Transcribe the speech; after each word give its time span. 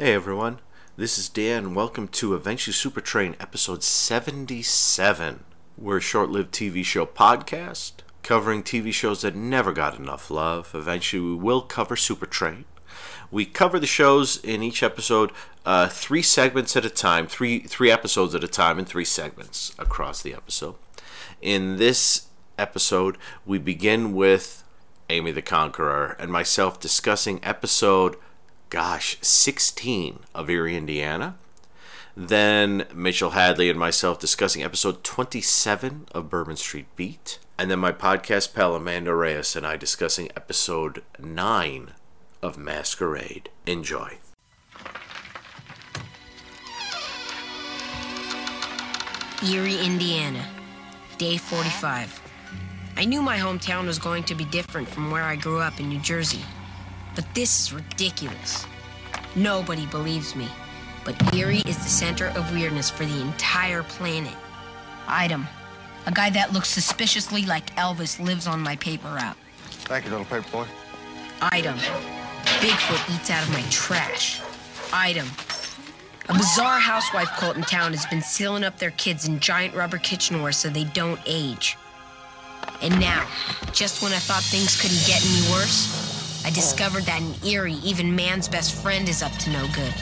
Hey 0.00 0.14
everyone, 0.14 0.60
this 0.96 1.18
is 1.18 1.28
Dan. 1.28 1.74
Welcome 1.74 2.06
to 2.06 2.32
Eventually 2.32 2.72
Super 2.72 3.00
Train 3.00 3.34
episode 3.40 3.82
77. 3.82 5.42
We're 5.76 5.96
a 5.96 6.00
short 6.00 6.30
lived 6.30 6.52
TV 6.52 6.84
show 6.84 7.04
podcast 7.04 7.94
covering 8.22 8.62
TV 8.62 8.92
shows 8.92 9.22
that 9.22 9.34
never 9.34 9.72
got 9.72 9.98
enough 9.98 10.30
love. 10.30 10.70
Eventually, 10.72 11.20
we 11.20 11.34
will 11.34 11.62
cover 11.62 11.96
Super 11.96 12.26
Train. 12.26 12.64
We 13.32 13.44
cover 13.44 13.80
the 13.80 13.88
shows 13.88 14.36
in 14.36 14.62
each 14.62 14.84
episode 14.84 15.32
uh, 15.66 15.88
three 15.88 16.22
segments 16.22 16.76
at 16.76 16.84
a 16.84 16.90
time, 16.90 17.26
three 17.26 17.58
three 17.58 17.90
episodes 17.90 18.36
at 18.36 18.44
a 18.44 18.48
time, 18.48 18.78
and 18.78 18.86
three 18.86 19.04
segments 19.04 19.74
across 19.80 20.22
the 20.22 20.32
episode. 20.32 20.76
In 21.42 21.76
this 21.76 22.28
episode, 22.56 23.18
we 23.44 23.58
begin 23.58 24.14
with 24.14 24.62
Amy 25.10 25.32
the 25.32 25.42
Conqueror 25.42 26.14
and 26.20 26.30
myself 26.30 26.78
discussing 26.78 27.40
episode 27.42 28.14
gosh, 28.70 29.18
16 29.22 30.20
of 30.34 30.50
Erie, 30.50 30.76
Indiana. 30.76 31.36
Then 32.16 32.86
Mitchell 32.92 33.30
Hadley 33.30 33.70
and 33.70 33.78
myself 33.78 34.18
discussing 34.18 34.62
episode 34.62 35.04
27 35.04 36.08
of 36.12 36.28
Bourbon 36.28 36.56
Street 36.56 36.86
Beat. 36.96 37.38
And 37.56 37.70
then 37.70 37.78
my 37.78 37.92
podcast 37.92 38.54
pal 38.54 38.74
Amanda 38.74 39.14
Reyes 39.14 39.56
and 39.56 39.66
I 39.66 39.76
discussing 39.76 40.28
episode 40.36 41.02
9 41.18 41.92
of 42.42 42.58
Masquerade. 42.58 43.50
Enjoy. 43.66 44.18
Erie, 49.44 49.78
Indiana, 49.78 50.44
day 51.16 51.36
45. 51.36 52.20
I 52.96 53.04
knew 53.04 53.22
my 53.22 53.38
hometown 53.38 53.86
was 53.86 54.00
going 54.00 54.24
to 54.24 54.34
be 54.34 54.44
different 54.46 54.88
from 54.88 55.12
where 55.12 55.22
I 55.22 55.36
grew 55.36 55.60
up 55.60 55.78
in 55.78 55.88
New 55.88 56.00
Jersey. 56.00 56.42
But 57.14 57.32
this 57.34 57.60
is 57.60 57.72
ridiculous. 57.72 58.66
Nobody 59.38 59.86
believes 59.86 60.34
me. 60.34 60.48
But 61.04 61.32
Erie 61.32 61.62
is 61.64 61.76
the 61.76 61.88
center 61.88 62.26
of 62.36 62.52
weirdness 62.52 62.90
for 62.90 63.06
the 63.06 63.20
entire 63.20 63.84
planet. 63.84 64.34
Item. 65.06 65.46
A 66.06 66.12
guy 66.12 66.28
that 66.30 66.52
looks 66.52 66.68
suspiciously 66.68 67.46
like 67.46 67.74
Elvis 67.76 68.18
lives 68.18 68.46
on 68.48 68.60
my 68.60 68.74
paper 68.76 69.08
route. 69.08 69.36
Thank 69.86 70.04
you, 70.04 70.10
little 70.10 70.26
paper 70.26 70.50
boy. 70.50 70.66
Item. 71.40 71.76
Bigfoot 72.58 73.14
eats 73.14 73.30
out 73.30 73.44
of 73.44 73.52
my 73.52 73.62
trash. 73.70 74.40
Item. 74.92 75.28
A 76.28 76.34
bizarre 76.34 76.80
housewife 76.80 77.28
cult 77.38 77.56
in 77.56 77.62
town 77.62 77.92
has 77.92 78.04
been 78.06 78.20
sealing 78.20 78.64
up 78.64 78.78
their 78.78 78.90
kids 78.90 79.28
in 79.28 79.38
giant 79.38 79.74
rubber 79.74 79.98
kitchenware 79.98 80.52
so 80.52 80.68
they 80.68 80.84
don't 80.84 81.20
age. 81.26 81.76
And 82.82 82.98
now, 83.00 83.26
just 83.72 84.02
when 84.02 84.12
I 84.12 84.18
thought 84.18 84.42
things 84.42 84.80
couldn't 84.80 85.06
get 85.06 85.24
any 85.24 85.52
worse, 85.52 86.17
I 86.48 86.50
discovered 86.50 87.02
that 87.02 87.20
in 87.20 87.34
Erie, 87.46 87.74
even 87.84 88.16
man's 88.16 88.48
best 88.48 88.82
friend 88.82 89.06
is 89.06 89.22
up 89.22 89.32
to 89.32 89.50
no 89.50 89.68
good. 89.74 89.92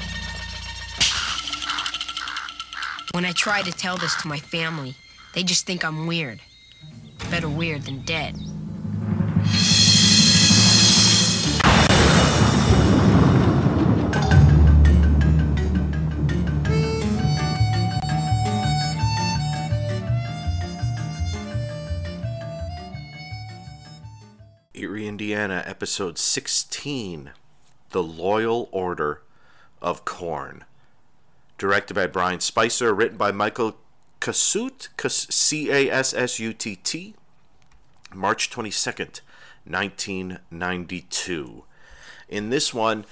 When 3.11 3.25
I 3.25 3.33
try 3.33 3.63
to 3.63 3.73
tell 3.73 3.97
this 3.97 4.15
to 4.23 4.29
my 4.29 4.39
family, 4.39 4.95
they 5.35 5.43
just 5.43 5.67
think 5.67 5.85
I'm 5.85 6.07
weird. 6.07 6.41
Better 7.33 7.49
weird 7.49 7.83
than 7.83 8.03
dead. 8.03 8.37
Indiana, 25.17 25.65
episode 25.65 26.19
16 26.19 27.31
The 27.93 28.03
Loyal 28.03 28.69
Order 28.71 29.23
of 29.81 30.05
Corn. 30.05 30.65
Directed 31.57 31.95
by 31.95 32.07
Bryan 32.07 32.41
Spicer, 32.41 32.93
written 32.93 33.17
by 33.17 33.33
Michael 33.33 33.79
Cassutt, 34.21 34.89
C 35.09 35.71
A 35.71 35.91
S 35.91 36.13
S 36.13 36.39
U 36.39 36.53
T 36.53 36.77
T, 36.77 37.15
March 38.15 38.51
22nd, 38.51 39.23
1992. 39.65 41.65
In 42.29 42.51
this 42.51 42.75
one, 42.75 43.07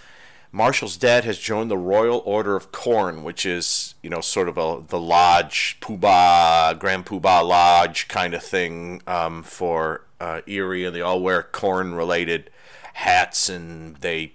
Marshall's 0.52 0.98
dad 0.98 1.24
has 1.24 1.38
joined 1.38 1.70
the 1.70 1.78
Royal 1.78 2.22
Order 2.26 2.54
of 2.54 2.70
Corn, 2.70 3.24
which 3.24 3.46
is, 3.46 3.94
you 4.02 4.10
know, 4.10 4.20
sort 4.20 4.50
of 4.50 4.58
a 4.58 4.82
the 4.86 5.00
lodge, 5.00 5.78
poobah, 5.80 6.78
Grand 6.78 7.06
Poobah 7.06 7.48
Lodge 7.48 8.08
kind 8.08 8.34
of 8.34 8.42
thing 8.42 9.00
um, 9.06 9.42
for 9.42 10.02
uh, 10.24 10.40
Erie, 10.46 10.84
and 10.84 10.96
they 10.96 11.02
all 11.02 11.20
wear 11.20 11.42
corn-related 11.42 12.50
hats, 12.94 13.48
and 13.48 13.96
they 13.96 14.32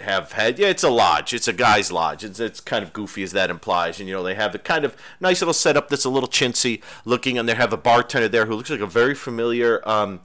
have 0.00 0.32
had 0.32 0.58
yeah, 0.58 0.68
it's 0.68 0.82
a 0.82 0.90
lodge, 0.90 1.32
it's 1.32 1.48
a 1.48 1.52
guy's 1.54 1.90
lodge. 1.90 2.22
It's 2.22 2.38
it's 2.38 2.60
kind 2.60 2.84
of 2.84 2.92
goofy 2.92 3.22
as 3.22 3.32
that 3.32 3.48
implies, 3.48 3.98
and 3.98 4.08
you 4.08 4.14
know 4.14 4.22
they 4.22 4.34
have 4.34 4.54
a 4.54 4.58
kind 4.58 4.84
of 4.84 4.94
nice 5.18 5.40
little 5.40 5.54
setup 5.54 5.88
that's 5.88 6.04
a 6.04 6.10
little 6.10 6.28
chintzy 6.28 6.82
looking, 7.06 7.38
and 7.38 7.48
they 7.48 7.54
have 7.54 7.72
a 7.72 7.78
bartender 7.78 8.28
there 8.28 8.46
who 8.46 8.54
looks 8.54 8.68
like 8.68 8.80
a 8.80 8.86
very 8.86 9.14
familiar 9.14 9.86
um, 9.88 10.20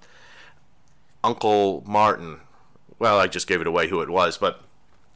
Uncle 1.23 1.83
Martin. 1.87 2.41
Well, 2.99 3.17
I 3.17 3.27
just 3.27 3.47
gave 3.47 3.61
it 3.61 3.67
away 3.67 3.87
who 3.87 4.01
it 4.01 4.09
was, 4.09 4.37
but 4.37 4.61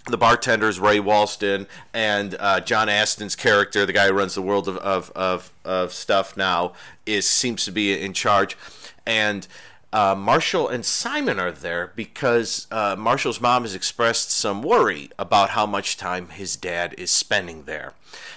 the 0.08 0.18
bartenders 0.18 0.80
Ray 0.80 1.00
Walston 1.00 1.68
and 1.94 2.36
uh, 2.40 2.60
John 2.62 2.88
Astin's 2.88 3.36
character, 3.36 3.86
the 3.86 3.94
guy 3.94 4.08
who 4.08 4.14
runs 4.14 4.36
the 4.36 4.42
world 4.42 4.68
of, 4.68 4.78
of, 4.78 5.12
of, 5.16 5.52
of 5.64 5.94
stuff 5.94 6.38
now, 6.38 6.74
is 7.06 7.28
seems 7.28 7.66
to 7.66 7.72
be 7.72 8.00
in 8.00 8.14
charge, 8.14 8.56
and 9.06 9.48
uh, 9.94 10.14
Marshall 10.14 10.68
and 10.68 10.86
Simon 10.86 11.40
are 11.40 11.54
there 11.54 11.94
because 11.96 12.68
uh, 12.70 12.98
Marshall's 12.98 13.40
mom 13.40 13.62
has 13.62 13.74
expressed 13.74 14.30
some 14.30 14.62
worry 14.62 15.10
about 15.18 15.52
how 15.52 15.66
much 15.66 15.96
time 15.96 16.30
his 16.30 16.58
dad 16.58 16.94
is 16.98 17.12
spending 17.12 17.64
there. 17.64 17.94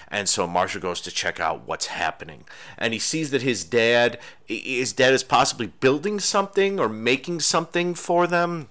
And 0.09 0.29
so 0.29 0.47
Marshall 0.47 0.79
goes 0.79 1.01
to 1.01 1.11
check 1.11 1.39
out 1.39 1.67
what's 1.67 1.87
happening. 1.87 2.45
And 2.77 2.93
he 2.93 2.99
sees 2.99 3.31
that 3.31 3.41
his 3.41 3.65
dad 3.65 4.19
his 4.45 4.93
dad 4.93 5.13
is 5.13 5.23
possibly 5.23 5.67
building 5.67 6.21
something 6.21 6.79
or 6.79 6.87
making 6.87 7.41
something 7.41 7.93
for 7.93 8.25
them 8.25 8.69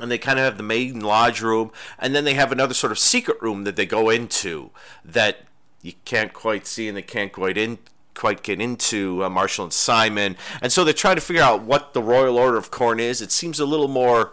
and 0.00 0.10
they 0.10 0.18
kind 0.18 0.38
of 0.38 0.44
have 0.44 0.56
the 0.56 0.62
main 0.62 1.00
lodge 1.00 1.40
room 1.40 1.72
and 1.98 2.14
then 2.14 2.24
they 2.24 2.34
have 2.34 2.52
another 2.52 2.74
sort 2.74 2.92
of 2.92 2.98
secret 2.98 3.40
room 3.40 3.64
that 3.64 3.76
they 3.76 3.86
go 3.86 4.10
into 4.10 4.70
that 5.04 5.46
you 5.82 5.92
can't 6.04 6.32
quite 6.32 6.66
see 6.66 6.88
and 6.88 6.96
they 6.96 7.02
can't 7.02 7.32
quite 7.32 7.56
in 7.56 7.78
quite 8.18 8.42
get 8.42 8.60
into 8.60 9.24
uh, 9.24 9.30
Marshall 9.30 9.64
and 9.64 9.72
Simon. 9.72 10.36
And 10.60 10.72
so 10.72 10.82
they're 10.82 10.92
trying 10.92 11.14
to 11.14 11.22
figure 11.22 11.42
out 11.42 11.62
what 11.62 11.94
the 11.94 12.02
Royal 12.02 12.36
Order 12.36 12.56
of 12.56 12.70
Corn 12.70 12.98
is. 12.98 13.22
It 13.22 13.30
seems 13.30 13.60
a 13.60 13.64
little 13.64 13.86
more 13.86 14.32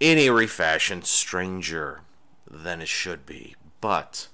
in 0.00 0.18
eerie 0.18 0.48
fashion 0.48 1.02
stranger 1.02 2.00
than 2.50 2.82
it 2.82 2.88
should 2.88 3.24
be. 3.24 3.54
But 3.80 4.26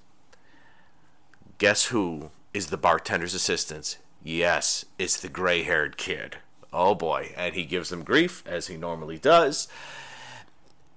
guess 1.59 1.87
who 1.87 2.31
is 2.55 2.69
the 2.69 2.79
bartender's 2.79 3.35
assistant? 3.35 3.99
Yes 4.25 4.87
it's 4.99 5.21
the 5.21 5.29
gray-haired 5.29 5.99
kid. 5.99 6.39
Oh 6.73 6.95
boy. 6.95 7.33
And 7.37 7.55
he 7.55 7.65
gives 7.65 7.91
them 7.91 8.03
grief 8.03 8.43
as 8.47 8.69
he 8.69 8.79
normally 8.79 9.19
does 9.19 9.69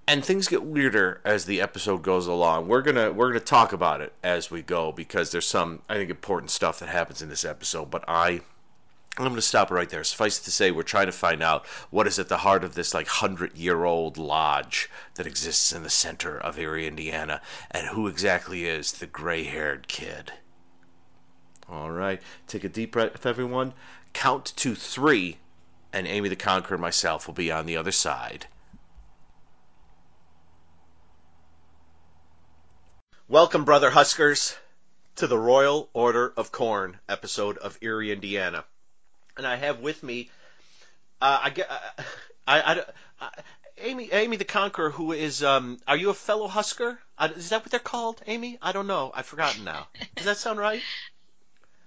and 0.07 0.23
things 0.23 0.47
get 0.47 0.63
weirder 0.63 1.21
as 1.25 1.45
the 1.45 1.61
episode 1.61 2.03
goes 2.03 2.27
along. 2.27 2.67
We're 2.67 2.81
gonna 2.81 3.11
we're 3.11 3.29
gonna 3.29 3.39
talk 3.39 3.73
about 3.73 4.01
it 4.01 4.13
as 4.23 4.51
we 4.51 4.61
go 4.61 4.91
because 4.91 5.31
there's 5.31 5.47
some 5.47 5.81
I 5.89 5.95
think 5.95 6.09
important 6.09 6.51
stuff 6.51 6.79
that 6.79 6.89
happens 6.89 7.21
in 7.21 7.29
this 7.29 7.45
episode. 7.45 7.89
But 7.89 8.03
I 8.07 8.41
I'm 9.17 9.29
gonna 9.29 9.41
stop 9.41 9.71
right 9.71 9.89
there. 9.89 10.03
Suffice 10.03 10.39
to 10.39 10.51
say, 10.51 10.71
we're 10.71 10.83
trying 10.83 11.05
to 11.05 11.11
find 11.11 11.41
out 11.41 11.65
what 11.89 12.05
is 12.05 12.19
at 12.19 12.27
the 12.27 12.37
heart 12.37 12.63
of 12.63 12.75
this 12.75 12.93
like 12.93 13.07
hundred 13.07 13.57
year 13.57 13.85
old 13.85 14.17
lodge 14.17 14.89
that 15.15 15.25
exists 15.25 15.71
in 15.71 15.83
the 15.83 15.89
center 15.89 16.37
of 16.37 16.59
Erie, 16.59 16.87
Indiana, 16.87 17.41
and 17.71 17.87
who 17.87 18.07
exactly 18.07 18.65
is 18.65 18.93
the 18.93 19.07
gray 19.07 19.43
haired 19.43 19.87
kid. 19.87 20.33
All 21.67 21.91
right, 21.91 22.21
take 22.45 22.63
a 22.63 22.69
deep 22.69 22.91
breath, 22.91 23.25
everyone. 23.25 23.73
Count 24.13 24.45
to 24.57 24.75
three, 24.75 25.37
and 25.91 26.05
Amy 26.05 26.29
the 26.29 26.35
Conqueror 26.35 26.77
myself 26.77 27.25
will 27.25 27.33
be 27.33 27.51
on 27.51 27.65
the 27.65 27.75
other 27.75 27.91
side. 27.91 28.45
Welcome, 33.27 33.65
brother 33.65 33.89
Huskers, 33.89 34.55
to 35.15 35.27
the 35.27 35.37
Royal 35.37 35.89
Order 35.93 36.31
of 36.37 36.51
Corn 36.51 36.99
episode 37.09 37.57
of 37.57 37.77
Erie, 37.81 38.11
Indiana. 38.11 38.63
And 39.37 39.47
I 39.47 39.55
have 39.55 39.79
with 39.79 40.03
me, 40.03 40.29
uh, 41.21 41.39
I 41.43 41.49
get, 41.49 41.69
uh, 41.69 42.03
I, 42.47 42.61
I, 42.61 42.83
I, 43.19 43.29
Amy, 43.79 44.11
Amy 44.11 44.37
the 44.37 44.45
Conqueror, 44.45 44.91
who 44.91 45.11
is, 45.11 45.43
um, 45.43 45.79
are 45.87 45.97
you 45.97 46.09
a 46.11 46.13
fellow 46.13 46.47
Husker? 46.47 46.99
Uh, 47.17 47.29
is 47.35 47.49
that 47.49 47.61
what 47.63 47.71
they're 47.71 47.79
called, 47.79 48.21
Amy? 48.27 48.57
I 48.61 48.71
don't 48.71 48.87
know. 48.87 49.11
I've 49.13 49.25
forgotten 49.25 49.63
now. 49.63 49.87
Does 50.15 50.25
that 50.25 50.37
sound 50.37 50.59
right? 50.59 50.81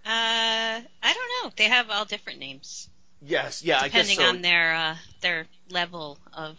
Uh, 0.07 0.11
I 0.11 0.81
don't 1.03 1.45
know. 1.45 1.53
They 1.55 1.65
have 1.65 1.91
all 1.91 2.07
different 2.07 2.39
names 2.39 2.89
Yes. 3.21 3.63
Yeah. 3.63 3.79
I 3.79 3.89
depending 3.89 4.17
guess 4.17 4.25
so. 4.25 4.31
on 4.31 4.41
their 4.41 4.75
uh, 4.75 4.97
their 5.21 5.47
level 5.71 6.19
of 6.33 6.57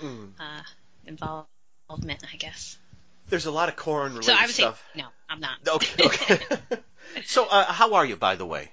Mm. 0.00 0.30
uh, 0.40 0.62
involvement, 1.06 2.24
I 2.32 2.36
guess. 2.36 2.76
There's 3.30 3.46
a 3.46 3.50
lot 3.50 3.68
of 3.68 3.76
corn 3.76 4.12
related 4.12 4.24
So 4.24 4.34
I 4.34 4.42
would 4.46 4.54
stuff. 4.54 4.84
say 4.94 5.02
no, 5.02 5.08
I'm 5.28 5.40
not. 5.40 5.58
Okay. 5.66 6.04
Okay. 6.04 6.38
so, 7.24 7.46
uh, 7.48 7.64
how 7.72 7.94
are 7.94 8.04
you, 8.04 8.16
by 8.16 8.36
the 8.36 8.46
way? 8.46 8.70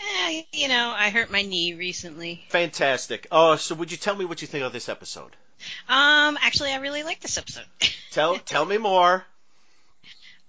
Eh, 0.00 0.42
you 0.52 0.68
know, 0.68 0.92
I 0.94 1.10
hurt 1.10 1.30
my 1.30 1.42
knee 1.42 1.74
recently. 1.74 2.44
Fantastic. 2.48 3.26
Oh, 3.32 3.56
so 3.56 3.74
would 3.74 3.90
you 3.90 3.96
tell 3.96 4.14
me 4.14 4.24
what 4.24 4.42
you 4.42 4.48
think 4.48 4.64
of 4.64 4.72
this 4.72 4.88
episode? 4.88 5.30
Um, 5.88 6.36
actually, 6.42 6.72
I 6.72 6.76
really 6.76 7.02
liked 7.04 7.22
this 7.22 7.38
episode. 7.38 7.64
Tell 8.10 8.36
tell 8.38 8.64
me 8.64 8.76
more. 8.78 9.24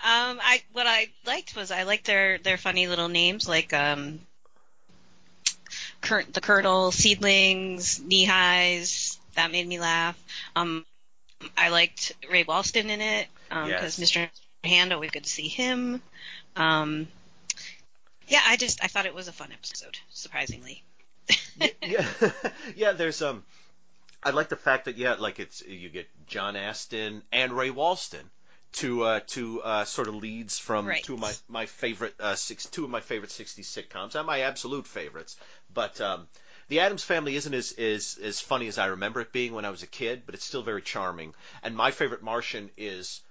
Um, 0.03 0.39
I 0.43 0.61
what 0.73 0.85
I 0.87 1.07
liked 1.25 1.55
was 1.55 1.71
I 1.71 1.83
liked 1.83 2.05
their 2.05 2.37
their 2.37 2.57
funny 2.57 2.87
little 2.87 3.07
names 3.07 3.47
like 3.47 3.73
um, 3.73 4.19
Cur- 6.01 6.25
the 6.31 6.41
Colonel, 6.41 6.91
Seedlings, 6.91 7.99
Knee 8.03 8.25
Highs. 8.25 9.17
That 9.35 9.51
made 9.51 9.67
me 9.67 9.79
laugh. 9.79 10.21
Um, 10.55 10.85
I 11.57 11.69
liked 11.69 12.13
Ray 12.29 12.43
Walston 12.43 12.85
in 12.89 13.01
it 13.01 13.27
because 13.49 13.99
Yes. 13.99 14.11
Mr. 14.11 14.29
Hand 14.63 14.93
always 14.93 15.11
good 15.11 15.23
to 15.23 15.29
see 15.29 15.47
him. 15.47 16.01
Um, 16.55 17.07
yeah, 18.27 18.41
I 18.45 18.57
just 18.57 18.83
I 18.83 18.87
thought 18.87 19.05
it 19.05 19.13
was 19.13 19.27
a 19.27 19.31
fun 19.33 19.51
episode, 19.51 19.97
surprisingly. 20.09 20.83
yeah, 21.81 22.05
yeah. 22.75 22.91
There's 22.93 23.21
um, 23.21 23.43
I 24.23 24.31
like 24.31 24.49
the 24.49 24.55
fact 24.55 24.85
that 24.85 24.97
yeah, 24.97 25.15
like 25.19 25.39
it's 25.39 25.61
you 25.65 25.89
get 25.89 26.07
John 26.27 26.55
Astin 26.55 27.21
and 27.31 27.53
Ray 27.53 27.69
Walston, 27.69 28.23
two 28.71 29.03
uh, 29.03 29.19
two 29.27 29.61
uh, 29.61 29.85
sort 29.85 30.07
of 30.07 30.15
leads 30.15 30.57
from 30.57 30.87
Right. 30.87 31.03
two 31.03 31.13
of 31.15 31.19
my 31.19 31.33
my 31.47 31.65
favorite 31.67 32.15
uh, 32.19 32.35
six 32.35 32.65
two 32.65 32.83
of 32.83 32.89
my 32.89 33.01
favorite 33.01 33.29
'60s 33.29 33.59
sitcoms, 33.65 34.15
not 34.15 34.25
my 34.25 34.41
absolute 34.41 34.87
favorites, 34.87 35.37
but 35.73 36.01
um, 36.01 36.27
the 36.67 36.79
Addams 36.79 37.03
Family 37.03 37.35
isn't 37.35 37.53
as, 37.53 37.71
as 37.73 38.17
as 38.21 38.39
funny 38.39 38.67
as 38.67 38.77
I 38.77 38.87
remember 38.87 39.21
it 39.21 39.31
being 39.31 39.53
when 39.53 39.65
I 39.65 39.69
was 39.69 39.83
a 39.83 39.87
kid, 39.87 40.23
but 40.25 40.35
it's 40.35 40.45
still 40.45 40.63
very 40.63 40.81
charming. 40.81 41.33
And 41.63 41.75
my 41.75 41.91
favorite 41.91 42.23
Martian 42.23 42.69
is 42.77 43.21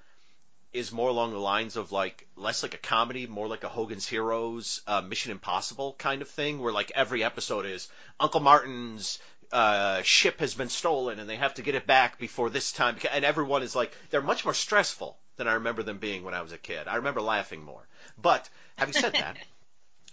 is 0.73 0.91
more 0.91 1.09
along 1.09 1.33
the 1.33 1.39
lines 1.39 1.77
of 1.77 1.93
like 1.93 2.27
less 2.37 2.63
like 2.63 2.75
a 2.75 2.79
comedy, 2.79 3.27
more 3.27 3.47
like 3.47 3.65
a 3.65 3.69
Hogan's 3.69 4.07
Heroes, 4.07 4.83
uh, 4.87 5.01
Mission 5.01 5.33
Impossible 5.33 5.95
kind 5.99 6.23
of 6.23 6.29
thing, 6.29 6.61
where 6.61 6.73
like 6.73 6.93
every 6.95 7.23
episode 7.23 7.67
is 7.67 7.89
Uncle 8.19 8.41
Martin's 8.41 9.19
uh, 9.53 10.03
ship 10.03 10.41
has 10.41 10.55
been 10.55 10.69
stolen 10.69 11.21
and 11.21 11.31
they 11.31 11.37
have 11.37 11.55
to 11.55 11.63
get 11.63 11.77
it 11.77 11.87
back 11.87 12.19
before 12.19 12.51
this 12.51 12.73
time, 12.73 12.97
and 13.13 13.25
everyone 13.25 13.63
is 13.63 13.77
like 13.77 13.97
they're 14.11 14.23
much 14.23 14.45
more 14.45 14.55
stressful 14.55 15.17
than 15.37 15.49
I 15.49 15.55
remember 15.55 15.83
them 15.83 15.99
being 15.99 16.25
when 16.25 16.35
I 16.35 16.43
was 16.43 16.53
a 16.53 16.59
kid. 16.59 16.87
I 16.89 16.97
remember 16.97 17.21
laughing 17.21 17.65
more. 17.65 17.87
But 18.21 18.49
having 18.77 18.95
said 18.95 19.15
that. 19.15 19.37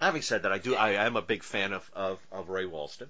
Having 0.02 0.22
said 0.24 0.44
that, 0.44 0.52
I 0.52 0.58
do 0.58 0.76
I 0.76 1.06
am 1.06 1.16
a 1.16 1.22
big 1.22 1.44
fan 1.44 1.74
of, 1.74 1.90
of, 1.94 2.20
of 2.32 2.50
Ray 2.50 2.66
Walston, 2.66 3.08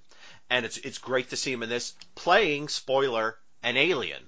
and 0.50 0.66
it's 0.66 0.78
it's 0.78 0.98
great 0.98 1.30
to 1.30 1.38
see 1.38 1.52
him 1.54 1.64
in 1.64 1.70
this 1.70 1.94
playing 2.16 2.68
spoiler 2.68 3.38
an 3.64 3.78
alien, 3.78 4.22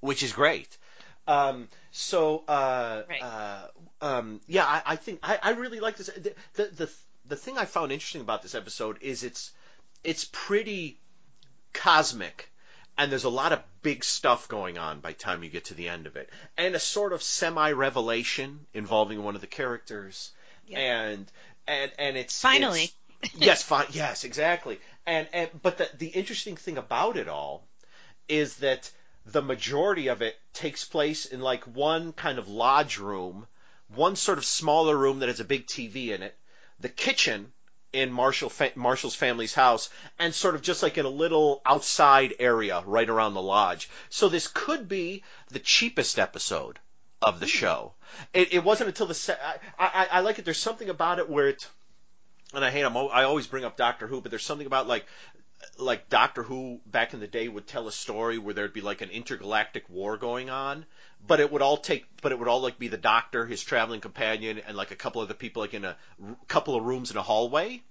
which 0.00 0.22
is 0.22 0.32
great. 0.32 0.76
Um, 1.26 1.68
so 1.90 2.44
uh, 2.48 3.02
Right. 3.08 3.22
uh, 3.22 3.66
um, 4.00 4.40
yeah, 4.46 4.64
I, 4.64 4.82
I 4.86 4.96
think 4.96 5.20
I, 5.22 5.38
I 5.42 5.50
really 5.52 5.80
like 5.80 5.96
this. 5.96 6.06
The, 6.08 6.34
the 6.54 6.64
the 6.64 6.90
the 7.26 7.36
thing 7.36 7.58
I 7.58 7.64
found 7.66 7.92
interesting 7.92 8.20
about 8.22 8.42
this 8.42 8.54
episode 8.54 8.98
is 9.02 9.22
it's 9.24 9.52
it's 10.02 10.24
pretty 10.32 10.98
cosmic 11.72 12.50
and 12.96 13.10
there's 13.10 13.24
a 13.24 13.28
lot 13.30 13.52
of 13.52 13.60
big 13.82 14.04
stuff 14.04 14.48
going 14.48 14.78
on 14.78 15.00
by 15.00 15.10
the 15.12 15.18
time 15.18 15.42
you 15.42 15.50
get 15.50 15.66
to 15.66 15.74
the 15.74 15.88
end 15.88 16.06
of 16.06 16.16
it 16.16 16.30
and 16.56 16.74
a 16.74 16.78
sort 16.78 17.12
of 17.12 17.22
semi 17.22 17.72
revelation 17.72 18.60
involving 18.72 19.22
one 19.22 19.34
of 19.34 19.40
the 19.40 19.46
characters 19.46 20.30
Yeah. 20.68 20.78
and 20.78 21.26
and 21.66 21.90
and 21.98 22.16
it's 22.16 22.40
Finally. 22.40 22.84
it's- 23.22 23.30
yes 23.36 23.62
fine 23.62 23.86
yes 23.90 24.24
exactly 24.24 24.78
and 25.06 25.26
and 25.32 25.48
but 25.62 25.78
the 25.78 25.88
the 25.96 26.08
interesting 26.08 26.56
thing 26.56 26.76
about 26.78 27.16
it 27.16 27.28
all 27.28 27.66
is 28.28 28.56
that 28.56 28.90
the 29.26 29.40
majority 29.40 30.08
of 30.08 30.20
it 30.20 30.36
takes 30.52 30.84
place 30.84 31.24
in 31.24 31.40
like 31.40 31.64
one 31.64 32.12
kind 32.12 32.38
of 32.38 32.48
lodge 32.48 32.98
room 32.98 33.46
one 33.94 34.14
sort 34.16 34.36
of 34.38 34.44
smaller 34.44 34.96
room 34.96 35.20
that 35.20 35.28
has 35.28 35.40
a 35.40 35.44
big 35.44 35.66
TV 35.66 36.08
in 36.08 36.22
it 36.22 36.36
the 36.80 36.88
kitchen 36.88 37.50
in 37.94 38.10
Marshall 38.12 38.50
fa- 38.50 38.72
Marshall's 38.74 39.14
family's 39.14 39.54
house 39.54 39.88
and 40.18 40.34
sort 40.34 40.56
of 40.56 40.62
just 40.62 40.82
like 40.82 40.98
in 40.98 41.06
a 41.06 41.08
little 41.08 41.62
outside 41.64 42.34
area 42.40 42.82
right 42.86 43.08
around 43.08 43.34
the 43.34 43.40
lodge. 43.40 43.88
So 44.10 44.28
this 44.28 44.48
could 44.48 44.88
be 44.88 45.22
the 45.50 45.60
cheapest 45.60 46.18
episode 46.18 46.80
of 47.22 47.40
the 47.40 47.46
show. 47.46 47.92
It, 48.32 48.52
it 48.52 48.64
wasn't 48.64 48.88
until 48.88 49.06
the 49.06 49.14
se- 49.14 49.38
I, 49.42 49.58
I 49.78 50.08
I 50.12 50.20
like 50.20 50.38
it. 50.38 50.44
There's 50.44 50.58
something 50.58 50.88
about 50.88 51.18
it 51.18 51.28
where 51.28 51.48
it 51.48 51.68
and 52.54 52.64
I 52.64 52.70
hate 52.70 52.82
I'm, 52.82 52.96
I 52.96 53.24
always 53.24 53.46
bring 53.46 53.64
up 53.64 53.76
Doctor 53.76 54.06
Who, 54.06 54.20
but 54.20 54.30
there's 54.30 54.44
something 54.44 54.66
about 54.66 54.86
like 54.86 55.06
like 55.78 56.08
Doctor 56.08 56.42
Who 56.42 56.80
back 56.86 57.14
in 57.14 57.20
the 57.20 57.26
day 57.26 57.48
would 57.48 57.66
tell 57.66 57.88
a 57.88 57.92
story 57.92 58.38
where 58.38 58.54
there'd 58.54 58.72
be 58.72 58.80
like 58.80 59.00
an 59.00 59.10
intergalactic 59.10 59.88
war 59.88 60.16
going 60.16 60.50
on, 60.50 60.84
but 61.26 61.40
it 61.40 61.50
would 61.50 61.62
all 61.62 61.76
take, 61.78 62.04
but 62.20 62.32
it 62.32 62.38
would 62.38 62.48
all 62.48 62.60
like 62.60 62.78
be 62.78 62.88
the 62.88 62.96
Doctor, 62.96 63.46
his 63.46 63.62
traveling 63.62 64.00
companion, 64.00 64.60
and 64.66 64.76
like 64.76 64.90
a 64.90 64.96
couple 64.96 65.22
other 65.22 65.34
people 65.34 65.62
like 65.62 65.74
in 65.74 65.84
a 65.84 65.96
r- 66.22 66.36
couple 66.48 66.76
of 66.76 66.84
rooms 66.84 67.10
in 67.10 67.16
a 67.16 67.22
hallway. 67.22 67.82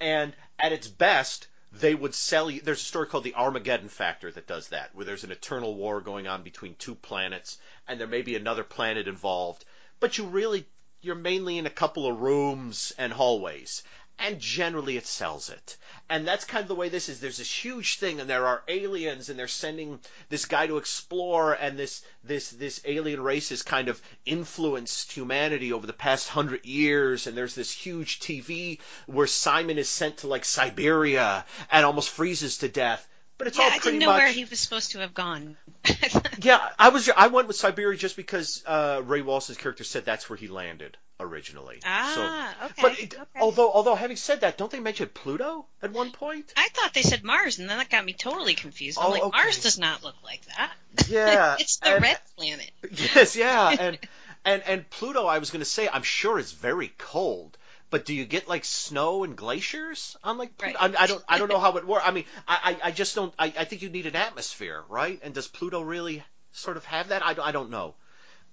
And 0.00 0.34
at 0.58 0.72
its 0.72 0.88
best, 0.88 1.46
they 1.72 1.94
would 1.94 2.14
sell 2.14 2.50
you. 2.50 2.60
There's 2.60 2.80
a 2.80 2.84
story 2.84 3.06
called 3.06 3.24
the 3.24 3.34
Armageddon 3.34 3.88
Factor 3.88 4.30
that 4.32 4.46
does 4.46 4.68
that, 4.68 4.94
where 4.94 5.04
there's 5.04 5.24
an 5.24 5.32
eternal 5.32 5.74
war 5.74 6.00
going 6.00 6.26
on 6.26 6.42
between 6.42 6.74
two 6.74 6.94
planets, 6.94 7.58
and 7.86 8.00
there 8.00 8.06
may 8.06 8.22
be 8.22 8.36
another 8.36 8.64
planet 8.64 9.08
involved, 9.08 9.64
but 10.00 10.18
you 10.18 10.24
really 10.24 10.66
you're 11.00 11.14
mainly 11.16 11.58
in 11.58 11.66
a 11.66 11.70
couple 11.70 12.06
of 12.06 12.20
rooms 12.20 12.92
and 12.96 13.12
hallways 13.12 13.82
and 14.22 14.38
generally 14.38 14.96
it 14.96 15.06
sells 15.06 15.50
it. 15.50 15.76
And 16.08 16.26
that's 16.26 16.44
kind 16.44 16.62
of 16.62 16.68
the 16.68 16.74
way 16.74 16.88
this 16.88 17.08
is. 17.08 17.20
There's 17.20 17.38
this 17.38 17.52
huge 17.52 17.98
thing, 17.98 18.20
and 18.20 18.30
there 18.30 18.46
are 18.46 18.62
aliens, 18.68 19.28
and 19.28 19.38
they're 19.38 19.48
sending 19.48 19.98
this 20.28 20.44
guy 20.44 20.66
to 20.66 20.76
explore, 20.76 21.54
and 21.54 21.78
this 21.78 22.02
this 22.22 22.50
this 22.50 22.80
alien 22.84 23.20
race 23.20 23.48
has 23.48 23.62
kind 23.62 23.88
of 23.88 24.00
influenced 24.24 25.12
humanity 25.12 25.72
over 25.72 25.86
the 25.86 25.92
past 25.92 26.28
hundred 26.28 26.64
years. 26.64 27.26
And 27.26 27.36
there's 27.36 27.54
this 27.54 27.72
huge 27.72 28.20
TV 28.20 28.78
where 29.06 29.26
Simon 29.26 29.78
is 29.78 29.88
sent 29.88 30.18
to 30.18 30.28
like 30.28 30.44
Siberia 30.44 31.44
and 31.70 31.84
almost 31.84 32.10
freezes 32.10 32.58
to 32.58 32.68
death. 32.68 33.06
But 33.42 33.48
it's 33.48 33.58
yeah, 33.58 33.64
all 33.64 33.70
I 33.72 33.78
didn't 33.78 33.98
know 33.98 34.06
much. 34.06 34.18
where 34.20 34.28
he 34.32 34.44
was 34.44 34.60
supposed 34.60 34.92
to 34.92 35.00
have 35.00 35.14
gone. 35.14 35.56
Yeah, 36.40 36.60
I 36.78 36.88
was. 36.90 37.08
I 37.16 37.26
went 37.28 37.46
with 37.48 37.56
Siberia 37.56 37.96
just 37.98 38.16
because 38.16 38.62
uh, 38.66 39.00
Ray 39.04 39.20
Wals's 39.22 39.56
character 39.56 39.82
said 39.84 40.04
that's 40.04 40.28
where 40.28 40.36
he 40.36 40.48
landed 40.48 40.96
originally. 41.20 41.78
Ah, 41.84 42.54
so, 42.58 42.66
okay, 42.66 42.74
But 42.82 42.98
it, 43.00 43.14
okay. 43.14 43.40
although, 43.40 43.70
although 43.70 43.94
having 43.94 44.16
said 44.16 44.40
that, 44.40 44.58
don't 44.58 44.70
they 44.70 44.80
mention 44.80 45.08
Pluto 45.08 45.66
at 45.82 45.92
one 45.92 46.10
point? 46.10 46.52
I 46.56 46.68
thought 46.72 46.94
they 46.94 47.02
said 47.02 47.22
Mars, 47.22 47.58
and 47.60 47.68
then 47.70 47.78
that 47.78 47.90
got 47.90 48.04
me 48.04 48.12
totally 48.12 48.54
confused. 48.54 48.98
I'm 48.98 49.06
Oh, 49.06 49.10
like, 49.10 49.22
okay. 49.22 49.36
Mars 49.38 49.62
does 49.62 49.78
not 49.78 50.02
look 50.02 50.16
like 50.24 50.42
that. 50.56 50.72
Yeah, 51.08 51.56
it's 51.60 51.76
the 51.78 51.94
and- 51.94 52.02
red 52.02 52.18
planet. 52.36 52.70
Yes, 53.14 53.36
yeah, 53.36 53.68
and 53.78 53.98
and 54.44 54.62
and 54.66 54.90
Pluto. 54.90 55.26
I 55.26 55.38
was 55.38 55.50
going 55.50 55.60
to 55.60 55.64
say, 55.70 55.88
I'm 55.92 56.02
sure 56.02 56.38
is 56.40 56.50
very 56.52 56.92
cold. 56.98 57.56
But 57.92 58.04
do 58.06 58.12
you 58.14 58.24
get 58.24 58.48
like 58.48 58.64
snow 58.64 59.22
and 59.22 59.36
glaciers 59.36 60.16
on 60.24 60.38
like 60.38 60.56
Pluto? 60.58 60.76
Right. 60.80 60.94
I, 60.98 61.04
I 61.04 61.06
don't 61.06 61.22
I 61.28 61.38
don't 61.38 61.48
know 61.48 61.60
how 61.60 61.76
it 61.76 61.86
works. 61.86 62.04
I 62.04 62.10
mean, 62.10 62.24
I, 62.48 62.76
I 62.82 62.88
I 62.88 62.90
just 62.90 63.14
don't. 63.14 63.32
I, 63.38 63.46
I 63.56 63.64
think 63.66 63.82
you 63.82 63.90
need 63.90 64.06
an 64.06 64.16
atmosphere, 64.16 64.82
right? 64.88 65.20
And 65.22 65.34
does 65.34 65.46
Pluto 65.46 65.80
really 65.82 66.24
sort 66.52 66.76
of 66.76 66.84
have 66.86 67.08
that? 67.08 67.24
I, 67.24 67.34
don't- 67.34 67.46
I 67.46 67.52
don't 67.52 67.70
know. 67.70 67.94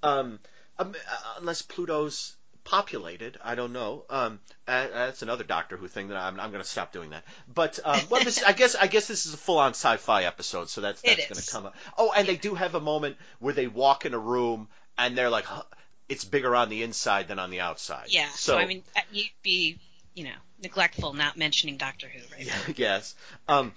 Um, 0.03 0.39
um, 0.77 0.94
uh, 0.94 1.18
unless 1.39 1.62
Pluto's 1.62 2.35
populated, 2.66 3.37
I 3.44 3.56
don't 3.56 3.73
know. 3.73 4.04
Um, 4.09 4.40
uh, 4.68 4.87
that's 4.94 5.21
another 5.21 5.44
Doctor 5.44 5.75
Who 5.78 5.87
thing 5.87 6.09
that 6.09 6.18
I'm 6.18 6.40
I'm 6.40 6.52
going 6.52 6.64
to 6.64 6.69
stop 6.69 6.92
doing 6.94 7.11
that. 7.11 7.23
But 7.54 7.80
um, 7.83 7.99
well, 8.09 8.23
this, 8.23 8.44
I 8.44 8.52
guess 8.54 8.75
I 8.75 8.87
guess 8.87 9.07
this 9.07 9.25
is 9.25 9.33
a 9.33 9.37
full 9.37 9.57
on 9.59 9.71
sci-fi 9.71 10.23
episode, 10.25 10.69
so 10.69 10.81
that's 10.81 11.02
that's 11.02 11.28
going 11.28 11.42
to 11.42 11.52
come 11.52 11.66
up. 11.66 11.75
Oh, 11.97 12.11
and 12.16 12.28
they 12.28 12.35
do 12.35 12.56
have 12.56 12.75
a 12.75 12.80
moment 12.81 13.16
where 13.40 13.54
they 13.54 13.68
walk 13.68 14.06
in 14.06 14.14
a 14.14 14.19
room 14.19 14.68
and 14.97 15.18
they're 15.18 15.30
like, 15.30 15.45
huh, 15.45 15.64
it's 16.09 16.25
bigger 16.25 16.56
on 16.56 16.69
the 16.69 16.83
inside 16.83 17.28
than 17.28 17.39
on 17.39 17.51
the 17.51 17.61
outside. 17.61 18.07
Yeah. 18.09 18.30
So, 18.31 18.57
I 18.57 18.66
mean, 18.66 18.83
uh, 18.95 19.01
you'd 19.11 19.30
be, 19.44 19.78
you 20.16 20.25
know, 20.25 20.35
neglectful 20.61 21.13
not 21.13 21.37
mentioning 21.37 21.78
Doctor 21.78 22.07
Who, 22.07 22.19
right? 22.35 22.45
Yeah, 22.45 22.57
yes. 22.75 23.16
Um, 23.47 23.71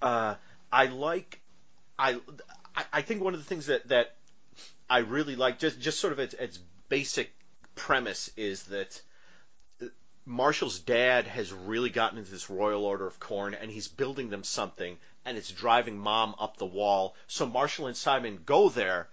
uh, 0.00 0.36
I 0.72 0.86
like. 0.86 1.40
I, 1.98 2.20
I 2.74 2.84
I 2.92 3.02
think 3.02 3.22
one 3.22 3.34
of 3.34 3.40
the 3.40 3.46
things 3.46 3.66
that 3.66 3.88
that 3.88 4.14
I 4.88 4.98
really 4.98 5.36
like, 5.36 5.58
just 5.58 5.80
just 5.80 5.98
sort 6.00 6.12
of 6.12 6.20
its, 6.20 6.34
its 6.34 6.58
basic 6.88 7.32
premise, 7.74 8.30
is 8.36 8.62
that 8.64 9.00
Marshall's 10.24 10.78
dad 10.78 11.26
has 11.26 11.52
really 11.52 11.90
gotten 11.90 12.18
into 12.18 12.30
this 12.30 12.48
Royal 12.48 12.84
Order 12.84 13.06
of 13.06 13.18
Corn, 13.20 13.54
and 13.54 13.70
he's 13.70 13.88
building 13.88 14.30
them 14.30 14.44
something, 14.44 14.96
and 15.24 15.36
it's 15.36 15.50
driving 15.50 15.98
mom 15.98 16.34
up 16.38 16.56
the 16.56 16.66
wall. 16.66 17.16
So 17.26 17.46
Marshall 17.46 17.88
and 17.88 17.96
Simon 17.96 18.40
go 18.46 18.68
there 18.68 19.08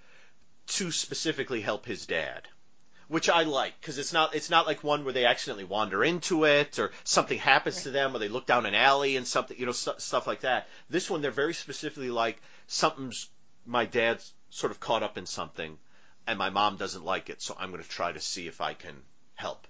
to 0.71 0.91
specifically 0.91 1.61
help 1.61 1.85
his 1.85 2.05
dad 2.05 2.47
which 3.11 3.29
I 3.29 3.43
like 3.43 3.73
because 3.81 3.97
it's 3.97 4.13
not 4.13 4.35
it's 4.35 4.49
not 4.49 4.65
like 4.65 4.85
one 4.85 5.03
where 5.03 5.11
they 5.11 5.25
accidentally 5.25 5.65
wander 5.65 6.01
into 6.01 6.45
it 6.45 6.79
or 6.79 6.91
something 7.03 7.37
happens 7.37 7.83
to 7.83 7.91
them 7.91 8.15
or 8.15 8.19
they 8.19 8.29
look 8.29 8.45
down 8.45 8.65
an 8.65 8.73
alley 8.73 9.17
and 9.17 9.27
something 9.27 9.59
you 9.59 9.65
know 9.65 9.73
stu- 9.73 9.99
stuff 9.99 10.27
like 10.27 10.41
that. 10.41 10.69
This 10.89 11.09
one 11.09 11.21
they're 11.21 11.29
very 11.29 11.53
specifically 11.53 12.09
like 12.09 12.41
something's 12.67 13.27
my 13.65 13.83
dad's 13.83 14.31
sort 14.49 14.71
of 14.71 14.79
caught 14.79 15.03
up 15.03 15.17
in 15.17 15.25
something 15.25 15.77
and 16.25 16.39
my 16.39 16.49
mom 16.51 16.77
doesn't 16.77 17.03
like 17.03 17.29
it, 17.29 17.41
so 17.41 17.53
I'm 17.59 17.71
going 17.71 17.83
to 17.83 17.89
try 17.89 18.13
to 18.13 18.21
see 18.21 18.47
if 18.47 18.61
I 18.61 18.73
can 18.73 18.95
help. 19.35 19.67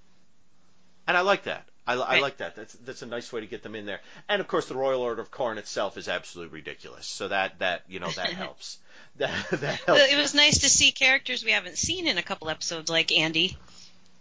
And 1.08 1.17
I 1.17 1.22
like 1.22 1.43
that. 1.43 1.67
I, 1.88 1.94
I 1.94 1.98
Right. 2.14 2.22
like 2.22 2.38
that. 2.38 2.56
That's 2.56 2.74
that's 2.74 3.02
a 3.02 3.06
nice 3.06 3.32
way 3.34 3.42
to 3.42 3.48
get 3.48 3.64
them 3.64 3.76
in 3.76 3.86
there. 3.86 4.02
And 4.30 4.40
of 4.42 4.48
course, 4.48 4.68
the 4.68 4.76
Royal 4.76 5.02
Order 5.02 5.22
of 5.22 5.32
Corn 5.32 5.58
itself 5.58 5.98
is 5.98 6.08
absolutely 6.08 6.54
ridiculous. 6.60 7.08
So 7.08 7.28
that 7.30 7.60
that 7.60 7.84
you 7.88 8.00
know 8.00 8.12
that 8.12 8.30
helps. 8.34 8.78
That 9.18 9.50
that 9.50 9.80
helps. 9.82 10.02
it 10.14 10.16
was 10.18 10.34
nice 10.34 10.60
to 10.60 10.70
see 10.70 10.94
characters 10.94 11.44
we 11.44 11.52
haven't 11.52 11.78
seen 11.78 12.08
in 12.08 12.18
a 12.18 12.24
couple 12.24 12.50
episodes, 12.50 12.90
like 12.90 13.12
Andy, 13.12 13.58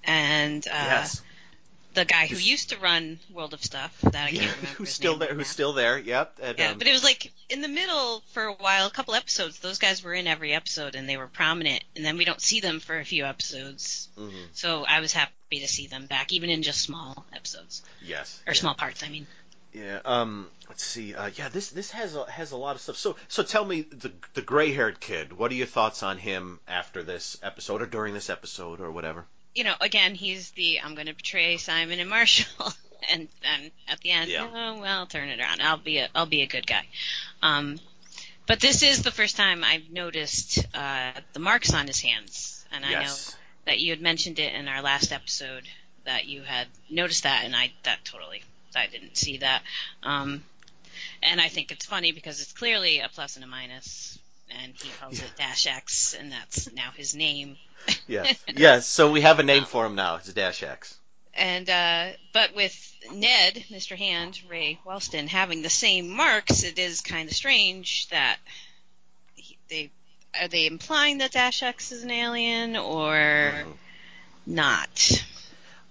and 0.03 0.67
uh, 0.67 0.71
yes. 0.75 1.23
The 1.95 2.05
guy 2.05 2.27
who 2.27 2.37
used 2.37 2.71
to 2.71 2.79
run 2.79 3.19
World 3.33 3.53
of 3.53 3.63
Stuff 3.65 4.01
that 4.03 4.15
I 4.15 4.29
Yeah, 4.31 4.41
can't 4.43 4.57
remember. 4.57 4.77
who's 4.79 4.91
still 4.91 5.17
there? 5.17 5.29
Who's 5.35 5.39
now. 5.47 5.53
still 5.53 5.73
there? 5.73 5.99
Yep. 5.99 6.39
And, 6.43 6.59
Yeah, 6.59 6.71
um, 6.71 6.79
but 6.79 6.87
it 6.87 6.93
was 6.93 7.03
like 7.03 7.33
in 7.49 7.61
the 7.63 7.69
middle 7.69 8.23
for 8.33 8.45
a 8.45 8.53
while, 8.55 8.87
a 8.87 8.91
couple 8.91 9.15
episodes. 9.15 9.59
Those 9.59 9.79
guys 9.79 10.03
were 10.05 10.15
in 10.15 10.27
every 10.27 10.53
episode 10.53 10.95
and 10.95 11.09
they 11.09 11.17
were 11.17 11.27
prominent, 11.27 11.83
and 11.97 12.05
then 12.05 12.17
we 12.17 12.25
don't 12.25 12.41
see 12.41 12.61
them 12.61 12.79
for 12.81 12.99
a 12.99 13.05
few 13.05 13.25
episodes. 13.27 14.09
mhm, 14.17 14.31
So 14.53 14.85
I 14.87 15.01
was 15.01 15.13
happy 15.13 15.33
to 15.61 15.67
see 15.69 15.89
them 15.89 16.07
back, 16.07 16.33
even 16.33 16.49
in 16.51 16.63
just 16.63 16.81
small 16.81 17.27
episodes 17.35 17.83
yes. 18.03 18.41
or 18.47 18.53
yeah. 18.53 18.61
small 18.61 18.75
parts. 18.75 19.03
I 19.03 19.09
mean, 19.09 19.27
Yeah. 19.73 20.01
Um. 20.05 20.49
Let's 20.69 20.85
see. 20.85 21.15
Uh, 21.17 21.31
yeah. 21.35 21.49
This 21.49 21.71
this 21.71 21.91
has 21.91 22.15
a, 22.15 22.31
has 22.31 22.53
a 22.53 22.57
lot 22.57 22.77
of 22.77 22.83
stuff. 22.83 22.97
So 22.97 23.17
so 23.29 23.43
tell 23.43 23.65
me 23.65 23.83
the 23.83 24.13
the 24.35 24.43
gray 24.43 24.73
haired 24.73 25.01
kid. 25.01 25.33
What 25.33 25.51
are 25.51 25.55
your 25.57 25.67
thoughts 25.67 26.05
on 26.05 26.19
him 26.19 26.61
after 26.69 27.03
this 27.03 27.37
episode 27.43 27.83
or 27.83 27.87
during 27.87 28.15
this 28.15 28.31
episode 28.31 28.81
or 28.81 28.93
whatever? 28.93 29.27
You 29.55 29.65
know, 29.65 29.75
again, 29.81 30.15
he's 30.15 30.51
the 30.53 30.81
I'm 30.81 30.95
going 30.95 31.07
to 31.09 31.15
betray 31.15 31.57
Simon 31.57 31.99
and 32.01 32.09
Marshall, 32.11 32.73
and 33.13 33.29
then 33.43 33.71
at 33.89 34.01
the 34.01 34.11
end, 34.11 34.31
Yeah. 34.31 34.49
oh 34.53 34.81
well, 34.81 35.07
turn 35.07 35.29
it 35.29 35.41
around. 35.41 35.61
I'll 35.63 35.77
be 35.79 35.99
a 35.99 36.09
I'll 36.15 36.27
be 36.27 36.43
a 36.43 36.47
good 36.47 36.67
guy. 36.67 36.87
Um, 37.43 37.79
but 38.47 38.61
this 38.61 38.83
is 38.83 39.03
the 39.03 39.11
first 39.13 39.37
time 39.37 39.63
I've 39.65 39.91
noticed 39.91 40.65
uh, 40.75 41.13
the 41.33 41.41
marks 41.41 41.73
on 41.75 41.87
his 41.87 42.01
hands, 42.01 42.65
and 42.73 42.85
I 42.85 42.93
know 43.05 43.15
that 43.67 43.79
you 43.79 43.91
had 43.91 44.01
mentioned 44.01 44.39
it 44.39 44.55
in 44.55 44.67
our 44.69 44.83
last 44.83 45.13
episode 45.13 45.65
that 46.05 46.27
you 46.27 46.43
had 46.43 46.67
noticed 46.89 47.23
that, 47.25 47.43
and 47.45 47.55
I 47.55 47.73
that 47.85 48.05
totally 48.05 48.43
I 48.75 48.87
didn't 48.87 49.17
see 49.17 49.39
that. 49.39 49.63
Um, 50.03 50.43
and 51.23 51.41
I 51.41 51.49
think 51.49 51.71
it's 51.71 51.87
funny 51.87 52.13
because 52.13 52.41
it's 52.41 52.53
clearly 52.53 53.01
a 53.01 53.09
plus 53.09 53.37
and 53.37 53.45
a 53.45 53.49
minus, 53.49 54.19
and 54.63 54.73
he 54.83 54.91
calls 55.01 55.19
Yeah. 55.19 55.27
it 55.27 55.37
Dash 55.37 55.67
X, 55.67 56.15
and 56.19 56.33
that's 56.33 56.73
now 56.73 56.91
his 56.97 57.15
name. 57.15 57.57
Yes. 58.07 58.39
yes. 58.57 58.87
So 58.87 59.11
we 59.11 59.21
have 59.23 59.39
a 59.39 59.43
name 59.43 59.65
for 59.65 59.87
him 59.87 59.95
now. 59.95 60.17
It's 60.17 60.33
Dash 60.33 60.63
X. 60.63 60.97
And 61.35 61.71
uh, 61.71 62.09
but 62.33 62.55
with 62.55 62.95
Ned, 63.13 63.65
Mr. 63.71 63.97
Hand, 63.97 64.41
Ray 64.49 64.79
Walston 64.87 65.29
having 65.29 65.63
the 65.63 65.71
same 65.71 66.09
marks, 66.11 66.65
it 66.65 66.79
is 66.79 67.01
kind 67.01 67.29
of 67.29 67.35
strange 67.35 68.09
that 68.09 68.39
he, 69.35 69.57
they 69.69 69.91
are 70.41 70.49
they 70.49 70.67
implying 70.67 71.19
that 71.19 71.33
Dash 71.33 71.63
X 71.63 71.93
is 71.93 72.03
an 72.03 72.11
alien 72.11 72.77
or 72.77 73.07
Mhm. 73.15 73.73
not. 74.47 75.25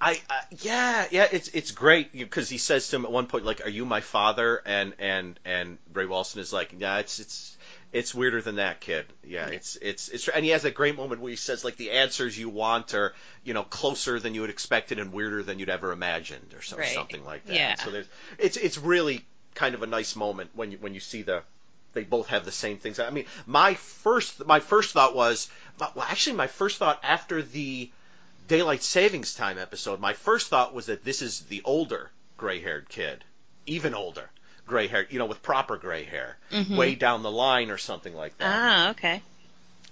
I, 0.01 0.21
I 0.29 0.41
yeah 0.61 1.07
yeah 1.11 1.27
it's 1.29 1.49
it's 1.49 1.71
great 1.71 2.13
because 2.13 2.47
he 2.47 2.57
says 2.57 2.87
to 2.89 2.95
him 2.95 3.05
at 3.05 3.11
one 3.11 3.27
point 3.27 3.43
like 3.43 3.65
are 3.65 3.69
you 3.69 3.85
my 3.85 3.99
father 3.99 4.61
and 4.65 4.93
and 4.97 5.37
and 5.43 5.77
Ray 5.93 6.05
Walston 6.05 6.37
is 6.37 6.53
like 6.53 6.73
yeah 6.77 6.99
it's 6.99 7.19
it's 7.19 7.57
it's 7.91 8.13
weirder 8.13 8.41
than 8.41 8.55
that 8.57 8.79
kid. 8.81 9.05
Yeah 9.23 9.47
it's 9.47 9.75
it's 9.81 10.09
it's 10.09 10.27
and 10.27 10.45
he 10.45 10.51
has 10.51 10.61
that 10.63 10.75
great 10.75 10.95
moment 10.95 11.21
where 11.21 11.29
he 11.31 11.35
says 11.35 11.63
like 11.63 11.75
the 11.77 11.91
answers 11.91 12.37
you 12.37 12.49
want 12.49 12.93
are 12.93 13.13
you 13.43 13.53
know 13.53 13.63
closer 13.63 14.19
than 14.19 14.35
you 14.35 14.41
would 14.41 14.49
expected 14.49 14.99
and 14.99 15.11
weirder 15.11 15.41
than 15.43 15.59
you'd 15.59 15.69
ever 15.69 15.91
imagined 15.91 16.53
or 16.55 16.61
so, 16.61 16.77
Right. 16.77 16.89
something 16.93 17.23
like 17.25 17.45
that. 17.45 17.55
Yeah. 17.55 17.75
so 17.75 17.89
there's 17.91 18.07
it's 18.37 18.57
it's 18.57 18.77
really 18.77 19.25
kind 19.55 19.73
of 19.75 19.81
a 19.83 19.87
nice 19.87 20.15
moment 20.15 20.51
when 20.53 20.71
you 20.71 20.77
when 20.79 20.93
you 20.93 20.99
see 20.99 21.23
the 21.23 21.41
they 21.93 22.03
both 22.03 22.27
have 22.27 22.45
the 22.45 22.51
same 22.51 22.77
things. 22.77 22.99
I 22.99 23.09
mean 23.09 23.25
my 23.47 23.73
first 23.73 24.45
my 24.45 24.59
first 24.59 24.93
thought 24.93 25.15
was 25.15 25.49
well 25.79 26.05
actually 26.07 26.35
my 26.35 26.47
first 26.47 26.77
thought 26.77 26.99
after 27.03 27.41
the 27.41 27.89
daylight 28.47 28.83
savings 28.83 29.33
time 29.35 29.57
episode, 29.57 29.99
my 29.99 30.13
first 30.13 30.47
thought 30.49 30.73
was 30.73 30.87
that 30.87 31.03
this 31.03 31.21
is 31.21 31.41
the 31.41 31.61
older 31.65 32.09
gray-haired 32.37 32.87
kid, 32.89 33.23
even 33.65 33.93
older 33.93 34.29
gray-haired, 34.69 35.07
you 35.11 35.19
know, 35.19 35.25
with 35.25 35.41
proper 35.43 35.75
gray 35.77 36.05
hair, 36.05 36.37
Mhm. 36.51 36.77
way 36.77 36.95
down 36.95 37.23
the 37.23 37.31
line 37.31 37.71
or 37.71 37.77
something 37.77 38.15
like 38.15 38.37
that. 38.37 38.47
Ah, 38.47 38.89
okay. 38.91 39.21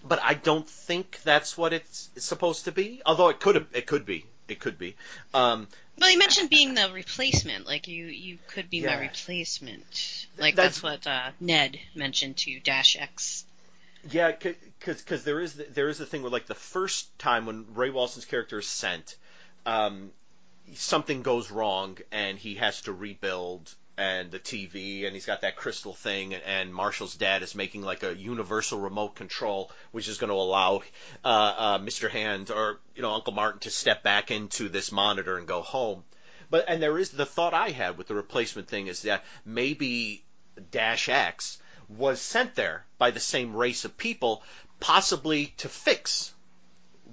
But 0.04 0.22
I 0.24 0.36
don't 0.36 0.70
think 0.70 1.20
that's 1.24 1.58
what 1.58 1.74
it's, 1.74 2.10
supposed 2.18 2.66
to 2.66 2.72
be. 2.72 3.02
Although 3.06 3.30
it 3.30 3.40
could 3.42 3.68
it 3.74 3.88
could 3.88 4.06
be, 4.06 4.26
it 4.48 4.60
could 4.60 4.78
be. 4.78 4.96
Um, 5.34 5.68
Well, 6.00 6.12
you 6.12 6.20
mentioned 6.20 6.50
being 6.50 6.76
the 6.76 6.90
replacement. 6.94 7.66
Like 7.66 7.88
you, 7.88 8.06
you 8.06 8.38
could 8.48 8.70
be 8.70 8.86
my 8.86 9.00
replacement. 9.00 10.28
Like 10.38 10.56
That's- 10.56 10.82
that's, 10.82 10.84
what 10.84 11.08
uh, 11.08 11.32
Ned 11.40 11.80
mentioned 11.96 12.38
to 12.38 12.60
Dash 12.60 12.96
X. 12.96 13.44
Yeah, 14.10 14.32
because 14.32 15.02
because 15.02 15.24
there 15.24 15.42
is 15.42 15.54
the, 15.56 15.64
there 15.64 15.90
is 15.90 15.98
the 15.98 16.06
thing 16.06 16.22
where 16.22 16.32
like 16.32 16.46
the 16.46 16.56
first 16.56 17.18
time 17.20 17.46
when 17.46 17.66
Ray 17.74 17.90
Walston's 17.90 18.26
character 18.26 18.60
is 18.60 18.68
sent, 18.68 19.16
um, 19.66 20.12
something 20.76 21.24
goes 21.24 21.50
wrong 21.52 21.98
and 22.12 22.38
he 22.38 22.56
has 22.56 22.82
to 22.84 22.94
rebuild 22.94 23.74
and 23.98 24.30
the 24.30 24.40
TV 24.40 25.06
and 25.06 25.14
he's 25.14 25.26
got 25.26 25.42
that 25.42 25.56
crystal 25.56 25.94
thing 25.94 26.36
and 26.36 26.74
Marshall's 26.74 27.16
dad 27.16 27.42
is 27.42 27.56
making 27.56 27.82
like 27.82 28.04
a 28.04 28.16
universal 28.16 28.80
remote 28.80 29.16
control 29.16 29.72
which 29.92 30.08
is 30.08 30.18
going 30.20 30.30
to 30.30 30.36
allow 30.36 30.82
uh, 31.26 31.28
uh, 31.58 31.80
Mr. 31.80 32.10
Hand 32.10 32.52
or 32.52 32.80
you 32.96 33.02
know 33.02 33.14
Uncle 33.14 33.34
Martin 33.34 33.60
to 33.62 33.72
step 33.72 34.04
back 34.04 34.30
into 34.30 34.70
this 34.70 34.92
monitor 34.92 35.38
and 35.38 35.48
go 35.48 35.62
home. 35.62 36.04
But 36.50 36.66
and 36.68 36.82
there 36.82 36.98
is 36.98 37.10
the 37.10 37.26
thought 37.26 37.54
I 37.54 37.70
had 37.72 37.98
with 37.98 38.08
the 38.08 38.16
replacement 38.16 38.68
thing 38.68 38.88
is 38.88 39.02
that 39.02 39.26
maybe 39.46 40.24
Dash 40.72 41.10
X 41.10 41.58
was 41.90 42.22
sent 42.22 42.56
there 42.56 42.86
by 42.98 43.12
the 43.12 43.20
same 43.20 43.56
race 43.56 43.86
of 43.86 43.98
people, 43.98 44.44
possibly 44.80 45.48
to 45.58 45.70
fix 45.70 46.34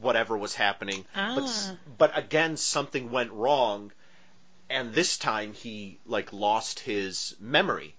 whatever 0.00 0.36
was 0.36 0.54
happening. 0.54 1.04
But 1.14 1.44
Ah. 1.46 1.76
but 1.98 2.18
again, 2.18 2.56
something 2.56 3.10
went 3.10 3.32
wrong, 3.32 3.92
and 4.70 4.92
this 4.94 5.18
time 5.18 5.52
he 5.52 5.98
like 6.06 6.32
lost 6.32 6.80
his 6.80 7.34
memory 7.40 7.94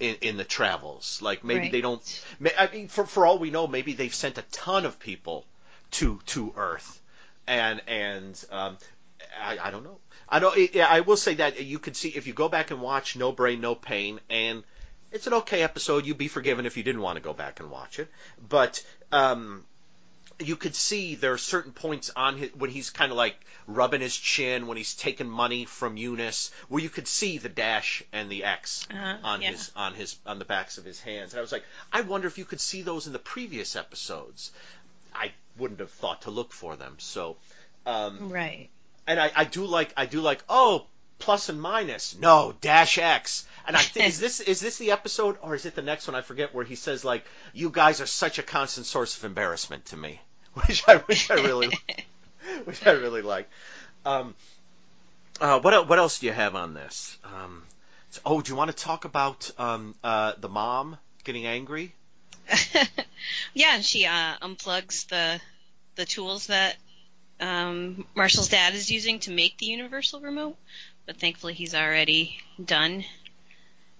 in 0.00 0.16
in 0.20 0.36
the 0.36 0.44
travels. 0.44 1.20
Like 1.22 1.44
maybe 1.44 1.60
Right. 1.60 1.72
they 1.72 1.80
don't. 1.80 2.24
I 2.58 2.68
mean, 2.72 2.88
for 2.88 3.06
for 3.06 3.26
all 3.26 3.38
we 3.38 3.50
know, 3.50 3.66
maybe 3.66 3.92
they've 3.92 4.14
sent 4.14 4.38
a 4.38 4.42
ton 4.50 4.86
of 4.86 4.98
people 4.98 5.46
to 5.92 6.20
to 6.26 6.52
Earth, 6.56 7.00
and 7.46 7.80
and 7.86 8.44
um, 8.50 8.78
I, 9.40 9.58
I 9.62 9.70
don't 9.70 9.84
know. 9.84 9.98
I 10.28 10.38
know. 10.40 10.54
Yeah, 10.54 10.86
I 10.88 11.00
will 11.00 11.16
say 11.16 11.34
that 11.34 11.62
you 11.62 11.78
could 11.78 11.96
see 11.96 12.08
if 12.08 12.26
you 12.26 12.32
go 12.32 12.48
back 12.48 12.70
and 12.70 12.80
watch 12.80 13.14
No 13.16 13.30
Brain, 13.30 13.60
No 13.60 13.74
Pain, 13.74 14.20
and 14.30 14.64
it's 15.12 15.26
an 15.26 15.34
okay 15.34 15.62
episode. 15.62 16.06
You'd 16.06 16.18
be 16.18 16.28
forgiven 16.28 16.66
if 16.66 16.76
you 16.76 16.82
didn't 16.82 17.02
want 17.02 17.16
to 17.16 17.22
go 17.22 17.32
back 17.34 17.60
and 17.60 17.70
watch 17.70 17.98
it, 17.98 18.08
but 18.48 18.84
um, 19.12 19.64
you 20.40 20.56
could 20.56 20.74
see 20.74 21.14
there 21.14 21.32
are 21.32 21.38
certain 21.38 21.72
points 21.72 22.10
on 22.16 22.36
his 22.38 22.54
when 22.54 22.70
he's 22.70 22.90
kind 22.90 23.10
of 23.12 23.16
like 23.18 23.36
rubbing 23.66 24.00
his 24.00 24.16
chin 24.16 24.66
when 24.66 24.76
he's 24.76 24.94
taking 24.94 25.28
money 25.28 25.64
from 25.64 25.96
Eunice, 25.96 26.50
where 26.68 26.82
you 26.82 26.90
could 26.90 27.06
see 27.08 27.38
the 27.38 27.48
dash 27.48 28.02
and 28.12 28.30
the 28.30 28.44
X 28.44 28.86
Uh-huh, 28.90 29.16
on 29.22 29.42
yeah. 29.42 29.50
his 29.52 29.70
on 29.76 29.94
his 29.94 30.16
on 30.26 30.38
the 30.38 30.44
backs 30.44 30.78
of 30.78 30.84
his 30.84 31.00
hands. 31.00 31.32
And 31.32 31.38
I 31.38 31.42
was 31.42 31.52
like, 31.52 31.64
I 31.92 32.00
wonder 32.02 32.26
if 32.26 32.38
you 32.38 32.44
could 32.44 32.60
see 32.60 32.82
those 32.82 33.06
in 33.06 33.12
the 33.12 33.18
previous 33.18 33.76
episodes. 33.76 34.50
I 35.14 35.32
wouldn't 35.56 35.80
have 35.80 35.90
thought 35.90 36.22
to 36.22 36.30
look 36.30 36.52
for 36.52 36.74
them. 36.76 36.96
So, 36.98 37.36
um, 37.86 38.28
Right. 38.30 38.68
and 39.06 39.20
I, 39.20 39.30
I 39.36 39.44
do 39.44 39.64
like 39.66 39.92
I 39.96 40.06
do 40.06 40.20
like 40.20 40.42
oh 40.48 40.86
plus 41.20 41.48
and 41.48 41.60
minus 41.60 42.18
no 42.18 42.54
dash 42.60 42.98
X. 42.98 43.46
And 43.66 43.76
I 43.76 43.80
think 43.94 44.08
is 44.08 44.18
this 44.20 44.40
is 44.40 44.60
this 44.60 44.78
the 44.78 44.90
episode 44.90 45.38
or 45.40 45.54
is 45.54 45.64
it 45.64 45.74
the 45.74 45.82
next 45.82 46.06
one? 46.08 46.14
I 46.16 46.20
forget 46.22 46.54
where 46.54 46.64
he 46.64 46.74
says 46.74 47.04
like 47.04 47.24
you 47.54 47.70
guys 47.70 48.00
are 48.00 48.06
such 48.06 48.38
a 48.38 48.42
constant 48.42 48.86
source 48.86 49.16
of 49.16 49.24
embarrassment 49.24 49.86
to 49.86 49.96
me, 49.96 50.20
which 50.66 50.84
I 50.88 50.96
which 50.98 51.30
I 51.30 51.34
really 51.34 51.70
which 52.64 52.86
I 52.86 52.92
really 52.92 53.22
like. 53.22 53.48
Um, 54.04 54.34
uh, 55.40 55.60
what 55.60 55.88
what 55.88 55.98
else 55.98 56.20
do 56.20 56.26
you 56.26 56.32
have 56.32 56.54
on 56.54 56.74
this? 56.74 57.18
Um, 57.24 57.62
so- 58.10 58.20
oh, 58.24 58.40
do 58.40 58.52
you 58.52 58.56
want 58.56 58.70
to 58.70 58.76
talk 58.76 59.04
about 59.04 59.50
um, 59.58 59.94
uh, 60.04 60.32
the 60.38 60.48
mom 60.48 60.96
getting 61.24 61.46
angry? 61.46 61.94
yeah, 63.54 63.74
and 63.74 63.84
she 63.84 64.06
uh, 64.06 64.34
unplugs 64.42 65.08
the 65.08 65.40
the 65.96 66.04
tools 66.04 66.48
that 66.48 66.76
um, 67.40 68.06
Marshall's 68.14 68.48
dad 68.48 68.74
is 68.74 68.90
using 68.90 69.18
to 69.20 69.30
make 69.30 69.58
the 69.58 69.66
universal 69.66 70.20
remote, 70.20 70.56
but 71.06 71.16
thankfully 71.16 71.54
he's 71.54 71.74
already 71.74 72.38
done. 72.62 73.04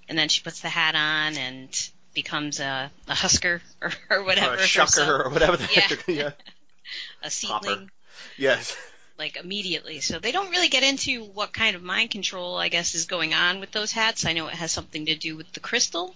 And 0.08 0.18
then 0.18 0.28
she 0.28 0.42
puts 0.42 0.60
the 0.60 0.68
hat 0.68 0.94
on 0.94 1.36
and 1.38 1.90
becomes 2.14 2.60
a, 2.60 2.90
a 3.08 3.14
husker 3.14 3.60
or, 3.82 3.92
or 4.10 4.22
whatever. 4.24 4.52
or 4.54 4.58
a 4.58 4.58
shucker 4.60 5.26
or 5.26 5.30
whatever. 5.30 5.56
The 5.56 5.68
Yeah. 5.74 5.96
yeah. 6.14 6.30
a 7.22 7.30
Hopper. 7.46 7.66
seedling, 7.66 7.90
Yes. 8.36 8.76
like 9.18 9.36
immediately. 9.36 10.00
So 10.00 10.18
they 10.18 10.32
don't 10.32 10.50
really 10.50 10.68
get 10.68 10.82
into 10.82 11.24
what 11.24 11.52
kind 11.52 11.76
of 11.76 11.82
mind 11.82 12.10
control, 12.10 12.56
I 12.56 12.68
guess, 12.68 12.94
is 12.94 13.06
going 13.06 13.34
on 13.34 13.60
with 13.60 13.72
those 13.72 13.92
hats. 13.92 14.24
I 14.26 14.32
know 14.32 14.46
it 14.48 14.54
has 14.54 14.72
something 14.72 15.06
to 15.06 15.16
do 15.16 15.36
with 15.36 15.50
the 15.52 15.60
crystal, 15.60 16.14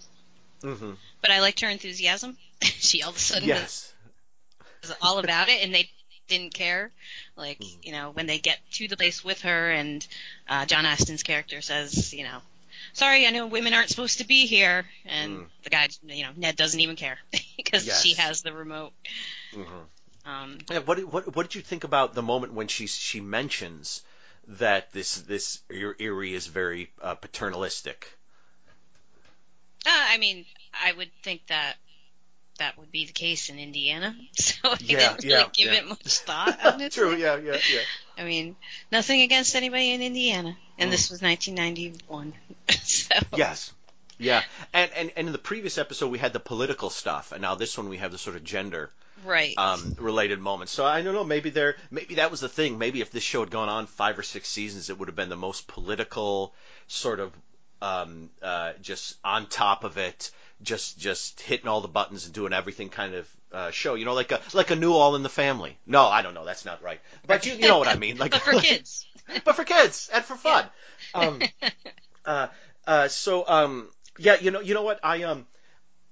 hmm 0.62 0.92
but 1.20 1.30
I 1.30 1.40
liked 1.40 1.60
her 1.60 1.68
enthusiasm. 1.68 2.36
she 2.62 3.02
all 3.02 3.10
of 3.10 3.16
a 3.16 3.18
sudden 3.20 3.48
Yes. 3.48 3.92
was 4.82 4.94
all 5.02 5.18
about 5.18 5.48
it, 5.48 5.64
and 5.64 5.74
they 5.74 5.90
didn't 6.28 6.54
care. 6.54 6.90
Like, 7.36 7.58
Hmm. 7.62 7.78
you 7.82 7.92
know, 7.92 8.10
when 8.10 8.26
they 8.26 8.38
get 8.38 8.58
to 8.72 8.86
the 8.88 8.96
place 8.96 9.24
with 9.24 9.40
her, 9.42 9.70
and 9.70 10.06
uh, 10.48 10.66
John 10.66 10.84
Astin's 10.84 11.22
character 11.22 11.60
says, 11.60 12.12
you 12.14 12.24
know, 12.24 12.38
sorry, 12.92 13.26
I 13.26 13.30
know 13.30 13.46
women 13.46 13.74
aren't 13.74 13.88
supposed 13.90 14.18
to 14.18 14.24
be 14.26 14.46
here, 14.46 14.86
and 15.06 15.30
Mm. 15.30 15.46
the 15.64 15.70
guy, 15.70 15.88
you 16.02 16.24
know, 16.24 16.32
Ned 16.36 16.56
doesn't 16.56 16.80
even 16.80 16.96
care 16.96 17.18
because 17.56 17.84
Yes. 17.84 18.02
she 18.02 18.14
has 18.14 18.42
the 18.42 18.52
remote. 18.52 18.92
hmm 19.52 19.64
Um, 20.24 20.58
Yeah, 20.70 20.80
what, 20.80 20.98
what 21.04 21.34
what 21.36 21.42
did 21.46 21.54
you 21.54 21.62
think 21.62 21.84
about 21.84 22.14
the 22.14 22.22
moment 22.22 22.52
when 22.52 22.68
she 22.68 22.86
she 22.86 23.20
mentions 23.20 24.02
that 24.48 24.92
this 24.92 25.16
this 25.22 25.60
your 25.70 25.94
Erie 25.98 26.34
is 26.34 26.46
very 26.46 26.90
uh, 27.02 27.14
paternalistic? 27.14 28.06
uh, 29.86 29.90
I 29.90 30.18
mean, 30.18 30.44
I 30.72 30.92
would 30.92 31.10
think 31.22 31.46
that 31.48 31.76
that 32.58 32.78
would 32.78 32.90
be 32.92 33.06
the 33.06 33.12
case 33.12 33.48
in 33.48 33.58
Indiana, 33.58 34.16
so 34.38 34.54
I 34.64 34.76
Yeah, 34.80 34.98
didn't 34.98 35.24
really 35.24 35.28
yeah, 35.30 35.44
give 35.52 35.72
yeah. 35.72 35.78
it 35.78 35.88
much 35.88 36.18
thought. 36.20 36.58
Honestly. 36.64 36.90
True. 36.90 37.16
Yeah. 37.16 37.36
Yeah. 37.36 37.58
Yeah. 37.72 37.80
I 38.16 38.24
mean, 38.24 38.56
nothing 38.92 39.22
against 39.22 39.54
anybody 39.54 39.92
in 39.92 40.02
Indiana, 40.02 40.56
and 40.78 40.92
this 40.92 41.10
was 41.10 41.22
1991. 41.22 42.34
so 42.82 43.14
Yes. 43.36 43.72
Yeah. 44.18 44.42
And, 44.74 44.90
and 44.96 45.12
and 45.16 45.26
in 45.28 45.32
the 45.32 45.38
previous 45.38 45.78
episode 45.78 46.08
we 46.08 46.18
had 46.18 46.32
the 46.32 46.40
political 46.40 46.90
stuff, 46.90 47.32
and 47.32 47.40
now 47.42 47.54
this 47.54 47.78
one 47.78 47.88
we 47.88 47.98
have 47.98 48.10
the 48.12 48.18
sort 48.18 48.36
of 48.36 48.44
gender 48.44 48.90
right. 49.24 49.54
um, 49.56 49.96
related 49.98 50.40
moments. 50.40 50.72
So 50.72 50.84
I 50.84 51.02
don't 51.02 51.14
know. 51.14 51.24
Maybe 51.24 51.50
there. 51.50 51.76
Maybe 51.90 52.16
that 52.16 52.30
was 52.30 52.40
the 52.40 52.48
thing. 52.48 52.78
Maybe 52.78 53.00
if 53.00 53.10
this 53.10 53.22
show 53.22 53.40
had 53.40 53.50
gone 53.50 53.68
on 53.68 53.86
five 53.86 54.18
or 54.18 54.22
six 54.24 54.48
seasons, 54.48 54.90
it 54.90 54.98
would 54.98 55.08
have 55.08 55.16
been 55.16 55.28
the 55.28 55.36
most 55.36 55.68
political 55.68 56.52
sort 56.88 57.20
of 57.20 57.32
um, 57.80 58.30
uh, 58.42 58.72
just 58.82 59.16
on 59.24 59.46
top 59.46 59.84
of 59.84 59.98
it, 59.98 60.30
just 60.62 60.98
just 60.98 61.40
hitting 61.40 61.68
all 61.68 61.80
the 61.80 61.88
buttons 61.88 62.24
and 62.24 62.34
doing 62.34 62.52
everything 62.52 62.88
kind 62.88 63.14
of 63.14 63.28
uh, 63.52 63.70
show. 63.70 63.94
You 63.94 64.04
know, 64.04 64.14
like 64.14 64.32
a 64.32 64.40
like 64.54 64.70
a 64.70 64.76
new 64.76 64.92
All 64.92 65.16
in 65.16 65.22
the 65.22 65.28
Family. 65.28 65.78
No, 65.86 66.04
I 66.04 66.22
don't 66.22 66.34
know. 66.34 66.44
That's 66.44 66.64
not 66.64 66.82
right. 66.82 67.00
But 67.26 67.46
you, 67.46 67.54
you 67.54 67.68
know 67.68 67.78
what 67.78 67.88
I 67.88 67.96
mean. 67.96 68.18
Like 68.18 68.30
but 68.32 68.42
for 68.42 68.60
kids. 68.60 69.06
but 69.44 69.56
for 69.56 69.64
kids 69.64 70.10
and 70.12 70.24
for 70.24 70.36
fun. 70.36 70.66
Um, 71.14 71.42
uh, 72.24 72.48
uh, 72.86 73.08
so 73.08 73.44
um, 73.46 73.88
yeah, 74.18 74.36
you 74.40 74.50
know, 74.50 74.60
you 74.60 74.74
know 74.74 74.82
what 74.82 75.00
I 75.02 75.22
um, 75.24 75.46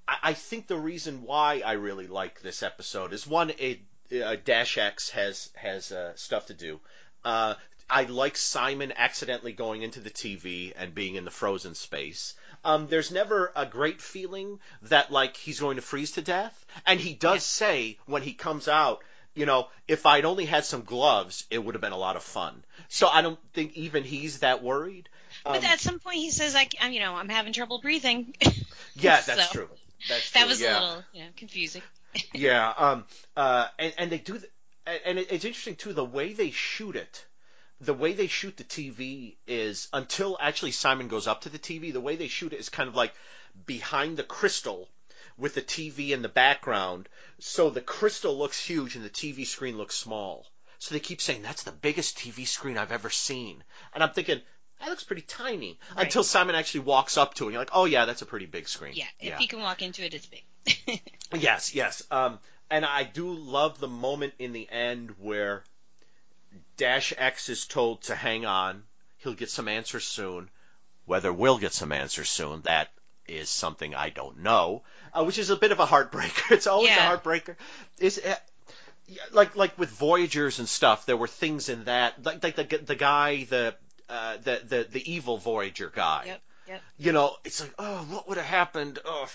I, 0.07 0.17
I 0.23 0.33
think 0.35 0.67
the 0.67 0.77
reason 0.77 1.23
why 1.23 1.63
I 1.65 1.73
really 1.73 2.07
like 2.07 2.41
this 2.41 2.63
episode 2.63 3.13
is 3.13 3.27
one, 3.27 3.53
it, 3.59 3.81
uh, 4.25 4.37
Dash 4.45 4.79
X 4.79 5.11
has 5.11 5.51
has 5.57 5.93
uh, 5.93 6.13
stuff 6.17 6.47
to 6.47 6.55
do. 6.55 6.81
Uh, 7.25 7.55
I 7.89 8.03
like 8.05 8.37
Simon 8.37 8.93
accidentally 8.97 9.53
going 9.53 9.83
into 9.83 10.01
the 10.01 10.11
TV 10.11 10.73
and 10.77 10.95
being 10.95 11.15
in 11.15 11.25
the 11.25 11.31
frozen 11.31 11.75
space. 11.75 12.35
Um, 12.67 12.89
there's 12.89 13.11
never 13.13 13.53
a 13.55 13.65
great 13.65 14.01
feeling 14.01 14.59
that 14.83 15.11
like 15.13 15.37
he's 15.37 15.61
going 15.61 15.77
to 15.77 15.83
freeze 15.83 16.13
to 16.13 16.23
death, 16.23 16.67
and 16.87 16.99
he 17.01 17.15
does 17.15 17.45
say 17.45 17.99
when 18.07 18.23
he 18.23 18.33
comes 18.33 18.67
out, 18.69 19.03
you 19.35 19.47
know, 19.47 19.69
if 19.87 20.05
I'd 20.07 20.25
only 20.25 20.47
had 20.47 20.65
some 20.65 20.83
gloves, 20.83 21.45
it 21.51 21.59
would 21.63 21.75
have 21.75 21.83
been 21.83 21.93
a 21.93 21.99
lot 21.99 22.17
of 22.17 22.23
fun. 22.23 22.65
So 22.89 23.07
I 23.09 23.23
don't 23.23 23.39
think 23.53 23.75
even 23.77 24.03
he's 24.05 24.41
that 24.41 24.63
worried. 24.63 25.09
But 25.45 25.59
Um, 25.59 25.65
at 25.65 25.81
some 25.81 25.99
point 26.01 26.17
he 26.17 26.31
says, 26.31 26.57
"I, 26.57 26.69
I'm, 26.81 26.93
you 26.93 27.01
know, 27.01 27.15
I'm 27.15 27.29
having 27.29 27.53
trouble 27.53 27.81
breathing." 27.81 28.35
yeah, 28.97 29.21
that's 29.21 29.47
so, 29.49 29.53
true. 29.53 29.69
That's 30.09 30.31
That 30.33 30.41
true, 30.41 30.49
was 30.49 30.61
yeah. 30.61 30.79
a 30.79 30.81
little, 30.81 31.05
you 31.13 31.23
know, 31.25 31.31
confusing. 31.37 31.83
yeah 32.33 32.73
um 32.79 33.05
uh 33.37 33.67
and, 33.79 33.93
and 33.99 34.11
they 34.11 34.19
do 34.19 34.39
th- 34.39 34.51
and 35.05 35.19
it's 35.19 35.45
interesting 35.45 35.77
too 35.77 35.93
the 35.93 36.05
way 36.05 36.33
they 36.33 36.51
shoot 36.51 36.97
it 36.97 37.27
the 37.81 37.95
way 37.95 38.13
they 38.13 38.27
shoot 38.27 38.57
the 38.57 38.65
tv 38.65 39.37
is 39.47 39.89
until 39.93 40.37
actually 40.41 40.73
simon 40.73 41.09
goes 41.09 41.27
up 41.27 41.43
to 41.43 41.49
the 41.49 41.59
tv 41.59 41.93
the 41.93 42.01
way 42.01 42.17
they 42.17 42.29
shoot 42.29 42.53
it 42.53 42.59
is 42.61 42.69
kind 42.69 42.89
of 42.89 42.95
like 42.95 43.13
behind 43.67 44.17
the 44.17 44.23
crystal 44.23 44.89
with 45.37 45.55
the 45.55 45.63
tv 45.63 46.11
in 46.11 46.23
the 46.23 46.29
background 46.29 47.09
so 47.39 47.71
the 47.71 47.81
crystal 47.81 48.37
looks 48.39 48.59
huge 48.65 48.97
and 48.97 49.05
the 49.05 49.11
tv 49.11 49.47
screen 49.47 49.77
looks 49.77 49.95
small 49.97 50.47
so 50.79 50.95
they 50.95 51.01
keep 51.01 51.21
saying 51.21 51.43
that's 51.43 51.63
the 51.65 51.73
biggest 51.73 52.19
tv 52.19 52.47
screen 52.47 52.79
i've 52.79 52.93
ever 52.93 53.11
seen 53.11 53.63
and 53.95 54.03
i'm 54.03 54.11
thinking 54.13 54.41
that 54.81 54.89
looks 54.91 55.05
pretty 55.05 55.23
tiny 55.23 55.79
Right. 55.97 56.05
until 56.07 56.23
simon 56.23 56.55
actually 56.55 56.81
walks 56.81 57.17
up 57.17 57.35
to 57.35 57.45
it 57.45 57.47
and 57.49 57.53
you're 57.55 57.63
like 57.63 57.71
oh 57.73 57.85
yeah 57.87 58.05
that's 58.05 58.23
a 58.23 58.27
pretty 58.27 58.47
big 58.47 58.69
screen 58.69 58.93
Yeah, 58.95 59.07
if 59.21 59.41
you 59.41 59.49
can 59.49 59.61
walk 59.61 59.83
into 59.83 60.05
it, 60.05 60.15
it's 60.15 60.27
big. 60.27 60.45
Yes, 61.35 61.75
yes. 61.75 62.03
Um, 62.11 62.39
and 62.71 62.85
I 62.85 63.03
do 63.03 63.33
love 63.33 63.81
the 63.81 63.89
moment 63.89 64.35
in 64.39 64.53
the 64.53 64.69
end 64.71 65.15
where 65.19 65.65
Dash 66.77 67.13
X 67.17 67.49
is 67.49 67.67
told 67.67 68.03
to 68.05 68.15
hang 68.15 68.47
on. 68.47 68.83
He'll 69.19 69.35
get 69.35 69.51
some 69.51 69.69
answers 69.69 70.05
soon. 70.05 70.49
Whether 71.05 71.33
we'll 71.33 71.59
get 71.59 71.73
some 71.73 71.93
answers 71.93 72.29
soon, 72.29 72.63
that 72.63 72.91
is 73.29 73.49
something 73.49 73.95
I 73.95 74.11
don't 74.11 74.39
know, 74.39 74.83
uh, 75.13 75.25
which 75.25 75.39
is 75.39 75.51
a 75.51 75.57
bit 75.57 75.73
of 75.73 75.81
a 75.81 75.87
heartbreaker. 75.87 76.51
It's 76.57 76.67
always 76.67 76.91
Yeah. 76.91 77.13
a 77.13 77.17
heartbreaker. 77.17 77.57
Is 77.99 78.19
uh, 78.25 78.35
like 79.33 79.55
like 79.57 79.79
with 79.79 79.91
Voyagers 79.91 80.59
and 80.59 80.69
stuff, 80.69 81.07
there 81.07 81.17
were 81.17 81.29
things 81.29 81.69
in 81.69 81.85
that, 81.85 82.25
like 82.25 82.43
like 82.43 82.57
the 82.57 82.79
the 82.79 82.97
guy, 82.97 83.45
the 83.45 83.75
uh, 84.09 84.37
the 84.39 84.61
the 84.65 84.87
the 84.91 85.13
evil 85.13 85.39
Voyager 85.39 85.91
guy. 85.91 86.25
Yep, 86.27 86.43
yep. 86.69 86.83
You 86.99 87.13
know, 87.13 87.37
it's 87.45 87.61
like, 87.61 87.75
oh, 87.79 87.99
what 88.11 88.29
would 88.29 88.37
have 88.37 88.47
happened? 88.47 88.99
Oh, 89.05 89.29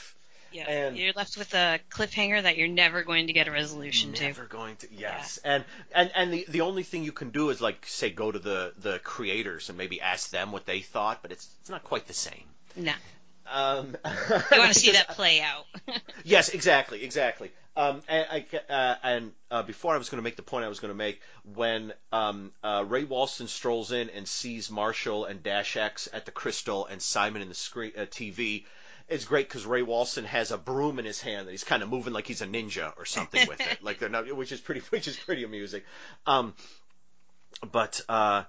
Yeah, 0.51 0.69
And- 0.69 0.97
you're 0.97 1.13
left 1.13 1.37
with 1.37 1.53
a 1.53 1.79
cliffhanger 1.89 2.43
that 2.43 2.57
you're 2.57 2.67
never 2.67 3.03
going 3.03 3.27
to 3.27 3.33
get 3.33 3.47
a 3.47 3.51
resolution 3.51 4.13
to. 4.13 4.23
Never 4.23 4.45
going 4.45 4.75
to. 4.77 4.87
Yes, 4.91 5.39
and 5.43 5.63
and 5.95 6.11
and 6.15 6.33
the 6.33 6.45
the 6.49 6.61
only 6.61 6.83
thing 6.83 7.03
you 7.03 7.11
can 7.11 7.29
do 7.29 7.49
is 7.49 7.61
like 7.61 7.85
say 7.87 8.09
go 8.09 8.31
to 8.31 8.39
the 8.39 8.73
the 8.77 8.99
creators 8.99 9.69
and 9.69 9.77
maybe 9.77 10.01
ask 10.01 10.29
them 10.29 10.51
what 10.51 10.65
they 10.65 10.81
thought, 10.81 11.21
but 11.21 11.31
it's 11.31 11.47
it's 11.61 11.69
not 11.69 11.83
quite 11.83 12.07
the 12.07 12.13
same. 12.13 12.43
No, 12.75 12.93
Um, 13.51 13.97
you 14.05 14.57
want 14.59 14.73
to 14.73 14.79
see 14.79 14.91
that 14.91 15.09
play 15.09 15.41
out. 15.41 15.65
Yes, 16.23 16.49
exactly, 16.49 17.03
exactly. 17.03 17.51
Um, 17.75 18.01
and 18.07 18.27
I, 18.29 18.45
uh, 18.71 18.95
and 19.01 19.31
uh, 19.49 19.63
before 19.63 19.95
I 19.95 19.97
was 19.97 20.09
going 20.09 20.19
to 20.19 20.23
make 20.23 20.35
the 20.35 20.41
point 20.43 20.65
I 20.65 20.67
was 20.67 20.79
going 20.79 20.91
to 20.93 20.97
make, 20.97 21.21
when 21.55 21.93
um, 22.11 22.51
uh, 22.63 22.83
Ray 22.87 23.05
Walston 23.05 23.47
strolls 23.47 23.91
in 23.91 24.09
and 24.09 24.27
sees 24.27 24.69
Marshall 24.69 25.25
and 25.25 25.41
Dash 25.41 25.77
X 25.77 26.07
at 26.13 26.25
the 26.25 26.31
Crystal 26.31 26.85
and 26.85 27.01
Simon 27.01 27.41
in 27.41 27.47
the 27.49 27.55
screen 27.55 27.93
uh, 27.97 28.01
TV, 28.01 28.65
it's 29.07 29.25
great 29.25 29.47
because 29.47 29.65
Ray 29.65 29.81
Walston 29.81 30.25
has 30.25 30.51
a 30.51 30.57
broom 30.57 30.99
in 30.99 31.05
his 31.05 31.21
hand 31.21 31.47
that 31.47 31.51
he's 31.51 31.63
kind 31.63 31.83
of 31.83 31.89
moving 31.89 32.13
like 32.13 32.27
he's 32.27 32.41
a 32.41 32.47
ninja 32.47 32.93
or 32.97 33.05
something 33.05 33.47
with 33.47 33.61
it, 33.61 33.79
like 33.83 33.99
they're 33.99 34.09
not, 34.09 34.33
which 34.35 34.51
is 34.51 34.59
pretty, 34.59 34.81
which 34.89 35.07
is 35.07 35.17
pretty 35.17 35.43
amusing. 35.43 35.81
Um, 36.25 36.53
but 37.71 38.01
uh, 38.09 38.43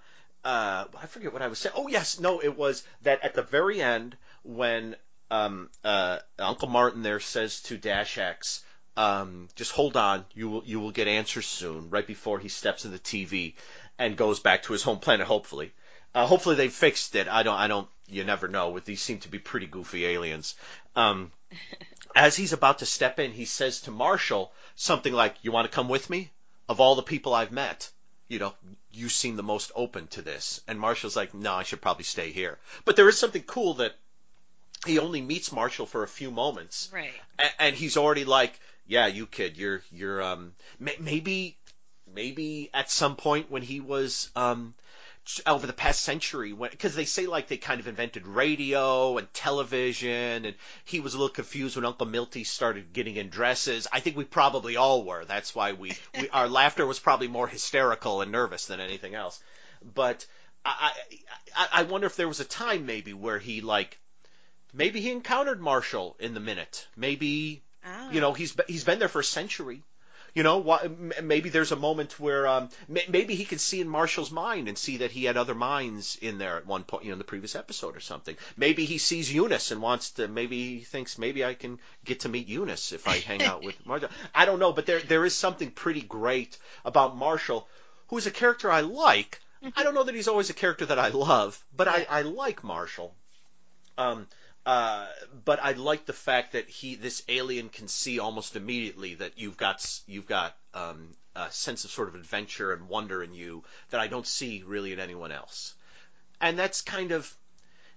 uh, 0.45 0.85
I 1.01 1.07
forget 1.07 1.33
what 1.33 1.43
I 1.43 1.49
was 1.49 1.59
saying. 1.59 1.75
Oh 1.77 1.88
yes, 1.88 2.19
no, 2.19 2.41
it 2.41 2.57
was 2.57 2.85
that 3.03 3.25
at 3.25 3.35
the 3.35 3.43
very 3.43 3.81
end 3.81 4.17
when 4.43 4.97
um, 5.31 5.71
uh, 5.85 6.19
Uncle 6.38 6.69
Martin 6.69 7.03
there 7.03 7.21
says 7.21 7.62
to 7.62 7.77
Dash 7.77 8.19
X, 8.19 8.65
um, 8.97 9.49
"Just 9.55 9.73
hold 9.73 9.97
on, 9.97 10.25
you 10.35 10.49
will 10.49 10.62
you 10.65 10.81
will 10.81 10.91
get 10.91 11.09
answers 11.09 11.47
soon." 11.47 11.91
Right 11.91 12.07
before 12.07 12.38
he 12.38 12.49
steps 12.49 12.85
in 12.85 12.91
the 12.91 12.99
TV 12.99 13.55
and 13.99 14.17
goes 14.17 14.41
back 14.41 14.65
to 14.65 14.73
his 14.73 14.83
home 14.83 14.99
planet. 14.99 15.27
Hopefully, 15.27 15.73
uh, 16.14 16.27
hopefully 16.27 16.57
they 16.57 16.68
fixed 16.68 17.14
it. 17.14 17.29
I 17.29 17.42
don't. 17.42 17.57
I 17.57 17.68
don't. 17.68 17.88
You 18.09 18.25
never 18.25 18.48
know. 18.48 18.70
With 18.70 18.85
these 18.85 19.01
seem 19.01 19.18
to 19.20 19.29
be 19.29 19.38
pretty 19.38 19.66
goofy 19.66 20.07
aliens. 20.07 20.55
Um, 20.96 21.33
as 22.14 22.37
he's 22.37 22.53
about 22.53 22.81
to 22.81 22.87
step 22.87 23.18
in, 23.18 23.33
he 23.33 23.44
says 23.46 23.83
to 23.83 23.90
Marshall 23.90 24.53
something 24.77 25.12
like, 25.12 25.37
"You 25.42 25.53
want 25.53 25.70
to 25.70 25.75
come 25.75 25.88
with 25.88 26.11
me? 26.11 26.31
Of 26.68 26.81
all 26.81 26.94
the 26.94 27.03
people 27.03 27.35
I've 27.35 27.53
met." 27.53 27.90
you 28.29 28.38
know, 28.38 28.55
you 28.90 29.11
seem 29.11 29.37
the 29.37 29.42
most 29.42 29.70
open 29.77 30.07
to 30.07 30.22
this. 30.22 30.62
And 30.66 30.81
Marshall's 30.81 31.14
like, 31.16 31.35
no, 31.35 31.53
I 31.53 31.64
should 31.64 31.83
probably 31.83 32.05
stay 32.05 32.31
here. 32.31 32.59
But 32.87 32.96
there 32.96 33.07
is 33.11 33.18
something 33.18 33.42
cool 33.42 33.75
that 33.75 33.94
he 34.87 34.98
only 34.98 35.20
meets 35.20 35.53
Marshall 35.53 35.85
for 35.85 36.03
a 36.03 36.09
few 36.09 36.31
moments, 36.31 36.88
right. 36.94 37.12
a- 37.38 37.62
and 37.62 37.77
he's 37.77 37.98
already 37.98 38.25
like, 38.25 38.59
yeah, 38.87 39.07
you 39.07 39.27
kid, 39.27 39.59
you're 39.59 39.83
you're 39.92 40.22
um 40.22 40.55
may- 40.81 40.96
maybe 40.98 41.59
maybe 42.14 42.70
at 42.72 42.90
some 42.90 43.16
point 43.16 43.51
when 43.51 43.61
he 43.61 43.81
was 43.81 44.31
um 44.35 44.72
over 45.47 45.67
the 45.67 45.73
past 45.73 46.03
century 46.03 46.53
when 46.53 46.71
because 46.71 46.97
they 46.97 47.05
say 47.05 47.27
like 47.27 47.47
they 47.47 47.57
kind 47.57 47.81
of 47.81 47.87
invented 47.87 48.27
radio 48.27 49.19
and 49.19 49.33
television 49.33 50.45
and 50.45 50.55
he 50.85 50.99
was 50.99 51.15
a 51.15 51.17
little 51.17 51.33
confused 51.33 51.77
when 51.77 51.85
uncle 51.85 52.07
milty 52.07 52.43
started 52.45 52.93
getting 52.93 53.17
in 53.17 53.29
dresses. 53.29 53.87
I 53.93 54.01
think 54.01 54.17
we 54.17 54.25
probably 54.25 54.77
all 54.77 55.05
were. 55.05 55.25
That's 55.25 55.55
why 55.55 55.73
we, 55.73 55.93
we 56.19 56.29
our 56.31 56.49
laughter 56.61 56.85
was 56.87 56.99
probably 56.99 57.29
more 57.29 57.47
hysterical 57.47 58.21
and 58.21 58.33
nervous 58.33 58.67
than 58.67 58.81
anything 58.81 59.15
else. 59.15 59.41
But 59.95 60.27
I, 60.65 60.93
I 61.57 61.69
i 61.73 61.83
wonder 61.85 62.07
if 62.07 62.17
there 62.17 62.29
was 62.29 62.41
a 62.41 62.45
time 62.45 62.87
maybe 62.87 63.13
where 63.13 63.39
he 63.39 63.61
like 63.61 63.99
maybe 64.73 65.01
he 65.01 65.11
encountered 65.11 65.61
marshall 65.61 66.17
in 66.19 66.35
the 66.35 66.41
minute. 66.41 66.87
Maybe 66.97 67.63
Ah. 67.85 68.11
you 68.11 68.21
know 68.21 68.33
he's 68.33 68.55
he's 68.69 68.85
been 68.85 69.01
there 69.01 69.09
for 69.09 69.21
a 69.21 69.25
century 69.25 69.83
you 70.35 70.42
know, 70.42 70.59
why, 70.59 70.81
m- 70.85 71.12
maybe 71.23 71.51
there's 71.51 71.73
a 71.73 71.77
moment 71.77 72.18
where 72.18 72.47
um, 72.47 72.71
maybe 72.88 73.35
he 73.35 73.45
could 73.45 73.61
see 73.61 73.81
in 73.81 73.88
Marshall's 73.88 74.31
mind 74.31 74.68
and 74.68 74.79
see 74.79 74.99
that 74.99 75.11
he 75.11 75.25
had 75.25 75.37
other 75.37 75.55
minds 75.55 76.16
in 76.21 76.38
there 76.38 76.57
at 76.57 76.66
one 76.66 76.85
point, 76.85 77.05
you 77.05 77.11
know, 77.11 77.14
in 77.14 77.18
the 77.18 77.25
previous 77.25 77.55
episode 77.55 77.97
or 77.97 78.01
something. 78.01 78.37
Maybe 78.57 78.85
he 78.85 78.99
sees 78.99 79.33
Eunice 79.33 79.71
and 79.71 79.83
wants 79.83 80.12
to. 80.12 80.29
Maybe 80.29 80.79
he 80.79 80.81
thinks 80.81 81.18
maybe 81.18 81.45
I 81.45 81.55
can 81.55 81.79
get 82.05 82.21
to 82.21 82.29
meet 82.29 82.49
Eunice 82.49 82.92
if 82.92 83.07
I 83.07 83.18
hang 83.18 83.42
out 83.42 83.62
with 83.62 83.77
Marshall. 83.87 84.09
I 84.35 84.45
don't 84.45 84.59
know, 84.59 84.73
but 84.73 84.87
there 84.87 85.01
there 85.01 85.25
is 85.25 85.35
something 85.35 85.71
pretty 85.71 86.03
great 86.03 86.57
about 86.85 87.16
Marshall, 87.16 87.68
who 88.09 88.16
is 88.16 88.27
a 88.27 88.31
character 88.31 88.71
I 88.71 88.81
like. 88.81 89.38
I 89.77 89.85
don't 89.85 89.95
know 89.95 90.03
that 90.03 90.14
he's 90.14 90.29
always 90.29 90.51
a 90.51 90.55
character 90.55 90.87
that 90.87 90.99
I 90.99 91.09
love, 91.11 91.62
but 91.77 91.87
I, 91.87 92.05
I 92.11 92.23
like 92.23 92.64
Marshall. 92.64 93.14
Um, 93.97 94.27
uh, 94.64 95.07
but 95.44 95.62
I 95.62 95.72
like 95.72 96.07
the 96.07 96.12
fact 96.12 96.53
that 96.53 96.68
he, 96.68 96.94
this 96.94 97.22
alien, 97.29 97.68
can 97.68 97.88
see 97.88 98.20
almost 98.20 98.55
immediately 98.55 99.16
that 99.16 99.33
you've 99.37 99.57
got 99.57 99.85
you've 100.07 100.27
got 100.27 100.57
um, 100.72 101.09
a 101.35 101.51
sense 101.51 101.85
of 101.85 101.90
sort 101.90 102.09
of 102.09 102.14
adventure 102.14 102.72
and 102.72 102.88
wonder 102.88 103.22
in 103.22 103.35
you 103.35 103.64
that 103.90 104.01
I 104.01 104.07
don't 104.07 104.27
see 104.27 104.62
really 104.64 104.92
in 104.92 105.01
anyone 105.01 105.33
else, 105.33 105.75
and 106.40 106.57
that's 106.57 106.81
kind 106.81 107.11
of 107.11 107.35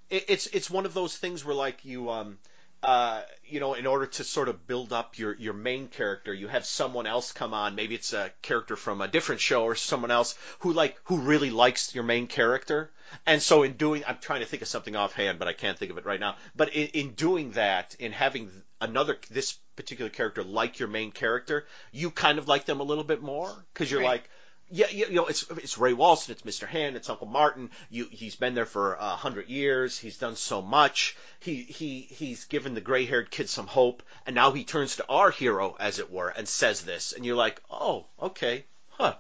it, 0.10 0.25
it's 0.28 0.47
it's 0.47 0.69
one 0.69 0.88
of 0.88 0.95
those 0.95 1.15
things 1.15 1.45
where 1.45 1.56
like 1.56 1.86
you 1.86 2.10
um 2.10 2.39
uh 2.82 3.21
you 3.45 3.60
know 3.60 3.75
in 3.75 3.86
order 3.86 4.08
to 4.08 4.23
sort 4.23 4.49
of 4.49 4.65
build 4.65 4.91
up 4.91 5.19
your 5.19 5.36
your 5.36 5.54
main 5.54 5.88
character 5.88 6.34
you 6.34 6.47
have 6.47 6.65
someone 6.65 7.06
else 7.06 7.32
come 7.32 7.54
on. 7.54 7.75
Maybe 7.75 7.93
it's 7.93 8.13
a 8.13 8.32
character 8.41 8.75
from 8.75 9.01
a 9.01 9.08
different 9.08 9.41
show 9.41 9.65
or 9.65 9.75
someone 9.75 10.12
else 10.12 10.36
who 10.60 10.73
like 10.73 10.97
who 11.04 11.19
really 11.19 11.51
likes 11.51 11.93
your 11.93 12.04
main 12.04 12.25
character 12.25 12.91
and 13.25 13.41
so 13.41 13.63
in 13.63 13.73
doing 13.73 14.04
i'm 14.08 14.17
trying 14.19 14.41
to 14.41 14.45
think 14.45 14.62
of 14.62 14.67
something 14.67 14.95
offhand 14.95 15.39
but 15.39 15.47
i 15.47 15.54
can't 15.54 15.78
think 15.78 15.91
of 15.91 15.97
it 15.97 16.06
right 16.06 16.19
now 16.19 16.36
but 16.56 16.69
in, 16.73 16.88
in 16.88 17.12
doing 17.12 17.51
that 17.51 17.95
in 17.99 18.12
having 18.12 18.49
another 18.82 19.17
this 19.32 19.58
particular 19.75 20.10
character 20.10 20.43
like 20.43 20.80
your 20.80 20.88
main 20.88 21.12
character 21.12 21.65
you 21.91 22.12
kind 22.12 22.38
of 22.38 22.47
like 22.47 22.65
them 22.65 22.80
a 22.80 22.84
little 22.84 23.04
bit 23.04 23.21
more 23.21 23.51
because 23.73 23.89
you're 23.91 24.01
Right. 24.01 24.08
like 24.08 24.30
yeah, 24.71 24.88
you 24.89 25.12
know, 25.12 25.28
it's 25.28 25.45
it's 25.51 25.78
Ray 25.78 25.93
Walston, 25.93 26.32
it's 26.32 26.41
Mr. 26.41 26.65
Hand, 26.67 26.95
it's 26.95 27.08
Uncle 27.08 27.28
Martin. 27.28 27.69
You, 27.91 28.08
he's 28.10 28.36
been 28.36 28.56
there 28.56 28.65
for 28.65 28.95
a 28.95 29.10
hundred 29.10 29.47
years. 29.47 29.95
He's 29.99 30.17
done 30.17 30.36
so 30.36 30.60
much. 30.60 31.15
He 31.39 31.62
he 31.62 32.01
he's 32.01 32.45
given 32.45 32.73
the 32.73 32.82
gray-haired 32.82 33.30
kid 33.30 33.47
some 33.47 33.67
hope, 33.67 34.01
and 34.25 34.34
now 34.34 34.54
he 34.54 34.63
turns 34.63 34.95
to 34.95 35.06
our 35.08 35.30
hero, 35.30 35.75
as 35.80 35.99
it 35.99 36.12
were, 36.12 36.30
and 36.30 36.47
says 36.47 36.82
this, 36.82 37.13
and 37.13 37.23
you're 37.23 37.36
like, 37.36 37.62
oh, 37.69 38.08
okay, 38.19 38.65
huh, 38.89 39.13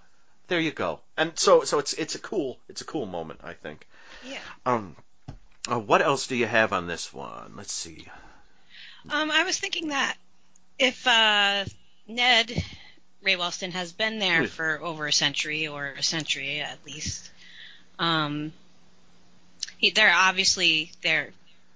there 0.47 0.59
you 0.59 0.71
go. 0.71 1.01
And 1.17 1.37
so 1.37 1.63
so 1.63 1.79
it's 1.79 1.93
it's 1.93 2.15
a 2.15 2.19
cool 2.19 2.57
it's 2.69 2.81
a 2.81 2.85
cool 2.85 3.05
moment, 3.05 3.41
I 3.43 3.53
think. 3.53 3.87
Yeah. 4.25 4.39
Um, 4.65 4.95
uh, 5.69 5.79
what 5.79 6.01
else 6.01 6.27
do 6.27 6.35
you 6.35 6.45
have 6.45 6.73
on 6.73 6.87
this 6.87 7.13
one? 7.13 7.53
Let's 7.55 7.73
see. 7.73 8.07
Um, 9.09 9.31
I 9.31 9.43
was 9.43 9.57
thinking 9.57 9.89
that 9.89 10.15
if 10.79 11.05
uh, 11.07 11.65
Ned 12.07 12.63
Ray 13.21 13.35
Walston 13.35 13.71
has 13.71 13.91
been 13.91 14.19
there 14.19 14.45
for 14.47 14.81
over 14.81 15.07
a 15.07 15.13
century 15.13 15.67
or 15.67 15.87
a 15.87 16.03
century 16.03 16.61
at 16.61 16.77
least, 16.85 17.31
um, 17.97 18.53
he, 19.77 19.91
they're 19.91 20.13
obviously 20.13 20.91
they're 21.01 21.31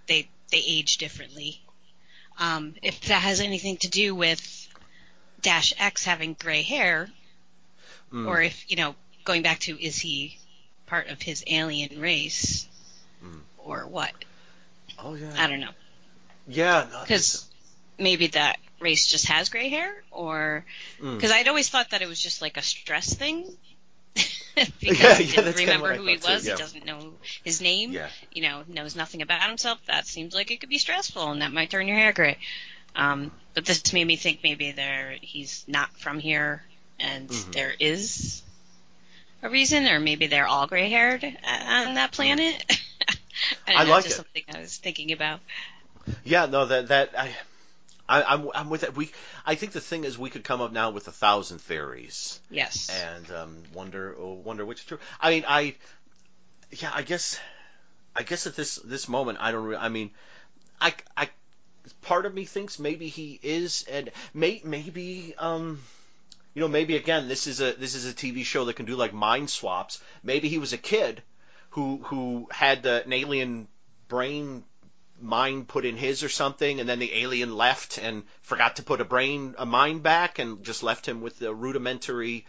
they 0.08 0.28
they 0.52 0.64
age 0.66 0.98
differently. 0.98 1.62
Um, 2.40 2.76
if 2.82 3.02
that 3.02 3.22
has 3.22 3.42
anything 3.42 3.78
to 3.78 3.90
do 3.90 4.16
with 4.16 4.68
Dash 5.42 5.74
X 5.78 6.06
having 6.06 6.36
gray 6.40 6.62
hair, 6.62 7.10
Mm. 8.12 8.28
or 8.28 8.42
if 8.42 8.66
you 8.70 8.76
know 8.76 8.96
going 9.24 9.42
back 9.44 9.60
to 9.60 9.80
is 9.82 9.98
he 9.98 10.38
part 10.88 11.08
of 11.10 11.22
his 11.22 11.44
alien 11.48 12.00
race 12.02 12.68
Mm. 13.24 13.42
or 13.60 13.86
what? 13.86 14.12
Oh 14.98 15.14
yeah. 15.16 15.34
I 15.38 15.48
don't 15.48 15.60
know. 15.60 15.72
Yeah. 16.48 16.88
no, 16.92 17.02
because 17.02 17.48
maybe 17.98 18.28
that 18.28 18.58
race 18.80 19.06
just 19.08 19.28
has 19.28 19.50
gray 19.50 19.70
hair, 19.70 19.94
or 20.12 20.66
Mm. 21.02 21.16
because 21.16 21.32
I'd 21.32 21.48
always 21.48 21.70
thought 21.70 21.92
that 21.92 22.02
it 22.02 22.08
was 22.08 22.20
just 22.20 22.42
like 22.42 22.58
a 22.58 22.62
stress 22.62 23.14
thing. 23.14 23.46
because 24.56 24.82
Yeah, 24.82 25.16
he 25.16 25.24
yeah, 25.26 25.30
didn't 25.32 25.46
that's 25.46 25.60
kinda 25.60 25.74
remember 25.74 25.96
who 25.96 26.06
he 26.08 26.18
thought 26.18 26.28
too, 26.30 26.34
was. 26.36 26.48
yeah. 26.48 26.54
He 26.56 26.60
doesn't 26.62 26.86
know 26.86 27.14
his 27.44 27.62
name. 27.62 27.92
Yeah. 27.92 28.10
You 28.34 28.42
know, 28.42 28.64
knows 28.68 28.96
nothing 28.96 29.22
about 29.22 29.48
himself. 29.48 29.80
That 29.88 30.08
seems 30.08 30.34
like 30.34 30.50
it 30.52 30.60
could 30.60 30.70
be 30.70 30.78
stressful, 30.80 31.32
and 31.32 31.42
that 31.42 31.52
might 31.54 31.70
turn 31.70 31.88
your 31.88 31.98
hair 31.98 32.12
gray. 32.14 32.38
Um, 32.96 33.32
but 33.54 33.66
this 33.66 33.94
made 33.94 34.06
me 34.06 34.16
think 34.16 34.40
maybe 34.44 34.72
there 34.72 35.16
he's 35.22 35.64
not 35.68 35.96
from 35.98 36.20
here, 36.20 36.64
and 37.00 37.30
Mhm. 37.30 37.52
there 37.54 37.74
is 37.80 38.42
a 39.42 39.50
reason, 39.50 39.88
or 39.88 40.00
maybe 40.00 40.28
they're 40.28 40.48
all 40.48 40.68
gray 40.68 40.90
haired 40.90 41.24
on 41.24 41.94
that 41.96 42.12
planet. 42.12 42.64
I, 43.68 43.72
don't 43.74 43.82
I 43.82 43.84
know, 43.86 43.92
like 43.92 44.04
just 44.04 44.16
it. 44.16 44.18
something 44.18 44.44
I 44.54 44.60
was 44.60 44.78
thinking 44.78 45.12
about. 45.12 45.40
Yeah, 46.24 46.46
no, 46.48 46.66
that 46.66 46.88
that 46.90 47.12
I, 47.18 47.32
I 48.08 48.24
I'm 48.24 48.50
I'm 48.54 48.70
with 48.70 48.84
it. 48.84 48.96
We 48.96 49.12
I 49.46 49.56
think 49.56 49.72
the 49.72 49.82
thing 49.82 50.04
is 50.04 50.18
we 50.18 50.30
could 50.30 50.44
come 50.44 50.60
up 50.62 50.72
now 50.72 50.90
with 50.92 51.08
a 51.08 51.12
thousand 51.12 51.60
theories 51.60 52.40
Yes. 52.50 52.90
and 52.90 53.32
um, 53.32 53.64
wonder 53.74 54.16
oh, 54.20 54.34
wonder 54.34 54.66
which 54.66 54.80
is 54.80 54.86
true. 54.86 55.00
I 55.22 55.30
mean, 55.30 55.46
I 55.48 55.76
yeah, 56.72 56.92
I 56.94 57.04
guess 57.04 57.40
I 58.16 58.24
guess 58.24 58.46
at 58.48 58.56
this 58.56 58.76
this 58.84 59.08
moment 59.08 59.38
I 59.40 59.52
don't. 59.52 59.64
Re- 59.66 59.78
I 59.78 59.90
mean, 59.90 60.12
I 60.82 60.94
I 61.16 61.30
part 62.02 62.26
of 62.26 62.34
me 62.34 62.46
thinks 62.46 62.78
maybe 62.80 63.08
he 63.08 63.40
is 63.42 63.86
and 63.90 64.12
may 64.34 64.62
maybe 64.64 65.34
um. 65.38 65.80
You 66.54 66.62
know, 66.62 66.68
maybe 66.68 66.96
again, 66.96 67.28
this 67.28 67.48
is 67.48 67.62
a 67.62 67.74
this 67.74 67.96
is 67.96 68.06
a 68.10 68.14
TV 68.14 68.44
show 68.44 68.66
that 68.66 68.74
can 68.76 68.86
do 68.86 68.96
like 68.96 69.14
mind 69.14 69.50
swaps. 69.50 70.02
Maybe 70.24 70.50
he 70.50 70.58
was 70.58 70.74
a 70.74 70.78
kid 70.78 71.22
who 71.72 71.98
who 72.06 72.48
had 72.52 72.86
uh, 72.86 73.02
an 73.06 73.14
alien 73.14 73.68
brain 74.08 74.64
mind 75.22 75.68
put 75.68 75.86
in 75.86 75.98
his 75.98 76.24
or 76.24 76.30
something, 76.30 76.80
and 76.80 76.88
then 76.90 77.00
the 77.00 77.14
alien 77.14 77.56
left 77.56 77.98
and 77.98 78.24
forgot 78.42 78.78
to 78.78 78.84
put 78.84 79.02
a 79.02 79.06
brain, 79.06 79.54
a 79.58 79.66
mind 79.66 80.02
back, 80.02 80.40
and 80.40 80.64
just 80.64 80.82
left 80.82 81.06
him 81.08 81.22
with 81.22 81.38
the 81.40 81.54
rudimentary 81.54 82.46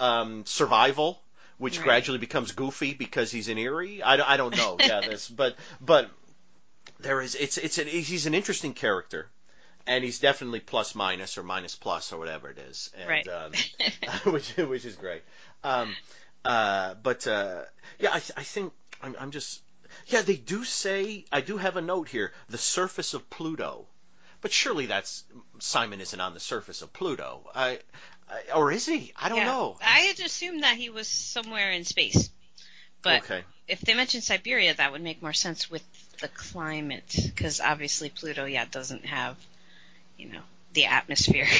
um, 0.00 0.44
survival, 0.46 1.22
which 1.58 1.76
Right. 1.78 1.84
gradually 1.84 2.18
becomes 2.18 2.52
goofy 2.52 2.94
because 2.94 3.30
he's 3.30 3.48
in 3.48 3.58
Erie. 3.58 4.02
I, 4.02 4.16
don't- 4.16 4.28
I 4.28 4.36
don't 4.38 4.56
know. 4.56 4.76
yeah, 4.80 5.02
this, 5.02 5.28
but 5.28 5.56
but 5.80 6.10
there 7.00 7.20
is 7.20 7.34
it's 7.34 7.58
it's 7.58 7.78
an, 7.78 7.86
he's 7.86 8.26
an 8.26 8.34
interesting 8.34 8.72
character. 8.74 9.28
And 9.86 10.02
he's 10.02 10.18
definitely 10.18 10.60
plus 10.60 10.94
minus 10.94 11.38
or 11.38 11.42
minus 11.44 11.76
plus 11.76 12.12
or 12.12 12.18
whatever 12.18 12.50
it 12.50 12.58
is, 12.58 12.90
and, 12.98 13.08
Right. 13.08 13.28
um, 13.28 13.52
which 14.32 14.56
which 14.56 14.84
is 14.84 14.96
great. 14.96 15.22
Um, 15.62 15.94
uh, 16.44 16.94
but 16.94 17.26
uh, 17.26 17.62
yeah, 17.98 18.10
I, 18.10 18.16
I 18.36 18.42
think 18.42 18.72
I'm, 19.02 19.16
I'm 19.18 19.30
just 19.30 19.60
yeah. 20.08 20.22
They 20.22 20.36
do 20.36 20.64
say 20.64 21.24
I 21.30 21.40
do 21.40 21.56
have 21.56 21.76
a 21.76 21.80
note 21.82 22.08
here: 22.08 22.32
the 22.48 22.58
surface 22.58 23.14
of 23.14 23.28
Pluto. 23.30 23.86
But 24.42 24.52
surely 24.52 24.86
that's 24.86 25.24
Simon 25.60 26.00
isn't 26.00 26.20
on 26.20 26.34
the 26.34 26.40
surface 26.40 26.82
of 26.82 26.92
Pluto. 26.92 27.48
I, 27.54 27.80
I 28.28 28.52
or 28.54 28.70
is 28.70 28.86
he? 28.86 29.12
I 29.16 29.28
don't 29.28 29.38
Yeah. 29.38 29.46
know. 29.46 29.76
I 29.82 30.00
had 30.00 30.20
assumed 30.20 30.62
that 30.62 30.76
he 30.76 30.90
was 30.90 31.08
somewhere 31.08 31.70
in 31.72 31.84
space. 31.84 32.30
But 33.02 33.22
okay. 33.22 33.44
if 33.66 33.80
they 33.80 33.94
mentioned 33.94 34.24
Siberia, 34.24 34.74
that 34.74 34.92
would 34.92 35.00
make 35.02 35.22
more 35.22 35.32
sense 35.32 35.70
with 35.70 35.82
the 36.20 36.28
climate, 36.28 37.14
because 37.24 37.60
obviously 37.60 38.10
Pluto, 38.10 38.44
yeah, 38.44 38.64
doesn't 38.70 39.06
have, 39.06 39.36
you 40.18 40.28
know, 40.30 40.40
the 40.72 40.86
atmosphere. 40.86 41.46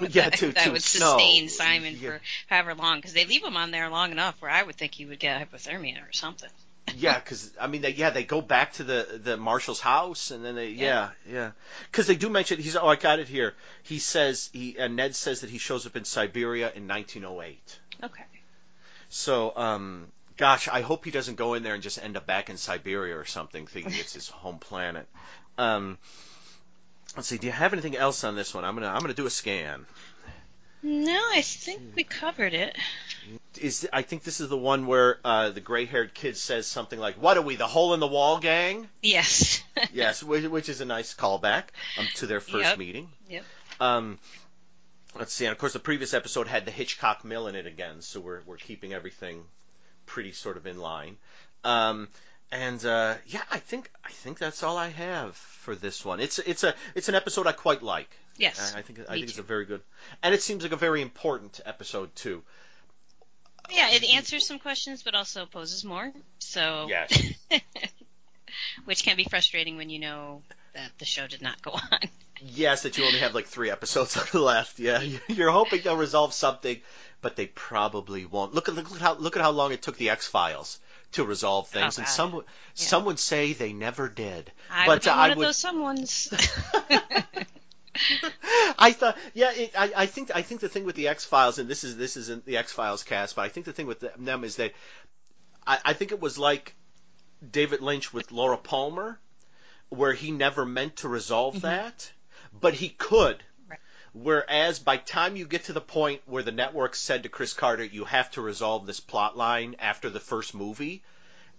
Yeah, 0.00 0.30
that, 0.30 0.34
to- 0.34 0.52
that 0.52 0.64
to 0.66 0.70
would 0.70 0.82
snow. 0.82 1.18
sustain 1.18 1.48
Simon 1.48 1.96
Yeah. 2.00 2.10
for 2.10 2.20
however 2.48 2.74
long, 2.74 2.98
because 2.98 3.12
they 3.12 3.26
leave 3.26 3.42
him 3.44 3.56
on 3.56 3.70
there 3.72 3.88
long 3.90 4.12
enough 4.12 4.40
where 4.40 4.50
I 4.50 4.62
would 4.62 4.76
think 4.76 4.94
he 4.94 5.04
would 5.04 5.18
get 5.18 5.50
hypothermia 5.50 5.98
or 6.08 6.12
something. 6.12 6.48
yeah, 6.96 7.18
because 7.18 7.50
I 7.60 7.66
mean, 7.66 7.82
they, 7.82 7.90
yeah, 7.90 8.10
they 8.10 8.22
go 8.22 8.40
back 8.40 8.74
to 8.74 8.84
the 8.84 9.20
the 9.22 9.36
Marshall's 9.36 9.80
house, 9.80 10.30
and 10.30 10.44
then 10.44 10.54
they, 10.54 10.70
yeah, 10.70 11.10
yeah, 11.30 11.50
because 11.90 12.06
they 12.06 12.14
do 12.14 12.30
mention 12.30 12.60
he's. 12.60 12.76
Oh, 12.76 12.86
I 12.86 12.94
got 12.96 13.18
it 13.18 13.26
here. 13.28 13.52
He 13.82 13.98
says 13.98 14.48
he 14.52 14.76
and 14.78 14.94
Ned 14.94 15.16
says 15.16 15.40
that 15.40 15.50
he 15.50 15.58
shows 15.58 15.86
up 15.86 15.96
in 15.96 16.04
Siberia 16.04 16.70
in 16.72 16.86
1908. 16.86 17.78
Okay. 18.04 18.22
So, 19.08 19.52
um, 19.56 20.06
gosh, 20.36 20.68
I 20.68 20.80
hope 20.82 21.04
he 21.04 21.10
doesn't 21.10 21.34
go 21.36 21.54
in 21.54 21.62
there 21.62 21.74
and 21.74 21.82
just 21.82 22.02
end 22.02 22.16
up 22.16 22.26
back 22.26 22.48
in 22.48 22.56
Siberia 22.56 23.18
or 23.18 23.24
something, 23.24 23.66
thinking 23.66 23.92
it's 23.94 24.14
his 24.14 24.28
home 24.28 24.58
planet. 24.60 25.06
Um, 25.58 25.98
let's 27.16 27.28
see. 27.28 27.38
Do 27.38 27.46
you 27.46 27.52
have 27.52 27.72
anything 27.72 27.96
else 27.96 28.24
on 28.24 28.36
this 28.36 28.54
one? 28.54 28.64
I'm 28.64 28.74
gonna 28.74 28.88
I'm 28.88 29.00
gonna 29.00 29.14
do 29.14 29.26
a 29.26 29.30
scan. 29.30 29.86
No, 30.82 31.18
I 31.32 31.40
think 31.40 31.80
we 31.96 32.04
covered 32.04 32.52
it. 32.52 32.76
Is 33.58 33.88
I 33.92 34.02
think 34.02 34.22
this 34.22 34.40
is 34.40 34.48
the 34.50 34.56
one 34.58 34.86
where 34.86 35.18
uh, 35.24 35.48
the 35.50 35.60
gray-haired 35.60 36.12
kid 36.12 36.36
says 36.36 36.66
something 36.66 36.98
like, 36.98 37.14
"What 37.16 37.38
are 37.38 37.42
we, 37.42 37.56
the 37.56 37.66
hole 37.66 37.94
in 37.94 38.00
the 38.00 38.06
wall 38.06 38.38
gang?" 38.38 38.88
Yes. 39.00 39.62
yes, 39.94 40.22
which, 40.22 40.44
which 40.44 40.68
is 40.68 40.80
a 40.82 40.84
nice 40.84 41.14
callback 41.14 41.64
um, 41.98 42.06
to 42.16 42.26
their 42.26 42.40
first 42.40 42.64
Yep. 42.64 42.78
meeting. 42.78 43.08
Yep. 43.30 43.44
Um, 43.80 44.18
let's 45.18 45.32
see, 45.32 45.46
and 45.46 45.52
of 45.52 45.58
course 45.58 45.72
the 45.72 45.78
previous 45.78 46.12
episode 46.12 46.48
had 46.48 46.66
the 46.66 46.70
Hitchcock 46.70 47.24
Mill 47.24 47.46
in 47.46 47.54
it 47.54 47.66
again, 47.66 48.02
so 48.02 48.20
we're 48.20 48.42
we're 48.44 48.56
keeping 48.56 48.92
everything 48.92 49.42
pretty 50.04 50.32
sort 50.32 50.58
of 50.58 50.66
in 50.66 50.78
line. 50.78 51.16
Um, 51.64 52.08
and 52.50 52.84
uh, 52.84 53.14
yeah, 53.26 53.42
I 53.50 53.58
think 53.58 53.90
I 54.04 54.10
think 54.10 54.38
that's 54.38 54.62
all 54.62 54.76
I 54.76 54.88
have 54.88 55.36
for 55.36 55.74
this 55.74 56.04
one. 56.04 56.20
It's 56.20 56.38
it's 56.38 56.64
a 56.64 56.74
it's 56.94 57.08
an 57.08 57.14
episode 57.14 57.46
I 57.46 57.52
quite 57.52 57.82
like. 57.82 58.10
Yes. 58.36 58.74
I, 58.74 58.80
I 58.80 58.82
think 58.82 59.00
I 59.08 59.14
think 59.14 59.28
it's 59.28 59.38
a 59.38 59.42
very 59.42 59.64
good, 59.64 59.80
and 60.22 60.34
it 60.34 60.42
seems 60.42 60.62
like 60.62 60.72
a 60.72 60.76
very 60.76 61.02
important 61.02 61.60
episode 61.64 62.14
too. 62.16 62.42
Yeah, 63.70 63.90
it 63.90 64.04
answers 64.04 64.46
some 64.46 64.58
questions, 64.58 65.02
but 65.02 65.14
also 65.14 65.46
poses 65.46 65.84
more. 65.84 66.12
So, 66.38 66.86
Yes. 66.88 67.32
which 68.84 69.04
can 69.04 69.16
be 69.16 69.24
frustrating 69.24 69.76
when 69.76 69.88
you 69.88 69.98
know 69.98 70.42
that 70.74 70.90
the 70.98 71.04
show 71.04 71.26
did 71.26 71.40
not 71.40 71.62
go 71.62 71.70
on. 71.70 71.98
Yes, 72.40 72.82
that 72.82 72.98
you 72.98 73.04
only 73.04 73.20
have 73.20 73.34
like 73.34 73.46
three 73.46 73.70
episodes 73.70 74.34
left. 74.34 74.78
Yeah, 74.78 75.02
you're 75.28 75.50
hoping 75.50 75.80
they'll 75.82 75.96
resolve 75.96 76.34
something, 76.34 76.80
but 77.22 77.36
they 77.36 77.46
probably 77.46 78.26
won't. 78.26 78.54
Look 78.54 78.68
at 78.68 78.74
look 78.74 78.90
at 78.92 79.00
how 79.00 79.14
look 79.14 79.36
at 79.36 79.42
how 79.42 79.52
long 79.52 79.72
it 79.72 79.82
took 79.82 79.96
the 79.96 80.10
X 80.10 80.26
Files 80.26 80.78
to 81.14 81.24
resolve 81.24 81.68
things, 81.68 81.98
and 81.98 82.06
some 82.06 82.32
would 82.32 82.44
some 82.74 83.04
would 83.06 83.18
say 83.18 83.52
they 83.52 83.72
never 83.72 84.08
did. 84.08 84.50
I 84.70 84.86
but 84.86 85.00
would 85.00 85.08
uh, 85.08 85.14
one 85.14 85.18
I 85.18 85.28
of 85.32 85.38
would. 85.38 85.46
those 85.46 85.62
someones. 85.62 87.46
I 88.78 88.92
thought, 88.92 89.16
yeah, 89.34 89.52
it, 89.52 89.72
I, 89.78 89.92
I 89.96 90.06
think 90.06 90.30
I 90.34 90.42
think 90.42 90.60
the 90.60 90.68
thing 90.68 90.84
with 90.84 90.96
the 90.96 91.08
X 91.08 91.24
Files, 91.24 91.58
and 91.58 91.68
this 91.68 91.84
is 91.84 91.96
this 91.96 92.16
isn't 92.16 92.44
the 92.44 92.56
X 92.56 92.72
Files 92.72 93.04
cast, 93.04 93.36
but 93.36 93.42
I 93.42 93.48
think 93.48 93.66
the 93.66 93.72
thing 93.72 93.86
with 93.86 94.04
them 94.18 94.44
is 94.44 94.56
that 94.56 94.72
I, 95.66 95.78
I 95.84 95.92
think 95.92 96.12
it 96.12 96.20
was 96.20 96.38
like 96.38 96.74
David 97.48 97.80
Lynch 97.80 98.12
with 98.12 98.32
Laura 98.32 98.56
Palmer, 98.58 99.18
where 99.88 100.12
he 100.12 100.30
never 100.32 100.64
meant 100.64 100.96
to 100.96 101.08
resolve 101.08 101.60
that, 101.62 102.10
but 102.58 102.74
he 102.74 102.88
could. 102.88 103.42
Whereas 104.14 104.78
by 104.78 104.96
time 104.96 105.34
you 105.34 105.44
get 105.44 105.64
to 105.64 105.72
the 105.72 105.80
point 105.80 106.22
where 106.26 106.44
the 106.44 106.52
network 106.52 106.94
said 106.94 107.24
to 107.24 107.28
Chris 107.28 107.52
Carter, 107.52 107.84
you 107.84 108.04
have 108.04 108.30
to 108.32 108.40
resolve 108.40 108.86
this 108.86 109.00
plot 109.00 109.36
line 109.36 109.74
after 109.80 110.08
the 110.08 110.20
first 110.20 110.54
movie, 110.54 111.02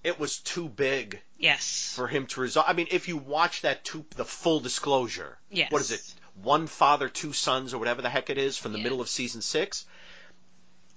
it 0.05 0.19
was 0.19 0.39
too 0.39 0.69
big 0.69 1.21
yes. 1.37 1.93
for 1.95 2.07
him 2.07 2.27
to 2.27 2.39
resolve. 2.39 2.65
I 2.69 2.73
mean, 2.73 2.87
if 2.91 3.09
you 3.09 3.17
watch 3.17 3.61
that 3.63 3.83
two, 3.83 4.05
the 4.15 4.23
full 4.23 4.61
disclosure, 4.61 5.37
Yes. 5.51 5.69
what 5.69 5.81
is 5.81 5.91
it? 5.91 6.13
One 6.41 6.67
father, 6.67 7.09
two 7.09 7.33
sons, 7.33 7.73
or 7.73 7.77
whatever 7.77 8.01
the 8.01 8.09
heck 8.09 8.29
it 8.29 8.37
is, 8.37 8.57
from 8.57 8.71
the 8.71 8.77
Yeah. 8.77 8.83
middle 8.85 9.01
of 9.01 9.09
season 9.09 9.41
six. 9.41 9.85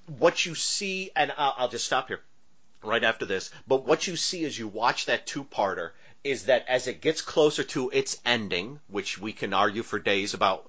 What 0.06 0.46
you 0.46 0.54
see, 0.54 1.10
and 1.16 1.32
I'll, 1.36 1.54
I'll 1.58 1.68
just 1.68 1.86
stop 1.86 2.08
here 2.08 2.20
right 2.84 3.02
after 3.02 3.24
this. 3.26 3.50
But 3.66 3.84
what 3.84 4.06
you 4.06 4.14
see 4.14 4.44
as 4.44 4.56
you 4.56 4.68
watch 4.68 5.06
that 5.06 5.26
two-parter 5.26 5.90
is 6.24 6.46
that 6.46 6.66
as 6.68 6.86
it 6.86 7.00
gets 7.00 7.22
closer 7.22 7.62
to 7.62 7.90
its 7.90 8.20
ending, 8.24 8.80
which 8.88 9.18
we 9.18 9.32
can 9.32 9.54
argue 9.54 9.82
for 9.82 9.98
days 9.98 10.34
about 10.34 10.68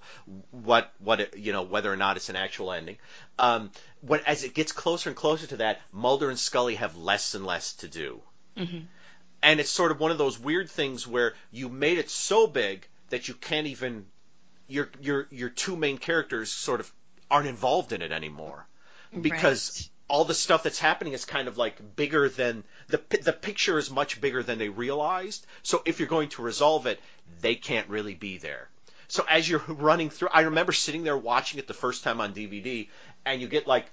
what 0.52 0.94
what 1.00 1.20
it, 1.22 1.38
you 1.38 1.52
know 1.52 1.64
whether 1.64 1.92
or 1.92 1.98
not 1.98 2.18
it's 2.18 2.30
an 2.30 2.36
actual 2.36 2.72
ending, 2.72 2.98
um, 3.38 3.72
when 4.02 4.22
as 4.26 4.44
it 4.44 4.54
gets 4.54 4.72
closer 4.72 5.10
and 5.10 5.18
closer 5.18 5.48
to 5.48 5.58
that, 5.58 5.82
Mulder 5.92 6.30
and 6.30 6.40
Scully 6.40 6.76
have 6.76 6.96
less 6.98 7.36
and 7.36 7.46
less 7.46 7.74
to 7.76 7.88
do, 7.88 8.22
Mm-hmm. 8.58 8.80
and 9.42 9.60
it's 9.60 9.70
sort 9.70 9.92
of 9.92 10.00
one 10.00 10.12
of 10.12 10.18
those 10.18 10.40
weird 10.40 10.70
things 10.70 11.08
where 11.08 11.34
you 11.52 11.70
made 11.70 11.98
it 11.98 12.10
so 12.10 12.46
big 12.46 12.86
that 13.10 13.28
you 13.28 13.34
can't 13.34 13.68
even 13.68 14.06
your 14.68 14.90
your 15.02 15.28
your 15.32 15.50
two 15.50 15.76
main 15.76 15.98
characters 15.98 16.52
sort 16.52 16.80
of 16.80 16.92
aren't 17.32 17.48
involved 17.48 17.92
in 17.94 18.02
it 18.02 18.12
anymore. 18.12 18.66
Because 19.20 19.90
all 20.10 20.26
the 20.26 20.34
stuff 20.34 20.64
that's 20.64 20.80
happening 20.80 21.14
is 21.14 21.24
kind 21.24 21.48
of 21.48 21.58
like 21.58 21.96
bigger 21.96 22.28
than 22.28 22.64
the 22.88 23.02
the 23.22 23.32
picture 23.32 23.78
is 23.78 23.90
much 23.92 24.20
bigger 24.20 24.44
than 24.44 24.58
they 24.58 24.70
realized. 24.70 25.46
So 25.64 25.82
if 25.86 26.00
you're 26.00 26.10
going 26.10 26.30
to 26.30 26.42
resolve 26.42 26.88
it, 26.88 27.00
they 27.42 27.56
can't 27.56 27.88
really 27.88 28.16
be 28.16 28.38
there. 28.38 28.68
So 29.08 29.26
as 29.28 29.48
you're 29.48 29.64
running 29.68 30.10
through, 30.10 30.30
I 30.32 30.42
remember 30.42 30.72
sitting 30.72 31.04
there 31.04 31.18
watching 31.18 31.60
it 31.60 31.68
the 31.68 31.74
first 31.74 32.04
time 32.04 32.22
on 32.22 32.34
DVD, 32.34 32.88
and 33.26 33.42
you 33.42 33.48
get 33.48 33.68
like, 33.68 33.86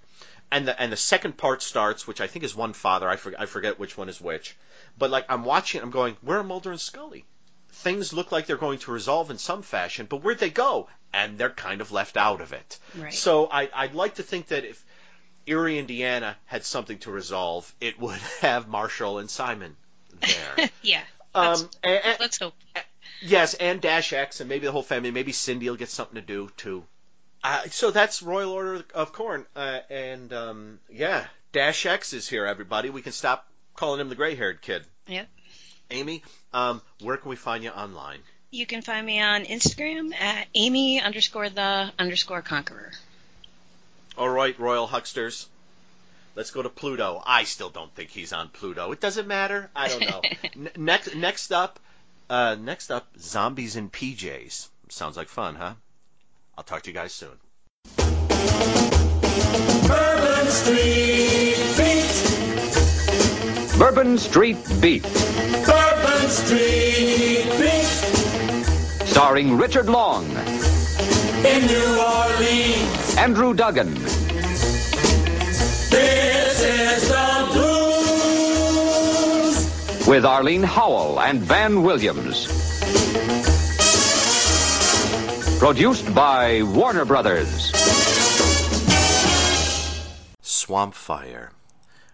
and 0.50 0.66
the 0.66 0.80
and 0.80 0.90
the 0.90 0.96
second 0.96 1.36
part 1.36 1.62
starts, 1.62 2.06
which 2.06 2.20
I 2.20 2.26
think 2.26 2.44
is 2.44 2.54
one 2.54 2.72
father. 2.72 3.08
I 3.08 3.16
forget 3.16 3.40
I 3.40 3.46
forget 3.46 3.78
which 3.78 3.96
one 3.96 4.08
is 4.08 4.20
which, 4.20 4.56
but 4.98 5.10
like 5.10 5.26
I'm 5.28 5.44
watching, 5.44 5.82
I'm 5.82 5.90
going, 5.90 6.16
where 6.22 6.38
are 6.38 6.44
Mulder 6.44 6.70
and 6.70 6.80
Scully? 6.80 7.24
Things 7.70 8.14
look 8.14 8.32
like 8.32 8.46
they're 8.46 8.56
going 8.56 8.78
to 8.80 8.90
resolve 8.90 9.30
in 9.30 9.36
some 9.36 9.62
fashion, 9.62 10.06
but 10.06 10.22
where'd 10.22 10.38
they 10.38 10.50
go? 10.50 10.88
And 11.12 11.36
they're 11.38 11.50
kind 11.50 11.80
of 11.82 11.92
left 11.92 12.16
out 12.16 12.40
of 12.40 12.52
it. 12.52 12.78
Right. 12.96 13.12
So 13.12 13.48
I, 13.50 13.68
I'd 13.74 13.94
like 13.94 14.16
to 14.16 14.22
think 14.22 14.48
that 14.48 14.64
if 14.64 14.82
Erie, 15.46 15.78
Indiana 15.78 16.36
had 16.46 16.64
something 16.64 16.98
to 17.00 17.10
resolve, 17.10 17.72
it 17.80 17.98
would 18.00 18.18
have 18.40 18.68
Marshall 18.68 19.18
and 19.18 19.30
Simon 19.30 19.76
there. 20.20 20.70
yeah. 20.82 21.02
Let's, 21.34 21.62
um, 21.62 21.70
and, 21.82 22.00
and- 22.04 22.16
let's 22.20 22.38
hope. 22.38 22.54
yes, 23.22 23.54
and 23.54 23.80
Dash 23.80 24.12
X, 24.12 24.40
and 24.40 24.48
maybe 24.48 24.66
the 24.66 24.72
whole 24.72 24.82
family. 24.82 25.10
Maybe 25.10 25.32
Cindy 25.32 25.68
will 25.68 25.76
get 25.76 25.88
something 25.90 26.16
to 26.16 26.22
do 26.26 26.50
too. 26.56 26.84
Uh, 27.44 27.62
so 27.70 27.90
that's 27.90 28.22
Royal 28.22 28.50
Order 28.50 28.84
of 28.94 29.12
Corn, 29.12 29.46
uh, 29.54 29.78
and 29.90 30.32
um, 30.32 30.80
yeah, 30.90 31.26
Dash 31.52 31.86
X 31.86 32.12
is 32.12 32.26
here. 32.28 32.44
Everybody, 32.46 32.90
we 32.90 33.02
can 33.02 33.12
stop 33.12 33.46
calling 33.74 34.00
him 34.00 34.08
the 34.08 34.14
gray-haired 34.14 34.62
kid. 34.62 34.84
Yep. 35.06 35.28
Amy, 35.90 36.22
um, 36.52 36.82
where 37.00 37.16
can 37.18 37.28
we 37.30 37.36
find 37.36 37.62
you 37.62 37.70
online? 37.70 38.18
You 38.50 38.66
can 38.66 38.80
find 38.82 39.04
me 39.06 39.20
on 39.20 39.44
Instagram 39.44 40.12
at 40.14 40.48
Amy 40.54 41.00
underscore 41.00 41.48
the 41.50 41.92
underscore 41.98 42.42
conqueror. 42.42 42.90
All 44.16 44.28
right, 44.28 44.58
Royal 44.58 44.86
Hucksters. 44.86 45.46
Let's 46.34 46.50
go 46.50 46.62
to 46.62 46.68
Pluto. 46.68 47.22
I 47.24 47.44
still 47.44 47.70
don't 47.70 47.94
think 47.94 48.10
he's 48.10 48.32
on 48.32 48.48
Pluto. 48.48 48.92
It 48.92 49.00
doesn't 49.00 49.26
matter. 49.26 49.70
I 49.74 49.88
don't 49.88 50.00
know. 50.02 50.22
N- 50.54 50.70
next, 50.76 51.14
next 51.14 51.50
up, 51.52 51.78
uh, 52.28 52.56
next 52.58 52.90
up, 52.90 53.06
zombies 53.18 53.76
in 53.76 53.88
PJs. 53.90 54.68
Sounds 54.88 55.16
like 55.16 55.28
fun, 55.28 55.54
huh? 55.54 55.74
I'll 56.56 56.64
talk 56.64 56.82
to 56.82 56.90
you 56.90 56.94
guys 56.94 57.12
soon. 57.12 57.30
Bourbon 59.86 60.46
Street 60.46 61.56
Beat. 61.76 62.32
Bourbon 63.78 64.18
Street 64.18 64.56
Beat, 64.80 65.02
Bourbon 65.02 66.28
Street 66.30 67.44
Beat. 67.58 69.06
starring 69.06 69.56
Richard 69.58 69.86
Long, 69.88 70.24
In 70.24 71.66
New 71.66 71.98
Orleans. 72.00 72.85
Andrew 73.16 73.54
Duggan, 73.54 73.94
This 75.90 76.62
is 76.62 77.08
the 77.08 77.48
blues. 79.96 80.06
with 80.06 80.24
Arlene 80.24 80.62
Howell 80.62 81.20
and 81.20 81.40
Van 81.40 81.82
Williams. 81.82 82.46
Produced 85.58 86.14
by 86.14 86.62
Warner 86.62 87.04
Brothers. 87.06 87.72
Swamp 90.42 90.94
Fire, 90.94 91.50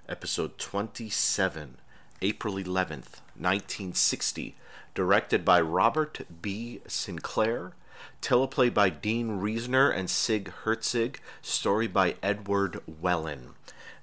episode 0.08 0.56
27, 0.58 1.76
April 2.22 2.54
11th, 2.54 3.20
1960, 3.36 4.56
directed 4.94 5.44
by 5.44 5.60
Robert 5.60 6.20
B. 6.40 6.80
Sinclair, 6.86 7.72
teleplay 8.20 8.72
by 8.72 8.90
Dean 8.90 9.40
Riesner 9.40 9.94
and 9.94 10.08
Sig 10.08 10.52
Herzig, 10.64 11.16
story 11.40 11.86
by 11.86 12.16
Edward 12.22 12.80
Wellen. 12.86 13.54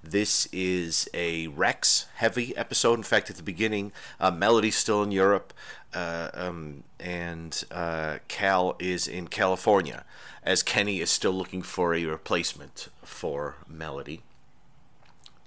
This 0.04 0.48
is 0.54 1.10
a 1.14 1.48
Rex 1.48 2.06
heavy 2.16 2.56
episode. 2.56 3.00
In 3.00 3.04
fact, 3.04 3.30
at 3.30 3.36
the 3.36 3.44
beginning, 3.44 3.92
uh, 4.20 4.32
Melody's 4.32 4.78
still 4.78 5.04
in 5.04 5.12
Europe, 5.12 5.54
uh, 5.94 6.30
um, 6.34 6.84
and 7.00 7.64
uh, 7.72 8.20
Cal 8.28 8.76
is 8.80 9.08
in 9.08 9.28
California, 9.28 10.06
as 10.44 10.64
Kenny 10.64 11.02
is 11.02 11.10
still 11.10 11.34
looking 11.34 11.62
for 11.62 11.94
a 11.94 12.06
replacement 12.06 12.88
for 13.04 13.58
Melody 13.68 14.22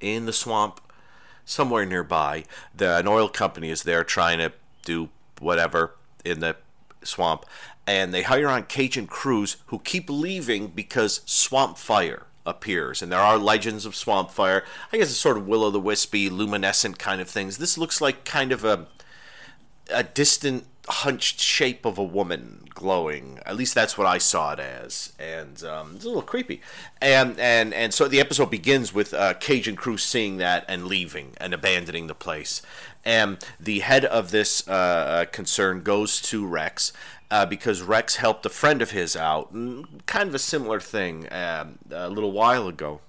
in 0.00 0.26
the 0.26 0.32
swamp 0.32 0.80
somewhere 1.44 1.86
nearby. 1.86 2.44
The, 2.74 2.98
an 2.98 3.08
oil 3.08 3.28
company 3.28 3.70
is 3.70 3.84
there 3.84 4.04
trying 4.04 4.38
to 4.38 4.52
do 4.84 5.08
whatever 5.38 5.94
in 6.24 6.40
the 6.40 6.56
swamp, 7.02 7.46
and 7.86 8.12
they 8.14 8.22
hire 8.22 8.48
on 8.48 8.64
Cajun 8.64 9.06
crews 9.06 9.56
who 9.66 9.78
keep 9.78 10.08
leaving 10.08 10.68
because 10.68 11.20
swamp 11.26 11.78
fire 11.78 12.26
appears. 12.46 13.02
And 13.02 13.10
there 13.10 13.20
are 13.20 13.38
legends 13.38 13.86
of 13.86 13.96
swamp 13.96 14.30
fire. 14.30 14.64
I 14.92 14.98
guess 14.98 15.10
it's 15.10 15.18
sort 15.18 15.36
of 15.36 15.46
will 15.46 15.64
o' 15.64 15.70
the 15.70 15.80
wispy, 15.80 16.28
luminescent 16.28 16.98
kind 16.98 17.20
of 17.20 17.28
things. 17.28 17.58
This 17.58 17.78
looks 17.78 18.00
like 18.00 18.24
kind 18.24 18.52
of 18.52 18.64
a 18.64 18.86
a 19.90 20.02
distant 20.02 20.66
hunched 20.88 21.38
shape 21.38 21.84
of 21.84 21.96
a 21.96 22.02
woman 22.02 22.64
glowing 22.70 23.38
at 23.46 23.54
least 23.54 23.72
that's 23.72 23.96
what 23.96 24.06
i 24.06 24.18
saw 24.18 24.52
it 24.52 24.58
as 24.58 25.12
and 25.18 25.62
um, 25.62 25.92
it's 25.94 26.04
a 26.04 26.08
little 26.08 26.22
creepy 26.22 26.60
and 27.00 27.38
and 27.38 27.72
and 27.72 27.94
so 27.94 28.08
the 28.08 28.18
episode 28.18 28.50
begins 28.50 28.92
with 28.92 29.14
uh, 29.14 29.32
cajun 29.34 29.76
crew 29.76 29.96
seeing 29.96 30.38
that 30.38 30.64
and 30.66 30.86
leaving 30.86 31.34
and 31.36 31.54
abandoning 31.54 32.08
the 32.08 32.14
place 32.14 32.62
and 33.04 33.44
the 33.60 33.80
head 33.80 34.04
of 34.04 34.32
this 34.32 34.66
uh, 34.66 34.72
uh, 34.72 35.24
concern 35.26 35.82
goes 35.82 36.20
to 36.20 36.44
rex 36.44 36.92
uh, 37.32 37.46
because 37.46 37.82
rex 37.82 38.16
helped 38.16 38.44
a 38.46 38.50
friend 38.50 38.80
of 38.82 38.92
his 38.92 39.16
out 39.16 39.52
mm, 39.52 39.84
kind 40.06 40.28
of 40.28 40.34
a 40.34 40.38
similar 40.38 40.78
thing 40.78 41.26
um, 41.32 41.78
a 41.90 42.08
little 42.08 42.32
while 42.32 42.68
ago 42.68 43.00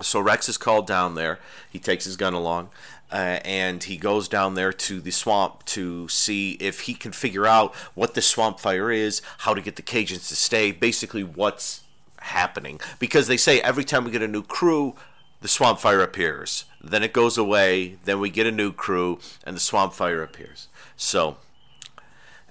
so 0.00 0.20
Rex 0.20 0.48
is 0.48 0.56
called 0.56 0.86
down 0.86 1.14
there. 1.14 1.40
He 1.70 1.78
takes 1.78 2.04
his 2.04 2.16
gun 2.16 2.32
along, 2.32 2.70
uh, 3.10 3.40
and 3.44 3.82
he 3.82 3.96
goes 3.96 4.28
down 4.28 4.54
there 4.54 4.72
to 4.72 5.00
the 5.00 5.10
swamp 5.10 5.64
to 5.66 6.08
see 6.08 6.52
if 6.52 6.82
he 6.82 6.94
can 6.94 7.12
figure 7.12 7.46
out 7.46 7.74
what 7.94 8.14
the 8.14 8.22
swamp 8.22 8.60
fire 8.60 8.92
is, 8.92 9.22
how 9.38 9.54
to 9.54 9.60
get 9.60 9.76
the 9.76 9.82
Cajuns 9.82 10.28
to 10.28 10.36
stay, 10.36 10.70
basically 10.70 11.24
what's 11.24 11.82
happening. 12.20 12.80
Because 12.98 13.26
they 13.26 13.36
say 13.36 13.60
every 13.60 13.84
time 13.84 14.04
we 14.04 14.12
get 14.12 14.22
a 14.22 14.28
new 14.28 14.42
crew, 14.42 14.94
the 15.40 15.48
swamp 15.48 15.80
fire 15.80 16.02
appears. 16.02 16.64
Then 16.80 17.02
it 17.02 17.12
goes 17.12 17.36
away. 17.36 17.98
Then 18.04 18.20
we 18.20 18.30
get 18.30 18.46
a 18.46 18.52
new 18.52 18.72
crew, 18.72 19.18
and 19.44 19.56
the 19.56 19.60
swamp 19.60 19.94
fire 19.94 20.22
appears. 20.22 20.68
So, 20.96 21.38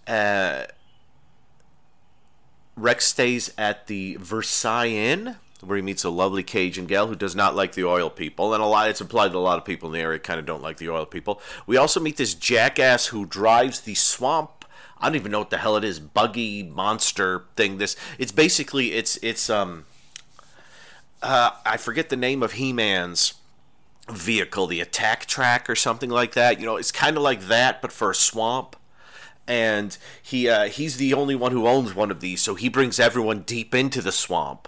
uh, 0.08 0.66
Rex 2.76 3.06
stays 3.06 3.52
at 3.58 3.88
the 3.88 4.18
Versailles 4.20 4.88
Inn, 4.88 5.36
where 5.62 5.78
he 5.78 5.82
meets 5.82 6.04
a 6.04 6.10
lovely 6.10 6.44
Cajun 6.44 6.86
gal 6.86 7.08
who 7.08 7.16
does 7.16 7.36
not 7.36 7.56
like 7.56 7.74
the 7.74 7.84
oil 7.84 8.10
people, 8.10 8.54
and 8.54 8.64
a 8.64 8.68
lot 8.68 8.90
it's 8.90 9.02
implied 9.02 9.30
that 9.30 9.38
a 9.38 9.40
lot 9.40 9.58
of 9.58 9.66
people 9.66 9.90
in 9.90 9.94
the 9.94 10.00
area 10.00 10.20
kind 10.20 10.40
of 10.40 10.46
don't 10.46 10.62
like 10.62 10.78
the 10.78 10.90
oil 10.90 11.06
people. 11.06 11.42
We 11.66 11.78
also 11.78 12.00
meet 12.00 12.18
this 12.18 12.36
jackass 12.36 13.08
who 13.08 13.26
drives 13.26 13.82
the 13.82 13.96
swamp. 13.96 14.66
I 15.00 15.08
don't 15.08 15.16
even 15.16 15.32
know 15.32 15.40
what 15.40 15.50
the 15.50 15.58
hell 15.58 15.76
it 15.76 15.84
is, 15.84 16.00
buggy 16.00 16.64
monster 16.64 17.46
thing. 17.56 17.78
This 17.78 17.96
it's 18.18 18.32
basically 18.32 18.94
it's 18.94 19.18
it's 19.18 19.50
um 19.50 19.86
uh, 21.22 21.52
I 21.66 21.78
forget 21.78 22.10
the 22.10 22.16
name 22.16 22.44
of 22.44 22.54
He-Man's 22.54 23.34
vehicle, 24.08 24.68
the 24.68 24.80
attack 24.80 25.26
track 25.26 25.68
or 25.70 25.76
something 25.76 26.12
like 26.12 26.34
that. 26.34 26.60
You 26.60 26.66
know, 26.66 26.78
it's 26.78 26.92
kind 26.92 27.18
of 27.18 27.24
like 27.24 27.42
that, 27.48 27.82
but 27.82 27.92
for 27.92 28.12
a 28.12 28.16
swamp 28.16 28.77
and 29.48 29.98
he 30.22 30.50
uh, 30.50 30.66
he's 30.66 30.98
the 30.98 31.14
only 31.14 31.36
one 31.36 31.52
who 31.52 31.68
owns 31.68 31.96
one 31.96 32.12
of 32.12 32.20
these, 32.20 32.42
so 32.42 32.56
he 32.56 32.70
brings 32.70 33.00
everyone 33.00 33.42
deep 33.42 33.74
into 33.74 34.02
the 34.02 34.12
swamp 34.12 34.68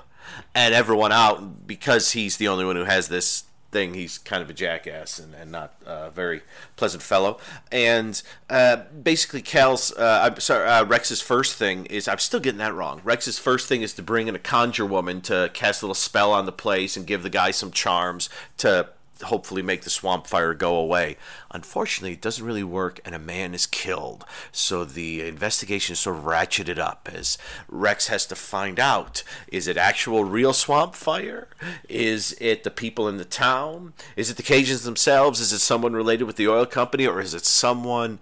and 0.56 0.74
everyone 0.74 1.12
out 1.12 1.68
because 1.68 2.12
he's 2.12 2.38
the 2.38 2.48
only 2.48 2.66
one 2.66 2.76
who 2.76 2.86
has 2.86 3.08
this 3.08 3.46
thing. 3.72 3.94
He's 3.94 4.18
kind 4.18 4.42
of 4.42 4.50
a 4.50 4.54
jackass 4.54 5.20
and, 5.20 5.34
and 5.34 5.52
not 5.52 5.76
a 5.86 6.10
very 6.10 6.42
pleasant 6.76 7.04
fellow. 7.04 7.40
And 7.72 8.22
uh, 8.50 8.78
basically, 9.02 9.42
Cal's 9.42 9.92
uh, 9.94 10.30
I'm 10.32 10.40
sorry, 10.40 10.68
uh, 10.68 10.86
Rex's 10.86 11.22
first 11.22 11.56
thing 11.56 11.86
is 11.86 12.08
I'm 12.08 12.20
still 12.20 12.40
getting 12.40 12.60
that 12.60 12.74
wrong. 12.74 13.02
Rex's 13.04 13.40
first 13.40 13.68
thing 13.68 13.82
is 13.82 13.94
to 13.94 14.02
bring 14.02 14.28
in 14.28 14.36
a 14.36 14.40
conjure 14.40 14.86
woman 14.86 15.22
to 15.22 15.52
cast 15.54 15.82
a 15.82 15.86
little 15.86 15.96
spell 15.96 16.32
on 16.32 16.46
the 16.46 16.52
place 16.52 16.98
and 16.98 17.06
give 17.06 17.24
the 17.24 17.30
guy 17.30 17.52
some 17.52 17.72
charms 17.72 18.30
to 18.58 18.90
hopefully 19.24 19.62
make 19.62 19.82
the 19.82 19.90
swamp 19.90 20.28
fire 20.28 20.54
go 20.54 20.76
away. 20.76 21.18
Unfortunately, 21.52 22.14
it 22.14 22.22
doesn't 22.22 22.46
really 22.46 22.64
work, 22.64 23.00
and 23.06 23.14
a 23.14 23.20
man 23.20 23.54
is 23.54 23.66
killed. 23.66 24.26
So 24.52 24.86
the 24.86 25.28
investigation 25.28 25.94
is 25.94 26.00
sort 26.00 26.18
of 26.18 26.24
ratcheted 26.24 26.78
up 26.78 27.10
as 27.12 27.38
Rex 27.68 28.08
has 28.08 28.26
to 28.28 28.36
find 28.36 28.80
out 28.80 29.24
is 29.48 29.68
it 29.68 29.78
actual 29.78 30.24
real 30.24 30.54
swamp 30.54 30.96
fire? 30.96 31.48
Is 31.88 32.36
it 32.40 32.64
the 32.64 32.72
people 32.72 33.08
in 33.08 33.18
the 33.18 33.26
town? 33.26 33.94
Is 34.16 34.30
it 34.30 34.38
the 34.38 34.44
Cajuns 34.44 34.84
themselves? 34.84 35.40
Is 35.40 35.52
it 35.54 35.60
someone 35.60 35.94
related 35.94 36.26
with 36.26 36.36
the 36.36 36.48
oil 36.48 36.66
company, 36.66 37.08
or 37.08 37.20
is 37.22 37.34
it 37.34 37.46
someone 37.46 38.20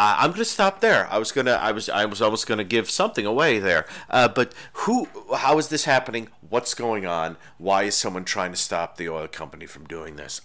Uh, 0.00 0.16
I'm 0.16 0.30
going 0.30 0.38
to 0.38 0.46
stop 0.46 0.80
there. 0.80 1.06
I 1.10 1.18
was 1.18 1.30
gonna, 1.30 1.50
I 1.50 1.72
was, 1.72 1.90
I 1.90 2.06
was 2.06 2.22
almost 2.22 2.46
going 2.46 2.56
to 2.56 2.64
give 2.64 2.88
something 2.88 3.26
away 3.26 3.58
there. 3.58 3.84
Uh, 4.08 4.28
but 4.28 4.54
who? 4.72 5.06
How 5.36 5.58
is 5.58 5.68
this 5.68 5.84
happening? 5.84 6.28
What's 6.48 6.72
going 6.72 7.04
on? 7.04 7.36
Why 7.58 7.82
is 7.82 7.96
someone 7.96 8.24
trying 8.24 8.52
to 8.52 8.56
stop 8.56 8.96
the 8.96 9.10
oil 9.10 9.28
company 9.28 9.66
from 9.66 9.84
doing 9.84 10.16
this? 10.16 10.40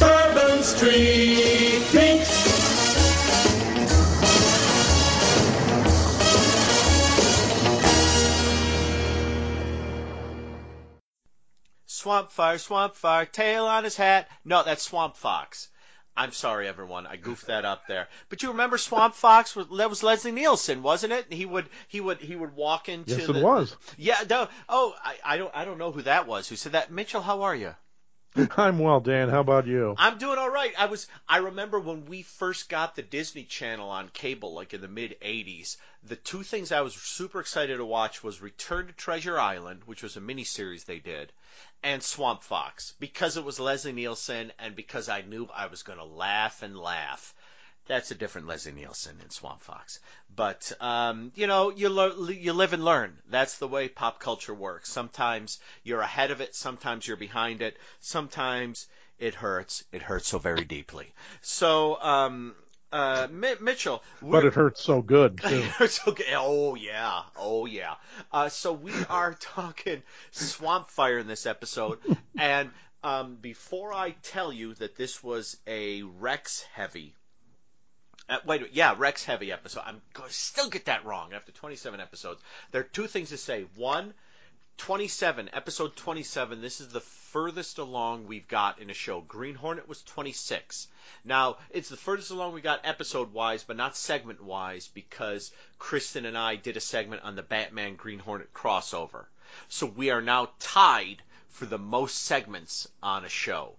Bourbon 0.00 0.62
Street 0.62 1.84
Beat. 1.92 2.24
Swamp 11.84 12.32
fire, 12.32 12.56
swamp 12.56 12.94
fire, 12.94 13.26
tail 13.26 13.66
on 13.66 13.84
his 13.84 13.96
hat. 13.98 14.26
No, 14.42 14.62
that's 14.62 14.84
Swamp 14.84 15.18
Fox. 15.18 15.68
I'm 16.16 16.32
sorry, 16.32 16.68
everyone. 16.68 17.06
I 17.06 17.16
goofed 17.16 17.46
that 17.46 17.64
up 17.64 17.86
there. 17.86 18.08
But 18.28 18.42
you 18.42 18.50
remember 18.50 18.76
Swamp 18.76 19.14
Fox? 19.14 19.56
Was, 19.56 19.66
that 19.78 19.88
was 19.88 20.02
Leslie 20.02 20.32
Nielsen, 20.32 20.82
wasn't 20.82 21.12
it? 21.14 21.32
He 21.32 21.46
would 21.46 21.68
he 21.88 22.00
would 22.00 22.18
he 22.18 22.36
would 22.36 22.54
walk 22.54 22.88
into. 22.90 23.16
Yes, 23.16 23.26
the, 23.26 23.34
it 23.34 23.42
was. 23.42 23.74
Yeah. 23.96 24.22
No, 24.28 24.48
oh, 24.68 24.94
I, 25.02 25.16
I 25.24 25.36
don't 25.38 25.54
I 25.54 25.64
don't 25.64 25.78
know 25.78 25.90
who 25.90 26.02
that 26.02 26.26
was. 26.26 26.48
Who 26.48 26.56
said 26.56 26.72
that? 26.72 26.90
Mitchell, 26.92 27.22
how 27.22 27.42
are 27.42 27.54
you? 27.54 27.74
I'm 28.56 28.78
well, 28.78 29.00
Dan. 29.00 29.28
How 29.28 29.40
about 29.40 29.66
you? 29.66 29.94
I'm 29.98 30.16
doing 30.16 30.38
all 30.38 30.50
right. 30.50 30.72
I 30.78 30.86
was 30.86 31.06
I 31.28 31.38
remember 31.38 31.78
when 31.78 32.06
we 32.06 32.22
first 32.22 32.68
got 32.68 32.96
the 32.96 33.02
Disney 33.02 33.44
Channel 33.44 33.90
on 33.90 34.08
cable 34.08 34.54
like 34.54 34.72
in 34.72 34.80
the 34.80 34.88
mid 34.88 35.20
80s, 35.20 35.76
the 36.04 36.16
two 36.16 36.42
things 36.42 36.72
I 36.72 36.80
was 36.80 36.94
super 36.94 37.40
excited 37.40 37.76
to 37.76 37.84
watch 37.84 38.24
was 38.24 38.40
Return 38.40 38.86
to 38.86 38.92
Treasure 38.94 39.38
Island, 39.38 39.82
which 39.84 40.02
was 40.02 40.16
a 40.16 40.20
miniseries 40.20 40.86
they 40.86 40.98
did, 40.98 41.30
and 41.82 42.02
Swamp 42.02 42.42
Fox 42.42 42.94
because 42.98 43.36
it 43.36 43.44
was 43.44 43.60
Leslie 43.60 43.92
Nielsen 43.92 44.52
and 44.58 44.74
because 44.74 45.10
I 45.10 45.22
knew 45.22 45.48
I 45.54 45.66
was 45.66 45.82
going 45.82 45.98
to 45.98 46.04
laugh 46.04 46.62
and 46.62 46.76
laugh. 46.76 47.34
That's 47.86 48.10
a 48.10 48.14
different 48.14 48.46
Leslie 48.46 48.72
Nielsen 48.72 49.16
in 49.22 49.30
Swamp 49.30 49.62
Fox. 49.62 49.98
But 50.34 50.72
um, 50.80 51.32
you 51.34 51.46
know, 51.46 51.70
you 51.70 51.88
lo- 51.88 52.28
you 52.28 52.52
live 52.52 52.72
and 52.72 52.84
learn. 52.84 53.18
That's 53.28 53.58
the 53.58 53.68
way 53.68 53.88
pop 53.88 54.20
culture 54.20 54.54
works. 54.54 54.90
Sometimes 54.90 55.58
you're 55.82 56.00
ahead 56.00 56.30
of 56.30 56.40
it, 56.40 56.54
sometimes 56.54 57.06
you're 57.06 57.16
behind 57.16 57.60
it, 57.60 57.76
sometimes 58.00 58.86
it 59.18 59.34
hurts. 59.34 59.84
It 59.92 60.02
hurts 60.02 60.28
so 60.28 60.38
very 60.38 60.64
deeply. 60.64 61.12
So, 61.42 62.00
um, 62.00 62.54
uh, 62.92 63.26
Mi- 63.30 63.54
Mitchell, 63.60 64.02
But 65.40 65.62
it 65.62 65.74
hurts 65.78 65.94
so 65.96 66.12
good 66.12 66.22
too. 66.24 66.30
Oh 66.36 66.74
yeah, 66.74 67.22
oh 67.36 67.66
yeah. 67.66 67.94
Uh, 68.30 68.48
so 68.48 68.72
we 68.72 68.92
are 69.08 69.34
talking 69.34 70.02
Swamp 70.30 70.90
Fire 70.90 71.18
in 71.18 71.26
this 71.26 71.46
episode, 71.46 71.98
and 72.38 72.70
um, 73.02 73.36
before 73.36 73.92
I 73.92 74.10
tell 74.22 74.52
you 74.52 74.74
that 74.74 74.96
this 74.96 75.22
was 75.22 75.56
a 75.66 76.02
Rex 76.02 76.62
heavy, 76.74 77.14
uh, 78.28 78.38
wait, 78.46 78.68
yeah, 78.72 78.94
Rex 78.96 79.24
heavy 79.24 79.52
episode. 79.52 79.82
I'm 79.84 80.00
going 80.14 80.28
to 80.28 80.34
still 80.34 80.70
get 80.70 80.86
that 80.86 81.04
wrong 81.04 81.32
after 81.32 81.52
27 81.52 82.00
episodes. 82.00 82.40
There 82.70 82.80
are 82.80 82.84
two 82.84 83.06
things 83.06 83.30
to 83.30 83.36
say. 83.36 83.66
One, 83.76 84.14
27, 84.78 85.50
episode 85.52 85.94
27. 85.96 86.60
This 86.60 86.80
is 86.80 86.88
the 86.88 87.00
furthest 87.00 87.78
along 87.78 88.26
we've 88.26 88.48
got 88.48 88.78
in 88.78 88.90
a 88.90 88.94
show. 88.94 89.20
Green 89.20 89.54
Hornet 89.54 89.88
was 89.88 90.02
26. 90.02 90.88
Now, 91.24 91.56
it's 91.70 91.88
the 91.88 91.96
furthest 91.96 92.30
along 92.30 92.52
we 92.52 92.60
got 92.60 92.80
episode 92.84 93.32
wise, 93.32 93.64
but 93.64 93.76
not 93.76 93.96
segment 93.96 94.42
wise, 94.42 94.88
because 94.88 95.52
Kristen 95.78 96.24
and 96.24 96.36
I 96.36 96.56
did 96.56 96.76
a 96.76 96.80
segment 96.80 97.22
on 97.22 97.36
the 97.36 97.42
Batman 97.42 97.96
Green 97.96 98.18
Hornet 98.18 98.52
crossover. 98.52 99.26
So 99.68 99.86
we 99.86 100.10
are 100.10 100.22
now 100.22 100.50
tied 100.58 101.22
for 101.50 101.66
the 101.66 101.78
most 101.78 102.16
segments 102.22 102.88
on 103.02 103.24
a 103.24 103.28
show. 103.28 103.74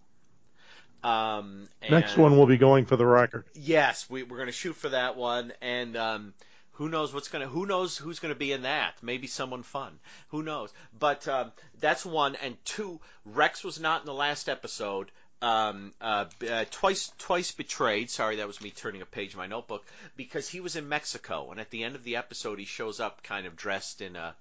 Um, 1.04 1.68
Next 1.90 2.18
one 2.18 2.38
will 2.38 2.46
be 2.46 2.58
going 2.58 2.86
for 2.86 2.96
the 2.96 3.06
record. 3.06 3.46
Yes, 3.56 4.10
we, 4.10 4.24
we're 4.24 4.38
going 4.38 4.48
to 4.48 4.54
shoot 4.54 4.76
for 4.76 4.90
that 4.90 5.18
one, 5.18 5.52
and 5.62 5.98
um, 5.98 6.34
who 6.74 6.88
knows 6.88 7.14
what's 7.14 7.28
going 7.28 7.44
to 7.44 7.48
who 7.48 7.66
knows 7.66 7.98
who's 7.98 8.20
going 8.20 8.34
to 8.34 8.40
be 8.40 8.52
in 8.52 8.62
that? 8.62 8.96
Maybe 9.02 9.28
someone 9.28 9.64
fun. 9.64 10.00
Who 10.30 10.44
knows? 10.44 10.72
But 10.98 11.28
um, 11.28 11.52
that's 11.80 12.06
one, 12.06 12.36
and 12.36 12.56
two. 12.66 13.02
Rex 13.26 13.64
was 13.64 13.80
not 13.80 14.02
in 14.02 14.06
the 14.06 14.14
last 14.14 14.48
episode. 14.48 15.12
Um, 15.42 15.94
uh, 16.00 16.26
uh, 16.50 16.64
twice, 16.72 17.12
twice 17.18 17.52
betrayed. 17.52 18.10
Sorry, 18.10 18.38
that 18.38 18.48
was 18.48 18.62
me 18.62 18.72
turning 18.72 19.02
a 19.02 19.06
page 19.06 19.34
in 19.34 19.38
my 19.38 19.48
notebook 19.48 19.86
because 20.16 20.48
he 20.48 20.62
was 20.62 20.78
in 20.78 20.88
Mexico, 20.88 21.52
and 21.52 21.60
at 21.60 21.70
the 21.70 21.84
end 21.84 21.96
of 21.96 22.06
the 22.06 22.16
episode, 22.16 22.60
he 22.60 22.66
shows 22.66 23.02
up 23.02 23.24
kind 23.24 23.46
of 23.46 23.58
dressed 23.58 24.00
in 24.00 24.16
a 24.16 24.36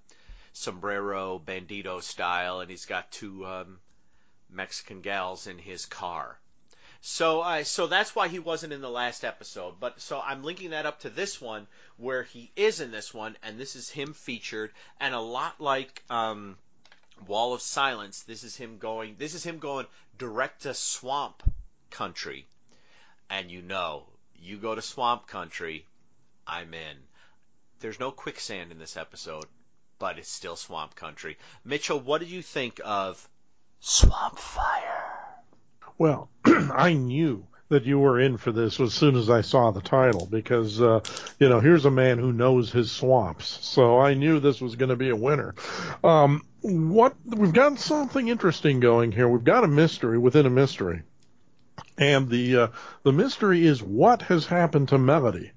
sombrero 0.52 1.42
bandito 1.44 2.00
style, 2.00 2.60
and 2.60 2.70
he's 2.70 2.86
got 2.86 3.10
two 3.10 3.44
um, 3.44 3.78
Mexican 4.48 5.00
gals 5.00 5.48
in 5.48 5.58
his 5.58 5.86
car. 5.86 6.38
So, 7.04 7.40
uh, 7.40 7.64
so 7.64 7.88
that's 7.88 8.14
why 8.14 8.28
he 8.28 8.38
wasn't 8.38 8.72
in 8.72 8.80
the 8.80 8.88
last 8.88 9.24
episode. 9.24 9.74
But 9.80 10.00
so 10.00 10.22
I'm 10.24 10.44
linking 10.44 10.70
that 10.70 10.86
up 10.86 11.00
to 11.00 11.10
this 11.10 11.40
one, 11.40 11.66
where 11.96 12.22
he 12.22 12.52
is 12.54 12.80
in 12.80 12.92
this 12.92 13.12
one, 13.12 13.36
and 13.42 13.58
this 13.58 13.74
is 13.74 13.90
him 13.90 14.14
featured, 14.14 14.70
and 15.00 15.12
a 15.12 15.20
lot 15.20 15.60
like 15.60 16.00
um, 16.08 16.56
Wall 17.26 17.54
of 17.54 17.60
Silence. 17.60 18.22
This 18.22 18.44
is 18.44 18.54
him 18.54 18.78
going. 18.78 19.16
This 19.18 19.34
is 19.34 19.42
him 19.42 19.58
going 19.58 19.86
direct 20.16 20.62
to 20.62 20.74
Swamp 20.74 21.42
Country, 21.90 22.46
and 23.28 23.50
you 23.50 23.62
know, 23.62 24.04
you 24.38 24.56
go 24.58 24.72
to 24.72 24.82
Swamp 24.82 25.26
Country, 25.26 25.84
I'm 26.46 26.72
in. 26.72 26.96
There's 27.80 27.98
no 27.98 28.12
quicksand 28.12 28.70
in 28.70 28.78
this 28.78 28.96
episode, 28.96 29.46
but 29.98 30.20
it's 30.20 30.30
still 30.30 30.54
Swamp 30.54 30.94
Country. 30.94 31.36
Mitchell, 31.64 31.98
what 31.98 32.20
did 32.20 32.30
you 32.30 32.42
think 32.42 32.80
of 32.84 33.28
Swamp 33.80 34.38
Fire? 34.38 34.91
Well, 36.02 36.30
I 36.44 36.94
knew 36.94 37.46
that 37.68 37.84
you 37.84 37.96
were 37.96 38.18
in 38.18 38.36
for 38.36 38.50
this 38.50 38.80
as 38.80 38.92
soon 38.92 39.14
as 39.14 39.30
I 39.30 39.42
saw 39.42 39.70
the 39.70 39.80
title 39.80 40.26
because, 40.26 40.82
uh, 40.82 40.98
you 41.38 41.48
know, 41.48 41.60
here's 41.60 41.84
a 41.84 41.92
man 41.92 42.18
who 42.18 42.32
knows 42.32 42.72
his 42.72 42.90
swamps. 42.90 43.46
So 43.64 44.00
I 44.00 44.14
knew 44.14 44.40
this 44.40 44.60
was 44.60 44.74
going 44.74 44.88
to 44.88 44.96
be 44.96 45.10
a 45.10 45.14
winner. 45.14 45.54
Um, 46.02 46.42
what 46.60 47.14
we've 47.24 47.52
got 47.52 47.78
something 47.78 48.26
interesting 48.26 48.80
going 48.80 49.12
here. 49.12 49.28
We've 49.28 49.44
got 49.44 49.62
a 49.62 49.68
mystery 49.68 50.18
within 50.18 50.44
a 50.44 50.50
mystery, 50.50 51.02
and 51.96 52.28
the 52.28 52.56
uh, 52.56 52.68
the 53.04 53.12
mystery 53.12 53.64
is 53.64 53.80
what 53.80 54.22
has 54.22 54.46
happened 54.46 54.88
to 54.88 54.98
Melody 54.98 55.52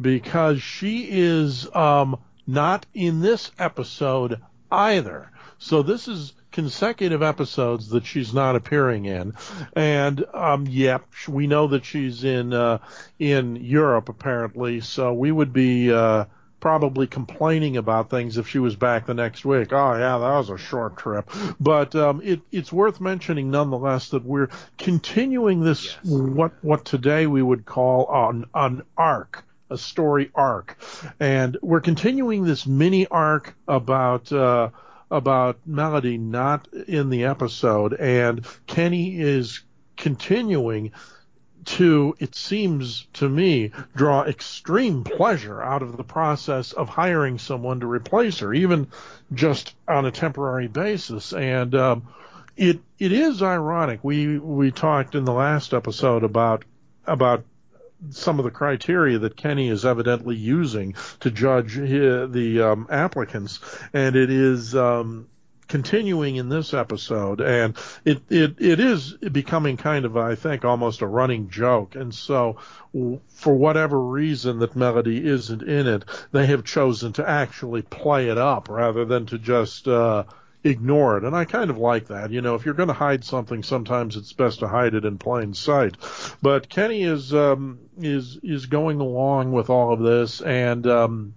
because 0.00 0.62
she 0.62 1.08
is 1.10 1.66
um, 1.74 2.20
not 2.46 2.86
in 2.94 3.18
this 3.18 3.50
episode 3.58 4.40
either. 4.70 5.32
So 5.58 5.82
this 5.82 6.06
is 6.06 6.34
consecutive 6.52 7.22
episodes 7.22 7.88
that 7.90 8.06
she's 8.06 8.32
not 8.32 8.54
appearing 8.56 9.06
in, 9.06 9.34
and 9.74 10.24
um, 10.32 10.66
yep, 10.68 11.04
we 11.28 11.46
know 11.46 11.68
that 11.68 11.84
she's 11.84 12.22
in 12.24 12.52
uh, 12.52 12.78
in 13.18 13.56
Europe 13.56 14.08
apparently. 14.08 14.80
So 14.80 15.12
we 15.12 15.32
would 15.32 15.52
be 15.52 15.92
uh, 15.92 16.26
probably 16.60 17.08
complaining 17.08 17.76
about 17.76 18.08
things 18.08 18.38
if 18.38 18.46
she 18.48 18.60
was 18.60 18.76
back 18.76 19.06
the 19.06 19.14
next 19.14 19.44
week. 19.44 19.72
Oh 19.72 19.94
yeah, 19.94 20.18
that 20.18 20.36
was 20.36 20.50
a 20.50 20.58
short 20.58 20.96
trip, 20.96 21.28
but 21.58 21.94
um, 21.96 22.20
it, 22.22 22.40
it's 22.52 22.72
worth 22.72 23.00
mentioning 23.00 23.50
nonetheless 23.50 24.10
that 24.10 24.24
we're 24.24 24.48
continuing 24.78 25.60
this 25.60 25.84
Yes. 25.84 25.98
what 26.04 26.52
what 26.62 26.84
today 26.84 27.26
we 27.26 27.42
would 27.42 27.64
call 27.64 28.06
an 28.28 28.44
an 28.54 28.82
arc 28.96 29.44
a 29.70 29.78
story 29.78 30.30
arc, 30.34 30.76
and 31.18 31.56
we're 31.62 31.80
continuing 31.80 32.44
this 32.44 32.66
mini 32.66 33.06
arc 33.06 33.54
about 33.66 34.30
uh, 34.30 34.68
about 35.12 35.58
Melody 35.66 36.16
not 36.18 36.66
in 36.72 37.10
the 37.10 37.24
episode, 37.26 37.92
and 37.92 38.44
Kenny 38.66 39.20
is 39.20 39.62
continuing 39.96 40.90
to, 41.64 42.16
it 42.18 42.34
seems 42.34 43.06
to 43.12 43.28
me, 43.28 43.70
draw 43.94 44.24
extreme 44.24 45.04
pleasure 45.04 45.62
out 45.62 45.82
of 45.82 45.96
the 45.96 46.02
process 46.02 46.72
of 46.72 46.88
hiring 46.88 47.38
someone 47.38 47.80
to 47.80 47.86
replace 47.86 48.40
her, 48.40 48.52
even 48.52 48.88
just 49.32 49.74
on 49.86 50.06
a 50.06 50.10
temporary 50.10 50.66
basis. 50.66 51.32
And 51.32 51.74
um, 51.74 52.08
it 52.56 52.80
it 52.98 53.12
is 53.12 53.42
ironic. 53.42 54.00
We 54.02 54.38
we 54.38 54.70
talked 54.70 55.14
in 55.14 55.24
the 55.24 55.32
last 55.32 55.72
episode 55.72 56.24
about 56.24 56.64
about 57.06 57.44
some 58.10 58.38
of 58.38 58.44
the 58.44 58.50
criteria 58.50 59.18
that 59.18 59.36
Kenny 59.36 59.68
is 59.68 59.84
evidently 59.84 60.36
using 60.36 60.94
to 61.20 61.30
judge 61.30 61.76
the 61.76 62.62
um, 62.62 62.86
applicants, 62.90 63.60
and 63.92 64.16
it 64.16 64.30
is 64.30 64.74
um, 64.74 65.28
continuing 65.68 66.36
in 66.36 66.50
this 66.50 66.74
episode, 66.74 67.40
and 67.40 67.76
it, 68.04 68.20
it 68.28 68.56
it 68.60 68.78
is 68.78 69.14
becoming 69.14 69.76
kind 69.76 70.04
of 70.04 70.16
I 70.16 70.34
think 70.34 70.64
almost 70.64 71.00
a 71.00 71.06
running 71.06 71.48
joke, 71.48 71.94
and 71.94 72.14
so 72.14 72.58
for 73.28 73.54
whatever 73.54 73.98
reason 73.98 74.58
that 74.58 74.76
Melody 74.76 75.26
isn't 75.26 75.62
in 75.62 75.86
it, 75.86 76.04
they 76.30 76.46
have 76.46 76.64
chosen 76.64 77.14
to 77.14 77.28
actually 77.28 77.80
play 77.82 78.28
it 78.28 78.38
up 78.38 78.68
rather 78.68 79.04
than 79.04 79.26
to 79.26 79.38
just. 79.38 79.88
Uh, 79.88 80.24
ignore 80.64 81.16
it. 81.16 81.24
And 81.24 81.34
I 81.34 81.44
kind 81.44 81.70
of 81.70 81.78
like 81.78 82.08
that. 82.08 82.30
You 82.30 82.40
know, 82.40 82.54
if 82.54 82.64
you're 82.64 82.74
going 82.74 82.88
to 82.88 82.94
hide 82.94 83.24
something, 83.24 83.62
sometimes 83.62 84.16
it's 84.16 84.32
best 84.32 84.60
to 84.60 84.68
hide 84.68 84.94
it 84.94 85.04
in 85.04 85.18
plain 85.18 85.54
sight. 85.54 85.96
But 86.40 86.68
Kenny 86.68 87.02
is 87.02 87.34
um, 87.34 87.78
is 87.98 88.38
is 88.42 88.66
going 88.66 89.00
along 89.00 89.52
with 89.52 89.70
all 89.70 89.92
of 89.92 90.00
this, 90.00 90.40
and 90.40 90.86
um, 90.86 91.34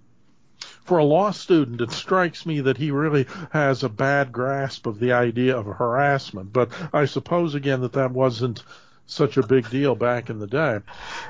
for 0.84 1.00
a 1.00 1.04
law 1.04 1.32
student, 1.32 1.82
it 1.82 1.92
strikes 1.92 2.46
me 2.46 2.62
that 2.62 2.78
he 2.78 2.92
really 2.92 3.28
has 3.52 3.84
a 3.84 3.90
bad 3.90 4.32
grasp 4.32 4.86
of 4.86 5.00
the 5.00 5.14
idea 5.14 5.58
of 5.58 5.66
harassment. 5.66 6.54
But 6.54 6.70
I 6.94 7.06
suppose 7.06 7.56
again 7.56 7.82
that 7.82 7.94
that 7.94 8.12
wasn't 8.12 8.64
such 9.08 9.38
a 9.38 9.46
big 9.46 9.70
deal 9.70 9.96
back 9.96 10.30
in 10.30 10.40
the 10.40 10.48
day. 10.48 10.80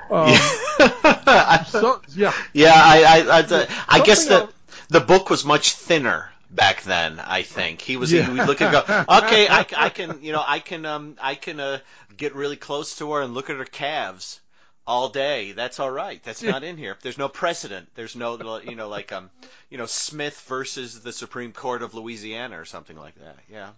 Um, 0.09 0.35
so, 1.65 2.01
yeah, 2.15 2.33
yeah. 2.53 2.73
I 2.73 3.25
I, 3.29 3.39
I, 3.39 3.67
I 3.89 3.99
guess 4.01 4.27
that 4.27 4.49
the 4.89 5.01
book 5.01 5.29
was 5.29 5.43
much 5.45 5.73
thinner 5.73 6.29
back 6.49 6.83
then. 6.83 7.19
I 7.19 7.43
think 7.43 7.81
he 7.81 7.97
was. 7.97 8.11
Yeah. 8.11 8.23
He 8.23 8.37
would 8.37 8.47
look 8.47 8.61
and 8.61 8.71
go, 8.71 8.79
okay, 8.79 9.47
I, 9.47 9.65
I 9.77 9.89
can, 9.89 10.21
you 10.21 10.31
know, 10.31 10.43
I 10.45 10.59
can, 10.59 10.85
um, 10.85 11.15
I 11.21 11.35
can 11.35 11.59
uh, 11.59 11.79
get 12.15 12.35
really 12.35 12.55
close 12.57 12.97
to 12.97 13.11
her 13.13 13.21
and 13.21 13.33
look 13.33 13.49
at 13.49 13.57
her 13.57 13.65
calves 13.65 14.39
all 14.87 15.09
day. 15.09 15.51
That's 15.51 15.79
all 15.79 15.91
right. 15.91 16.21
That's 16.23 16.43
not 16.43 16.63
in 16.63 16.77
here. 16.77 16.97
There's 17.01 17.17
no 17.17 17.27
precedent. 17.27 17.89
There's 17.95 18.15
no, 18.15 18.59
you 18.61 18.75
know, 18.75 18.89
like 18.89 19.11
um, 19.11 19.29
you 19.69 19.77
know, 19.77 19.85
Smith 19.87 20.39
versus 20.47 21.01
the 21.01 21.11
Supreme 21.11 21.51
Court 21.51 21.81
of 21.81 21.93
Louisiana 21.93 22.59
or 22.59 22.65
something 22.65 22.97
like 22.97 23.15
that. 23.15 23.37
Yeah. 23.51 23.69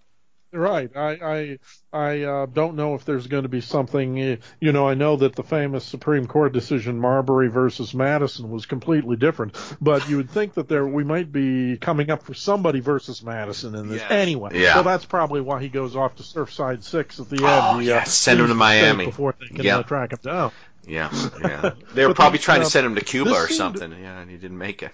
Right. 0.54 0.90
I 0.96 1.10
I 1.12 1.60
I 1.92 2.22
uh, 2.24 2.46
don't 2.46 2.76
know 2.76 2.96
if 2.96 3.04
there's 3.04 3.28
going 3.28 3.44
to 3.44 3.50
be 3.50 3.60
something. 3.62 4.20
Eh, 4.20 4.36
you 4.62 4.72
know, 4.72 4.88
I 4.88 4.94
know 4.94 5.18
that 5.18 5.36
the 5.36 5.44
famous 5.44 5.84
Supreme 5.84 6.26
Court 6.26 6.54
decision 6.54 7.00
Marbury 7.00 7.50
versus 7.50 7.94
Madison 7.94 8.50
was 8.50 8.66
completely 8.66 9.18
different, 9.18 9.56
but 9.82 10.08
you 10.10 10.18
would 10.18 10.30
think 10.30 10.54
that 10.54 10.70
there 10.70 10.86
we 10.88 11.04
might 11.04 11.32
be 11.32 11.78
coming 11.78 12.10
up 12.10 12.24
for 12.24 12.34
somebody 12.34 12.80
versus 12.80 13.22
Madison 13.22 13.76
in 13.76 13.90
this 13.90 14.02
Yes. 14.02 14.12
anyway. 14.12 14.52
Yeah. 14.54 14.76
So 14.76 14.84
that's 14.84 15.06
probably 15.06 15.42
why 15.42 15.62
he 15.62 15.68
goes 15.70 15.96
off 15.98 16.16
to 16.16 16.24
Surfside 16.24 16.82
Six 16.84 17.20
at 17.20 17.30
the 17.30 17.36
end. 17.38 17.46
Oh, 17.46 17.80
He, 17.80 17.92
uh. 17.92 18.04
Send 18.06 18.40
him 18.40 18.48
to 18.48 18.56
Miami. 18.56 19.06
before 19.06 19.36
they 19.40 19.48
can 19.48 19.68
uh, 19.68 19.84
track 19.84 20.14
him 20.14 20.20
down. 20.24 20.52
Yeah, 20.88 21.10
yeah. 21.42 21.72
They 21.94 22.08
were 22.08 22.14
probably 22.14 22.38
the- 22.38 22.44
trying 22.44 22.62
to 22.62 22.66
uh, 22.68 22.70
send 22.70 22.86
him 22.88 22.96
to 22.96 23.02
Cuba 23.04 23.32
or 23.32 23.50
something. 23.50 23.92
Yeah, 23.92 24.20
and 24.22 24.32
he 24.32 24.38
didn't 24.38 24.58
make 24.58 24.82
it. 24.82 24.92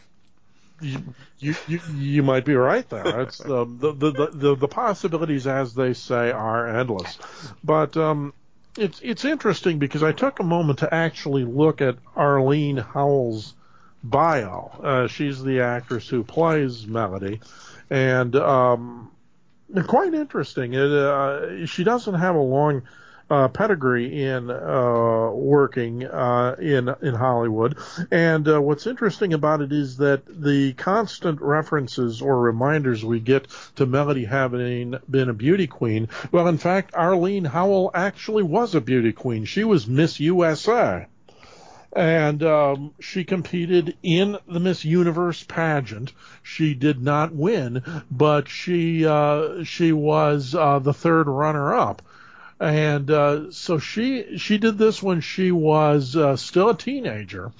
You, 0.81 1.55
you, 1.67 1.79
you, 1.95 2.23
might 2.23 2.45
be 2.45 2.55
right 2.55 2.87
there. 2.89 3.21
It's 3.21 3.43
um, 3.45 3.77
the, 3.79 3.93
the, 3.93 4.11
the, 4.11 4.27
the, 4.33 4.55
the 4.55 4.67
possibilities, 4.67 5.47
as 5.47 5.73
they 5.73 5.93
say, 5.93 6.31
are 6.31 6.67
endless. 6.67 7.17
But 7.63 7.95
um, 7.97 8.33
it's 8.77 8.99
it's 9.01 9.25
interesting 9.25 9.79
because 9.79 10.03
I 10.03 10.11
took 10.11 10.39
a 10.39 10.43
moment 10.43 10.79
to 10.79 10.93
actually 10.93 11.45
look 11.45 11.81
at 11.81 11.97
Arlene 12.15 12.77
Howell's 12.77 13.53
bio. 14.03 14.71
Uh, 14.83 15.07
she's 15.07 15.43
the 15.43 15.61
actress 15.61 16.07
who 16.07 16.23
plays 16.23 16.87
Melody, 16.87 17.39
and 17.89 18.35
um, 18.35 19.11
quite 19.87 20.13
interesting. 20.13 20.73
It, 20.73 20.91
uh, 20.91 21.65
she 21.65 21.83
doesn't 21.83 22.15
have 22.15 22.35
a 22.35 22.41
long 22.41 22.83
uh, 23.29 23.47
pedigree 23.47 24.23
in 24.23 24.49
uh, 24.49 25.29
working 25.31 26.05
uh, 26.05 26.55
in 26.59 26.93
in 27.01 27.15
Hollywood, 27.15 27.77
and 28.11 28.47
uh, 28.47 28.61
what's 28.61 28.87
interesting 28.87 29.33
about 29.33 29.61
it 29.61 29.71
is 29.71 29.97
that 29.97 30.23
the 30.27 30.73
constant 30.73 31.41
references 31.41 32.21
or 32.21 32.39
reminders 32.39 33.03
we 33.03 33.19
get 33.19 33.47
to 33.75 33.85
Melody 33.85 34.25
having 34.25 34.95
been 35.09 35.29
a 35.29 35.33
beauty 35.33 35.67
queen. 35.67 36.09
Well, 36.31 36.47
in 36.47 36.57
fact, 36.57 36.93
Arlene 36.93 37.45
Howell 37.45 37.91
actually 37.93 38.43
was 38.43 38.75
a 38.75 38.81
beauty 38.81 39.13
queen. 39.13 39.45
She 39.45 39.63
was 39.63 39.87
Miss 39.87 40.19
USA 40.19 41.07
and 41.95 42.41
um, 42.43 42.93
she 42.99 43.23
competed 43.23 43.95
in 44.01 44.37
the 44.47 44.59
Miss 44.59 44.83
Universe 44.83 45.43
pageant. 45.43 46.11
She 46.41 46.73
did 46.73 47.01
not 47.01 47.33
win, 47.33 47.83
but 48.09 48.49
she 48.49 49.05
uh, 49.05 49.63
she 49.63 49.91
was 49.91 50.55
uh, 50.55 50.79
the 50.79 50.93
third 50.93 51.27
runner 51.27 51.73
up. 51.73 52.01
And 52.63 53.11
uh, 53.11 53.51
so 53.51 53.77
she 53.77 54.37
she 54.37 54.57
did 54.57 54.77
this 54.77 55.03
when 55.03 55.19
she 55.19 55.51
was 55.51 56.15
uh, 56.15 56.37
still 56.37 56.69
a 56.69 56.77
teenager, 56.77 57.51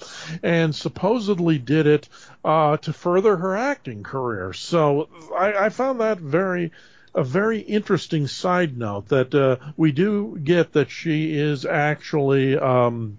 and 0.42 0.74
supposedly 0.74 1.58
did 1.58 1.88
it 1.88 2.08
uh, 2.46 2.78
to 2.78 2.94
further 2.94 3.36
her 3.36 3.58
acting 3.58 4.04
career. 4.04 4.54
So 4.54 5.10
I, 5.38 5.66
I 5.66 5.70
found 5.70 6.00
that 6.00 6.20
very 6.20 6.72
a 7.14 7.24
very 7.24 7.60
interesting 7.60 8.28
side 8.28 8.78
note 8.78 9.10
that 9.10 9.36
uh, 9.36 9.58
we 9.76 9.92
do 9.92 10.40
get 10.42 10.72
that 10.72 10.90
she 10.90 11.38
is 11.38 11.66
actually 11.66 12.58
um, 12.58 13.18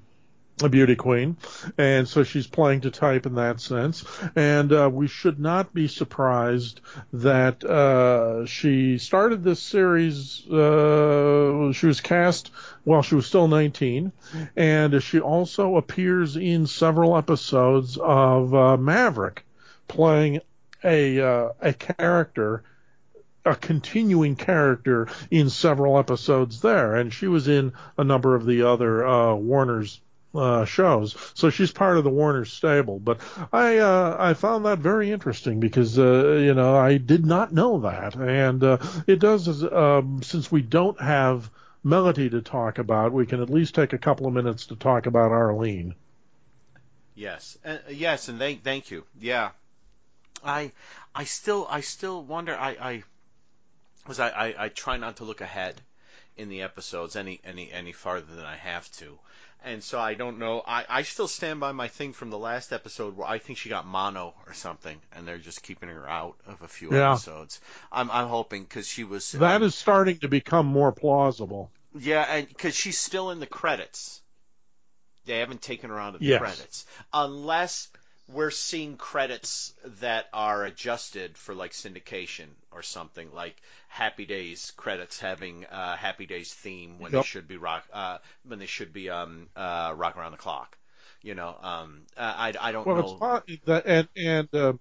a 0.62 0.68
beauty 0.68 0.94
queen, 0.94 1.36
and 1.76 2.07
so 2.07 2.22
she's 2.22 2.46
playing 2.46 2.82
to 2.82 2.90
type 2.90 3.26
in 3.26 3.34
that 3.34 3.61
sense. 3.61 4.05
And 4.36 4.72
uh, 4.72 4.88
we 4.92 5.09
should 5.09 5.40
not 5.40 5.74
be 5.74 5.88
surprised 5.88 6.80
that 7.12 7.64
uh, 7.64 8.46
she 8.46 8.98
started 8.98 9.42
this 9.42 9.61
series. 9.61 10.46
Uh, 10.48 11.72
she 11.72 11.86
was 11.86 12.00
cast 12.00 12.52
while 12.84 13.02
she 13.02 13.16
was 13.16 13.26
still 13.26 13.48
19, 13.48 14.12
and 14.57 15.02
she 15.02 15.18
also 15.18 15.76
appears 15.76 16.36
in 16.36 16.66
several 16.66 17.16
episodes 17.16 17.96
of 17.96 18.55
uh, 18.55 18.76
Maverick, 18.76 19.44
playing 19.88 20.40
a 20.84 21.20
uh, 21.20 21.48
a 21.61 21.72
character 21.72 22.62
a 23.46 23.55
continuing 23.55 24.36
character 24.36 25.07
in 25.30 25.50
several 25.50 25.98
episodes 25.98 26.62
there, 26.62 26.94
and 26.94 27.12
she 27.12 27.26
was 27.26 27.46
in 27.46 27.72
a 27.98 28.05
number 28.05 28.34
of 28.34 28.46
the 28.46 28.62
other 28.62 29.07
uh, 29.07 29.34
Warner's 29.34 30.00
uh, 30.35 30.64
shows. 30.64 31.16
So 31.35 31.51
she's 31.51 31.72
part 31.72 31.97
of 31.97 32.05
the 32.05 32.11
Warner 32.11 32.45
stable. 32.45 32.99
But 32.99 33.20
I 33.53 33.78
uh, 33.78 34.16
I 34.18 34.35
found 34.35 34.64
that 34.64 34.78
very 34.78 35.11
interesting 35.11 35.61
because 35.61 35.99
uh, 35.99 36.41
you 36.43 36.55
know 36.55 36.76
I 36.76 36.99
did 36.99 37.24
not 37.24 37.53
know 37.53 37.80
that, 37.80 38.14
and 38.16 38.62
uh, 38.62 38.78
it 39.07 39.18
does 39.18 39.64
um, 39.64 40.22
since 40.22 40.51
we 40.51 40.62
don't 40.62 41.01
have 41.01 41.51
Melody 41.82 42.30
to 42.30 42.41
talk 42.41 42.78
about, 42.78 43.12
we 43.12 43.26
can 43.26 43.43
at 43.43 43.51
least 43.51 43.74
take 43.74 43.93
a 43.93 43.99
couple 43.99 44.26
of 44.26 44.32
minutes 44.32 44.66
to 44.66 44.76
talk 44.76 45.07
about 45.07 45.32
Arlene. 45.32 45.95
Yes, 47.14 47.59
uh, 47.64 47.76
yes, 47.91 48.28
and 48.28 48.39
thank 48.39 48.64
thank 48.64 48.91
you. 48.91 49.05
Yeah, 49.20 49.51
I 50.45 50.72
I 51.14 51.24
still 51.24 51.66
I 51.68 51.80
still 51.80 52.22
wonder. 52.22 52.57
I 52.57 52.70
I 52.70 53.03
was 54.07 54.18
I, 54.18 54.30
I 54.30 54.55
I 54.64 54.68
try 54.68 54.97
not 54.97 55.18
to 55.18 55.24
look 55.24 55.41
ahead 55.41 55.80
in 56.37 56.49
the 56.49 56.62
episodes 56.62 57.16
any 57.16 57.41
any 57.45 57.70
any 57.70 57.93
farther 57.93 58.35
than 58.35 58.45
I 58.45 58.57
have 58.57 58.91
to. 58.93 59.18
And 59.64 59.82
so 59.82 59.98
I 59.98 60.12
don't 60.12 60.38
know. 60.38 60.62
I, 60.66 60.84
I 60.88 61.02
still 61.02 61.26
stand 61.26 61.58
by 61.58 61.72
my 61.72 61.88
thing 61.88 62.12
from 62.12 62.28
the 62.28 62.38
last 62.38 62.70
episode 62.72 63.16
where 63.16 63.26
I 63.26 63.38
think 63.38 63.58
she 63.58 63.70
got 63.70 63.86
mono 63.86 64.34
or 64.46 64.52
something, 64.52 65.00
and 65.12 65.26
they're 65.26 65.38
just 65.38 65.62
keeping 65.62 65.88
her 65.88 66.06
out 66.06 66.36
of 66.46 66.60
a 66.60 66.68
few 66.68 66.92
Yeah. 66.92 67.12
episodes. 67.12 67.60
I'm 67.90 68.10
I'm 68.10 68.28
hoping 68.28 68.64
because 68.64 68.86
she 68.86 69.04
was 69.04 69.32
That 69.32 69.56
um, 69.56 69.62
is 69.62 69.74
starting 69.74 70.18
to 70.18 70.28
become 70.28 70.66
more 70.66 70.92
plausible. 70.92 71.70
yeah, 71.98 72.22
and 72.22 72.46
because 72.46 72.74
she's 72.76 72.98
still 72.98 73.30
in 73.30 73.40
the 73.40 73.46
credits. 73.46 74.20
They 75.26 75.38
haven't 75.38 75.62
taken 75.62 75.88
her 75.88 75.98
out 75.98 76.14
of 76.14 76.20
the 76.20 76.26
Yes. 76.26 76.38
credits. 76.38 76.86
Unless 77.14 77.88
we're 78.28 78.50
seeing 78.50 78.96
credits 78.96 79.74
that 80.00 80.28
are 80.32 80.64
adjusted 80.64 81.36
for 81.36 81.54
like 81.54 81.72
syndication 81.72 82.46
or 82.72 82.82
something, 82.82 83.32
like 83.32 83.60
Happy 83.88 84.26
Days 84.26 84.72
credits 84.76 85.20
having 85.20 85.64
uh, 85.66 85.96
Happy 85.96 86.26
Days 86.26 86.52
theme 86.52 86.98
when 86.98 87.12
they 87.12 87.20
should 87.20 87.46
be 87.48 87.56
rock 87.56 87.84
uh, 87.92 88.18
when 88.44 88.58
they 88.58 88.66
should 88.66 88.92
be 88.92 89.10
um, 89.10 89.48
uh, 89.56 89.92
rock 89.96 90.16
around 90.16 90.32
the 90.32 90.38
clock. 90.38 90.76
You 91.22 91.34
know, 91.34 91.56
um, 91.62 92.02
uh, 92.16 92.34
I, 92.36 92.54
I 92.60 92.72
don't 92.72 92.90
Well, 92.90 92.92
know. 92.92 93.24
it's 93.46 93.68
and 93.68 94.08
and 94.16 94.54
uh, 94.54 94.74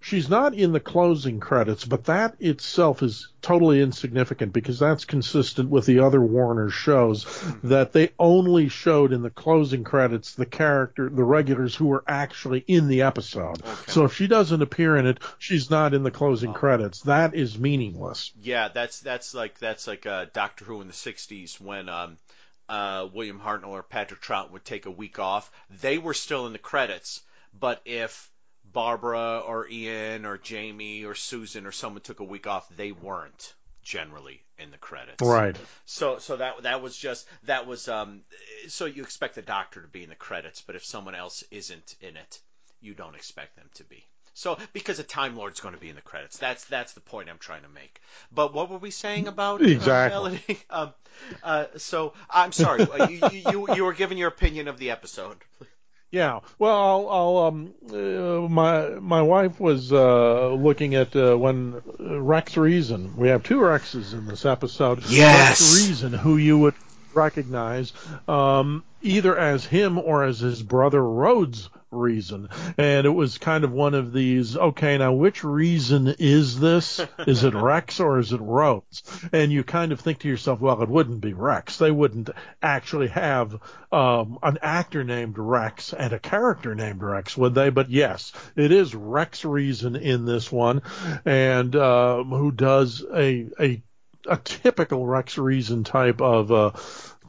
she's 0.00 0.28
not 0.28 0.54
in 0.54 0.72
the 0.72 0.80
closing 0.80 1.40
credits, 1.40 1.84
but 1.84 2.04
that 2.04 2.34
itself 2.40 3.02
is 3.02 3.28
totally 3.42 3.80
insignificant 3.80 4.52
because 4.52 4.78
that's 4.78 5.04
consistent 5.04 5.68
with 5.70 5.86
the 5.86 6.00
other 6.00 6.20
Warner 6.20 6.70
shows 6.70 7.24
that 7.62 7.92
they 7.92 8.10
only 8.18 8.68
showed 8.68 9.12
in 9.12 9.22
the 9.22 9.30
closing 9.30 9.84
credits 9.84 10.34
the 10.34 10.46
character, 10.46 11.08
the 11.08 11.24
regulars 11.24 11.74
who 11.74 11.86
were 11.86 12.04
actually 12.08 12.64
in 12.66 12.88
the 12.88 13.02
episode. 13.02 13.62
Okay. 13.64 13.92
So 13.92 14.04
if 14.04 14.14
she 14.14 14.26
doesn't 14.26 14.62
appear 14.62 14.96
in 14.96 15.06
it, 15.06 15.18
she's 15.38 15.70
not 15.70 15.94
in 15.94 16.02
the 16.02 16.10
closing 16.10 16.50
Oh. 16.50 16.54
credits. 16.54 17.00
That 17.02 17.34
is 17.34 17.58
meaningless. 17.58 18.32
Yeah, 18.40 18.68
that's 18.68 19.00
that's 19.00 19.34
like 19.34 19.58
that's 19.58 19.86
like 19.86 20.06
uh, 20.06 20.26
Doctor 20.32 20.64
Who 20.64 20.80
in 20.80 20.86
the 20.86 20.92
'60s 20.92 21.60
when 21.60 21.88
um, 21.88 22.16
uh, 22.68 23.06
William 23.12 23.40
Hartnell 23.40 23.68
or 23.68 23.82
Patrick 23.82 24.20
Troughton 24.22 24.52
would 24.52 24.64
take 24.64 24.86
a 24.86 24.90
week 24.90 25.18
off. 25.18 25.50
They 25.82 25.98
were 25.98 26.14
still 26.14 26.46
in 26.46 26.52
the 26.52 26.58
credits, 26.58 27.20
but 27.58 27.82
if 27.84 28.29
Barbara 28.72 29.42
or 29.46 29.68
Ian 29.68 30.26
or 30.26 30.38
Jamie 30.38 31.04
or 31.04 31.14
Susan 31.14 31.66
or 31.66 31.72
someone 31.72 32.02
took 32.02 32.20
a 32.20 32.24
week 32.24 32.46
off, 32.46 32.68
they 32.76 32.92
weren't 32.92 33.54
generally 33.82 34.42
in 34.58 34.70
the 34.70 34.78
credits. 34.78 35.22
Right. 35.22 35.56
So 35.86 36.18
so 36.18 36.36
that 36.36 36.62
that 36.62 36.82
was 36.82 36.96
just 36.96 37.26
that 37.44 37.66
was 37.66 37.88
um 37.88 38.20
so 38.68 38.84
you 38.84 39.02
expect 39.02 39.34
the 39.34 39.42
Doctor 39.42 39.82
to 39.82 39.88
be 39.88 40.02
in 40.02 40.10
the 40.10 40.14
credits, 40.14 40.62
but 40.62 40.76
if 40.76 40.84
someone 40.84 41.14
else 41.14 41.44
isn't 41.50 41.96
in 42.00 42.16
it, 42.16 42.40
you 42.80 42.94
don't 42.94 43.16
expect 43.16 43.56
them 43.56 43.68
to 43.74 43.84
be. 43.84 44.06
So 44.34 44.58
because 44.72 44.98
a 44.98 45.02
Time 45.02 45.36
Lord's 45.36 45.60
going 45.60 45.74
to 45.74 45.80
be 45.80 45.90
in 45.90 45.96
the 45.96 46.02
credits, 46.02 46.38
that's 46.38 46.64
that's 46.66 46.92
the 46.92 47.00
point 47.00 47.28
I'm 47.28 47.38
trying 47.38 47.62
to 47.62 47.68
make. 47.68 48.00
But 48.30 48.54
what 48.54 48.70
were 48.70 48.78
we 48.78 48.90
saying 48.90 49.28
about 49.28 49.62
Exactly. 49.66 50.40
Um, 50.70 50.94
uh, 51.42 51.66
so 51.76 52.12
I'm 52.28 52.52
sorry, 52.52 52.86
you, 53.08 53.28
you 53.32 53.50
you 53.50 53.74
you 53.74 53.84
were 53.84 53.92
giving 53.92 54.18
your 54.18 54.28
opinion 54.28 54.68
of 54.68 54.78
the 54.78 54.92
episode. 54.92 55.36
Yeah. 56.10 56.40
Well, 56.58 56.76
I'll, 56.76 57.08
I'll 57.08 57.36
um, 57.46 57.74
uh, 57.88 58.48
my 58.48 58.88
my 59.00 59.22
wife 59.22 59.60
was 59.60 59.92
uh, 59.92 60.48
looking 60.54 60.94
at 60.96 61.14
uh, 61.14 61.36
when 61.36 61.80
uh, 62.00 62.20
Rex 62.20 62.56
Reason. 62.56 63.16
We 63.16 63.28
have 63.28 63.44
two 63.44 63.58
Rexes 63.60 64.12
in 64.12 64.26
this 64.26 64.44
episode. 64.44 65.04
Yes. 65.08 65.60
Rex 65.60 65.88
Reason, 65.88 66.12
who 66.12 66.36
you 66.36 66.58
would 66.58 66.74
recognize 67.14 67.92
um, 68.28 68.84
either 69.02 69.36
as 69.36 69.64
him 69.64 69.98
or 69.98 70.24
as 70.24 70.40
his 70.40 70.62
brother 70.62 71.02
Rhodes 71.02 71.68
Reason. 71.92 72.48
And 72.78 73.04
it 73.04 73.10
was 73.10 73.38
kind 73.38 73.64
of 73.64 73.72
one 73.72 73.94
of 73.94 74.12
these, 74.12 74.56
okay, 74.56 74.96
now 74.96 75.12
which 75.12 75.42
reason 75.42 76.14
is 76.20 76.60
this? 76.60 77.00
Is 77.26 77.42
it 77.42 77.52
Rex 77.52 77.98
or 77.98 78.20
is 78.20 78.32
it 78.32 78.40
Rhodes? 78.40 79.02
And 79.32 79.50
you 79.50 79.64
kind 79.64 79.90
of 79.90 79.98
think 79.98 80.20
to 80.20 80.28
yourself, 80.28 80.60
well, 80.60 80.80
it 80.82 80.88
wouldn't 80.88 81.20
be 81.20 81.32
Rex. 81.32 81.78
They 81.78 81.90
wouldn't 81.90 82.30
actually 82.62 83.08
have 83.08 83.60
um, 83.90 84.38
an 84.40 84.58
actor 84.62 85.02
named 85.02 85.36
Rex 85.36 85.92
and 85.92 86.12
a 86.12 86.20
character 86.20 86.76
named 86.76 87.02
Rex, 87.02 87.36
would 87.36 87.56
they? 87.56 87.70
But 87.70 87.90
yes, 87.90 88.32
it 88.54 88.70
is 88.70 88.94
Rex 88.94 89.44
Reason 89.44 89.96
in 89.96 90.26
this 90.26 90.52
one, 90.52 90.82
and 91.24 91.74
uh, 91.74 92.22
who 92.22 92.52
does 92.52 93.04
a 93.12 93.48
a 93.58 93.82
a 94.28 94.36
typical 94.36 95.06
Rex 95.06 95.38
Reason 95.38 95.84
type 95.84 96.20
of 96.20 96.52
uh, 96.52 96.72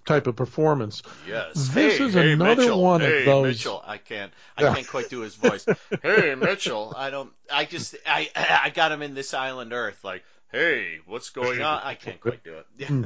type 0.06 0.28
of 0.28 0.36
performance. 0.36 1.04
Yes. 1.28 1.70
This 1.70 1.98
hey, 1.98 2.04
is 2.06 2.14
hey, 2.14 2.32
another 2.34 2.62
Mitchell. 2.62 2.82
one 2.82 3.02
hey, 3.02 3.20
of 3.20 3.26
those. 3.26 3.48
Mitchell. 3.48 3.84
I 3.86 3.98
can't. 3.98 4.32
I 4.58 4.64
can't 4.74 4.88
quite 4.88 5.10
do 5.10 5.22
his 5.22 5.36
voice. 5.36 5.66
hey, 6.04 6.36
Mitchell. 6.36 6.94
I 6.96 7.10
don't. 7.10 7.32
I 7.52 7.66
just. 7.66 7.96
I. 8.06 8.30
I 8.36 8.70
got 8.70 8.92
him 8.92 9.02
in 9.02 9.14
this 9.14 9.34
island 9.34 9.74
Earth. 9.74 10.04
Like, 10.04 10.24
hey, 10.52 11.00
what's 11.06 11.30
going 11.30 11.62
on? 11.62 11.82
I 11.84 11.96
can't 11.96 12.20
quite 12.20 12.44
do 12.44 12.56
it. 12.58 12.66
Yeah. 12.78 13.06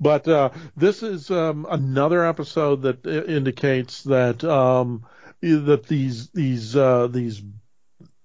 But 0.00 0.28
uh, 0.28 0.50
this 0.76 1.02
is 1.02 1.30
um, 1.30 1.66
another 1.68 2.24
episode 2.24 2.82
that 2.82 3.04
indicates 3.04 4.04
that 4.04 4.44
um, 4.44 5.04
that 5.40 5.86
these 5.86 6.30
these 6.30 6.76
uh, 6.76 7.08
these 7.08 7.42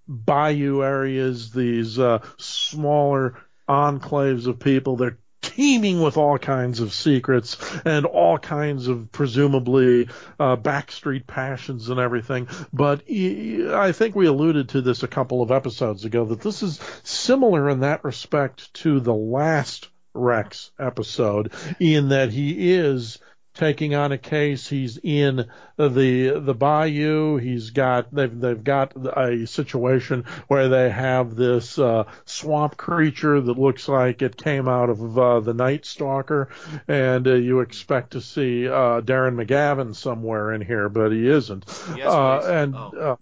bayou 0.07 0.83
areas, 0.83 1.51
these 1.51 1.97
uh, 1.97 2.19
smaller 2.37 3.37
enclaves 3.67 4.47
of 4.47 4.59
people, 4.59 4.95
they're 4.95 5.17
teeming 5.41 6.01
with 6.01 6.17
all 6.17 6.37
kinds 6.37 6.79
of 6.79 6.93
secrets 6.93 7.57
and 7.83 8.05
all 8.05 8.37
kinds 8.37 8.87
of 8.87 9.11
presumably 9.11 10.07
uh, 10.39 10.55
backstreet 10.55 11.25
passions 11.25 11.89
and 11.89 11.99
everything. 11.99 12.47
But 12.71 13.01
I 13.09 13.91
think 13.91 14.15
we 14.15 14.27
alluded 14.27 14.69
to 14.69 14.81
this 14.81 15.03
a 15.03 15.07
couple 15.07 15.41
of 15.41 15.51
episodes 15.51 16.05
ago 16.05 16.25
that 16.25 16.41
this 16.41 16.61
is 16.63 16.79
similar 17.03 17.69
in 17.69 17.81
that 17.81 18.03
respect 18.03 18.73
to 18.75 18.99
the 18.99 19.15
last 19.15 19.89
Rex 20.13 20.71
episode, 20.77 21.53
in 21.79 22.09
that 22.09 22.31
he 22.33 22.73
is 22.73 23.19
taking 23.61 23.93
on 23.93 24.11
a 24.11 24.17
case. 24.17 24.67
He's 24.67 24.97
in 24.97 25.45
the 25.77 26.41
the 26.43 26.55
bayou. 26.55 27.37
He's 27.37 27.69
got 27.69 28.11
they've 28.13 28.39
they've 28.39 28.63
got 28.63 28.93
a 28.95 29.45
situation 29.45 30.25
where 30.47 30.67
they 30.67 30.89
have 30.89 31.35
this 31.35 31.77
uh, 31.77 32.05
swamp 32.25 32.75
creature 32.75 33.39
that 33.39 33.59
looks 33.59 33.87
like 33.87 34.23
it 34.23 34.35
came 34.35 34.67
out 34.67 34.89
of 34.89 35.15
uh, 35.17 35.39
the 35.41 35.53
Night 35.53 35.85
Stalker, 35.85 36.49
and 36.87 37.27
uh, 37.27 37.35
you 37.35 37.59
expect 37.59 38.13
to 38.13 38.21
see 38.21 38.67
uh, 38.67 39.01
Darren 39.01 39.35
McGavin 39.35 39.95
somewhere 39.95 40.53
in 40.53 40.61
here, 40.61 40.89
but 40.89 41.11
he 41.11 41.27
isn't. 41.27 41.63
Yes, 41.95 42.07
uh, 42.07 42.39
and 42.51 42.75
Oh. 42.75 42.91
uh, 42.99 43.15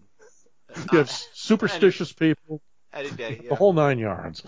you 0.94 1.00
have 1.00 1.10
supersticious 1.10 2.16
people, 2.16 2.62
Any 2.94 3.12
day. 3.12 3.42
Yeah. 3.44 3.50
the 3.50 3.56
whole 3.56 3.74
nine 3.74 4.00
yards. 4.00 4.42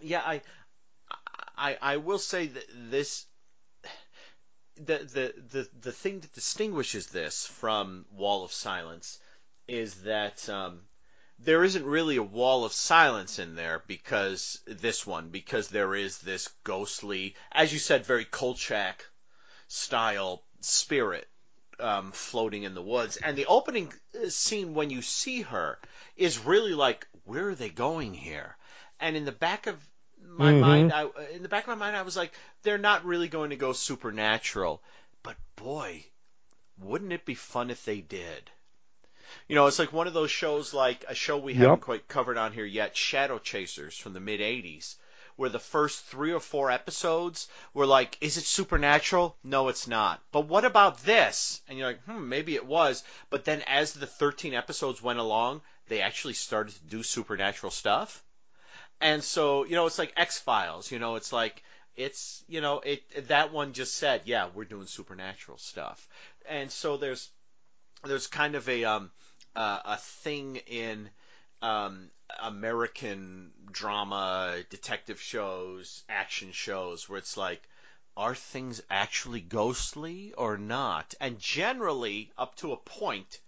Yeah, 0.00 0.20
I, 0.24 0.42
I, 1.56 1.78
I 1.82 1.96
will 1.96 2.18
say 2.18 2.46
that 2.46 2.64
this, 2.90 3.24
the, 4.76 4.98
the, 4.98 5.34
the, 5.50 5.68
the 5.80 5.92
thing 5.92 6.20
that 6.20 6.32
distinguishes 6.32 7.08
this 7.08 7.46
from 7.46 8.04
Wall 8.12 8.44
of 8.44 8.52
Silence 8.52 9.18
is 9.68 9.94
that 10.02 10.48
um, 10.48 10.80
there 11.38 11.64
isn't 11.64 11.84
really 11.84 12.16
a 12.16 12.22
wall 12.22 12.64
of 12.64 12.72
silence 12.72 13.38
in 13.38 13.54
there 13.54 13.82
because 13.86 14.60
this 14.66 15.06
one 15.06 15.30
because 15.30 15.68
there 15.68 15.94
is 15.94 16.18
this 16.18 16.48
ghostly, 16.64 17.34
as 17.52 17.72
you 17.72 17.78
said, 17.78 18.06
very 18.06 18.24
Kolchak 18.24 19.04
style 19.68 20.42
spirit 20.60 21.28
um, 21.80 22.12
floating 22.12 22.62
in 22.62 22.74
the 22.74 22.82
woods. 22.82 23.16
And 23.16 23.36
the 23.36 23.46
opening 23.46 23.92
uh, 24.14 24.28
scene 24.28 24.74
when 24.74 24.90
you 24.90 25.02
see 25.02 25.42
her 25.42 25.78
is 26.16 26.38
really 26.38 26.74
like, 26.74 27.06
where 27.24 27.48
are 27.48 27.54
they 27.54 27.70
going 27.70 28.14
here? 28.14 28.56
And 29.00 29.16
in 29.16 29.24
the 29.24 29.32
back 29.32 29.66
of 29.66 29.76
my 30.38 30.52
Mhm. 30.52 30.60
mind, 30.60 30.92
I, 30.92 31.08
in 31.32 31.42
the 31.42 31.48
back 31.48 31.64
of 31.64 31.68
my 31.68 31.74
mind, 31.74 31.96
I 31.96 32.02
was 32.02 32.16
like, 32.16 32.32
they're 32.62 32.78
not 32.78 33.04
really 33.04 33.28
going 33.28 33.50
to 33.50 33.56
go 33.56 33.72
supernatural. 33.72 34.82
But 35.22 35.36
boy, 35.56 36.04
wouldn't 36.78 37.12
it 37.12 37.24
be 37.24 37.34
fun 37.36 37.70
if 37.70 37.84
they 37.84 38.00
did? 38.00 38.50
You 39.48 39.54
know, 39.54 39.66
it's 39.66 39.78
like 39.78 39.92
one 39.92 40.06
of 40.06 40.12
those 40.14 40.30
shows, 40.30 40.74
like 40.74 41.04
a 41.08 41.14
show 41.14 41.38
we 41.38 41.54
Yep. 41.54 41.54
haven't 41.54 41.80
quite 41.80 42.08
covered 42.08 42.36
on 42.38 42.52
here 42.52 42.64
yet, 42.66 42.96
Shadow 42.96 43.38
Chasers 43.38 43.96
from 43.96 44.12
the 44.12 44.20
mid 44.20 44.40
'80s, 44.40 44.96
where 45.36 45.50
the 45.50 45.58
first 45.58 46.04
three 46.06 46.32
or 46.32 46.40
four 46.40 46.70
episodes 46.70 47.48
were 47.74 47.86
like, 47.86 48.18
"Is 48.20 48.36
it 48.38 48.44
supernatural? 48.44 49.38
No, 49.44 49.68
it's 49.68 49.86
not." 49.86 50.22
But 50.32 50.42
what 50.46 50.64
about 50.64 51.04
this? 51.04 51.60
And 51.68 51.78
you're 51.78 51.88
like, 51.88 52.02
"Hmm, 52.04 52.28
maybe 52.28 52.56
it 52.56 52.66
was." 52.66 53.04
But 53.30 53.44
then, 53.44 53.62
as 53.62 53.92
the 53.92 54.06
13 54.06 54.54
episodes 54.54 55.02
went 55.02 55.18
along, 55.20 55.62
they 55.88 56.00
actually 56.00 56.34
started 56.34 56.74
to 56.74 56.84
do 56.84 57.02
supernatural 57.04 57.70
stuff. 57.70 58.23
And 59.00 59.22
so, 59.22 59.64
you 59.64 59.74
know, 59.74 59.86
it's 59.86 59.98
like 59.98 60.12
X 60.16 60.38
Files. 60.38 60.90
You 60.90 60.98
know, 60.98 61.16
it's 61.16 61.32
like 61.32 61.62
it's 61.96 62.42
you 62.48 62.60
know 62.60 62.80
it 62.80 63.28
that 63.28 63.52
one 63.52 63.72
just 63.72 63.94
said, 63.94 64.22
"Yeah, 64.24 64.48
we're 64.54 64.64
doing 64.64 64.86
supernatural 64.86 65.58
stuff." 65.58 66.08
And 66.48 66.70
so 66.70 66.96
there's 66.96 67.30
there's 68.04 68.26
kind 68.26 68.54
of 68.54 68.68
a 68.68 68.84
um 68.84 69.10
uh, 69.56 69.80
a 69.84 69.96
thing 69.96 70.56
in 70.66 71.08
um, 71.62 72.10
American 72.42 73.52
drama, 73.70 74.56
detective 74.70 75.20
shows, 75.20 76.02
action 76.08 76.52
shows 76.52 77.08
where 77.08 77.18
it's 77.18 77.36
like, 77.36 77.62
are 78.16 78.34
things 78.34 78.80
actually 78.90 79.40
ghostly 79.40 80.32
or 80.34 80.56
not? 80.56 81.14
And 81.20 81.38
generally, 81.38 82.32
up 82.38 82.54
to 82.56 82.72
a 82.72 82.76
point, 82.76 83.40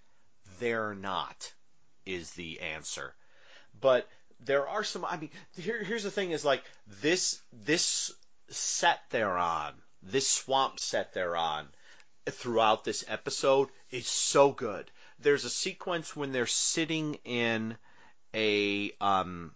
they're 0.59 0.95
not, 0.95 1.53
is 2.05 2.33
the 2.33 2.61
answer. 2.61 3.15
But 3.81 4.09
there 4.41 4.69
are 4.69 4.85
some. 4.85 5.05
I 5.05 5.17
mean, 5.17 5.31
here, 5.57 5.83
here's 5.83 6.03
the 6.05 6.11
thing: 6.11 6.31
is 6.33 6.45
like 6.45 6.63
this 7.03 7.41
this 7.53 8.13
set 8.49 9.01
they're 9.11 9.37
on, 9.37 9.73
this 10.03 10.29
swamp 10.29 10.79
set 10.81 11.13
they're 11.15 11.37
on, 11.37 11.69
throughout 12.27 12.85
this 12.85 13.05
episode 13.09 13.69
is 13.91 14.07
so 14.07 14.53
good. 14.53 14.91
There's 15.19 15.45
a 15.45 15.51
sequence 15.51 16.15
when 16.15 16.33
they're 16.33 16.47
sitting 16.47 17.15
in 17.25 17.77
a 18.35 18.93
um 19.01 19.53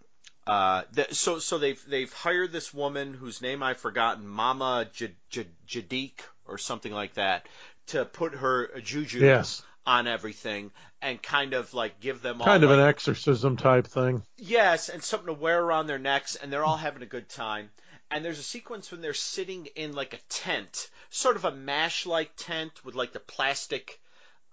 uh 0.47 0.83
th- 0.95 1.13
so 1.13 1.39
so 1.39 1.57
they've 1.59 1.83
they've 1.87 2.11
hired 2.11 2.51
this 2.51 2.73
woman 2.73 3.13
whose 3.13 3.41
name 3.41 3.61
I've 3.61 3.77
forgotten, 3.77 4.27
Mama 4.27 4.87
J- 4.93 5.15
J- 5.29 5.47
Jadik 5.67 6.21
or 6.45 6.57
something 6.57 6.91
like 6.91 7.13
that, 7.15 7.47
to 7.87 8.05
put 8.05 8.33
her 8.35 8.79
juju 8.81 9.19
Yes. 9.19 9.61
On 9.85 10.07
everything 10.07 10.71
and 11.01 11.21
kind 11.21 11.53
of 11.53 11.73
like 11.73 11.99
give 11.99 12.21
them 12.21 12.39
all 12.39 12.45
Kind 12.45 12.63
of 12.63 12.69
like, 12.69 12.79
an 12.79 12.85
exorcism 12.85 13.57
type 13.57 13.87
thing. 13.87 14.23
Yes, 14.37 14.89
and 14.89 15.03
something 15.03 15.27
to 15.27 15.33
wear 15.33 15.61
around 15.61 15.87
their 15.87 15.99
necks, 15.99 16.35
and 16.35 16.51
they're 16.51 16.63
all 16.63 16.77
having 16.77 17.01
a 17.01 17.07
good 17.07 17.29
time. 17.29 17.69
And 18.09 18.23
there's 18.25 18.39
a 18.39 18.43
sequence 18.43 18.91
when 18.91 19.01
they're 19.01 19.13
sitting 19.13 19.67
in 19.75 19.93
like 19.93 20.13
a 20.13 20.19
tent, 20.29 20.89
sort 21.09 21.37
of 21.37 21.45
a 21.45 21.51
mash-like 21.51 22.31
tent 22.35 22.83
with 22.83 22.93
like 22.93 23.13
the 23.13 23.19
plastic. 23.19 23.99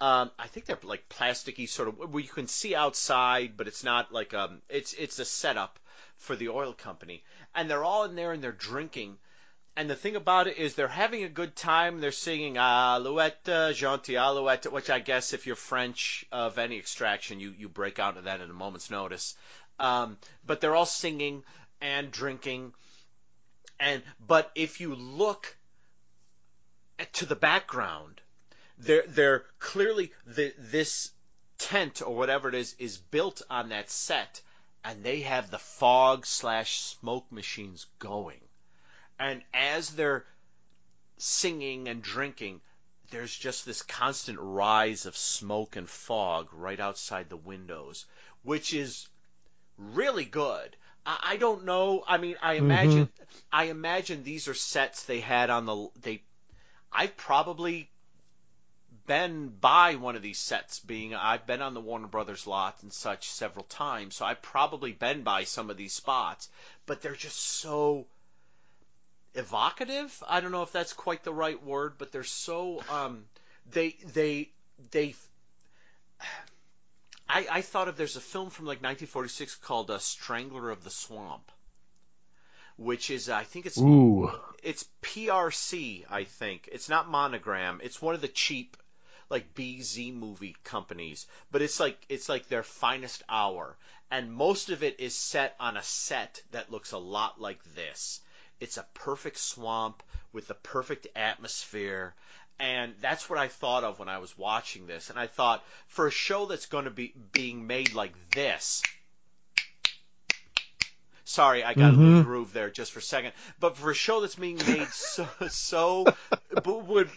Um, 0.00 0.30
I 0.38 0.46
think 0.46 0.66
they're 0.66 0.78
like 0.82 1.08
plasticky, 1.08 1.68
sort 1.68 1.88
of 1.88 1.98
where 1.98 2.22
you 2.22 2.28
can 2.28 2.46
see 2.46 2.76
outside, 2.76 3.56
but 3.56 3.66
it's 3.66 3.82
not 3.82 4.12
like 4.12 4.32
um, 4.32 4.62
it's 4.68 4.92
it's 4.92 5.18
a 5.18 5.24
setup 5.24 5.78
for 6.18 6.36
the 6.36 6.50
oil 6.50 6.72
company. 6.72 7.24
And 7.54 7.68
they're 7.68 7.84
all 7.84 8.04
in 8.04 8.14
there 8.14 8.32
and 8.32 8.42
they're 8.42 8.52
drinking. 8.52 9.18
And 9.78 9.88
the 9.88 9.94
thing 9.94 10.16
about 10.16 10.48
it 10.48 10.58
is 10.58 10.74
they're 10.74 10.88
having 10.88 11.22
a 11.22 11.28
good 11.28 11.54
time. 11.54 12.00
They're 12.00 12.10
singing 12.10 12.56
Alouette, 12.58 13.44
Gentil 13.44 14.20
Alouette, 14.20 14.72
which 14.72 14.90
I 14.90 14.98
guess 14.98 15.32
if 15.32 15.46
you're 15.46 15.54
French 15.54 16.26
of 16.32 16.58
any 16.58 16.78
extraction, 16.78 17.38
you, 17.38 17.54
you 17.56 17.68
break 17.68 18.00
out 18.00 18.16
of 18.16 18.24
that 18.24 18.40
at 18.40 18.50
a 18.50 18.52
moment's 18.52 18.90
notice. 18.90 19.36
Um, 19.78 20.18
but 20.44 20.60
they're 20.60 20.74
all 20.74 20.84
singing 20.84 21.44
and 21.80 22.10
drinking. 22.10 22.72
And 23.78 24.02
but 24.26 24.50
if 24.56 24.80
you 24.80 24.96
look 24.96 25.56
to 27.12 27.24
the 27.24 27.36
background, 27.36 28.20
they're 28.78 29.04
they're 29.06 29.44
clearly 29.60 30.12
the, 30.26 30.52
this 30.58 31.12
tent 31.58 32.02
or 32.02 32.16
whatever 32.16 32.48
it 32.48 32.56
is 32.56 32.74
is 32.80 32.98
built 32.98 33.42
on 33.48 33.68
that 33.68 33.90
set, 33.90 34.42
and 34.84 35.04
they 35.04 35.20
have 35.20 35.52
the 35.52 35.58
fog 35.60 36.26
slash 36.26 36.80
smoke 36.80 37.30
machines 37.30 37.86
going. 38.00 38.40
And 39.18 39.42
as 39.52 39.90
they're 39.90 40.24
singing 41.16 41.88
and 41.88 42.02
drinking, 42.02 42.60
there's 43.10 43.34
just 43.34 43.64
this 43.64 43.82
constant 43.82 44.38
rise 44.40 45.06
of 45.06 45.16
smoke 45.16 45.76
and 45.76 45.88
fog 45.88 46.48
right 46.52 46.78
outside 46.78 47.28
the 47.28 47.36
windows, 47.36 48.06
which 48.42 48.74
is 48.74 49.08
really 49.76 50.24
good. 50.24 50.76
I, 51.04 51.18
I 51.22 51.36
don't 51.36 51.64
know. 51.64 52.04
I 52.06 52.18
mean, 52.18 52.36
I 52.42 52.56
mm-hmm. 52.56 52.64
imagine, 52.64 53.08
I 53.52 53.64
imagine 53.64 54.22
these 54.22 54.48
are 54.48 54.54
sets 54.54 55.04
they 55.04 55.20
had 55.20 55.50
on 55.50 55.66
the 55.66 55.88
they. 56.02 56.22
I've 56.92 57.16
probably 57.16 57.90
been 59.06 59.48
by 59.48 59.96
one 59.96 60.16
of 60.16 60.22
these 60.22 60.38
sets. 60.38 60.80
Being 60.80 61.14
I've 61.14 61.46
been 61.46 61.62
on 61.62 61.74
the 61.74 61.80
Warner 61.80 62.08
Brothers 62.08 62.46
lot 62.46 62.82
and 62.82 62.92
such 62.92 63.30
several 63.30 63.64
times, 63.64 64.16
so 64.16 64.26
I've 64.26 64.42
probably 64.42 64.92
been 64.92 65.22
by 65.22 65.44
some 65.44 65.70
of 65.70 65.76
these 65.76 65.94
spots. 65.94 66.48
But 66.86 67.00
they're 67.02 67.14
just 67.14 67.38
so 67.38 68.06
evocative. 69.34 70.22
I 70.26 70.40
don't 70.40 70.52
know 70.52 70.62
if 70.62 70.72
that's 70.72 70.92
quite 70.92 71.24
the 71.24 71.32
right 71.32 71.62
word, 71.62 71.94
but 71.98 72.12
they're 72.12 72.24
so 72.24 72.82
um, 72.90 73.24
they 73.70 73.96
they 74.12 74.50
they. 74.90 75.14
I, 77.28 77.46
I 77.50 77.60
thought 77.60 77.88
of 77.88 77.96
there's 77.96 78.16
a 78.16 78.20
film 78.20 78.50
from 78.50 78.64
like 78.64 78.78
1946 78.78 79.56
called 79.56 79.90
uh, 79.90 79.98
Strangler 79.98 80.70
of 80.70 80.82
the 80.82 80.90
Swamp, 80.90 81.52
which 82.76 83.10
is 83.10 83.28
I 83.28 83.44
think 83.44 83.66
it's 83.66 83.78
Ooh. 83.78 84.30
it's 84.62 84.86
PRC 85.02 86.04
I 86.08 86.24
think 86.24 86.68
it's 86.72 86.88
not 86.88 87.08
Monogram. 87.08 87.80
It's 87.82 88.00
one 88.00 88.14
of 88.14 88.20
the 88.20 88.28
cheap 88.28 88.76
like 89.30 89.54
BZ 89.54 90.14
movie 90.14 90.56
companies, 90.64 91.26
but 91.50 91.60
it's 91.60 91.78
like 91.78 91.98
it's 92.08 92.28
like 92.28 92.48
their 92.48 92.62
finest 92.62 93.22
hour, 93.28 93.76
and 94.10 94.32
most 94.32 94.70
of 94.70 94.82
it 94.82 95.00
is 95.00 95.14
set 95.14 95.54
on 95.60 95.76
a 95.76 95.82
set 95.82 96.40
that 96.52 96.72
looks 96.72 96.92
a 96.92 96.98
lot 96.98 97.40
like 97.40 97.62
this. 97.74 98.20
It's 98.60 98.76
a 98.76 98.86
perfect 98.94 99.38
swamp 99.38 100.02
with 100.32 100.48
the 100.48 100.54
perfect 100.54 101.06
atmosphere, 101.16 102.14
and 102.58 102.94
that's 103.00 103.30
what 103.30 103.38
I 103.38 103.48
thought 103.48 103.84
of 103.84 103.98
when 103.98 104.08
I 104.08 104.18
was 104.18 104.36
watching 104.36 104.86
this. 104.86 105.10
And 105.10 105.18
I 105.18 105.26
thought 105.26 105.64
for 105.86 106.06
a 106.06 106.10
show 106.10 106.46
that's 106.46 106.66
going 106.66 106.84
to 106.84 106.90
be 106.90 107.14
being 107.32 107.66
made 107.66 107.94
like 107.94 108.14
this. 108.30 108.82
Sorry, 111.24 111.62
I 111.62 111.74
got 111.74 111.92
a 111.92 111.96
little 111.96 112.22
groove 112.22 112.54
there 112.54 112.70
just 112.70 112.92
for 112.92 113.00
a 113.00 113.02
second. 113.02 113.32
But 113.60 113.76
for 113.76 113.90
a 113.90 113.94
show 113.94 114.20
that's 114.20 114.34
being 114.36 114.56
made 114.66 114.88
so 114.92 115.28
so 115.48 116.06
would 116.64 117.10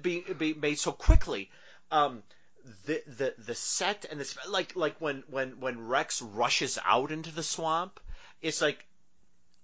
be 0.00 0.20
be 0.20 0.54
made 0.54 0.78
so 0.78 0.90
quickly, 0.90 1.50
um, 1.90 2.22
the 2.86 3.02
the 3.06 3.34
the 3.36 3.54
set 3.54 4.06
and 4.10 4.20
the 4.20 4.36
like 4.48 4.74
like 4.74 4.96
when 5.00 5.22
when 5.28 5.60
when 5.60 5.86
Rex 5.86 6.22
rushes 6.22 6.78
out 6.82 7.12
into 7.12 7.30
the 7.30 7.42
swamp, 7.42 8.00
it's 8.40 8.62
like 8.62 8.84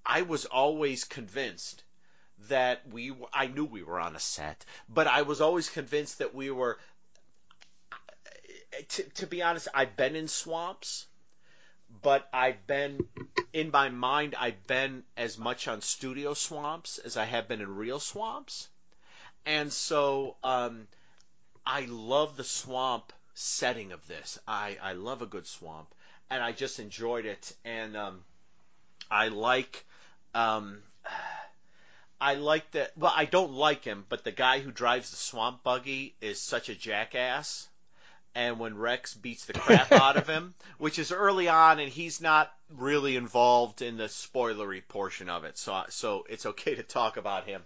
I 0.07 0.23
was 0.23 0.45
always 0.45 1.05
convinced 1.05 1.83
that 2.49 2.87
we 2.91 3.15
I 3.33 3.47
knew 3.47 3.65
we 3.65 3.83
were 3.83 4.01
on 4.01 4.17
a 4.17 4.21
set, 4.21 4.65
but 4.89 5.07
I 5.07 5.23
was 5.23 5.41
always 5.41 5.69
convinced 5.69 6.19
that 6.19 6.35
we 6.35 6.51
were. 6.51 6.79
To, 8.89 9.03
to 9.03 9.27
be 9.27 9.41
honest, 9.43 9.69
I've 9.73 9.97
been 9.97 10.17
in 10.17 10.27
swamps, 10.27 11.07
but 12.03 12.29
I've 12.33 12.67
been 12.67 13.09
in 13.53 13.71
my 13.71 13.89
mind. 13.89 14.35
I've 14.39 14.67
been 14.67 15.05
as 15.17 15.39
much 15.39 15.69
on 15.69 15.81
studio 15.81 16.35
swamps 16.35 16.99
as 16.99 17.17
I 17.17 17.25
have 17.25 17.49
been 17.49 17.61
in 17.61 17.77
real 17.77 18.01
swamps, 18.01 18.69
and 19.47 19.73
so 19.73 20.37
um, 20.43 20.89
I 21.65 21.87
love 21.89 22.37
the 22.37 22.45
swamp 22.45 23.13
setting 23.35 23.93
of 23.93 24.07
this. 24.09 24.39
I 24.47 24.77
I 24.83 24.93
love 24.95 25.23
a 25.23 25.27
good 25.27 25.47
swamp, 25.47 25.95
and 26.31 26.43
I 26.43 26.53
just 26.53 26.79
enjoyed 26.79 27.27
it, 27.27 27.55
and 27.65 27.97
um, 27.97 28.25
I 29.11 29.29
like. 29.29 29.87
Um, 30.35 30.83
I 32.21 32.35
like 32.35 32.71
that. 32.73 32.97
Well, 32.97 33.13
I 33.15 33.25
don't 33.25 33.53
like 33.53 33.85
him, 33.85 34.05
but 34.09 34.25
the 34.25 34.33
guy 34.33 34.61
who 34.61 34.71
drives 34.71 35.11
the 35.11 35.17
swamp 35.17 35.63
buggy 35.63 36.15
is 36.21 36.41
such 36.41 36.69
a 36.69 36.75
jackass. 36.75 37.69
And 38.35 38.59
when 38.59 38.77
Rex 38.77 39.15
beats 39.15 39.45
the 39.45 39.53
crap 39.53 39.93
out 39.93 40.17
of 40.17 40.29
him, 40.29 40.55
which 40.79 40.99
is 40.99 41.13
early 41.13 41.49
on, 41.49 41.79
and 41.79 41.93
he's 41.93 42.21
not 42.21 42.53
really 42.69 43.15
involved 43.17 43.81
in 43.81 43.97
the 43.97 44.05
spoilery 44.05 44.83
portion 44.89 45.29
of 45.29 45.45
it, 45.45 45.57
so 45.57 45.85
so 45.89 46.27
it's 46.29 46.47
okay 46.47 46.75
to 46.75 46.83
talk 46.83 47.17
about 47.17 47.47
him. 47.47 47.63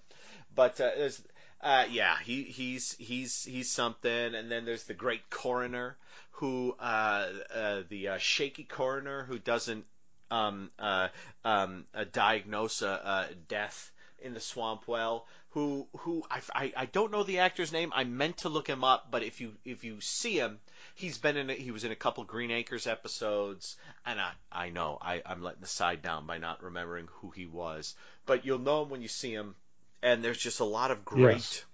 But 0.55 0.79
uh, 0.81 0.91
there's, 0.97 1.23
uh, 1.63 1.87
yeah, 1.89 2.17
he 2.23 2.43
he's 2.43 2.95
he's 2.99 3.45
he's 3.45 3.71
something. 3.71 4.35
And 4.35 4.51
then 4.51 4.67
there's 4.67 4.85
the 4.85 4.93
great 4.93 5.31
coroner, 5.31 5.97
who 6.33 6.77
uh, 6.79 7.29
uh, 7.55 7.83
the 7.89 8.09
uh, 8.09 8.19
shaky 8.19 8.65
coroner 8.65 9.25
who 9.25 9.39
doesn't 9.39 9.85
um, 10.31 10.71
uh, 10.79 11.09
um, 11.45 11.85
uh, 11.95 12.05
diagnose 12.13 12.83
a, 12.83 13.29
death 13.49 13.93
in 14.21 14.35
the 14.35 14.41
swamp 14.41 14.83
well 14.89 15.27
who 15.51 15.87
who 15.99 16.25
I, 16.29 16.41
I, 16.53 16.73
I 16.77 16.87
don't 16.87 17.13
know 17.13 17.23
the 17.23 17.39
actor's 17.39 17.73
name 17.73 17.93
I 17.95 18.05
meant 18.05 18.39
to 18.39 18.49
look 18.49 18.67
him 18.67 18.83
up 18.83 19.11
but 19.11 19.23
if 19.23 19.41
you 19.41 19.53
if 19.65 19.85
you 19.85 20.01
see 20.01 20.39
him 20.39 20.59
he's 20.97 21.19
been 21.19 21.37
in 21.37 21.51
a, 21.51 21.55
he 21.55 21.71
was 21.71 21.85
in 21.85 21.93
a 21.93 21.97
couple 21.97 22.25
Green 22.25 22.51
Acres 22.51 22.87
episodes 22.87 23.77
and 24.05 24.21
I 24.21 24.33
I 24.51 24.71
know 24.71 24.99
I 25.01 25.23
I'm 25.25 25.43
letting 25.43 25.61
the 25.61 25.69
side 25.69 26.03
down 26.03 26.27
by 26.27 26.39
not 26.39 26.65
remembering 26.65 27.09
who 27.21 27.31
he 27.31 27.47
was 27.47 27.95
but 28.27 28.45
you'll 28.45 28.59
know 28.59 28.83
him 28.83 28.91
when 28.91 29.03
you 29.03 29.09
see 29.09 29.33
him 29.33 29.55
and 30.03 30.23
there's 30.25 30.39
just 30.39 30.61
a 30.61 30.65
lot 30.65 30.91
of 30.91 31.05
great 31.05 31.37
Yes. 31.37 31.65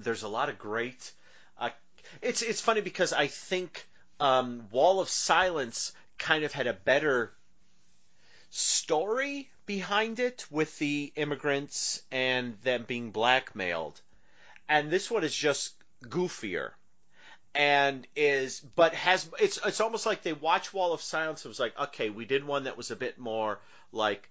there's 0.00 0.22
a 0.24 0.28
lot 0.28 0.48
of 0.48 0.58
great 0.58 1.12
uh, 1.58 1.70
it's 2.22 2.42
it's 2.42 2.60
funny 2.60 2.80
because 2.80 3.12
I 3.12 3.28
think 3.28 3.86
um, 4.18 4.64
Wall 4.70 5.00
of 5.00 5.08
Silence 5.08 5.92
kind 6.18 6.44
of 6.44 6.52
had 6.52 6.66
a 6.66 6.72
better 6.72 7.32
story 8.56 9.50
behind 9.66 10.18
it 10.18 10.46
with 10.50 10.78
the 10.78 11.12
immigrants 11.16 12.02
and 12.10 12.58
them 12.62 12.84
being 12.84 13.10
blackmailed. 13.10 14.00
And 14.68 14.90
this 14.90 15.10
one 15.10 15.24
is 15.24 15.34
just 15.34 15.74
goofier 16.02 16.70
and 17.54 18.06
is 18.14 18.60
but 18.60 18.94
has 18.94 19.28
it's 19.40 19.58
it's 19.64 19.80
almost 19.80 20.06
like 20.06 20.22
they 20.22 20.32
watch 20.32 20.72
Wall 20.72 20.92
of 20.92 21.00
Silence 21.02 21.44
and 21.44 21.50
was 21.50 21.60
like, 21.60 21.78
okay, 21.78 22.10
we 22.10 22.24
did 22.24 22.44
one 22.44 22.64
that 22.64 22.76
was 22.76 22.90
a 22.90 22.96
bit 22.96 23.18
more 23.18 23.60
like 23.92 24.28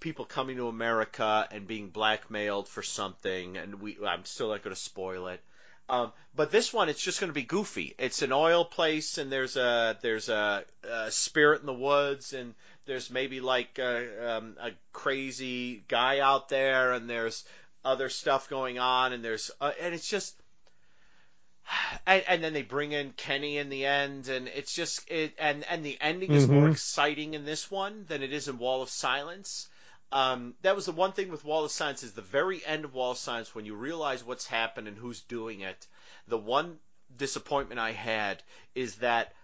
people 0.00 0.24
coming 0.24 0.56
to 0.56 0.68
America 0.68 1.48
and 1.50 1.66
being 1.66 1.88
blackmailed 1.90 2.68
for 2.68 2.82
something 2.82 3.56
and 3.56 3.80
we 3.80 3.96
I'm 4.06 4.24
still 4.24 4.48
not 4.50 4.62
going 4.62 4.74
to 4.74 4.80
spoil 4.80 5.28
it. 5.28 5.40
Um, 5.90 6.12
but 6.34 6.50
this 6.50 6.72
one, 6.72 6.90
it's 6.90 7.02
just 7.02 7.18
going 7.18 7.30
to 7.30 7.34
be 7.34 7.44
goofy. 7.44 7.94
It's 7.98 8.20
an 8.20 8.30
oil 8.30 8.64
place, 8.64 9.16
and 9.16 9.32
there's 9.32 9.56
a 9.56 9.96
there's 10.02 10.28
a, 10.28 10.64
a 10.82 11.10
spirit 11.10 11.60
in 11.60 11.66
the 11.66 11.72
woods, 11.72 12.34
and 12.34 12.54
there's 12.88 13.10
maybe 13.10 13.40
like 13.40 13.78
a, 13.78 14.38
um, 14.38 14.56
a 14.60 14.72
crazy 14.92 15.84
guy 15.88 16.20
out 16.20 16.48
there, 16.48 16.92
and 16.92 17.08
there's 17.08 17.44
other 17.84 18.08
stuff 18.08 18.48
going 18.48 18.80
on, 18.80 19.12
and 19.12 19.24
there's 19.24 19.52
uh, 19.60 19.72
and 19.80 19.94
it's 19.94 20.08
just. 20.08 20.34
And, 22.06 22.24
and 22.26 22.44
then 22.44 22.52
they 22.54 22.62
bring 22.62 22.92
in 22.92 23.12
Kenny 23.12 23.58
in 23.58 23.68
the 23.68 23.84
end, 23.86 24.28
and 24.28 24.48
it's 24.48 24.74
just 24.74 25.10
it, 25.10 25.34
and 25.38 25.64
and 25.64 25.84
the 25.84 25.98
ending 26.00 26.32
is 26.32 26.48
more 26.48 26.68
Mhm. 26.68 26.72
exciting 26.72 27.34
in 27.34 27.44
this 27.44 27.70
one 27.70 28.06
than 28.06 28.22
it 28.22 28.32
is 28.32 28.48
in 28.48 28.58
Wall 28.58 28.82
of 28.82 28.88
Silence. 28.90 29.68
Um, 30.10 30.54
that 30.62 30.74
was 30.74 30.86
the 30.86 30.92
one 30.92 31.12
thing 31.12 31.30
with 31.30 31.44
Wall 31.44 31.64
of 31.66 31.70
Silence 31.70 32.02
is 32.02 32.14
the 32.14 32.22
very 32.22 32.64
end 32.64 32.86
of 32.86 32.94
Wall 32.94 33.10
of 33.12 33.18
Silence 33.18 33.54
when 33.54 33.66
you 33.66 33.74
realize 33.74 34.24
what's 34.24 34.46
happened 34.46 34.88
and 34.88 34.96
who's 34.96 35.20
doing 35.22 35.60
it. 35.60 35.86
The 36.28 36.38
one 36.38 36.78
disappointment 37.14 37.78
I 37.78 37.92
had 37.92 38.42
is 38.74 38.96
that 38.96 39.34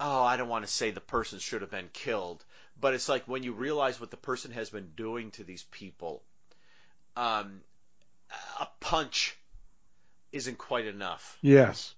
oh, 0.00 0.24
I 0.24 0.36
don't 0.36 0.48
want 0.48 0.64
to 0.64 0.70
say 0.70 0.90
the 0.90 1.00
person 1.00 1.38
should 1.38 1.60
have 1.60 1.70
been 1.70 1.90
killed, 1.92 2.44
but 2.80 2.94
it's 2.94 3.08
like 3.08 3.28
when 3.28 3.42
you 3.42 3.52
realize 3.52 4.00
what 4.00 4.10
the 4.10 4.16
person 4.16 4.50
has 4.52 4.70
been 4.70 4.90
doing 4.96 5.30
to 5.32 5.44
these 5.44 5.62
people, 5.62 6.22
um, 7.16 7.60
a 8.58 8.66
punch 8.80 9.36
isn't 10.32 10.58
quite 10.58 10.86
enough. 10.86 11.36
Yes. 11.42 11.94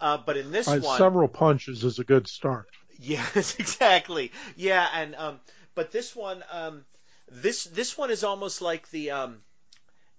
Uh, 0.00 0.18
but 0.18 0.36
in 0.36 0.50
this 0.50 0.68
Uh, 0.68 0.78
one, 0.78 0.98
several 0.98 1.28
punches 1.28 1.82
is 1.82 1.98
a 1.98 2.04
good 2.04 2.28
start. 2.28 2.68
Yes, 2.98 3.56
exactly. 3.58 4.32
Yeah, 4.56 4.86
and 4.92 5.14
um, 5.14 5.40
but 5.74 5.90
this 5.90 6.14
one, 6.14 6.44
um, 6.50 6.84
this 7.28 7.64
this 7.64 7.96
one 7.96 8.10
is 8.10 8.24
almost 8.24 8.60
like 8.60 8.90
the 8.90 9.12
um, 9.12 9.42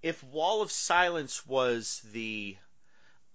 if 0.02 0.24
Wall 0.24 0.62
of 0.62 0.72
Silence 0.72 1.46
was 1.46 2.02
the 2.12 2.58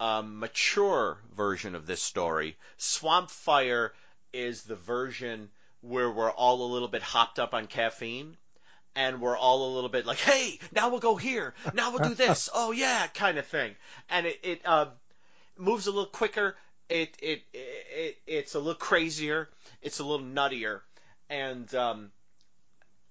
um, 0.01 0.38
mature 0.38 1.18
version 1.36 1.74
of 1.74 1.86
this 1.86 2.03
story, 2.03 2.57
Swamp 2.76 3.30
Fire 3.30 3.93
is 4.32 4.62
the 4.62 4.76
version 4.76 5.51
where 5.80 6.11
we're 6.11 6.30
all 6.30 6.62
a 6.62 6.72
little 6.72 6.88
bit 6.88 7.03
hopped 7.03 7.38
up 7.38 7.55
on 7.55 7.66
caffeine. 7.66 8.36
And 8.95 9.22
we're 9.22 9.38
all 9.38 9.72
a 9.72 9.74
little 9.74 9.88
bit 9.88 10.05
like, 10.05 10.18
hey, 10.18 10.59
now 10.70 10.90
we'll 10.90 11.01
go 11.01 11.16
here, 11.16 11.55
now 11.72 11.93
we'll 11.93 12.11
do 12.11 12.14
this, 12.14 12.51
oh 12.55 12.72
yeah, 12.72 13.07
kind 13.07 13.38
of 13.38 13.47
thing. 13.47 13.74
And 14.11 14.26
it, 14.26 14.40
it 14.43 14.61
uh, 14.66 14.88
moves 15.57 15.86
a 15.86 15.90
little 15.90 16.11
quicker. 16.11 16.57
It, 16.90 17.16
it 17.22 17.43
it 17.55 18.18
it's 18.26 18.55
a 18.55 18.59
little 18.59 18.74
crazier. 18.74 19.49
It's 19.80 19.99
a 20.01 20.05
little 20.05 20.26
nuttier, 20.26 20.82
and 21.30 21.74
um, 21.74 22.12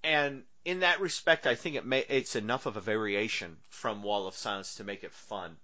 and 0.04 0.44
in 0.64 0.80
that 0.80 1.00
respect, 1.00 1.46
I 1.46 1.54
think 1.54 1.76
it 1.76 1.84
may 1.84 2.04
it's 2.08 2.36
enough 2.36 2.66
of 2.66 2.76
a 2.76 2.80
variation 2.80 3.56
from 3.70 4.02
Wall 4.02 4.26
of 4.26 4.36
Silence 4.36 4.76
to 4.76 4.84
make 4.84 5.02
it 5.02 5.12
fun. 5.12 5.56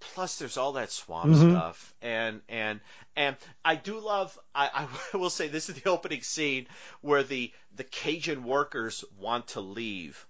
Plus, 0.00 0.38
there's 0.38 0.56
all 0.56 0.72
that 0.72 0.90
swamp 0.90 1.32
Mhm. 1.32 1.50
stuff, 1.50 1.94
and 2.02 2.42
and 2.48 2.80
and 3.16 3.36
I 3.64 3.76
do 3.76 4.00
love. 4.00 4.38
I, 4.54 4.88
I 5.12 5.16
will 5.16 5.30
say 5.30 5.48
this 5.48 5.68
is 5.68 5.76
the 5.76 5.90
opening 5.90 6.22
scene 6.22 6.66
where 7.02 7.22
the 7.22 7.52
the 7.76 7.84
Cajun 7.84 8.44
workers 8.44 9.04
want 9.18 9.48
to 9.48 9.60
leave, 9.60 10.26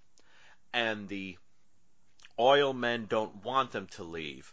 and 0.72 1.08
the 1.08 1.38
oil 2.38 2.72
men 2.72 3.06
don't 3.06 3.44
want 3.44 3.70
them 3.72 3.86
to 3.88 4.02
leave 4.02 4.52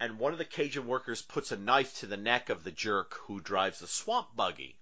and 0.00 0.18
one 0.18 0.32
of 0.32 0.38
the 0.38 0.44
Cajun 0.44 0.86
workers 0.86 1.22
puts 1.22 1.52
a 1.52 1.56
knife 1.56 1.98
to 2.00 2.06
the 2.06 2.16
neck 2.16 2.50
of 2.50 2.64
the 2.64 2.72
jerk 2.72 3.14
who 3.26 3.40
drives 3.40 3.78
the 3.78 3.86
swamp 3.86 4.28
buggy 4.34 4.76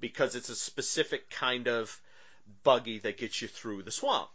because 0.00 0.34
it's 0.34 0.48
a 0.48 0.56
specific 0.56 1.30
kind 1.30 1.68
of 1.68 2.00
buggy 2.64 2.98
that 2.98 3.16
gets 3.18 3.40
you 3.40 3.48
through 3.48 3.82
the 3.82 3.92
swamp. 3.92 4.28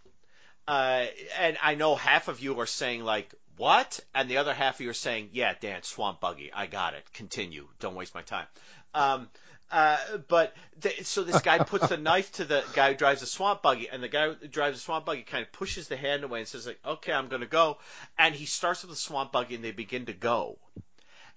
Uh, 0.68 1.06
and 1.38 1.58
I 1.62 1.76
know 1.76 1.96
half 1.96 2.30
of 2.30 2.40
you 2.40 2.60
are 2.62 2.66
saying 2.66 3.04
like, 3.04 3.34
"What?" 3.58 4.00
and 4.14 4.30
the 4.30 4.38
other 4.38 4.54
half 4.54 4.76
of 4.76 4.82
you 4.82 4.90
are 4.90 4.94
saying, 4.94 5.30
"Yeah, 5.34 5.54
Dan, 5.60 5.84
swamp 5.84 6.20
buggy, 6.20 6.52
I 6.54 6.68
got 6.68 6.94
it. 6.94 7.06
Continue. 7.14 7.68
Don't 7.80 7.96
waste 7.96 8.16
my 8.16 8.22
time." 8.24 8.48
Um, 8.94 9.30
Uh, 9.72 10.18
but 10.28 10.54
th- 10.82 11.06
so 11.06 11.24
this 11.24 11.42
guy 11.42 11.58
puts 11.72 11.88
the 11.88 11.96
knife 11.98 12.30
to 12.34 12.44
the 12.44 12.62
guy 12.74 12.90
who 12.92 12.98
drives 12.98 13.22
the 13.22 13.26
swamp 13.26 13.62
buggy, 13.62 13.88
and 13.88 14.04
the 14.04 14.10
guy 14.10 14.28
who 14.28 14.48
drives 14.50 14.78
the 14.78 14.84
swamp 14.84 15.06
buggy 15.06 15.22
kind 15.24 15.46
of 15.46 15.52
pushes 15.54 15.88
the 15.88 15.96
hand 15.96 16.26
away 16.26 16.40
and 16.40 16.48
says 16.48 16.68
like, 16.68 16.80
"Okay, 16.86 17.14
I'm 17.14 17.30
going 17.30 17.40
to 17.42 17.48
go." 17.48 17.78
And 18.18 18.36
he 18.36 18.46
starts 18.46 18.82
with 18.82 18.90
the 18.92 18.98
swamp 18.98 19.32
buggy, 19.32 19.56
and 19.56 19.64
they 19.64 19.72
begin 19.72 20.08
to 20.08 20.14
go. 20.14 20.60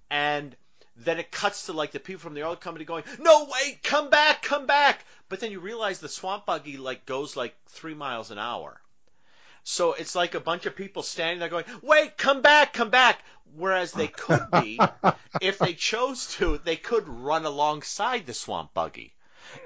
And 0.09 0.53
then 0.97 1.17
it 1.19 1.31
cuts 1.31 1.67
to 1.67 1.73
like 1.73 1.91
the 1.91 1.99
people 1.99 2.19
from 2.19 2.33
the 2.33 2.43
oil 2.43 2.57
company 2.57 2.83
going, 2.83 3.05
"No, 3.19 3.47
wait, 3.53 3.81
come 3.83 4.09
back, 4.09 4.41
come 4.43 4.65
back!" 4.65 5.05
But 5.29 5.39
then 5.39 5.51
you 5.51 5.61
realize 5.61 5.99
the 5.99 6.09
swamp 6.09 6.45
buggy 6.45 6.75
like 6.75 7.05
goes 7.05 7.37
like 7.37 7.55
three 7.67 7.93
miles 7.95 8.31
an 8.31 8.37
hour. 8.37 8.81
So 9.67 9.93
it's 9.93 10.15
like 10.15 10.35
a 10.35 10.39
bunch 10.39 10.67
of 10.67 10.75
people 10.75 11.01
standing 11.03 11.39
there 11.39 11.49
going, 11.49 11.65
"Wait, 11.81 12.17
come 12.17 12.41
back, 12.41 12.71
come 12.73 12.89
back." 12.91 13.19
Whereas 13.57 13.91
they 13.93 14.07
could 14.07 14.45
be, 14.51 14.79
if 15.41 15.57
they 15.59 15.73
chose 15.73 16.27
to, 16.35 16.59
they 16.63 16.75
could 16.75 17.07
run 17.07 17.45
alongside 17.45 18.25
the 18.25 18.33
swamp 18.33 18.73
buggy 18.73 19.13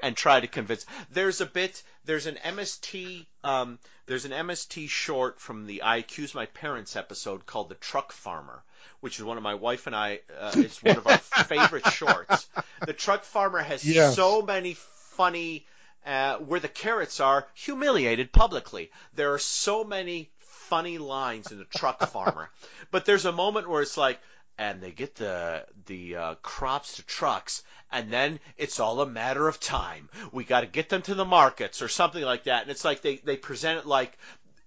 and 0.04 0.16
try 0.16 0.40
to 0.40 0.48
convince. 0.48 0.86
There's 1.12 1.42
a 1.42 1.46
bit. 1.46 1.84
There's 2.06 2.28
an 2.28 2.36
MST. 2.36 3.26
Um, 3.44 3.78
there's 4.06 4.26
an 4.26 4.32
MST 4.32 4.88
short 4.90 5.40
from 5.40 5.66
the 5.68 5.82
I 5.82 5.98
Accuse 5.98 6.34
My 6.34 6.46
Parents 6.48 6.96
episode 6.96 7.46
called 7.46 7.68
The 7.70 7.76
Truck 7.76 8.12
Farmer, 8.14 8.64
which 9.02 9.20
is 9.20 9.26
one 9.26 9.38
of 9.38 9.44
my 9.44 9.56
wife 9.56 9.86
and 9.88 9.96
I. 9.96 10.22
Uh, 10.40 10.54
it's 10.56 10.82
one 10.82 10.98
of 10.98 11.06
our 11.08 11.18
favorite 11.46 11.88
shorts. 11.88 12.48
The 12.86 12.94
Truck 12.94 13.24
Farmer 13.26 13.60
has 13.60 13.84
Yes. 13.84 14.16
so 14.16 14.42
many 14.44 14.76
funny. 14.76 15.66
Uh, 16.06 16.38
where 16.38 16.60
the 16.60 16.68
carrots 16.68 17.20
are 17.20 17.48
humiliated 17.54 18.32
publicly. 18.32 18.90
There 19.14 19.34
are 19.34 19.40
so 19.40 19.84
many 19.84 20.32
funny 20.40 20.98
lines 20.98 21.52
in 21.52 21.58
the 21.58 21.66
truck 21.66 22.00
farmer. 22.12 22.50
but 22.92 23.06
there's 23.06 23.26
a 23.26 23.32
moment 23.32 23.70
where 23.70 23.82
it's 23.82 23.98
like, 23.98 24.20
and 24.58 24.82
they 24.82 24.92
get 24.92 25.16
the 25.16 25.66
the 25.86 26.16
uh, 26.16 26.36
crops 26.36 26.98
to 26.98 27.04
trucks, 27.04 27.64
and 27.92 28.12
then 28.12 28.40
it's 28.58 28.80
all 28.80 29.02
a 29.02 29.06
matter 29.06 29.48
of 29.48 29.60
time. 29.60 30.10
We 30.32 30.44
got 30.44 30.62
to 30.62 30.68
get 30.68 30.90
them 30.90 31.02
to 31.04 31.16
the 31.16 31.26
markets 31.26 31.82
or 31.82 31.88
something 31.88 32.24
like 32.24 32.44
that. 32.44 32.64
And 32.64 32.72
it's 32.72 32.86
like 32.86 33.02
they 33.02 33.18
they 33.18 33.38
present 33.38 33.80
it 33.80 33.86
like 33.86 34.18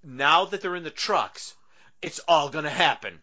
now 0.03 0.47
that 0.47 0.61
they're 0.61 0.77
in 0.77 0.83
the 0.83 0.91
trucks, 0.91 1.55
it's 2.01 2.21
all 2.27 2.49
gonna 2.49 2.71
happen. 2.71 3.21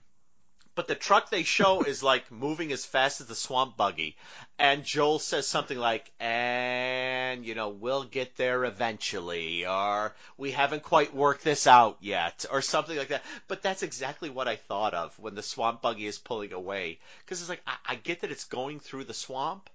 But 0.79 0.87
the 0.87 0.95
truck 0.95 1.29
they 1.29 1.43
show 1.43 1.81
is 1.81 2.01
like 2.03 2.31
moving 2.31 2.71
as 2.71 2.85
fast 2.85 3.19
as 3.19 3.27
the 3.27 3.35
swamp 3.35 3.75
buggy, 3.75 4.15
and 4.57 4.85
Joel 4.85 5.19
says 5.19 5.45
something 5.45 5.77
like, 5.77 6.09
"And 6.21 7.45
you 7.45 7.53
know 7.53 7.67
we'll 7.67 8.05
get 8.05 8.37
there 8.37 8.63
eventually," 8.63 9.65
or 9.65 10.15
"We 10.37 10.51
haven't 10.51 10.83
quite 10.83 11.13
worked 11.13 11.43
this 11.43 11.67
out 11.67 11.97
yet," 11.99 12.45
or 12.49 12.61
something 12.61 12.95
like 12.97 13.09
that. 13.09 13.25
But 13.49 13.61
that's 13.61 13.83
exactly 13.83 14.29
what 14.29 14.47
I 14.47 14.55
thought 14.55 14.93
of 14.93 15.19
when 15.19 15.35
the 15.35 15.43
swamp 15.43 15.81
buggy 15.81 16.05
is 16.05 16.17
pulling 16.17 16.53
away, 16.53 17.01
because 17.25 17.41
it's 17.41 17.49
like 17.49 17.63
I, 17.67 17.75
I 17.85 17.95
get 17.95 18.21
that 18.21 18.31
it's 18.31 18.45
going 18.45 18.79
through 18.79 19.03
the 19.03 19.13
swamp, 19.13 19.69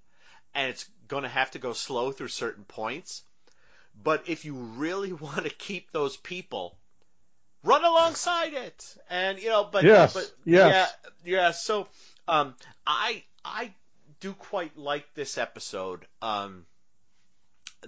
and 0.54 0.70
it's 0.70 0.88
going 1.06 1.24
to 1.24 1.28
have 1.28 1.50
to 1.50 1.58
go 1.58 1.74
slow 1.74 2.12
through 2.12 2.28
certain 2.28 2.64
points. 2.64 3.24
But 3.94 4.26
if 4.26 4.46
you 4.46 4.54
really 4.54 5.12
want 5.26 5.44
to 5.44 5.50
keep 5.50 5.92
those 5.92 6.16
people, 6.16 6.78
alongside 8.14 8.54
it. 8.54 8.96
And 9.10 9.38
you 9.40 9.48
know, 9.48 9.68
but 9.70 9.84
Yes, 9.84 10.14
but 10.14 10.32
yes. 10.44 10.94
yeah, 11.24 11.32
yeah. 11.32 11.50
So 11.50 11.88
um, 12.28 12.54
I 12.86 13.22
I 13.44 13.72
do 14.20 14.32
quite 14.32 14.78
like 14.78 15.12
this 15.14 15.38
episode. 15.38 16.06
Um, 16.22 16.66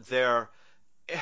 there, 0.09 0.51
eh, 1.09 1.21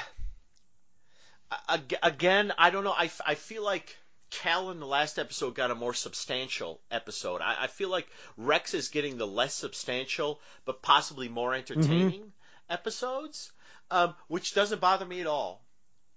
again, 2.02 2.52
I 2.58 2.70
don't 2.70 2.84
know. 2.84 2.94
I, 2.96 3.10
I 3.24 3.34
feel 3.34 3.62
like 3.62 3.96
Cal 4.30 4.70
in 4.70 4.80
the 4.80 4.86
last 4.86 5.18
episode 5.18 5.54
got 5.54 5.70
a 5.70 5.76
more 5.76 5.94
substantial 5.94 6.80
episode. 6.90 7.40
I, 7.40 7.56
I 7.60 7.66
feel 7.68 7.88
like 7.88 8.08
Rex 8.36 8.74
is 8.74 8.88
getting 8.88 9.16
the 9.16 9.26
less 9.26 9.54
substantial 9.54 10.40
but 10.64 10.82
possibly 10.82 11.28
more 11.28 11.54
entertaining 11.54 12.32
episodes, 12.68 13.52
um, 13.90 14.14
which 14.26 14.54
doesn't 14.54 14.80
bother 14.80 15.04
me 15.06 15.20
at 15.20 15.26
all. 15.28 15.62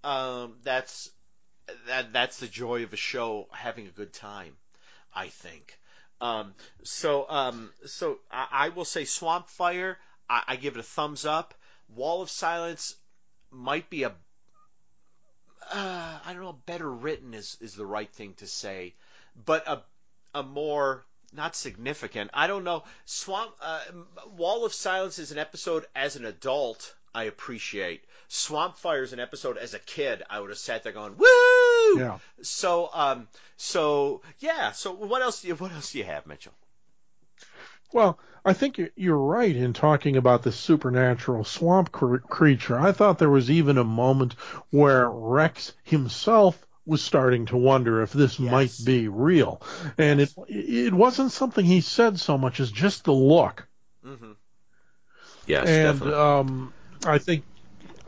Um, 0.03 0.55
that's 0.63 1.11
that 1.87 2.13
that's 2.13 2.39
the 2.39 2.47
joy 2.47 2.83
of 2.83 2.93
a 2.93 2.97
show 2.97 3.47
having 3.51 3.87
a 3.87 3.91
good 3.91 4.13
time, 4.13 4.55
I 5.13 5.27
think. 5.27 5.77
Um, 6.19 6.53
so 6.83 7.29
um, 7.29 7.71
so 7.85 8.19
I, 8.31 8.47
I 8.51 8.69
will 8.69 8.85
say 8.85 9.05
Swamp 9.05 9.49
Fire. 9.49 9.97
I, 10.29 10.43
I 10.47 10.55
give 10.55 10.75
it 10.75 10.79
a 10.79 10.83
thumbs 10.83 11.25
up. 11.25 11.53
Wall 11.89 12.21
of 12.21 12.29
Silence 12.29 12.95
might 13.51 13.89
be 13.89 14.03
a 14.03 14.09
uh, 14.09 16.19
I 16.25 16.33
don't 16.33 16.41
know 16.41 16.59
better 16.65 16.89
written 16.89 17.33
is 17.33 17.57
is 17.61 17.75
the 17.75 17.85
right 17.85 18.11
thing 18.11 18.33
to 18.35 18.47
say, 18.47 18.95
but 19.45 19.67
a 19.67 19.83
a 20.33 20.43
more 20.43 21.05
not 21.33 21.55
significant. 21.55 22.31
I 22.33 22.47
don't 22.47 22.63
know. 22.63 22.83
Swamp 23.05 23.51
uh, 23.61 23.81
Wall 24.35 24.65
of 24.65 24.73
Silence 24.73 25.19
is 25.19 25.31
an 25.31 25.37
episode 25.37 25.85
as 25.95 26.15
an 26.15 26.25
adult 26.25 26.95
I 27.13 27.23
appreciate. 27.25 28.03
Swamp 28.27 28.77
Fire 28.77 29.03
is 29.03 29.13
an 29.13 29.19
episode 29.19 29.57
as 29.57 29.73
a 29.73 29.79
kid 29.79 30.23
I 30.29 30.39
would 30.39 30.49
have 30.49 30.59
sat 30.59 30.83
there 30.83 30.91
going 30.93 31.15
woo. 31.17 31.99
Yeah. 31.99 32.19
So 32.41 32.89
um 32.93 33.27
so 33.55 34.21
yeah. 34.39 34.71
So 34.73 34.91
what 34.93 35.21
else 35.21 35.41
do 35.41 35.47
you 35.47 35.55
what 35.55 35.71
else 35.71 35.91
do 35.91 35.97
you 35.99 36.03
have, 36.03 36.25
Mitchell? 36.27 36.53
Well, 37.93 38.19
I 38.43 38.53
think 38.53 38.77
you're- 38.77 38.91
you're 38.95 39.17
right 39.17 39.55
in 39.55 39.71
talking 39.73 40.17
about 40.17 40.43
the 40.43 40.51
supernatural 40.51 41.43
swamp 41.45 41.91
cr- 41.91 42.17
creature. 42.17 42.77
I 42.79 42.91
thought 42.91 43.17
there 43.17 43.29
was 43.29 43.49
even 43.49 43.77
a 43.77 43.83
moment 43.83 44.33
where 44.71 45.09
Rex 45.09 45.73
himself 45.83 46.61
was 46.85 47.01
starting 47.01 47.45
to 47.47 47.57
wonder 47.57 48.01
if 48.01 48.11
this 48.13 48.39
Yes. 48.39 48.51
might 48.51 48.85
be 48.85 49.07
real, 49.07 49.61
and 49.97 50.21
it 50.21 50.33
it 50.47 50.93
wasn't 50.93 51.31
something 51.31 51.65
he 51.65 51.81
said 51.81 52.19
so 52.19 52.37
much 52.37 52.59
as 52.59 52.71
just 52.71 53.03
the 53.05 53.13
look. 53.13 53.67
Mm-hmm. 54.05 54.31
Yes, 55.45 55.67
and 55.67 56.01
um, 56.13 56.73
I 57.05 57.17
think 57.17 57.43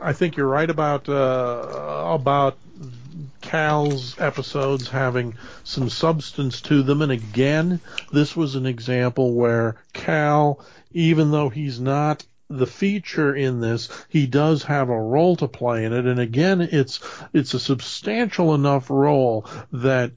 I 0.00 0.12
think 0.12 0.36
you're 0.36 0.46
right 0.46 0.70
about 0.70 1.08
uh, 1.08 2.04
about 2.06 2.56
Cal's 3.42 4.18
episodes 4.18 4.88
having 4.88 5.34
some 5.64 5.90
substance 5.90 6.60
to 6.62 6.82
them. 6.82 7.02
And 7.02 7.12
again, 7.12 7.80
this 8.12 8.34
was 8.34 8.54
an 8.54 8.66
example 8.66 9.34
where 9.34 9.76
Cal, 9.92 10.64
even 10.92 11.30
though 11.30 11.50
he's 11.50 11.78
not 11.78 12.24
the 12.48 12.66
feature 12.66 13.34
in 13.34 13.60
this, 13.60 13.88
he 14.08 14.26
does 14.26 14.64
have 14.64 14.88
a 14.88 15.00
role 15.00 15.36
to 15.36 15.48
play 15.48 15.84
in 15.84 15.92
it. 15.92 16.06
And 16.06 16.18
again, 16.18 16.60
it's 16.60 17.00
it's 17.32 17.54
a 17.54 17.60
substantial 17.60 18.54
enough 18.54 18.90
role 18.90 19.46
that. 19.72 20.12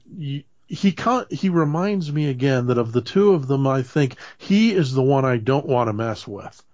He 0.66 0.92
con- 0.92 1.26
he 1.30 1.50
reminds 1.50 2.10
me 2.10 2.30
again 2.30 2.66
that 2.68 2.78
of 2.78 2.90
the 2.90 3.02
two 3.02 3.34
of 3.34 3.46
them, 3.46 3.66
I 3.66 3.82
think 3.82 4.16
he 4.38 4.72
is 4.72 4.92
the 4.92 5.02
one 5.02 5.24
I 5.24 5.36
don't 5.36 5.66
want 5.66 5.88
to 5.88 5.92
mess 5.92 6.26
with 6.26 6.64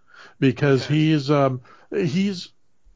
because 0.41 0.87
he's 0.87 1.31
um 1.31 1.61
he's 1.91 2.51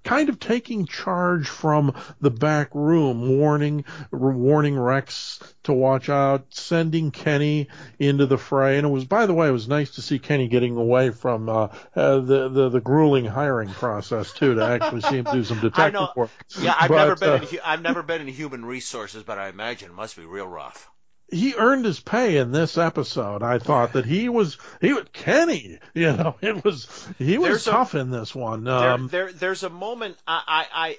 kind 0.05 0.29
of 0.29 0.39
taking 0.39 0.87
charge 0.87 1.49
from 1.49 1.95
the 2.21 2.31
back 2.31 2.69
room, 2.75 3.39
warning 3.39 3.85
warning 4.13 4.79
Rex 4.79 5.41
to 5.65 5.73
watch 5.73 6.09
out, 6.11 6.55
sending 6.55 7.11
Kenny 7.11 7.69
into 7.99 8.27
the 8.27 8.37
fray. 8.39 8.77
And 8.79 8.87
it 8.87 8.91
was, 8.91 9.05
by 9.07 9.27
the 9.27 9.35
way, 9.35 9.49
it 9.49 9.53
was 9.53 9.69
nice 9.69 9.93
to 9.93 10.03
see 10.03 10.19
Kenny 10.19 10.49
getting 10.49 10.77
away 10.77 11.11
from 11.11 11.49
uh, 11.49 11.69
uh, 11.97 12.21
the, 12.21 12.49
the 12.49 12.69
the 12.71 12.81
grueling 12.81 13.25
hiring 13.25 13.75
process 13.75 14.33
too, 14.33 14.57
to 14.57 14.65
actually 14.65 15.01
see 15.03 15.17
him 15.17 15.27
do 15.31 15.45
some 15.45 15.59
detective 15.61 16.11
work. 16.15 16.33
Yeah, 16.57 16.75
I've 16.79 16.91
But, 16.91 16.95
never 16.95 17.17
been 17.17 17.35
uh, 17.35 17.39
in 17.43 17.61
I've 17.65 17.83
never 17.83 18.03
been 18.03 18.21
in 18.23 18.29
human 18.29 18.65
resources, 18.65 19.23
but 19.25 19.39
I 19.39 19.49
imagine 19.49 19.91
it 19.91 19.95
must 19.95 20.17
be 20.17 20.25
real 20.25 20.47
rough. 20.47 20.91
He 21.35 21.55
earned 21.55 21.85
his 21.85 22.01
pay 22.01 22.37
in 22.37 22.53
this 22.53 22.79
episode. 22.79 23.43
I 23.43 23.59
thought 23.59 23.95
that 23.95 24.05
he 24.07 24.29
was 24.29 24.59
he 24.81 24.93
was 24.93 25.05
Kenny. 25.13 25.79
You 25.93 26.13
know, 26.13 26.37
it 26.41 26.65
was 26.65 27.09
he 27.19 27.39
was 27.39 27.49
There's 27.49 27.67
a- 27.67 27.71
tough 27.71 27.95
in 27.95 28.11
this 28.11 28.35
one. 28.35 28.67
Um, 28.69 29.09
there, 29.09 29.33
there's 29.33 29.63
a 29.63 29.71
moment. 29.71 30.17
I, 30.27 30.67
I, 30.73 30.99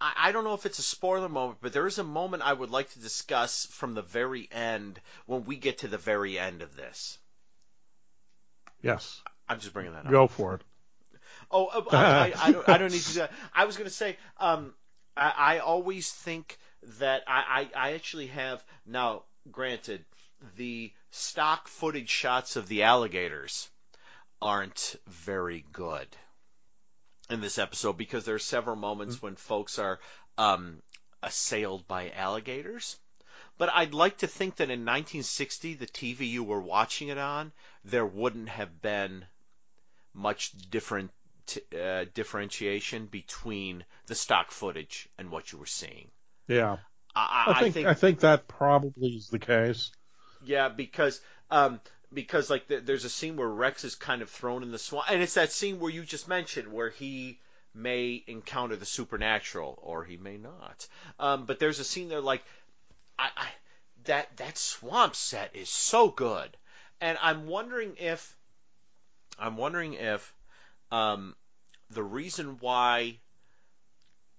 I, 0.00 0.12
I 0.28 0.32
don't 0.32 0.44
know 0.44 0.54
if 0.54 0.66
it's 0.66 0.78
a 0.78 0.82
spoiler 0.82 1.28
moment, 1.28 1.58
but 1.60 1.72
there 1.72 1.86
is 1.86 1.98
a 1.98 2.04
moment 2.04 2.42
I 2.42 2.52
would 2.52 2.70
like 2.70 2.90
to 2.92 2.98
discuss 2.98 3.66
from 3.66 3.94
the 3.94 4.02
very 4.02 4.48
end 4.52 5.00
when 5.26 5.44
we 5.44 5.56
get 5.56 5.78
to 5.78 5.88
the 5.88 5.98
very 5.98 6.38
end 6.38 6.62
of 6.62 6.76
this. 6.76 7.18
yes, 8.82 9.20
I'm 9.48 9.60
just 9.60 9.72
bringing 9.72 9.92
that 9.92 10.06
up. 10.06 10.10
go 10.12 10.26
for 10.26 10.54
it. 10.54 10.62
Oh, 11.50 11.68
I, 11.92 11.96
I, 11.96 12.32
I, 12.36 12.52
don't, 12.52 12.68
I 12.68 12.78
don't 12.78 12.92
need 12.92 13.02
to 13.02 13.12
do 13.12 13.18
that. 13.20 13.32
I 13.54 13.64
was 13.66 13.76
going 13.76 13.88
to 13.88 13.94
say, 13.94 14.16
um, 14.38 14.74
I, 15.16 15.32
I 15.36 15.58
always 15.58 16.10
think 16.10 16.58
that 16.98 17.22
I, 17.26 17.68
I, 17.74 17.90
I 17.90 17.92
actually 17.94 18.26
have 18.28 18.64
now. 18.86 19.22
Granted, 19.50 20.04
the 20.56 20.92
stock 21.10 21.68
footage 21.68 22.10
shots 22.10 22.56
of 22.56 22.68
the 22.68 22.84
alligators 22.84 23.68
aren't 24.40 24.96
very 25.06 25.64
good 25.72 26.08
in 27.30 27.40
this 27.40 27.58
episode 27.58 27.96
because 27.96 28.24
there 28.24 28.34
are 28.34 28.40
several 28.40 28.76
moments 28.76 29.22
when 29.22 29.36
folks 29.36 29.78
are 29.78 30.00
um, 30.38 30.82
assailed 31.22 31.86
by 31.86 32.10
alligators. 32.10 32.98
But 33.56 33.70
I'd 33.72 33.94
like 33.94 34.18
to 34.18 34.26
think 34.26 34.56
that 34.56 34.64
in 34.64 34.80
1960, 34.80 35.74
the 35.74 35.86
TV 35.86 36.28
you 36.28 36.42
were 36.42 36.60
watching 36.60 37.08
it 37.08 37.18
on, 37.18 37.52
there 37.84 38.06
wouldn't 38.06 38.48
have 38.48 38.82
been 38.82 39.24
much 40.12 40.52
different 40.70 41.10
uh, 41.78 42.04
differentiation 42.14 43.06
between 43.06 43.84
the 44.06 44.14
stock 44.14 44.50
footage 44.50 45.08
and 45.18 45.30
what 45.30 45.52
you 45.52 45.58
were 45.58 45.66
seeing. 45.66 46.10
Yeah. 46.48 46.78
I, 47.16 47.54
I 47.58 47.70
think, 47.70 47.86
I 47.86 47.94
think 47.94 48.20
that 48.20 48.48
probably 48.48 49.08
is 49.08 49.28
the 49.28 49.38
case. 49.38 49.92
yeah, 50.44 50.68
because 50.68 51.20
um, 51.50 51.80
because 52.12 52.50
like 52.50 52.68
th- 52.68 52.84
there's 52.84 53.04
a 53.04 53.10
scene 53.10 53.36
where 53.36 53.48
Rex 53.48 53.84
is 53.84 53.94
kind 53.94 54.22
of 54.22 54.30
thrown 54.30 54.62
in 54.62 54.72
the 54.72 54.78
swamp, 54.78 55.10
and 55.10 55.22
it's 55.22 55.34
that 55.34 55.52
scene 55.52 55.78
where 55.78 55.90
you 55.90 56.02
just 56.02 56.28
mentioned 56.28 56.72
where 56.72 56.90
he 56.90 57.38
may 57.74 58.22
encounter 58.26 58.76
the 58.76 58.86
supernatural 58.86 59.78
or 59.82 60.04
he 60.04 60.16
may 60.16 60.36
not. 60.36 60.86
Um, 61.18 61.44
but 61.44 61.58
there's 61.58 61.80
a 61.80 61.84
scene 61.84 62.08
there 62.08 62.20
like 62.20 62.44
I, 63.18 63.28
I 63.36 63.48
that 64.04 64.36
that 64.36 64.58
swamp 64.58 65.14
set 65.16 65.54
is 65.54 65.68
so 65.68 66.08
good, 66.08 66.56
and 67.00 67.18
I'm 67.20 67.46
wondering 67.46 67.96
if 67.98 68.36
I'm 69.38 69.56
wondering 69.56 69.94
if 69.94 70.32
um, 70.90 71.34
the 71.90 72.02
reason 72.02 72.58
why 72.60 73.18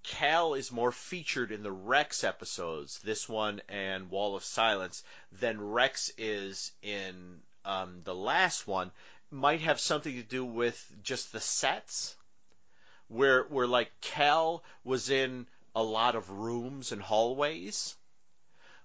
Cal 0.08 0.54
is 0.54 0.72
more 0.72 0.92
featured 0.92 1.52
in 1.52 1.64
the 1.64 1.72
Rex 1.72 2.24
episodes, 2.24 3.00
this 3.00 3.28
one 3.28 3.62
and 3.70 4.10
Wall 4.10 4.36
of 4.36 4.44
Silence, 4.44 5.04
than 5.32 5.60
Rex 5.62 6.12
is 6.18 6.72
in 6.82 7.42
um, 7.64 8.02
the 8.04 8.16
last 8.16 8.68
one, 8.68 8.92
might 9.32 9.62
have 9.62 9.80
something 9.80 10.14
to 10.14 10.24
do 10.24 10.46
with 10.46 10.78
just 11.04 11.32
the 11.32 11.40
sets, 11.40 12.16
where 13.08 13.44
where 13.44 13.68
like 13.68 13.92
Cal 14.02 14.64
was 14.84 15.10
in 15.10 15.48
a 15.76 15.84
lot 15.84 16.16
of 16.16 16.30
rooms 16.30 16.92
and 16.92 17.02
hallways. 17.02 17.96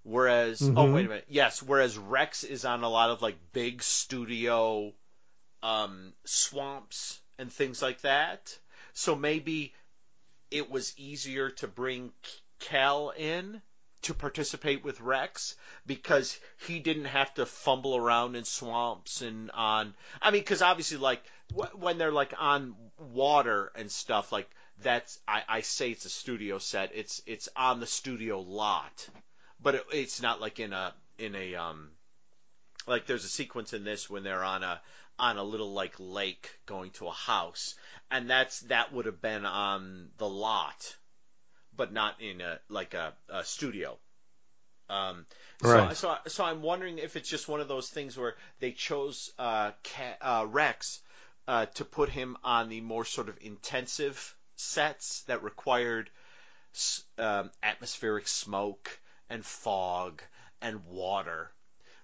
Whereas, 0.02 0.62
oh 0.62 0.64
Mhm. 0.64 0.94
wait 0.94 1.06
a 1.06 1.08
minute, 1.08 1.26
yes. 1.28 1.62
Whereas 1.62 1.98
Rex 1.98 2.42
is 2.44 2.64
on 2.64 2.82
a 2.82 2.88
lot 2.88 3.10
of 3.10 3.20
like 3.20 3.36
big 3.52 3.82
studio 3.82 4.92
um, 5.62 6.14
swamps 6.24 7.20
and 7.38 7.52
things 7.52 7.82
like 7.82 8.00
that. 8.00 8.58
So 8.94 9.14
maybe 9.14 9.74
it 10.50 10.70
was 10.70 10.94
easier 10.96 11.50
to 11.50 11.68
bring 11.68 12.12
Cal 12.60 13.10
in 13.10 13.62
to 14.02 14.14
participate 14.14 14.82
with 14.82 15.00
Rex 15.00 15.54
because 15.86 16.38
he 16.66 16.78
didn't 16.78 17.04
have 17.06 17.32
to 17.34 17.44
fumble 17.46 17.96
around 17.96 18.34
in 18.34 18.44
swamps 18.44 19.20
and 19.20 19.50
on. 19.50 19.94
I 20.22 20.30
mean, 20.30 20.40
because 20.40 20.62
obviously, 20.62 20.96
like 20.96 21.22
wh- 21.54 21.78
when 21.78 21.98
they're 21.98 22.12
like 22.12 22.32
on 22.38 22.74
water 22.98 23.70
and 23.74 23.90
stuff, 23.90 24.32
like 24.32 24.48
that's 24.82 25.18
I, 25.28 25.42
I 25.48 25.60
say 25.60 25.90
it's 25.90 26.06
a 26.06 26.10
studio 26.10 26.58
set. 26.58 26.92
It's 26.94 27.22
it's 27.26 27.48
on 27.56 27.80
the 27.80 27.86
studio 27.86 28.40
lot, 28.40 29.08
but 29.62 29.74
it, 29.74 29.84
it's 29.92 30.22
not 30.22 30.40
like 30.40 30.60
in 30.60 30.72
a 30.72 30.94
in 31.18 31.34
a 31.34 31.54
um 31.56 31.90
like 32.86 33.06
there's 33.06 33.24
a 33.24 33.28
sequence 33.28 33.72
in 33.74 33.84
this 33.84 34.08
when 34.08 34.22
they're 34.22 34.44
on 34.44 34.62
a 34.62 34.80
on 35.20 35.38
a 35.38 35.44
little 35.44 35.72
like 35.72 35.94
lake 35.98 36.50
going 36.66 36.90
to 36.92 37.06
a 37.08 37.12
house 37.12 37.76
and 38.10 38.30
that's 38.30 38.60
that 38.62 38.92
would 38.92 39.06
have 39.06 39.22
been 39.22 39.46
on 39.46 40.10
the 40.18 40.28
lot 40.28 40.96
but 41.76 41.92
not 41.92 42.20
in 42.20 42.40
a 42.40 42.58
like 42.68 42.94
a, 42.94 43.14
a 43.28 43.44
studio 43.44 43.98
um 44.90 45.26
so, 45.62 45.66
Right. 45.68 45.96
so 45.96 46.16
so 46.26 46.44
I'm 46.44 46.62
wondering 46.62 46.98
if 46.98 47.16
it's 47.16 47.28
just 47.28 47.48
one 47.48 47.60
of 47.60 47.68
those 47.68 47.88
things 47.88 48.16
where 48.16 48.34
they 48.60 48.72
chose 48.72 49.30
uh, 49.38 49.72
Ca 49.84 50.16
uh 50.20 50.46
Rex 50.48 51.00
uh, 51.48 51.66
to 51.66 51.84
put 51.84 52.08
him 52.10 52.36
on 52.44 52.68
the 52.68 52.80
more 52.80 53.04
sort 53.04 53.28
of 53.28 53.38
intensive 53.42 54.36
sets 54.56 55.22
that 55.22 55.42
required 55.42 56.10
s- 56.74 57.02
um, 57.18 57.50
atmospheric 57.62 58.28
smoke 58.28 58.98
and 59.30 59.44
fog 59.44 60.22
and 60.62 60.84
water 60.86 61.50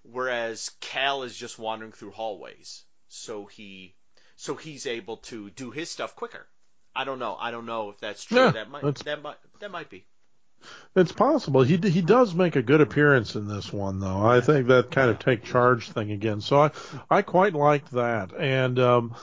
whereas 0.04 0.70
Cal 0.80 1.24
is 1.24 1.36
just 1.36 1.58
wandering 1.58 1.92
through 1.92 2.12
hallways. 2.12 2.84
So 3.16 3.46
he 3.46 3.94
so 4.36 4.54
he's 4.54 4.86
able 4.86 5.18
to 5.18 5.50
do 5.50 5.70
his 5.70 5.90
stuff 5.90 6.14
quicker. 6.14 6.46
I 6.94 7.04
don't 7.04 7.18
know. 7.18 7.36
I 7.38 7.50
don't 7.50 7.66
know 7.66 7.90
if 7.90 7.98
that's 7.98 8.24
true. 8.24 8.38
Yeah, 8.38 8.50
that 8.52 8.70
might 8.70 8.94
that 8.96 9.22
might 9.22 9.36
that 9.60 9.70
might 9.70 9.90
be. 9.90 10.06
It's 10.94 11.12
possible. 11.12 11.62
He 11.62 11.76
he 11.76 12.00
does 12.00 12.34
make 12.34 12.56
a 12.56 12.62
good 12.62 12.80
appearance 12.80 13.34
in 13.36 13.46
this 13.46 13.72
one, 13.72 14.00
though. 14.00 14.26
I 14.26 14.40
think 14.40 14.68
that 14.68 14.90
kind 14.90 15.10
of 15.10 15.18
take 15.18 15.44
charge 15.44 15.90
thing 15.90 16.10
again. 16.10 16.40
So 16.40 16.60
I 16.60 16.70
I 17.10 17.22
quite 17.22 17.54
liked 17.54 17.92
that. 17.92 18.32
And 18.34 18.78
um, 18.78 19.14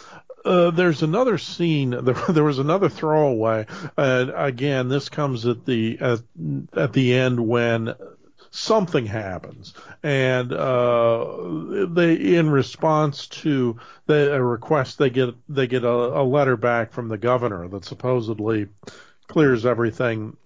uh, 0.46 0.72
there's 0.72 1.04
another 1.04 1.38
scene. 1.38 1.92
There, 2.04 2.14
there 2.30 2.44
was 2.44 2.60
another 2.60 2.90
throwaway. 2.90 3.66
And 3.98 4.32
again, 4.36 4.90
this 4.90 5.10
comes 5.10 5.46
at 5.46 5.66
the 5.66 5.98
at, 6.00 6.20
at 6.76 6.94
the 6.94 7.14
end 7.14 7.40
when 7.40 7.96
something 8.54 9.08
happens, 9.08 9.74
and 10.04 10.54
uh, 10.54 11.86
they 11.90 12.14
in 12.14 12.52
response 12.52 13.28
to 13.28 13.80
the 14.06 14.34
a 14.34 14.42
request 14.42 15.00
they 15.00 15.10
get 15.10 15.34
they 15.50 15.66
get 15.66 15.84
a, 15.84 15.90
a 15.90 16.24
letter 16.24 16.56
back 16.56 16.94
from 16.94 17.08
the 17.08 17.18
governor 17.18 17.68
that 17.68 17.84
supposedly 17.84 18.68
clears 19.28 19.66
everything 19.66 20.38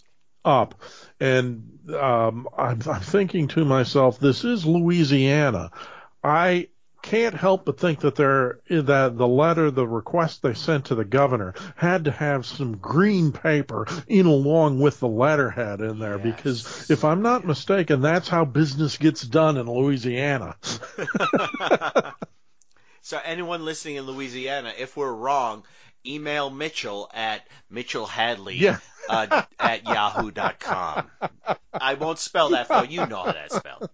up. 0.46 0.82
And 1.20 1.80
um, 1.94 2.48
I'm, 2.58 2.82
I'm 2.90 3.02
thinking 3.02 3.50
to 3.50 3.66
myself, 3.66 4.20
this 4.20 4.46
is 4.46 4.66
Louisiana. 4.66 5.72
I 6.24 6.70
can't 7.02 7.36
help 7.36 7.66
but 7.66 7.80
think 7.80 8.00
that 8.02 8.16
there 8.16 8.60
that 8.70 9.18
the 9.18 9.28
letter, 9.28 9.72
the 9.72 9.88
request 9.88 10.42
they 10.42 10.54
sent 10.54 10.86
to 10.86 10.96
the 10.96 11.06
governor 11.06 11.54
had 11.76 12.06
to 12.06 12.12
have 12.12 12.46
some 12.46 12.78
green 12.78 13.32
paper 13.32 13.88
in 14.08 14.26
along 14.26 14.80
with 14.80 15.00
the 15.00 15.08
letterhead 15.08 15.80
in 15.82 16.00
there 16.00 16.18
because 16.18 16.90
if 16.90 17.06
I'm 17.06 17.22
not 17.22 17.46
mistaken, 17.46 18.02
that's 18.02 18.28
how 18.28 18.46
business 18.46 18.98
gets 18.98 19.22
done 19.22 19.58
in 19.58 19.68
Louisiana. 19.68 20.56
So 23.02 23.18
anyone 23.24 23.64
listening 23.64 23.96
in 23.96 24.04
Louisiana, 24.06 24.74
if 24.78 24.98
we're 24.98 25.14
wrong, 25.14 25.64
email 26.06 26.50
Mitchell 26.50 27.10
at 27.14 27.48
Mitchell 27.70 28.06
Hadley 28.06 28.56
Yeah. 28.58 28.80
uh, 29.10 29.44
at 29.58 29.86
yahoo.com. 29.86 31.10
I 31.74 31.94
won't 31.94 32.20
spell 32.20 32.50
that 32.50 32.68
for 32.68 32.84
you. 32.84 33.00
You 33.02 33.08
know 33.08 33.24
how 33.24 33.32
that's 33.32 33.56
spelled. 33.56 33.90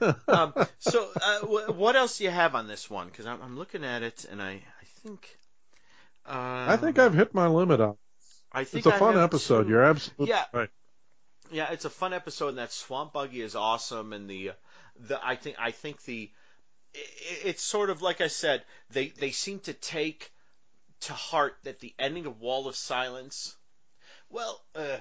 Um, 0.28 0.52
so, 0.78 1.08
uh, 1.22 1.38
wh- 1.40 1.76
what 1.78 1.96
else 1.96 2.18
do 2.18 2.24
you 2.24 2.30
have 2.30 2.54
on 2.54 2.66
this 2.68 2.88
one? 2.90 3.08
Because 3.08 3.26
I'm, 3.26 3.40
I'm 3.42 3.58
looking 3.58 3.84
at 3.84 4.02
it, 4.02 4.24
and 4.30 4.40
I, 4.42 4.52
I 4.52 4.84
think. 5.02 5.36
Um, 6.26 6.36
I 6.36 6.76
think 6.76 6.98
I've 6.98 7.14
hit 7.14 7.34
my 7.34 7.46
limit 7.48 7.80
on. 7.80 7.96
I 8.52 8.64
think 8.64 8.86
It's 8.86 8.92
a 8.92 8.94
I 8.94 8.98
fun 8.98 9.18
episode. 9.18 9.64
two. 9.64 9.70
You're 9.70 9.84
absolutely 9.84 10.28
Yeah. 10.34 10.44
right. 10.52 10.68
Yeah, 11.50 11.70
it's 11.72 11.84
a 11.86 11.90
fun 11.90 12.12
episode, 12.12 12.48
and 12.48 12.58
that 12.58 12.72
swamp 12.72 13.12
buggy 13.14 13.40
is 13.40 13.54
awesome. 13.56 14.12
And 14.12 14.28
the, 14.28 14.52
the 14.98 15.18
I 15.24 15.36
think 15.36 15.56
I 15.58 15.70
think 15.70 16.02
the, 16.04 16.30
i 16.94 16.98
it's 17.44 17.62
sort 17.62 17.90
of 17.90 18.02
like 18.02 18.20
I 18.20 18.28
said, 18.28 18.62
they 18.90 19.08
they 19.08 19.30
seem 19.30 19.60
to 19.60 19.72
take 19.72 20.30
to 21.00 21.12
heart 21.12 21.56
that 21.64 21.80
the 21.80 21.94
ending 21.98 22.26
of 22.26 22.40
Wall 22.40 22.66
of 22.68 22.76
Silence, 22.76 23.54
well, 24.30 24.60
uh, 24.74 24.96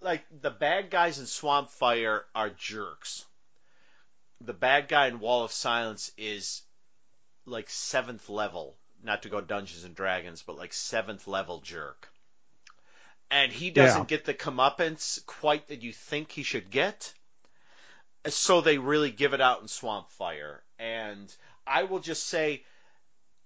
like 0.00 0.24
the 0.40 0.50
bad 0.50 0.90
guys 0.90 1.18
in 1.18 1.26
Swamp 1.26 1.70
Fire 1.70 2.24
are 2.34 2.50
jerks. 2.50 3.24
The 4.40 4.52
bad 4.54 4.88
guy 4.88 5.06
in 5.08 5.20
Wall 5.20 5.44
of 5.44 5.52
Silence 5.52 6.12
is 6.16 6.62
like 7.46 7.68
seventh 7.70 8.28
level, 8.28 8.76
not 9.02 9.22
to 9.22 9.28
go 9.28 9.40
Dungeons 9.40 9.84
and 9.84 9.94
Dragons, 9.94 10.42
but 10.42 10.56
like 10.56 10.72
seventh 10.72 11.26
level 11.26 11.60
jerk 11.60 12.10
and 13.30 13.52
he 13.52 13.70
doesn't 13.70 14.02
Yeah. 14.02 14.04
get 14.08 14.24
the 14.24 14.34
comeuppance 14.34 15.24
quite 15.26 15.68
that 15.68 15.82
you 15.82 15.92
think 15.92 16.32
he 16.32 16.42
should 16.42 16.70
get. 16.70 17.14
So 18.28 18.60
they 18.60 18.78
really 18.78 19.10
give 19.10 19.32
it 19.32 19.40
out 19.40 19.62
in 19.62 19.68
Swamp 19.68 20.10
Fire. 20.10 20.62
And 20.78 21.34
I 21.66 21.84
will 21.84 22.00
just 22.00 22.26
say, 22.26 22.64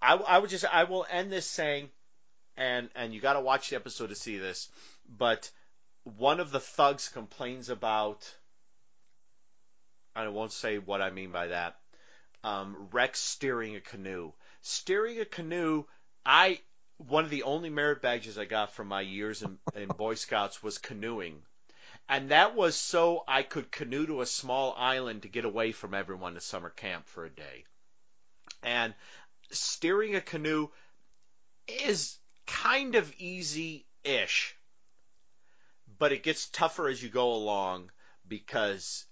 I, 0.02 0.14
I 0.14 0.38
would 0.38 0.50
just, 0.50 0.64
I 0.64 0.84
will 0.84 1.06
end 1.08 1.30
this 1.30 1.46
saying, 1.46 1.90
and 2.56 2.90
and 2.94 3.14
you 3.14 3.20
got 3.20 3.34
to 3.34 3.40
watch 3.40 3.70
the 3.70 3.76
episode 3.76 4.08
to 4.08 4.14
see 4.14 4.38
this, 4.38 4.68
but 5.08 5.50
one 6.04 6.40
of 6.40 6.50
the 6.50 6.60
thugs 6.60 7.08
complains 7.08 7.68
about. 7.68 8.34
I 10.14 10.28
won't 10.28 10.52
say 10.52 10.78
what 10.78 11.02
I 11.02 11.10
mean 11.10 11.32
by 11.32 11.48
that. 11.48 11.78
Um, 12.42 12.88
Rex 12.92 13.20
steering 13.20 13.76
a 13.76 13.80
canoe. 13.80 14.32
Steering 14.62 15.20
a 15.20 15.24
canoe, 15.24 15.84
I 16.24 16.60
one 16.98 17.24
of 17.24 17.30
the 17.30 17.42
only 17.42 17.70
merit 17.70 18.00
badges 18.00 18.38
I 18.38 18.44
got 18.44 18.72
from 18.72 18.86
my 18.88 19.00
years 19.00 19.42
in, 19.42 19.58
in 19.74 19.88
Boy 19.88 20.14
Scouts 20.14 20.62
was 20.62 20.78
canoeing. 20.78 21.42
And 22.08 22.30
that 22.30 22.54
was 22.54 22.76
so 22.76 23.24
I 23.26 23.42
could 23.42 23.72
canoe 23.72 24.06
to 24.06 24.20
a 24.20 24.26
small 24.26 24.74
island 24.76 25.22
to 25.22 25.28
get 25.28 25.44
away 25.44 25.72
from 25.72 25.94
everyone 25.94 26.36
at 26.36 26.42
summer 26.42 26.70
camp 26.70 27.06
for 27.08 27.24
a 27.24 27.30
day. 27.30 27.64
And 28.62 28.94
steering 29.50 30.14
a 30.14 30.20
canoe 30.20 30.68
is 31.66 32.18
kind 32.46 32.94
of 32.94 33.12
easy 33.18 33.86
ish, 34.04 34.54
but 35.98 36.12
it 36.12 36.22
gets 36.22 36.48
tougher 36.48 36.88
as 36.88 37.02
you 37.02 37.08
go 37.08 37.32
along 37.32 37.90
because 38.28 39.06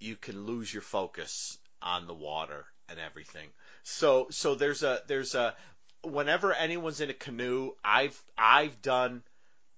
you 0.00 0.16
can 0.16 0.46
lose 0.46 0.72
your 0.72 0.82
focus 0.82 1.58
on 1.82 2.06
the 2.06 2.14
water 2.14 2.66
and 2.88 2.98
everything. 2.98 3.48
So 3.82 4.28
so 4.30 4.54
there's 4.54 4.82
a 4.82 5.02
there's 5.06 5.34
a 5.34 5.54
whenever 6.02 6.52
anyone's 6.52 7.00
in 7.00 7.10
a 7.10 7.14
canoe, 7.14 7.72
I've 7.84 8.20
I've 8.36 8.80
done 8.82 9.22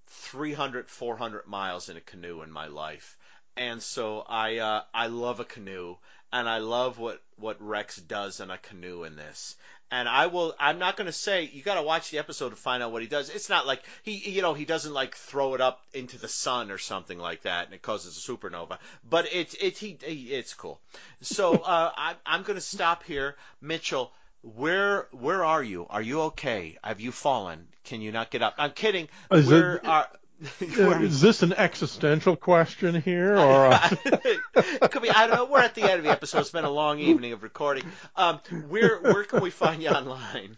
300 0.07 0.89
400 0.89 1.47
miles 1.47 1.89
in 1.89 1.97
a 1.97 2.01
canoe 2.01 2.41
in 2.41 2.51
my 2.51 2.67
life. 2.67 3.17
And 3.57 3.81
so 3.81 4.21
I 4.27 4.57
uh, 4.57 4.83
I 4.93 5.07
love 5.07 5.39
a 5.39 5.45
canoe 5.45 5.95
and 6.31 6.47
I 6.47 6.59
love 6.59 6.97
what 6.99 7.21
what 7.37 7.61
Rex 7.61 7.97
does 7.97 8.39
in 8.39 8.49
a 8.51 8.57
canoe 8.57 9.03
in 9.03 9.15
this. 9.15 9.55
And 9.91 10.07
I 10.07 10.27
will. 10.27 10.55
I'm 10.59 10.79
not 10.79 10.95
going 10.95 11.07
to 11.07 11.11
say 11.11 11.49
you 11.51 11.61
got 11.61 11.75
to 11.75 11.81
watch 11.81 12.09
the 12.11 12.17
episode 12.17 12.49
to 12.49 12.55
find 12.55 12.81
out 12.81 12.91
what 12.91 13.01
he 13.01 13.07
does. 13.07 13.29
It's 13.29 13.49
not 13.49 13.67
like 13.67 13.83
he, 14.03 14.13
you 14.31 14.41
know, 14.41 14.53
he 14.53 14.65
doesn't 14.65 14.93
like 14.93 15.15
throw 15.15 15.53
it 15.53 15.61
up 15.61 15.81
into 15.93 16.17
the 16.17 16.29
sun 16.29 16.71
or 16.71 16.77
something 16.77 17.19
like 17.19 17.41
that, 17.43 17.65
and 17.65 17.73
it 17.73 17.81
causes 17.81 18.17
a 18.17 18.31
supernova. 18.31 18.77
But 19.07 19.27
it's 19.33 19.53
it 19.55 19.77
he, 19.77 19.97
he 20.03 20.33
it's 20.33 20.53
cool. 20.53 20.79
So 21.21 21.53
uh, 21.65 21.91
I, 21.95 22.15
I'm 22.25 22.43
going 22.43 22.55
to 22.55 22.61
stop 22.61 23.03
here, 23.03 23.35
Mitchell. 23.59 24.11
Where 24.43 25.07
where 25.11 25.43
are 25.43 25.61
you? 25.61 25.85
Are 25.89 26.01
you 26.01 26.21
okay? 26.21 26.77
Have 26.83 26.99
you 27.01 27.11
fallen? 27.11 27.67
Can 27.83 28.01
you 28.01 28.11
not 28.11 28.31
get 28.31 28.41
up? 28.41 28.55
I'm 28.57 28.71
kidding. 28.71 29.09
Is 29.31 29.47
where 29.47 29.75
it- 29.75 29.85
are 29.85 30.07
Is 30.59 31.21
this 31.21 31.43
an 31.43 31.53
existential 31.53 32.35
question 32.35 32.99
here, 32.99 33.37
or 33.37 33.67
uh, 33.67 33.89
it 34.05 34.39
could 34.91 35.03
be. 35.03 35.11
I 35.11 35.27
don't 35.27 35.35
know. 35.35 35.45
We're 35.45 35.59
at 35.59 35.75
the 35.75 35.83
end 35.83 35.99
of 35.99 36.03
the 36.03 36.09
episode. 36.09 36.39
It's 36.39 36.49
been 36.49 36.65
a 36.65 36.69
long 36.69 36.97
evening 36.99 37.33
of 37.33 37.43
recording. 37.43 37.83
Um, 38.15 38.39
where 38.67 38.99
where 38.99 39.23
can 39.23 39.41
we 39.41 39.51
find 39.51 39.83
you 39.83 39.89
online? 39.89 40.57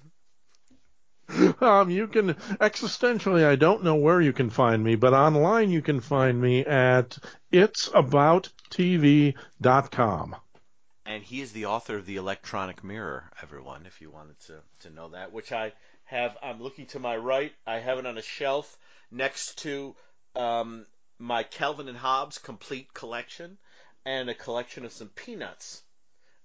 um, 1.59 1.89
you 1.89 2.07
can 2.07 2.35
existentially? 2.61 3.45
I 3.45 3.57
don't 3.57 3.83
know 3.83 3.95
where 3.95 4.21
you 4.21 4.31
can 4.31 4.49
find 4.49 4.81
me, 4.81 4.95
but 4.95 5.13
online 5.13 5.69
you 5.69 5.81
can 5.81 5.99
find 5.99 6.39
me 6.39 6.61
at 6.61 7.17
it'sabouttv.com. 7.51 10.35
And 11.05 11.23
he 11.23 11.41
is 11.41 11.51
the 11.51 11.65
author 11.65 11.97
of 11.97 12.05
the 12.05 12.15
Electronic 12.15 12.85
Mirror. 12.85 13.29
Everyone, 13.41 13.85
if 13.85 13.99
you 13.99 14.11
wanted 14.11 14.39
to 14.47 14.61
to 14.81 14.89
know 14.89 15.09
that, 15.09 15.33
which 15.33 15.51
I 15.51 15.73
have. 16.05 16.37
I'm 16.41 16.61
looking 16.61 16.85
to 16.87 16.99
my 16.99 17.17
right. 17.17 17.53
I 17.65 17.79
have 17.79 17.97
it 17.97 18.05
on 18.05 18.17
a 18.17 18.21
shelf 18.21 18.77
next 19.13 19.59
to 19.59 19.95
um, 20.35 20.85
my 21.19 21.43
Calvin 21.43 21.87
and 21.87 21.97
Hobbes 21.97 22.37
complete 22.37 22.93
collection 22.93 23.57
and 24.05 24.29
a 24.29 24.33
collection 24.33 24.85
of 24.85 24.91
some 24.91 25.09
peanuts, 25.09 25.81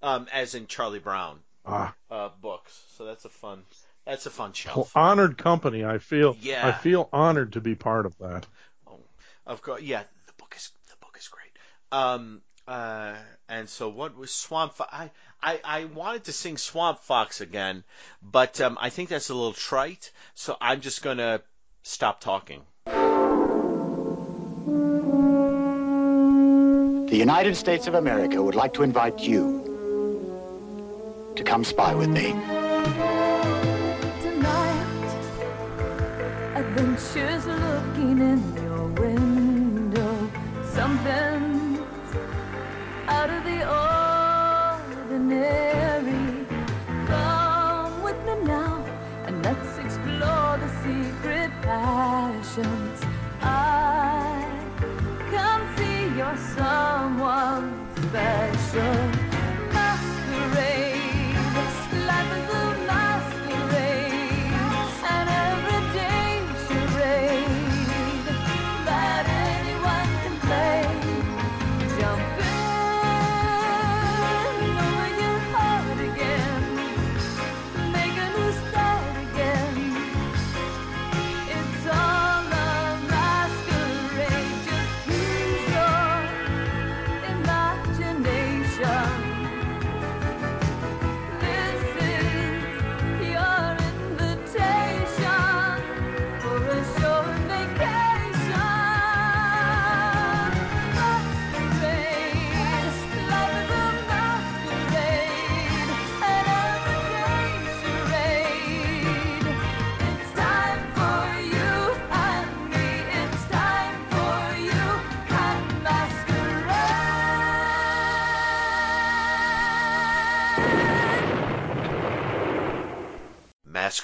um, 0.02 0.28
as 0.32 0.54
in 0.54 0.66
Charlie 0.66 1.00
Brown 1.00 1.40
Ah, 1.64 1.94
uh, 2.10 2.28
books. 2.40 2.80
So 2.96 3.04
that's 3.04 3.24
a 3.24 3.28
fun. 3.28 3.62
That's 4.06 4.26
a 4.26 4.30
fun 4.30 4.50
well, 4.50 4.54
shelf. 4.54 4.96
honored 4.96 5.36
company. 5.36 5.84
I 5.84 5.98
feel. 5.98 6.36
Yeah. 6.40 6.66
I 6.66 6.72
feel 6.72 7.08
honored 7.12 7.54
to 7.54 7.60
be 7.60 7.74
part 7.74 8.06
of 8.06 8.16
that. 8.18 8.46
Oh, 8.86 9.00
Of 9.46 9.60
course, 9.62 9.82
yeah. 9.82 10.02
The 10.26 10.32
book 10.38 10.54
is 10.56 10.70
the 10.90 10.96
book 11.00 11.16
is 11.18 11.28
great. 11.28 11.52
Um, 11.92 12.40
uh, 12.66 13.16
and 13.48 13.68
so 13.68 13.88
what 13.88 14.16
was 14.16 14.32
Swamp 14.32 14.74
Fox? 14.74 14.90
I, 14.92 15.10
I 15.42 15.60
I 15.64 15.84
wanted 15.86 16.24
to 16.24 16.32
sing 16.32 16.56
Swamp 16.56 17.00
Fox 17.00 17.40
again, 17.40 17.84
but 18.22 18.60
um, 18.60 18.78
I 18.80 18.90
think 18.90 19.08
that's 19.08 19.30
a 19.30 19.34
little 19.34 19.52
trite. 19.52 20.10
So 20.34 20.56
I'm 20.60 20.80
just 20.80 21.02
gonna 21.02 21.42
stop 21.88 22.20
talking. 22.20 22.62
The 27.06 27.16
United 27.16 27.56
States 27.56 27.86
of 27.86 27.94
America 27.94 28.42
would 28.42 28.54
like 28.54 28.74
to 28.74 28.82
invite 28.82 29.20
you 29.20 29.64
to 31.34 31.42
come 31.42 31.64
spy 31.64 31.94
with 31.94 32.10
me. 32.10 32.32
tonight. 34.22 35.08
Adventures 36.56 37.46
looking 37.46 38.18
in 38.32 38.40
your 38.62 38.86
window. 38.88 40.30
Something 40.64 41.78
out 43.08 43.30
of 43.30 43.44
the 43.44 43.60
ordinary. 45.08 45.77
Passions. 52.62 53.00
I 53.40 54.46
can 55.30 55.76
see 55.76 56.16
you're 56.16 56.36
someone 56.36 57.88
special. 57.96 59.07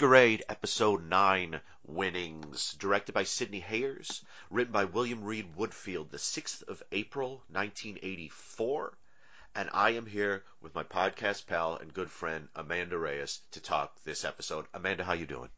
Masquerade, 0.04 0.42
Episode 0.50 1.08
9, 1.08 1.62
Winnings. 1.86 2.74
Directed 2.74 3.12
by 3.12 3.24
Sidney 3.24 3.60
Hayers. 3.60 4.22
Written 4.50 4.70
by 4.70 4.84
William 4.84 5.24
Read 5.24 5.56
Woodfield, 5.56 6.10
the 6.10 6.18
6th 6.18 6.62
of 6.68 6.82
April, 6.92 7.42
1984. 7.48 8.98
And 9.54 9.70
I 9.72 9.92
am 9.92 10.04
here 10.04 10.44
with 10.60 10.74
my 10.74 10.82
podcast 10.82 11.46
pal 11.46 11.76
and 11.76 11.94
good 11.94 12.10
friend, 12.10 12.48
Amanda 12.54 12.98
Reyes, 12.98 13.40
to 13.52 13.60
talk 13.60 13.94
this 14.04 14.26
episode. 14.26 14.66
Amanda, 14.74 15.04
how 15.04 15.14
you 15.14 15.24
doing? 15.24 15.48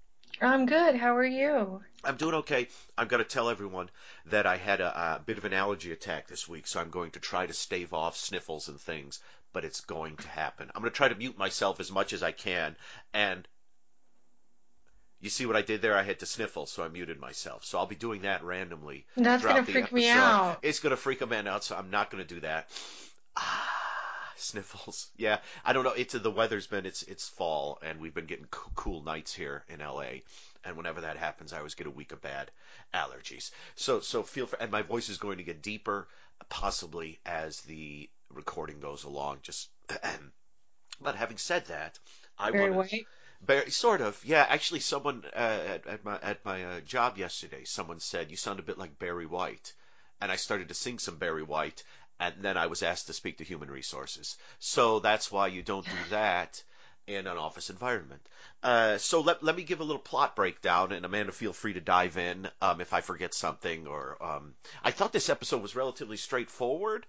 I'm 0.40 0.66
good. 0.66 0.94
How 0.94 1.16
are 1.16 1.26
you? 1.26 1.82
I'm 2.04 2.16
doing 2.16 2.36
okay. 2.36 2.68
I'm 2.96 3.08
going 3.08 3.24
to 3.24 3.28
tell 3.28 3.50
everyone 3.50 3.90
that 4.26 4.46
I 4.46 4.58
had 4.58 4.80
a, 4.80 5.16
a 5.16 5.18
bit 5.26 5.38
of 5.38 5.44
an 5.44 5.54
allergy 5.54 5.90
attack 5.90 6.28
this 6.28 6.48
week, 6.48 6.68
so 6.68 6.80
I'm 6.80 6.90
going 6.90 7.10
to 7.10 7.20
try 7.20 7.46
to 7.46 7.52
stave 7.52 7.92
off 7.92 8.16
sniffles 8.16 8.68
and 8.68 8.80
things, 8.80 9.20
but 9.52 9.64
it's 9.64 9.80
going 9.80 10.16
to 10.18 10.28
happen. 10.28 10.70
I'm 10.72 10.82
going 10.82 10.92
to 10.92 10.96
try 10.96 11.08
to 11.08 11.16
mute 11.16 11.36
myself 11.36 11.80
as 11.80 11.90
much 11.90 12.12
as 12.12 12.22
I 12.22 12.30
can, 12.30 12.76
and 13.12 13.48
you 15.20 15.30
see 15.30 15.46
what 15.46 15.56
I 15.56 15.62
did 15.62 15.82
there? 15.82 15.96
I 15.96 16.02
had 16.02 16.20
to 16.20 16.26
sniffle, 16.26 16.66
so 16.66 16.84
I 16.84 16.88
muted 16.88 17.18
myself. 17.18 17.64
So 17.64 17.78
I'll 17.78 17.86
be 17.86 17.96
doing 17.96 18.22
that 18.22 18.44
randomly. 18.44 19.06
That's 19.16 19.44
gonna 19.44 19.64
freak 19.64 19.92
me 19.92 20.08
episode. 20.08 20.22
out. 20.22 20.58
It's 20.62 20.80
going 20.80 20.90
to 20.90 20.96
freak 20.96 21.20
a 21.22 21.26
man 21.26 21.46
out, 21.48 21.64
so 21.64 21.76
I'm 21.76 21.90
not 21.90 22.10
going 22.10 22.22
to 22.22 22.34
do 22.34 22.40
that. 22.40 22.68
Ah, 23.36 24.32
sniffles. 24.36 25.08
Yeah, 25.16 25.38
I 25.64 25.72
don't 25.72 25.84
know. 25.84 25.92
It's 25.92 26.12
the 26.14 26.30
weather's 26.30 26.66
been 26.66 26.86
it's 26.86 27.02
it's 27.02 27.28
fall, 27.28 27.78
and 27.82 28.00
we've 28.00 28.14
been 28.14 28.26
getting 28.26 28.46
co- 28.46 28.70
cool 28.74 29.02
nights 29.02 29.34
here 29.34 29.64
in 29.68 29.80
LA. 29.80 30.20
And 30.64 30.76
whenever 30.76 31.02
that 31.02 31.16
happens, 31.16 31.52
I 31.52 31.58
always 31.58 31.76
get 31.76 31.86
a 31.86 31.90
week 31.90 32.12
of 32.12 32.20
bad 32.20 32.50
allergies. 32.92 33.50
So 33.76 34.00
so 34.00 34.22
feel 34.22 34.46
for, 34.46 34.60
and 34.60 34.70
my 34.70 34.82
voice 34.82 35.08
is 35.08 35.18
going 35.18 35.38
to 35.38 35.44
get 35.44 35.62
deeper, 35.62 36.08
possibly 36.48 37.18
as 37.24 37.60
the 37.62 38.10
recording 38.30 38.80
goes 38.80 39.04
along. 39.04 39.38
Just, 39.42 39.70
but 41.00 41.14
having 41.14 41.38
said 41.38 41.66
that, 41.66 41.98
I 42.38 42.50
want 42.50 42.92
sort 43.68 44.00
of, 44.00 44.20
yeah. 44.24 44.46
Actually, 44.48 44.80
someone 44.80 45.24
uh, 45.34 45.38
at, 45.38 45.86
at 45.86 46.04
my 46.04 46.18
at 46.22 46.44
my 46.44 46.64
uh, 46.64 46.80
job 46.80 47.18
yesterday, 47.18 47.64
someone 47.64 48.00
said 48.00 48.30
you 48.30 48.36
sound 48.36 48.58
a 48.58 48.64
bit 48.64 48.78
like 48.78 48.98
Barry 48.98 49.26
White, 49.26 49.72
and 50.20 50.32
I 50.32 50.36
started 50.36 50.68
to 50.68 50.74
sing 50.74 50.98
some 50.98 51.18
Barry 51.18 51.42
White, 51.42 51.82
and 52.18 52.34
then 52.40 52.56
I 52.56 52.66
was 52.66 52.82
asked 52.82 53.06
to 53.08 53.12
speak 53.12 53.38
to 53.38 53.44
Human 53.44 53.70
Resources. 53.70 54.36
So 54.58 55.00
that's 55.00 55.30
why 55.30 55.48
you 55.48 55.62
don't 55.62 55.84
do 55.84 56.10
that 56.10 56.62
in 57.06 57.26
an 57.26 57.36
office 57.36 57.70
environment. 57.70 58.20
Uh, 58.62 58.98
so 58.98 59.20
let 59.20 59.42
let 59.42 59.56
me 59.56 59.62
give 59.62 59.80
a 59.80 59.84
little 59.84 60.02
plot 60.02 60.34
breakdown, 60.34 60.92
and 60.92 61.04
Amanda, 61.04 61.32
feel 61.32 61.52
free 61.52 61.74
to 61.74 61.80
dive 61.80 62.16
in 62.16 62.48
um, 62.60 62.80
if 62.80 62.92
I 62.92 63.00
forget 63.00 63.34
something. 63.34 63.86
Or 63.86 64.16
um, 64.20 64.54
I 64.82 64.90
thought 64.90 65.12
this 65.12 65.30
episode 65.30 65.62
was 65.62 65.76
relatively 65.76 66.16
straightforward 66.16 67.06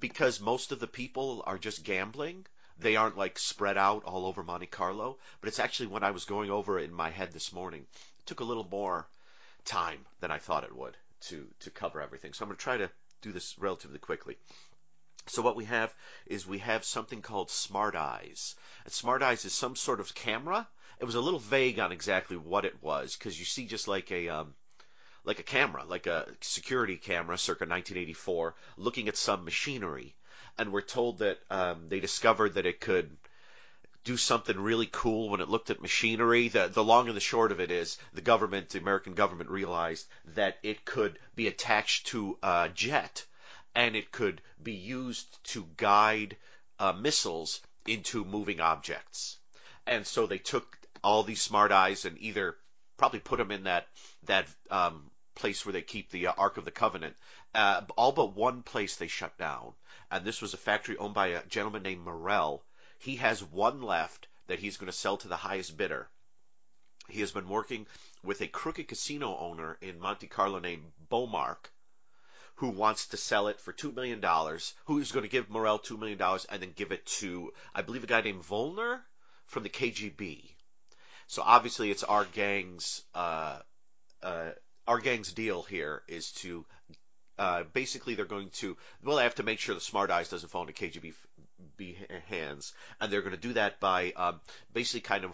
because 0.00 0.40
most 0.40 0.72
of 0.72 0.80
the 0.80 0.86
people 0.86 1.42
are 1.46 1.58
just 1.58 1.84
gambling. 1.84 2.46
They 2.78 2.96
aren't 2.96 3.16
like 3.16 3.38
spread 3.38 3.78
out 3.78 4.04
all 4.04 4.26
over 4.26 4.42
Monte 4.42 4.66
Carlo, 4.66 5.18
but 5.40 5.48
it's 5.48 5.60
actually 5.60 5.88
when 5.88 6.02
I 6.02 6.10
was 6.10 6.24
going 6.24 6.50
over 6.50 6.78
in 6.78 6.92
my 6.92 7.10
head 7.10 7.32
this 7.32 7.52
morning, 7.52 7.86
it 8.20 8.26
took 8.26 8.40
a 8.40 8.44
little 8.44 8.66
more 8.70 9.06
time 9.64 10.04
than 10.20 10.30
I 10.30 10.38
thought 10.38 10.64
it 10.64 10.76
would 10.76 10.96
to 11.28 11.46
to 11.60 11.70
cover 11.70 12.00
everything. 12.00 12.32
So 12.32 12.44
I'm 12.44 12.48
going 12.48 12.56
to 12.56 12.62
try 12.62 12.76
to 12.78 12.90
do 13.22 13.32
this 13.32 13.58
relatively 13.58 13.98
quickly. 13.98 14.36
So 15.26 15.40
what 15.40 15.56
we 15.56 15.64
have 15.64 15.94
is 16.26 16.46
we 16.46 16.58
have 16.58 16.84
something 16.84 17.22
called 17.22 17.50
Smart 17.50 17.96
Eyes. 17.96 18.54
And 18.84 18.92
Smart 18.92 19.22
Eyes 19.22 19.44
is 19.44 19.54
some 19.54 19.74
sort 19.74 20.00
of 20.00 20.14
camera. 20.14 20.68
It 21.00 21.06
was 21.06 21.14
a 21.14 21.20
little 21.20 21.40
vague 21.40 21.78
on 21.78 21.92
exactly 21.92 22.36
what 22.36 22.66
it 22.66 22.82
was 22.82 23.16
because 23.16 23.38
you 23.38 23.46
see 23.46 23.66
just 23.66 23.88
like 23.88 24.12
a 24.12 24.28
um, 24.28 24.54
like 25.24 25.38
a 25.38 25.42
camera, 25.42 25.84
like 25.84 26.06
a 26.06 26.28
security 26.42 26.98
camera, 26.98 27.38
circa 27.38 27.64
1984, 27.64 28.54
looking 28.76 29.08
at 29.08 29.16
some 29.16 29.44
machinery, 29.44 30.14
and 30.58 30.72
we're 30.72 30.82
told 30.82 31.18
that 31.18 31.38
um, 31.50 31.88
they 31.88 32.00
discovered 32.00 32.54
that 32.54 32.66
it 32.66 32.80
could 32.80 33.16
do 34.04 34.16
something 34.16 34.58
really 34.58 34.88
cool 34.90 35.30
when 35.30 35.40
it 35.40 35.48
looked 35.48 35.70
at 35.70 35.80
machinery. 35.80 36.48
The 36.48 36.68
the 36.68 36.84
long 36.84 37.08
and 37.08 37.16
the 37.16 37.20
short 37.20 37.52
of 37.52 37.60
it 37.60 37.70
is 37.70 37.98
the 38.12 38.20
government, 38.20 38.68
the 38.68 38.78
American 38.78 39.14
government 39.14 39.50
realized 39.50 40.06
that 40.34 40.58
it 40.62 40.84
could 40.84 41.18
be 41.34 41.48
attached 41.48 42.08
to 42.08 42.38
a 42.42 42.70
jet 42.72 43.24
and 43.74 43.96
it 43.96 44.12
could 44.12 44.40
be 44.62 44.74
used 44.74 45.42
to 45.44 45.66
guide 45.76 46.36
uh, 46.78 46.92
missiles 46.92 47.60
into 47.86 48.24
moving 48.24 48.60
objects. 48.60 49.38
And 49.86 50.06
so 50.06 50.26
they 50.26 50.38
took 50.38 50.78
all 51.02 51.22
these 51.22 51.42
smart 51.42 51.72
eyes 51.72 52.04
and 52.04 52.18
either 52.20 52.56
probably 52.96 53.20
put 53.20 53.38
them 53.38 53.50
in 53.50 53.64
that 53.64 53.86
that 54.24 54.46
um, 54.70 55.10
place 55.34 55.64
where 55.64 55.72
they 55.72 55.82
keep 55.82 56.10
the 56.10 56.28
uh, 56.28 56.32
Ark 56.36 56.56
of 56.56 56.64
the 56.64 56.70
Covenant. 56.70 57.16
Uh, 57.54 57.82
all 57.96 58.12
but 58.12 58.34
one 58.34 58.62
place 58.62 58.96
they 58.96 59.08
shut 59.08 59.36
down, 59.38 59.72
and 60.10 60.24
this 60.24 60.40
was 60.40 60.54
a 60.54 60.58
factory 60.58 60.96
owned 60.96 61.14
by 61.14 61.28
a 61.28 61.46
gentleman 61.46 61.82
named 61.82 62.04
Morell. 62.04 62.64
He 62.98 63.16
has 63.16 63.42
one 63.42 63.82
left 63.82 64.28
that 64.46 64.58
he's 64.58 64.76
going 64.76 64.90
to 64.90 64.96
sell 64.96 65.16
to 65.18 65.28
the 65.28 65.36
highest 65.36 65.76
bidder. 65.76 66.08
He 67.08 67.20
has 67.20 67.32
been 67.32 67.48
working 67.48 67.86
with 68.22 68.40
a 68.40 68.48
crooked 68.48 68.88
casino 68.88 69.36
owner 69.36 69.76
in 69.80 70.00
Monte 70.00 70.26
Carlo 70.26 70.58
named 70.58 70.90
Beaumark, 71.10 71.70
who 72.56 72.68
wants 72.68 73.08
to 73.08 73.16
sell 73.16 73.48
it 73.48 73.60
for 73.60 73.72
two 73.72 73.92
million 73.92 74.20
dollars. 74.20 74.74
Who's 74.86 75.12
going 75.12 75.24
to 75.24 75.30
give 75.30 75.50
Morell 75.50 75.78
two 75.78 75.98
million 75.98 76.18
dollars 76.18 76.46
and 76.46 76.62
then 76.62 76.72
give 76.74 76.92
it 76.92 77.04
to, 77.18 77.52
I 77.74 77.82
believe, 77.82 78.04
a 78.04 78.06
guy 78.06 78.22
named 78.22 78.44
Volner 78.44 79.00
from 79.46 79.64
the 79.64 79.68
KGB. 79.68 80.50
So 81.26 81.42
obviously, 81.42 81.90
it's 81.90 82.04
our 82.04 82.24
gang's 82.24 83.02
uh, 83.14 83.58
uh, 84.22 84.50
our 84.86 84.98
gang's 84.98 85.32
deal 85.32 85.62
here 85.62 86.02
is 86.08 86.32
to 86.32 86.64
uh, 87.38 87.64
basically 87.72 88.14
they're 88.14 88.24
going 88.24 88.50
to 88.50 88.76
well 89.02 89.16
they 89.16 89.24
have 89.24 89.34
to 89.36 89.42
make 89.42 89.58
sure 89.58 89.74
the 89.74 89.80
Smart 89.80 90.10
Eyes 90.10 90.28
doesn't 90.28 90.48
fall 90.48 90.66
into 90.66 90.72
KGB 90.72 91.14
hands, 92.28 92.72
and 93.00 93.12
they're 93.12 93.22
going 93.22 93.34
to 93.34 93.40
do 93.40 93.54
that 93.54 93.80
by 93.80 94.12
um, 94.12 94.40
basically 94.72 95.00
kind 95.00 95.24
of 95.24 95.32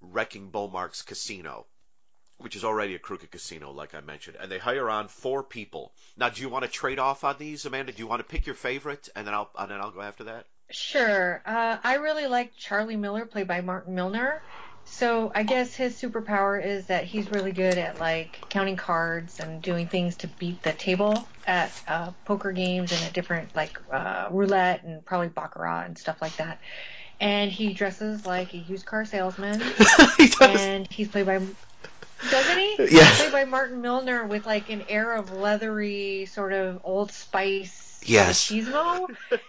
wrecking 0.00 0.50
Beaumark's 0.50 1.02
casino. 1.02 1.66
Which 2.38 2.56
is 2.56 2.64
already 2.64 2.96
a 2.96 2.98
crooked 2.98 3.30
casino, 3.30 3.70
like 3.70 3.94
I 3.94 4.00
mentioned, 4.00 4.36
and 4.40 4.50
they 4.50 4.58
hire 4.58 4.90
on 4.90 5.06
four 5.06 5.44
people. 5.44 5.92
Now, 6.16 6.30
do 6.30 6.42
you 6.42 6.48
want 6.48 6.64
to 6.64 6.70
trade 6.70 6.98
off 6.98 7.22
on 7.22 7.36
these, 7.38 7.64
Amanda? 7.64 7.92
Do 7.92 8.00
you 8.00 8.08
want 8.08 8.20
to 8.20 8.26
pick 8.26 8.44
your 8.44 8.56
favorite, 8.56 9.08
and 9.14 9.24
then 9.24 9.32
I'll 9.32 9.48
and 9.56 9.70
then 9.70 9.80
I'll 9.80 9.92
go 9.92 10.00
after 10.00 10.24
that? 10.24 10.46
Sure. 10.68 11.40
Uh, 11.46 11.76
I 11.82 11.94
really 11.94 12.26
like 12.26 12.56
Charlie 12.56 12.96
Miller, 12.96 13.24
played 13.24 13.46
by 13.46 13.60
Martin 13.60 13.94
Milner. 13.94 14.42
So 14.86 15.32
I 15.34 15.42
guess 15.42 15.74
his 15.74 16.00
superpower 16.00 16.64
is 16.64 16.86
that 16.86 17.04
he's 17.04 17.30
really 17.30 17.52
good 17.52 17.78
at 17.78 17.98
like 17.98 18.38
counting 18.50 18.76
cards 18.76 19.40
and 19.40 19.62
doing 19.62 19.88
things 19.88 20.18
to 20.18 20.28
beat 20.28 20.62
the 20.62 20.72
table 20.72 21.28
at 21.46 21.72
uh, 21.88 22.12
poker 22.24 22.52
games 22.52 22.92
and 22.92 23.02
at 23.02 23.12
different 23.12 23.54
like 23.56 23.78
uh, 23.92 24.28
roulette 24.30 24.84
and 24.84 25.04
probably 25.04 25.28
baccarat 25.28 25.84
and 25.86 25.98
stuff 25.98 26.20
like 26.20 26.36
that. 26.36 26.58
And 27.20 27.50
he 27.50 27.72
dresses 27.72 28.26
like 28.26 28.52
a 28.54 28.58
used 28.58 28.86
car 28.86 29.04
salesman. 29.04 29.60
he 30.18 30.28
does. 30.28 30.40
And 30.40 30.86
he's 30.90 31.08
played 31.08 31.26
by 31.26 31.38
doesn't 32.30 32.58
he? 32.58 32.76
Yeah. 32.78 33.04
He's 33.04 33.20
played 33.20 33.32
by 33.32 33.44
Martin 33.44 33.80
Milner 33.80 34.26
with 34.26 34.46
like 34.46 34.68
an 34.68 34.82
air 34.82 35.14
of 35.16 35.30
leathery 35.30 36.26
sort 36.26 36.52
of 36.52 36.80
Old 36.84 37.12
Spice 37.12 38.00
Yes. 38.06 38.50
machismo 38.50 39.06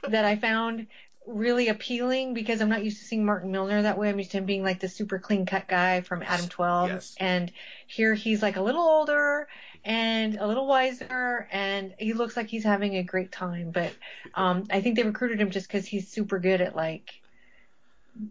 that 0.08 0.26
I 0.26 0.36
found 0.38 0.88
really 1.28 1.70
appealing 1.70 2.34
because 2.34 2.62
I'm 2.62 2.70
not 2.70 2.84
used 2.84 3.00
to 3.00 3.06
seeing 3.06 3.26
Martin 3.26 3.52
Milner 3.52 3.84
that 3.84 3.98
way. 3.98 4.10
I'm 4.10 4.18
used 4.18 4.32
to 4.32 4.38
him 4.38 4.46
being 4.46 4.64
like 4.64 4.80
the 4.80 4.90
super 4.90 5.20
clean 5.20 5.46
cut 5.46 5.68
guy 5.68 6.02
from 6.02 6.24
Adam 6.24 6.48
12. 6.48 6.90
Yes. 6.90 7.16
And 7.20 7.52
here 7.88 8.14
he's 8.14 8.42
like 8.42 8.58
a 8.58 8.62
little 8.62 8.84
older 8.84 9.48
and 9.84 10.36
a 10.36 10.48
little 10.48 10.68
wiser 10.68 11.48
and 11.52 11.94
he 12.00 12.14
looks 12.14 12.36
like 12.36 12.48
he's 12.48 12.64
having 12.64 12.96
a 12.96 13.04
great 13.04 13.32
time. 13.32 13.72
But 13.72 13.94
um, 14.34 14.66
I 14.70 14.82
think 14.82 14.96
they 14.96 15.04
recruited 15.04 15.40
him 15.40 15.52
just 15.52 15.68
because 15.68 15.86
he's 15.86 16.08
super 16.08 16.40
good 16.40 16.62
at 16.62 16.76
like 16.76 17.22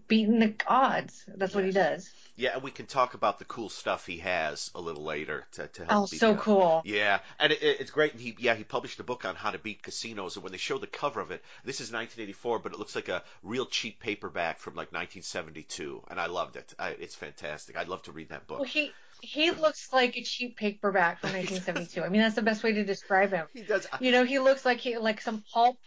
beating 0.08 0.38
the 0.38 0.54
odds. 0.66 1.24
That's 1.28 1.54
what 1.54 1.64
he 1.64 1.72
does. 1.72 2.10
Yeah, 2.36 2.54
and 2.54 2.62
we 2.64 2.72
can 2.72 2.86
talk 2.86 3.14
about 3.14 3.38
the 3.38 3.44
cool 3.44 3.68
stuff 3.68 4.06
he 4.06 4.18
has 4.18 4.70
a 4.74 4.80
little 4.80 5.04
later 5.04 5.46
to, 5.52 5.68
to 5.68 5.84
help. 5.84 6.02
Oh, 6.02 6.06
so 6.06 6.34
cool. 6.34 6.82
Yeah, 6.84 7.20
and 7.38 7.52
it, 7.52 7.62
it- 7.62 7.80
it's 7.80 7.90
great. 7.92 8.12
And 8.12 8.20
he, 8.20 8.34
yeah, 8.40 8.54
he 8.54 8.64
published 8.64 8.98
a 8.98 9.04
book 9.04 9.24
on 9.24 9.36
how 9.36 9.50
to 9.52 9.58
beat 9.58 9.82
casinos. 9.82 10.34
And 10.36 10.42
when 10.42 10.50
they 10.52 10.58
show 10.58 10.78
the 10.78 10.88
cover 10.88 11.20
of 11.20 11.30
it, 11.30 11.42
this 11.64 11.76
is 11.80 11.92
1984, 11.92 12.58
but 12.58 12.72
it 12.72 12.78
looks 12.78 12.94
like 12.96 13.08
a 13.08 13.22
real 13.42 13.66
cheap 13.66 14.00
paperback 14.00 14.58
from 14.58 14.74
like 14.74 14.92
1972, 14.92 16.02
and 16.10 16.18
I 16.20 16.26
loved 16.26 16.56
it. 16.56 16.74
I, 16.78 16.90
it's 16.90 17.14
fantastic. 17.14 17.76
I'd 17.76 17.88
love 17.88 18.02
to 18.04 18.12
read 18.12 18.30
that 18.30 18.46
book. 18.46 18.58
Well, 18.60 18.68
he 18.68 18.92
he 19.20 19.52
looks 19.52 19.92
like 19.92 20.16
a 20.16 20.22
cheap 20.22 20.56
paperback 20.56 21.20
from 21.20 21.30
1972. 21.34 22.02
I 22.02 22.08
mean, 22.08 22.20
that's 22.20 22.34
the 22.34 22.42
best 22.42 22.62
way 22.62 22.72
to 22.72 22.84
describe 22.84 23.30
him. 23.32 23.46
He 23.54 23.62
does. 23.62 23.86
You 24.00 24.10
know, 24.12 24.24
he 24.24 24.38
looks 24.38 24.64
like 24.64 24.78
he 24.78 24.98
like 24.98 25.20
some 25.20 25.44
pulp 25.52 25.78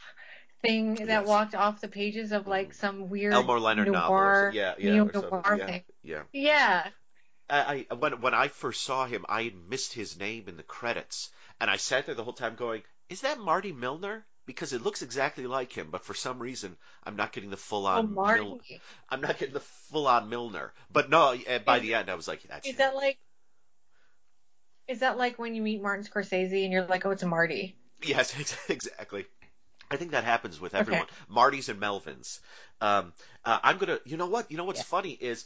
thing 0.62 0.96
that 0.96 1.08
Yes. 1.08 1.28
walked 1.28 1.56
off 1.56 1.82
the 1.82 1.88
pages 1.88 2.32
of 2.32 2.48
like 2.48 2.74
some 2.74 3.10
weird 3.10 3.34
Elmore 3.34 3.60
Leonard 3.60 3.88
novel. 3.92 4.10
noir, 4.16 4.50
so- 4.52 4.58
Yeah, 4.58 4.74
yeah, 4.80 5.04
noir 5.04 5.56
yeah, 5.58 5.66
thing. 5.66 5.84
yeah. 6.04 6.24
Yeah. 6.34 6.88
I, 7.50 7.86
I 7.90 7.94
when 7.96 8.20
when 8.22 8.34
I 8.34 8.50
first 8.50 8.84
saw 8.84 9.06
him, 9.06 9.26
I 9.30 9.44
had 9.44 9.56
missed 9.56 9.94
his 9.94 10.18
name 10.20 10.50
in 10.50 10.58
the 10.58 10.64
credits, 10.64 11.30
and 11.62 11.70
I 11.70 11.78
sat 11.78 12.06
there 12.06 12.16
the 12.16 12.24
whole 12.24 12.34
time 12.34 12.56
going, 12.56 12.84
"Is 13.10 13.22
that 13.22 13.40
Marty 13.40 13.72
Milner?" 13.72 14.26
Because 14.46 14.72
it 14.72 14.82
looks 14.82 15.02
exactly 15.02 15.46
like 15.46 15.74
him, 15.74 15.90
but 15.92 16.06
for 16.06 16.14
some 16.14 16.40
reason 16.40 16.78
I'm 17.04 17.18
not 17.18 17.34
getting 17.34 17.50
the 17.50 17.58
full 17.58 17.86
on. 17.86 18.06
Oh. 18.06 18.08
Marty. 18.08 18.82
I'm 19.10 19.20
not 19.22 19.38
getting 19.38 19.54
the 19.54 19.60
full 19.60 20.08
on 20.08 20.30
Milner. 20.30 20.74
But 20.92 21.10
no, 21.10 21.34
uh, 21.36 21.60
by 21.60 21.78
Is- 21.78 21.82
the 21.84 21.94
end 21.96 22.10
I 22.10 22.16
was 22.16 22.28
like, 22.30 22.44
"That's 22.44 22.66
Is 22.66 22.74
him." 22.74 22.78
that 22.80 22.96
like? 22.96 23.18
Is 24.88 25.00
that 25.00 25.18
like 25.18 25.38
when 25.38 25.54
you 25.54 25.62
meet 25.62 25.82
Martin 25.82 26.06
Scorsese 26.06 26.64
and 26.64 26.72
you're 26.72 26.86
like, 26.86 27.06
oh, 27.06 27.12
it's 27.12 27.24
a 27.24 27.28
Marty? 27.28 27.76
Yes, 28.02 28.34
exactly. 28.70 29.26
I 29.90 29.96
think 29.98 30.12
that 30.12 30.24
happens 30.24 30.60
with 30.60 30.76
everyone. 30.76 31.04
Okay. 31.04 31.14
Marty's 31.30 31.70
and 31.70 31.80
Melvins. 31.82 32.40
Um, 32.82 33.14
uh, 33.46 33.60
I'm 33.64 33.78
gonna. 33.78 34.00
You 34.06 34.18
know 34.18 34.28
what? 34.28 34.52
You 34.52 34.58
know 34.58 34.66
what's 34.66 34.84
funny 34.84 35.12
is 35.12 35.46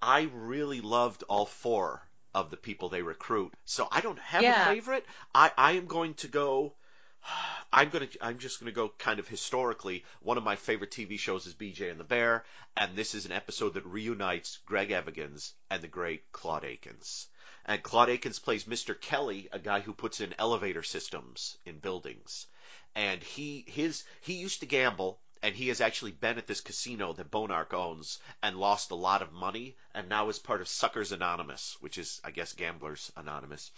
I 0.00 0.28
really 0.32 0.80
loved 0.80 1.24
all 1.24 1.46
four 1.46 2.00
of 2.34 2.50
the 2.50 2.56
people 2.56 2.88
they 2.88 3.02
recruit. 3.02 3.52
So 3.64 3.88
I 3.90 4.00
don't 4.00 4.18
have 4.20 4.42
Yeah. 4.42 4.62
a 4.70 4.74
favorite. 4.74 5.04
I 5.34 5.50
I 5.56 5.72
am 5.72 5.86
going 5.86 6.14
to 6.14 6.28
go. 6.28 6.74
I'm 7.72 7.90
gonna. 7.90 8.08
I'm 8.20 8.38
just 8.38 8.60
gonna 8.60 8.72
go 8.72 8.88
kind 8.98 9.18
of 9.18 9.28
historically. 9.28 10.04
One 10.20 10.38
of 10.38 10.44
my 10.44 10.56
favorite 10.56 10.90
TV 10.90 11.18
shows 11.18 11.46
is 11.46 11.54
BJ 11.54 11.90
and 11.90 12.00
the 12.00 12.04
Bear, 12.04 12.44
and 12.76 12.96
this 12.96 13.14
is 13.14 13.26
an 13.26 13.32
episode 13.32 13.74
that 13.74 13.86
reunites 13.86 14.58
Greg 14.66 14.90
Evigan 14.90 15.36
and 15.70 15.82
the 15.82 15.88
great 15.88 16.30
Claude 16.32 16.64
Akins. 16.64 17.26
And 17.66 17.82
Claude 17.82 18.08
Akins 18.08 18.38
plays 18.38 18.64
Mr. 18.64 18.98
Kelly, 18.98 19.48
a 19.52 19.58
guy 19.58 19.80
who 19.80 19.92
puts 19.92 20.20
in 20.20 20.34
elevator 20.38 20.82
systems 20.82 21.58
in 21.66 21.78
buildings. 21.78 22.46
And 22.94 23.22
he 23.22 23.64
his 23.68 24.04
he 24.22 24.34
used 24.34 24.60
to 24.60 24.66
gamble, 24.66 25.20
and 25.42 25.54
he 25.54 25.68
has 25.68 25.80
actually 25.80 26.12
been 26.12 26.38
at 26.38 26.46
this 26.46 26.60
casino 26.60 27.12
that 27.12 27.30
Beaumark 27.30 27.72
owns 27.72 28.18
and 28.42 28.56
lost 28.56 28.90
a 28.90 28.96
lot 28.96 29.22
of 29.22 29.32
money, 29.32 29.76
and 29.94 30.08
now 30.08 30.28
is 30.28 30.38
part 30.38 30.60
of 30.60 30.68
Suckers 30.68 31.12
Anonymous, 31.12 31.76
which 31.80 31.98
is 31.98 32.20
I 32.24 32.30
guess 32.30 32.52
Gamblers 32.52 33.12
Anonymous. 33.16 33.70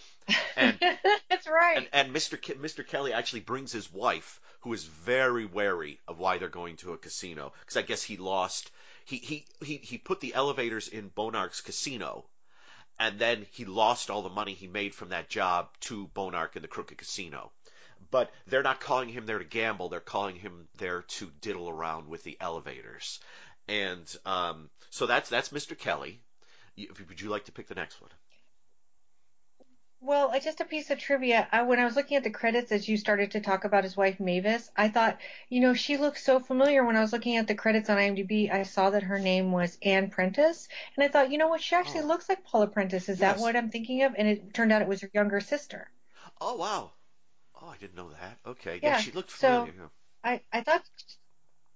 And 0.56 0.78
That's 1.30 1.46
right. 1.46 1.76
and, 1.76 1.88
and 1.92 2.14
Mr. 2.14 2.36
Ke- 2.38 2.60
Mr. 2.60 2.86
Kelly 2.86 3.12
actually 3.12 3.40
brings 3.40 3.70
his 3.70 3.92
wife, 3.92 4.40
who 4.60 4.72
is 4.72 4.84
very 4.84 5.44
wary 5.44 6.00
of 6.08 6.18
why 6.18 6.38
they're 6.38 6.48
going 6.48 6.76
to 6.78 6.92
a 6.92 6.98
casino, 6.98 7.52
because 7.60 7.76
I 7.76 7.82
guess 7.82 8.02
he 8.02 8.16
lost. 8.16 8.70
He, 9.04 9.16
he 9.16 9.46
he 9.64 9.76
he 9.78 9.98
put 9.98 10.20
the 10.20 10.34
elevators 10.34 10.88
in 10.88 11.10
Beaumark's 11.10 11.60
casino, 11.60 12.24
and 12.98 13.18
then 13.18 13.46
he 13.52 13.64
lost 13.64 14.10
all 14.10 14.22
the 14.22 14.28
money 14.28 14.54
he 14.54 14.68
made 14.68 14.94
from 14.94 15.10
that 15.10 15.28
job 15.28 15.68
to 15.80 16.08
Beaumark 16.14 16.56
in 16.56 16.62
the 16.62 16.68
Crooked 16.68 16.98
Casino. 16.98 17.50
But 18.10 18.32
they're 18.46 18.62
not 18.62 18.80
calling 18.80 19.08
him 19.08 19.26
there 19.26 19.38
to 19.38 19.44
gamble; 19.44 19.88
they're 19.88 20.00
calling 20.00 20.36
him 20.36 20.68
there 20.78 21.02
to 21.02 21.30
diddle 21.40 21.68
around 21.68 22.08
with 22.08 22.22
the 22.24 22.36
elevators. 22.40 23.20
And 23.68 24.04
um, 24.26 24.70
so 24.90 25.06
that's 25.06 25.28
that's 25.30 25.50
Mr. 25.50 25.78
Kelly. 25.78 26.20
Would 26.76 27.20
you 27.20 27.28
like 27.28 27.44
to 27.44 27.52
pick 27.52 27.68
the 27.68 27.74
next 27.74 28.00
one? 28.00 28.10
Well, 30.04 30.32
just 30.40 30.60
a 30.60 30.64
piece 30.64 30.90
of 30.90 30.98
trivia. 30.98 31.46
I, 31.52 31.62
when 31.62 31.78
I 31.78 31.84
was 31.84 31.94
looking 31.94 32.16
at 32.16 32.24
the 32.24 32.30
credits 32.30 32.72
as 32.72 32.88
you 32.88 32.96
started 32.96 33.30
to 33.30 33.40
talk 33.40 33.64
about 33.64 33.84
his 33.84 33.96
wife 33.96 34.18
Mavis, 34.18 34.68
I 34.76 34.88
thought, 34.88 35.20
you 35.48 35.60
know, 35.60 35.74
she 35.74 35.96
looks 35.96 36.24
so 36.24 36.40
familiar. 36.40 36.84
When 36.84 36.96
I 36.96 37.00
was 37.02 37.12
looking 37.12 37.36
at 37.36 37.46
the 37.46 37.54
credits 37.54 37.88
on 37.88 37.98
IMDb, 37.98 38.52
I 38.52 38.64
saw 38.64 38.90
that 38.90 39.04
her 39.04 39.20
name 39.20 39.52
was 39.52 39.78
Ann 39.80 40.10
Prentiss, 40.10 40.68
and 40.96 41.04
I 41.04 41.08
thought, 41.08 41.30
you 41.30 41.38
know 41.38 41.46
what, 41.46 41.62
she 41.62 41.76
actually 41.76 42.02
looks 42.02 42.28
like 42.28 42.42
Paula 42.42 42.66
Prentiss. 42.66 43.08
Is 43.08 43.20
that 43.20 43.38
what 43.38 43.54
I'm 43.54 43.70
thinking 43.70 44.02
of? 44.02 44.16
And 44.18 44.26
it 44.26 44.52
turned 44.52 44.72
out 44.72 44.82
it 44.82 44.88
was 44.88 45.02
her 45.02 45.10
younger 45.14 45.38
sister. 45.38 45.88
Oh 46.40 46.56
wow! 46.56 46.90
Oh, 47.62 47.68
I 47.68 47.76
didn't 47.78 47.94
know 47.94 48.10
that. 48.10 48.38
Okay, 48.46 48.80
yeah, 48.82 48.90
Yeah, 48.94 48.98
she 48.98 49.12
looked 49.12 49.30
so- 49.30 49.66
familiar. 49.66 49.90
yeah. 50.24 50.30
I 50.52 50.58
I 50.58 50.62
thought, 50.62 50.82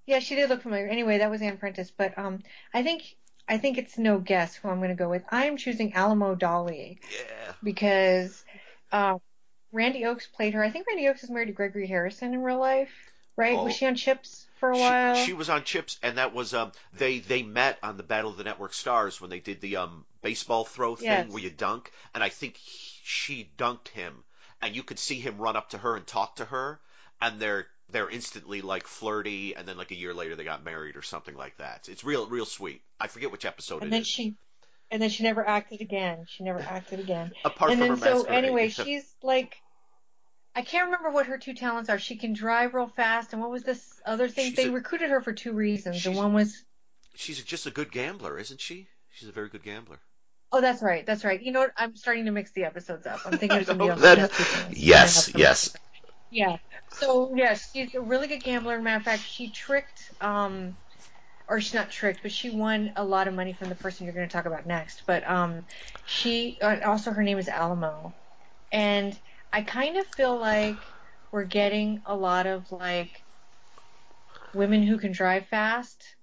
yeah, 0.07 0.19
she 0.21 0.35
did 0.37 0.49
look 0.49 0.63
familiar. 0.63 0.87
Anyway, 0.89 1.19
that 1.19 1.31
was 1.31 1.43
Ann 1.43 1.57
Prentiss, 1.59 1.91
but 1.91 2.17
um, 2.19 2.43
I 2.75 2.83
think 2.83 3.03
I 3.49 3.59
think 3.59 3.79
it's 3.79 3.97
no 3.99 4.19
guess 4.19 4.57
who 4.57 4.69
I'm 4.69 4.79
going 4.79 4.91
to 4.91 4.95
go 4.97 5.09
with. 5.09 5.23
I'm 5.31 5.57
choosing 5.57 5.95
Alamo 5.95 6.35
Dolly. 6.35 6.99
Yeah. 7.13 7.53
because 7.63 8.45
uh, 8.93 9.19
Randi 9.73 10.05
Oakes 10.05 10.27
played 10.27 10.55
her. 10.55 10.63
I 10.65 10.71
think 10.71 10.87
Randi 10.89 11.09
Oakes 11.09 11.23
is 11.25 11.31
married 11.31 11.47
to 11.47 11.53
Gregory 11.53 11.87
Harrison 11.87 12.35
in 12.35 12.43
real 12.43 12.59
life, 12.59 12.91
right? 13.37 13.57
Oh. 13.57 13.65
Was 13.65 13.75
she 13.77 13.87
on 13.87 13.95
Chips 13.95 14.47
for 14.59 14.71
a 14.73 14.75
She- 14.75 14.81
while? 14.81 15.15
She, 15.15 15.33
was 15.33 15.49
on 15.51 15.63
Chips, 15.65 15.99
and 16.03 16.19
that 16.19 16.35
was 16.35 16.55
um 16.55 16.73
they 16.95 17.19
they 17.21 17.43
met 17.43 17.79
on 17.83 17.97
the 17.97 18.03
Battle 18.03 18.31
of 18.31 18.37
the 18.37 18.45
Network 18.45 18.75
Stars 18.75 19.21
when 19.21 19.31
they 19.31 19.41
did 19.41 19.61
the 19.61 19.77
um 19.77 20.05
baseball 20.23 20.65
throw 20.65 20.97
thing 20.97 21.07
Yes. 21.07 21.29
where 21.31 21.43
you 21.43 21.51
dunk, 21.51 21.93
and 22.15 22.23
I 22.25 22.29
think 22.29 22.57
he, 22.57 23.01
she 23.05 23.51
dunked 23.57 23.89
him, 23.89 24.25
and 24.63 24.75
you 24.75 24.83
could 24.83 24.99
see 24.99 25.21
him 25.21 25.39
run 25.39 25.57
up 25.57 25.71
to 25.71 25.79
her 25.79 25.97
and 25.97 26.07
talk 26.07 26.37
to 26.37 26.45
her, 26.45 26.81
and 27.21 27.41
they're 27.41 27.67
they're 27.91 28.11
instantly 28.11 28.63
like 28.63 28.87
flirty, 28.87 29.55
and 29.55 29.67
then 29.69 29.77
like 29.77 29.91
a 29.91 29.97
year 29.97 30.13
later 30.15 30.35
they 30.37 30.45
got 30.45 30.65
married 30.65 30.97
or 30.97 31.03
something 31.03 31.37
like 31.37 31.57
that. 31.59 31.89
It's 31.89 32.05
real 32.05 32.27
real 32.27 32.47
sweet. 32.47 32.83
I 33.01 33.07
forget 33.09 33.31
which 33.33 33.45
episode 33.45 33.83
and 33.83 33.89
it 33.89 33.91
then 33.91 34.01
is. 34.03 34.09
she 34.09 34.35
and 34.91 35.03
then 35.03 35.11
she 35.11 35.23
never 35.23 35.47
acted 35.47 35.81
again. 35.81 36.25
She 36.29 36.45
never 36.45 36.61
acted 36.61 37.01
again. 37.01 37.33
Apart 37.45 37.73
and 37.73 37.81
from 37.81 37.89
then 37.89 37.99
her 37.99 38.05
so 38.05 38.15
masquerade. 38.15 38.45
anyway, 38.45 38.69
she's 38.71 39.05
like 39.23 39.57
I 40.55 40.63
can't 40.63 40.87
remember 40.87 41.11
what 41.11 41.27
her 41.27 41.37
two 41.39 41.53
talents 41.55 41.91
are. 41.91 41.99
She 41.99 42.17
can 42.17 42.33
drive 42.33 42.73
real 42.73 42.87
fast, 42.89 43.33
and 43.35 43.43
what 43.43 43.51
was 43.51 43.63
this 43.63 44.01
other 44.07 44.27
thing? 44.29 44.47
She's 44.47 44.57
they 44.57 44.69
a- 44.69 44.73
recruited 44.73 45.11
her 45.11 45.21
for 45.21 45.33
two 45.33 45.53
reasons. 45.53 45.97
And 45.97 46.03
she's- 46.03 46.17
one 46.17 46.33
was 46.33 46.65
she's 47.15 47.43
just 47.45 47.67
a 47.67 47.71
good 47.71 47.93
gambler, 47.93 48.39
isn't 48.39 48.61
she? 48.61 48.89
She's 49.11 49.29
a 49.29 49.33
very 49.33 49.49
good 49.49 49.63
gambler. 49.63 49.99
Oh, 50.53 50.61
that's 50.61 50.83
right, 50.83 51.05
that's 51.05 51.25
right. 51.25 51.41
You 51.41 51.53
know 51.53 51.61
what? 51.61 51.73
I'm 51.77 51.97
starting 51.97 52.25
to 52.27 52.31
mix 52.31 52.53
the 52.53 52.65
episodes 52.65 53.07
up. 53.07 53.21
I'm 53.25 53.39
thinking 53.39 53.59
of 53.61 53.67
somebody 53.67 53.91
else. 53.91 54.01
That- 54.01 54.19
who 54.19 54.27
does 54.29 54.37
two 54.37 54.45
things. 54.45 54.79
yes, 54.79 55.35
yes. 55.35 55.77
Yeah. 56.31 56.57
So 56.91 57.35
yeah, 57.37 57.55
she's 57.55 57.95
a 57.95 58.01
really 58.01 58.27
good 58.27 58.43
gambler. 58.43 58.81
Matter 58.81 58.97
of 58.97 59.03
fact, 59.05 59.23
she 59.23 59.51
tricked, 59.51 60.13
um, 60.21 60.77
or 61.49 61.61
she's 61.61 61.75
not 61.75 61.91
tricked, 61.91 62.23
but 62.23 62.33
she 62.33 62.51
won 62.51 62.93
a 62.97 63.05
lot 63.05 63.29
of 63.29 63.35
money 63.35 63.53
from 63.53 63.69
the 63.69 63.75
person 63.77 64.05
you're 64.05 64.15
going 64.15 64.29
to 64.29 64.33
talk 64.33 64.47
about 64.47 64.67
next. 64.67 65.05
But 65.07 65.29
um, 65.29 65.65
she 66.05 66.59
uh, 66.61 66.79
also 66.85 67.13
her 67.13 67.23
name 67.23 67.39
is 67.39 67.49
Alamo, 67.49 68.15
and 68.73 69.19
I 69.53 69.63
kind 69.63 69.97
of 69.97 70.07
feel 70.07 70.37
like 70.39 70.79
we're 71.31 71.45
getting 71.45 72.03
a 72.07 72.17
lot 72.17 72.47
of 72.47 72.71
like 72.73 73.25
women 74.53 74.83
who 74.83 74.99
can 74.99 75.13
drive 75.13 75.47
fast 75.47 76.17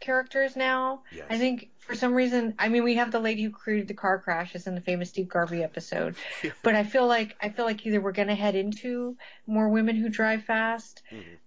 characters 0.00 0.56
now. 0.56 1.02
Yes. 1.12 1.26
I 1.28 1.38
think 1.38 1.70
for 1.86 1.94
some 1.94 2.14
reason, 2.14 2.54
I 2.58 2.68
mean, 2.68 2.82
we 2.84 2.94
have 2.96 3.12
the 3.12 3.20
lady 3.20 3.44
who 3.44 3.50
created 3.50 3.88
the 3.88 3.94
car 3.94 4.18
crashes 4.18 4.66
in 4.66 4.74
the 4.74 4.80
famous 4.80 5.08
Steve 5.10 5.28
Garvey 5.28 5.62
episode, 5.62 6.16
but 6.62 6.74
I 6.74 6.82
feel 6.84 7.06
like 7.06 7.36
I 7.40 7.48
feel 7.50 7.64
like 7.64 7.86
either 7.86 8.00
we're 8.00 8.12
going 8.12 8.28
to 8.28 8.34
head 8.34 8.56
into 8.56 9.16
more 9.46 9.68
women 9.68 9.96
who 9.96 10.08
drive 10.08 10.44
fast, 10.44 11.02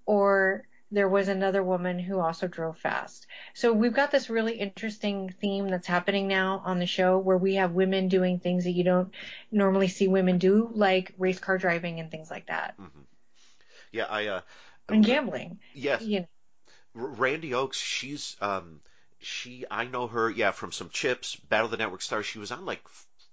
or 0.06 0.66
there 0.91 1.07
was 1.10 1.28
another 1.28 1.61
woman 1.61 1.99
who 1.99 2.20
also 2.20 2.48
drove 2.48 2.78
fast. 2.78 3.28
So 3.53 3.74
we've 3.74 3.94
got 3.94 4.10
this 4.11 4.30
really 4.30 4.53
interesting 4.57 5.30
theme 5.40 5.68
that's 5.68 5.86
happening 5.86 6.28
now 6.28 6.64
on 6.66 6.80
the 6.80 6.88
show 6.88 7.20
where 7.20 7.38
we 7.38 7.56
have 7.56 7.74
women 7.74 8.07
doing 8.07 8.40
things 8.40 8.64
that 8.64 8.72
you 8.72 8.84
don't 8.84 9.14
normally 9.52 9.88
see 9.88 10.07
women 10.07 10.40
do, 10.40 10.72
like 10.74 11.14
race 11.20 11.38
car 11.38 11.57
driving 11.60 11.99
and 11.99 12.10
things 12.10 12.32
like 12.32 12.48
that, 12.48 12.76
Yeah, 13.91 14.06
I 14.06 14.28
uh 14.28 14.41
and 14.88 15.06
gambling. 15.06 15.60
yes. 15.74 16.02
You 16.02 16.22
know, 16.22 16.28
Randi 16.95 17.53
Oakes, 17.53 17.78
she's 17.78 18.36
um 18.41 18.82
she 19.22 19.66
I 19.70 19.86
know 19.86 20.08
her 20.08 20.30
yeah 20.30 20.52
from 20.52 20.72
some 20.72 20.90
chips, 20.90 21.36
Battle 21.36 21.66
of 21.66 21.72
the 21.72 21.78
Network 21.78 22.02
Stars. 22.02 22.26
She 22.26 22.40
was 22.40 22.52
on 22.52 22.66
like 22.66 22.82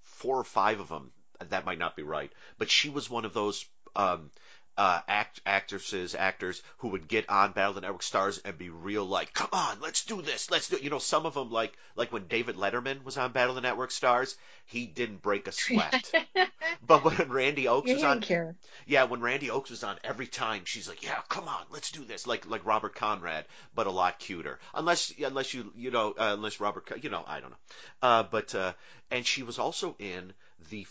four 0.02 0.38
or 0.38 0.44
five 0.44 0.80
of 0.80 0.88
them. 0.88 1.12
That 1.38 1.64
might 1.64 1.78
not 1.78 1.96
be 1.96 2.02
right, 2.02 2.32
but 2.58 2.70
she 2.70 2.88
was 2.88 3.10
one 3.10 3.24
of 3.24 3.34
those 3.34 3.66
um 3.94 4.30
uh 4.78 5.00
act 5.08 5.40
actresses 5.46 6.14
actors 6.14 6.62
who 6.78 6.88
would 6.88 7.08
get 7.08 7.28
on 7.28 7.52
Battle 7.52 7.70
of 7.70 7.74
the 7.76 7.80
Network 7.82 8.02
Stars 8.02 8.38
and 8.44 8.58
be 8.58 8.68
real 8.68 9.04
like, 9.04 9.32
come 9.32 9.48
on, 9.52 9.80
let's 9.80 10.04
do 10.04 10.22
this, 10.22 10.50
let's 10.50 10.68
do. 10.68 10.78
You 10.80 10.90
know, 10.90 10.98
some 10.98 11.26
of 11.26 11.34
them 11.34 11.50
like 11.50 11.72
like 11.94 12.12
when 12.12 12.26
David 12.26 12.56
Letterman 12.56 13.04
was 13.04 13.16
on 13.16 13.32
Battle 13.32 13.50
of 13.50 13.54
the 13.56 13.66
Network 13.66 13.90
Stars, 13.90 14.36
he 14.66 14.86
didn't 14.86 15.22
break 15.22 15.46
a 15.48 15.52
sweat. 15.52 16.12
but 16.86 17.04
when 17.04 17.28
Randi 17.28 17.68
Oakes 17.68 17.92
was 17.92 18.02
on, 18.02 18.20
care. 18.20 18.56
yeah, 18.86 19.04
when 19.04 19.20
Randi 19.20 19.50
Oakes 19.50 19.70
was 19.70 19.84
on, 19.84 19.96
every 20.04 20.26
time 20.26 20.62
she's 20.64 20.88
like, 20.88 21.02
"Yeah, 21.02 21.20
come 21.28 21.48
on, 21.48 21.64
let's 21.70 21.90
do 21.90 22.04
this." 22.04 22.26
Like 22.26 22.48
like 22.48 22.66
Robert 22.66 22.94
Conrad, 22.94 23.44
but 23.74 23.86
a 23.86 23.90
lot 23.90 24.18
cuter. 24.18 24.58
Unless 24.74 25.12
unless 25.18 25.54
you 25.54 25.72
you 25.76 25.90
know 25.90 26.10
uh, 26.10 26.34
unless 26.34 26.60
Robert 26.60 27.02
you 27.02 27.10
know 27.10 27.24
I 27.26 27.40
don't 27.40 27.50
know. 27.50 27.56
Uh, 28.02 28.22
but 28.24 28.54
uh, 28.54 28.72
and 29.10 29.26
she 29.26 29.42
was 29.42 29.58
also 29.58 29.94
in 29.98 30.32
the 30.70 30.86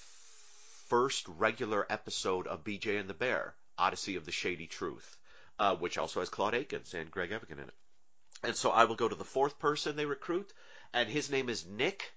first 0.87 1.27
regular 1.27 1.85
episode 1.89 2.47
of 2.47 2.63
BJ 2.63 2.99
and 2.99 3.09
the 3.09 3.13
Bear, 3.13 3.53
Odyssey 3.77 4.15
of 4.15 4.25
the 4.25 4.31
Shady 4.31 4.67
Truth, 4.67 5.17
uh, 5.59 5.75
which 5.75 5.97
also 5.97 6.19
has 6.19 6.29
Claude 6.29 6.55
Akins 6.55 6.93
and 6.93 7.11
Greg 7.11 7.31
Evigan 7.31 7.59
in 7.59 7.65
it. 7.65 7.73
And 8.43 8.55
so 8.55 8.69
I 8.69 8.85
will 8.85 8.95
go 8.95 9.07
to 9.07 9.15
the 9.15 9.23
fourth 9.23 9.59
person 9.59 9.95
they 9.95 10.05
recruit, 10.05 10.51
and 10.93 11.09
his 11.09 11.29
name 11.29 11.49
is 11.49 11.65
Nick 11.65 12.13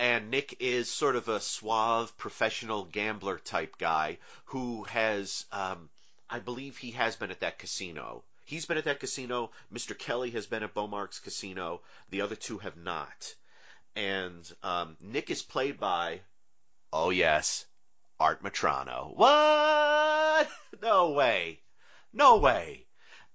and 0.00 0.30
Nick 0.30 0.56
is 0.60 0.90
sort 0.90 1.14
of 1.14 1.28
a 1.28 1.40
suave 1.40 2.16
professional 2.16 2.84
gambler 2.84 3.38
type 3.38 3.76
guy 3.76 4.16
who 4.46 4.84
has, 4.84 5.44
um, 5.52 5.90
I 6.30 6.38
believe 6.38 6.78
he 6.78 6.92
has 6.92 7.16
been 7.16 7.30
at 7.30 7.40
that 7.40 7.58
casino. 7.58 8.24
He's 8.46 8.64
been 8.64 8.78
at 8.78 8.84
that 8.84 8.98
casino. 8.98 9.50
Mr. 9.70 9.96
Kelly 9.96 10.30
has 10.30 10.46
been 10.46 10.62
at 10.62 10.72
Beaumark's 10.72 11.18
casino. 11.20 11.82
The 12.08 12.22
other 12.22 12.34
two 12.34 12.56
have 12.60 12.78
not. 12.78 13.34
And 13.94 14.50
um, 14.62 14.96
Nick 15.02 15.28
is 15.28 15.42
played 15.42 15.78
by, 15.78 16.20
oh 16.94 17.10
yes, 17.10 17.66
Art 18.20 18.42
Metrano. 18.42 19.16
What? 19.16 20.48
No 20.82 21.10
way. 21.10 21.60
No 22.12 22.38
way. 22.38 22.86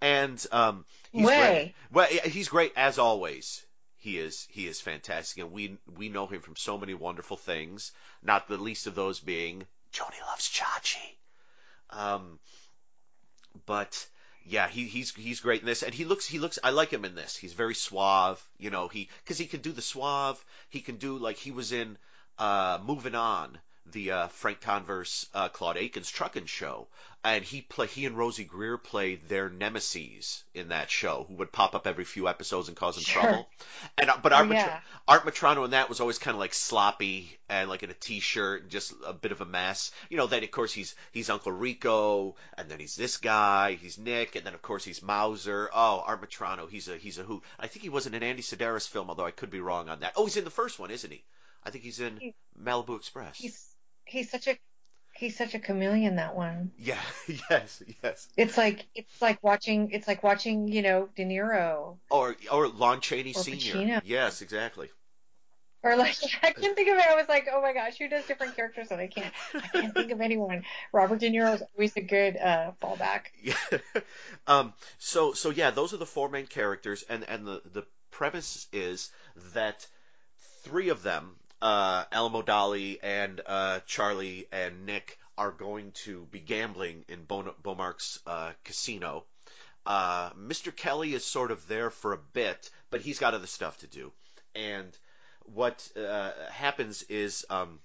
And 0.02 0.44
um, 0.52 0.84
he's 1.12 1.28
Way. 1.28 1.36
great. 1.36 1.76
Well, 1.92 2.08
he's 2.26 2.50
great 2.50 2.74
as 2.76 2.98
always 2.98 3.64
he 4.06 4.20
is 4.20 4.48
he 4.52 4.68
is 4.68 4.80
fantastic, 4.80 5.42
and 5.42 5.52
we 5.52 5.78
we 5.98 6.10
know 6.10 6.28
him 6.28 6.40
from 6.40 6.56
so 6.56 6.78
many 6.78 6.94
wonderful 6.94 7.38
things. 7.38 7.92
Not 8.22 8.48
the 8.48 8.58
least 8.58 8.86
of 8.86 8.94
those 8.94 9.20
being 9.20 9.66
Joanie 9.92 10.22
loves 10.28 10.48
Chachi. 10.48 11.18
Um, 11.90 12.40
but 13.66 14.08
yeah, 14.46 14.68
he 14.68 14.86
he's 14.86 15.12
he's 15.16 15.40
great 15.40 15.62
in 15.62 15.66
this, 15.66 15.82
and 15.82 15.92
he 15.92 16.06
looks 16.06 16.28
he 16.28 16.38
looks 16.38 16.60
I 16.64 16.70
like 16.70 16.92
him 16.92 17.04
in 17.04 17.16
this. 17.16 17.36
He's 17.36 17.54
very 17.54 17.74
suave, 17.74 18.40
you 18.60 18.70
know. 18.70 18.88
He 18.88 19.10
because 19.24 19.40
he 19.40 19.48
can 19.48 19.62
do 19.62 19.72
the 19.72 19.82
suave. 19.82 20.44
He 20.70 20.82
can 20.82 20.98
do 20.98 21.18
like 21.18 21.38
he 21.38 21.50
was 21.50 21.72
in 21.72 21.98
uh, 22.38 22.78
Moving 22.86 23.16
On, 23.16 23.58
the 23.92 24.12
uh, 24.12 24.28
Frank 24.30 24.62
Converse 24.62 25.28
uh, 25.34 25.50
Claude 25.50 25.78
Akins 25.78 26.10
trucking 26.10 26.46
show, 26.46 26.88
and 27.24 27.44
he 27.44 27.62
play 27.62 27.88
he 27.88 28.06
and 28.06 28.18
Rosey 28.18 28.44
Grier 28.48 28.78
played 28.78 29.30
their 29.30 29.50
nemesis 29.50 30.44
in 30.54 30.70
that 30.70 30.90
show, 30.90 31.26
who 31.28 31.36
would 31.36 31.52
pop 31.52 31.76
up 31.76 31.86
every 31.88 32.04
few 32.04 32.28
episodes 32.28 32.68
and 32.68 32.76
cause 32.76 32.98
him 32.98 33.04
Sure. 33.04 33.22
trouble. 33.22 33.50
And 33.98 34.10
uh, 34.10 34.18
but 34.22 34.34
Art, 34.34 34.48
Oh, 34.50 34.54
yeah. 34.54 34.80
Art 35.08 35.24
Metrano 35.26 35.66
in 35.66 35.72
that 35.72 35.88
was 35.90 36.00
always 36.00 36.18
kind 36.18 36.34
of 36.34 36.40
like 36.40 36.54
sloppy 36.54 37.30
and 37.48 37.70
like 37.70 37.84
in 37.84 37.90
a 37.92 37.94
t-shirt, 37.94 38.64
and 38.64 38.72
just 38.72 38.94
a 39.06 39.14
bit 39.14 39.32
of 39.32 39.42
a 39.42 39.46
mess. 39.46 39.92
You 40.10 40.18
know, 40.18 40.28
then 40.28 40.44
of 40.44 40.52
course 40.52 40.74
he's 40.74 40.96
he's 41.12 41.30
Uncle 41.30 41.52
Rico, 41.52 42.36
and 42.58 42.70
then 42.70 42.80
he's 42.80 42.96
this 42.96 43.18
guy, 43.18 43.74
he's 43.74 43.98
Nick, 43.98 44.36
and 44.36 44.46
then 44.46 44.54
of 44.56 44.62
course 44.62 44.84
he's 44.84 45.02
Mauser. 45.04 45.70
Oh, 45.74 46.04
Art 46.06 46.22
Metrano, 46.28 46.70
he's 46.70 46.88
a 46.88 46.98
he's 46.98 47.20
a 47.20 47.24
hoot. 47.24 47.44
I 47.60 47.68
think 47.68 47.84
he 47.84 47.90
was 47.90 48.08
in 48.08 48.14
an 48.16 48.24
Andy 48.24 48.42
Sidaris 48.42 48.88
film, 48.88 49.10
although 49.10 49.26
I 49.26 49.32
could 49.32 49.52
be 49.52 49.60
wrong 49.62 49.90
on 49.90 50.00
that. 50.00 50.14
Oh, 50.16 50.26
he's 50.26 50.38
in 50.38 50.44
the 50.44 50.50
first 50.50 50.80
one, 50.80 50.90
isn't 50.92 51.12
he? 51.12 51.24
I 51.64 51.72
think 51.72 51.84
he's 51.84 52.00
in 52.00 52.34
Malibu 52.62 52.96
Express. 52.96 53.40
He's 54.06 54.30
such 54.30 54.48
a 54.48 54.58
he's 55.14 55.38
such 55.38 55.56
a 55.56 55.60
chameleon 55.60 56.18
that 56.18 56.36
one. 56.36 56.72
Yeah, 56.78 57.02
yes, 57.50 57.82
yes. 58.04 58.28
It's 58.38 58.58
like 58.58 58.86
it's 58.96 59.22
like 59.22 59.44
watching 59.44 59.92
it's 59.92 60.08
like 60.08 60.24
watching 60.24 60.68
you 60.68 60.82
know 60.82 61.10
De 61.16 61.26
Niro 61.26 61.98
Or 62.10 62.36
or 62.52 62.68
Lon 62.68 63.02
Chaney 63.02 63.32
Or 63.36 63.44
Senior. 63.44 63.74
Pacino. 63.76 64.02
Yes, 64.04 64.42
exactly. 64.42 64.90
or 65.84 65.96
like 65.96 66.16
I 66.44 66.52
can't 66.52 66.76
think 66.76 66.90
of 66.90 66.98
it. 66.98 67.06
I 67.08 67.16
was 67.16 67.28
like, 67.30 67.48
oh 67.52 67.62
my 67.62 67.74
gosh, 67.74 67.98
who 67.98 68.08
does 68.10 68.26
different 68.26 68.56
characters? 68.56 68.90
And 68.92 69.00
I 69.02 69.08
can't 69.08 69.34
I 69.56 69.68
can't 69.68 69.94
think 69.94 70.12
of 70.12 70.22
anyone. 70.22 70.64
Robert 70.92 71.20
De 71.20 71.30
Niro 71.30 71.56
is 71.56 71.64
always 71.76 71.96
a 71.98 72.02
good 72.02 72.38
uh, 72.38 72.72
fallback. 72.82 73.22
Yeah. 73.44 73.54
um, 74.48 74.74
so 74.98 75.34
so 75.34 75.50
yeah, 75.50 75.72
those 75.72 75.94
are 75.94 75.98
the 75.98 76.06
four 76.06 76.30
main 76.30 76.48
characters, 76.48 77.04
and 77.10 77.24
and 77.28 77.46
the 77.46 77.62
the 77.74 77.86
premise 78.12 78.68
is 78.74 79.12
that 79.54 79.86
three 80.64 80.90
of 80.90 81.04
them, 81.04 81.36
uh, 81.66 82.06
Alamo 82.12 82.44
Dolly 82.44 83.00
and 83.02 83.42
uh, 83.44 83.80
Charlie 83.88 84.48
and 84.52 84.86
Nick, 84.86 85.18
are 85.36 85.52
going 85.52 85.92
to 86.04 86.26
be 86.32 86.40
gambling 86.40 87.04
in 87.10 87.24
Bon- 87.24 87.56
Beaumark's 87.64 88.20
uh, 88.28 88.52
casino. 88.64 89.26
Uh, 89.84 90.30
Mr. 90.34 90.74
Kelly 90.74 91.16
is 91.16 91.26
sort 91.26 91.50
of 91.50 91.68
there 91.68 91.90
for 91.90 92.14
a 92.14 92.20
bit, 92.34 92.70
but 92.92 93.02
he's 93.02 93.18
got 93.18 93.34
other 93.34 93.48
stuff 93.48 93.80
to 93.80 93.88
do. 93.88 94.12
And 94.54 94.96
what 95.56 95.88
uh, 95.98 96.32
happens 96.52 97.02
is 97.02 97.46
um, 97.50 97.80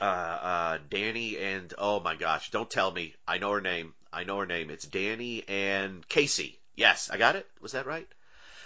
uh, 0.00 0.04
uh, 0.04 0.78
Danny 0.90 1.38
and 1.38 1.72
oh 1.78 2.00
my 2.00 2.16
gosh, 2.16 2.50
don't 2.50 2.70
tell 2.70 2.90
me. 2.90 3.14
I 3.28 3.38
know 3.38 3.52
her 3.52 3.60
name. 3.60 3.94
I 4.12 4.24
know 4.24 4.38
her 4.38 4.46
name. 4.46 4.70
It's 4.70 4.84
Danny 4.84 5.44
and 5.48 6.06
Casey. 6.08 6.58
Yes, 6.74 7.10
I 7.10 7.16
got 7.16 7.36
it. 7.36 7.46
Was 7.60 7.72
that 7.72 7.86
right? 7.86 8.08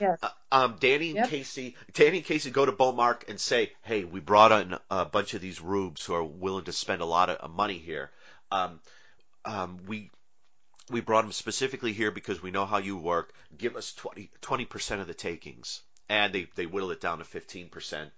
Yes. 0.02 0.18
Uh, 0.22 0.30
um, 0.50 0.76
Danny 0.80 1.10
and 1.10 1.16
Yep. 1.18 1.28
Casey, 1.28 1.76
Danny 1.92 2.18
and 2.18 2.26
Casey 2.26 2.50
go 2.50 2.66
to 2.66 2.72
Beaumark 2.72 3.28
and 3.28 3.40
say, 3.40 3.72
"Hey, 3.82 4.02
we 4.04 4.18
brought 4.20 4.50
in 4.52 4.76
a 4.90 5.04
bunch 5.04 5.34
of 5.34 5.40
these 5.40 5.60
rubes 5.60 6.04
who 6.04 6.14
are 6.14 6.24
willing 6.24 6.64
to 6.64 6.72
spend 6.72 7.02
a 7.02 7.06
lot 7.06 7.30
of 7.30 7.38
uh, 7.40 7.48
money 7.48 7.78
here. 7.78 8.10
Um, 8.50 8.80
um, 9.44 9.78
we 9.86 10.10
we 10.90 11.00
brought 11.00 11.22
them 11.22 11.32
specifically 11.32 11.92
here 11.92 12.10
because 12.10 12.42
we 12.42 12.50
know 12.50 12.66
how 12.66 12.78
you 12.78 12.96
work. 12.96 13.32
Give 13.56 13.76
us 13.76 13.94
20 14.40 14.64
percent 14.64 15.00
of 15.00 15.06
the 15.06 15.14
takings." 15.14 15.82
And 16.08 16.32
they 16.32 16.48
they 16.56 16.66
whittle 16.66 16.90
it 16.90 17.00
down 17.00 17.18
to 17.18 17.24
fifteen 17.24 17.68
percent. 17.68 18.10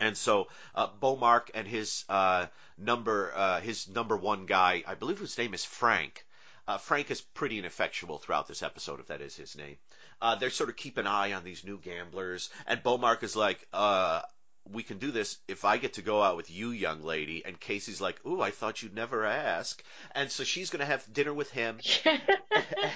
And 0.00 0.16
so 0.16 0.48
uh, 0.74 0.88
Beaumark 0.88 1.50
and 1.54 1.66
his 1.68 2.04
uh, 2.08 2.46
number 2.78 3.32
uh, 3.34 3.60
his 3.60 3.88
number 3.88 4.16
one 4.16 4.46
guy, 4.46 4.82
I 4.86 4.94
believe 4.94 5.18
his 5.18 5.36
name 5.38 5.54
is 5.54 5.64
Frank. 5.64 6.26
Uh, 6.68 6.78
Frank 6.78 7.10
is 7.10 7.20
pretty 7.20 7.58
ineffectual 7.58 8.18
throughout 8.18 8.48
this 8.48 8.62
episode, 8.62 9.00
if 9.00 9.06
that 9.06 9.20
is 9.20 9.36
his 9.36 9.56
name. 9.56 9.76
Uh, 10.20 10.34
they 10.36 10.48
sort 10.48 10.70
of 10.70 10.76
keep 10.76 10.96
an 10.98 11.06
eye 11.06 11.32
on 11.34 11.44
these 11.44 11.64
new 11.64 11.78
gamblers, 11.78 12.50
and 12.66 12.82
Beaumark 12.82 13.22
is 13.22 13.36
like, 13.36 13.66
uh, 13.72 14.22
we 14.68 14.82
can 14.82 14.98
do 14.98 15.12
this 15.12 15.38
if 15.46 15.64
I 15.64 15.76
get 15.76 15.92
to 15.92 16.02
go 16.02 16.20
out 16.22 16.36
with 16.36 16.50
you, 16.50 16.70
young 16.70 17.02
lady. 17.02 17.44
And 17.44 17.60
Casey's 17.60 18.00
like, 18.00 18.18
ooh, 18.26 18.40
I 18.40 18.50
thought 18.50 18.82
you'd 18.82 18.96
never 18.96 19.24
ask. 19.24 19.80
And 20.12 20.28
so 20.28 20.42
she's 20.42 20.70
going 20.70 20.80
to 20.80 20.86
have 20.86 21.04
dinner 21.12 21.32
with 21.32 21.50
him. 21.52 21.78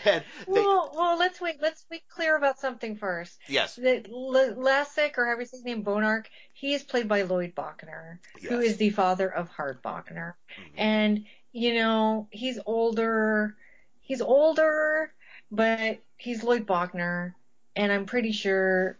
and 0.05 0.25
they, 0.49 0.61
well, 0.63 0.91
well, 0.97 1.17
let's 1.19 1.41
wait. 1.41 1.57
Let's 1.61 1.85
be 1.89 2.03
clear 2.09 2.37
about 2.37 2.59
something 2.59 2.97
first. 2.97 3.39
yes, 3.49 3.77
The 3.77 4.05
L- 4.11 4.57
Lassick, 4.57 5.17
or 5.17 5.27
however 5.27 5.43
his 5.43 5.63
name, 5.63 5.85
Beaumark, 5.85 6.25
he 6.55 6.75
is 6.75 6.83
played 6.83 7.07
by 7.07 7.23
Lloyd 7.23 7.55
Bochner, 7.55 8.19
who 8.49 8.61
Yes. 8.61 8.73
is 8.73 8.77
the 8.79 8.91
father 8.91 9.29
of 9.33 9.49
Hart 9.49 9.81
Bochner. 9.83 10.35
Mhm. 10.59 10.75
And, 10.77 11.25
you 11.53 11.75
know, 11.75 12.27
he's 12.33 12.59
older. 12.67 13.57
He's 14.01 14.23
older, 14.23 15.13
but 15.53 16.01
he's 16.21 16.45
Lloyd 16.45 16.67
Bochner. 16.67 17.35
And 17.77 17.91
I'm 17.93 18.05
pretty 18.05 18.33
sure 18.33 18.99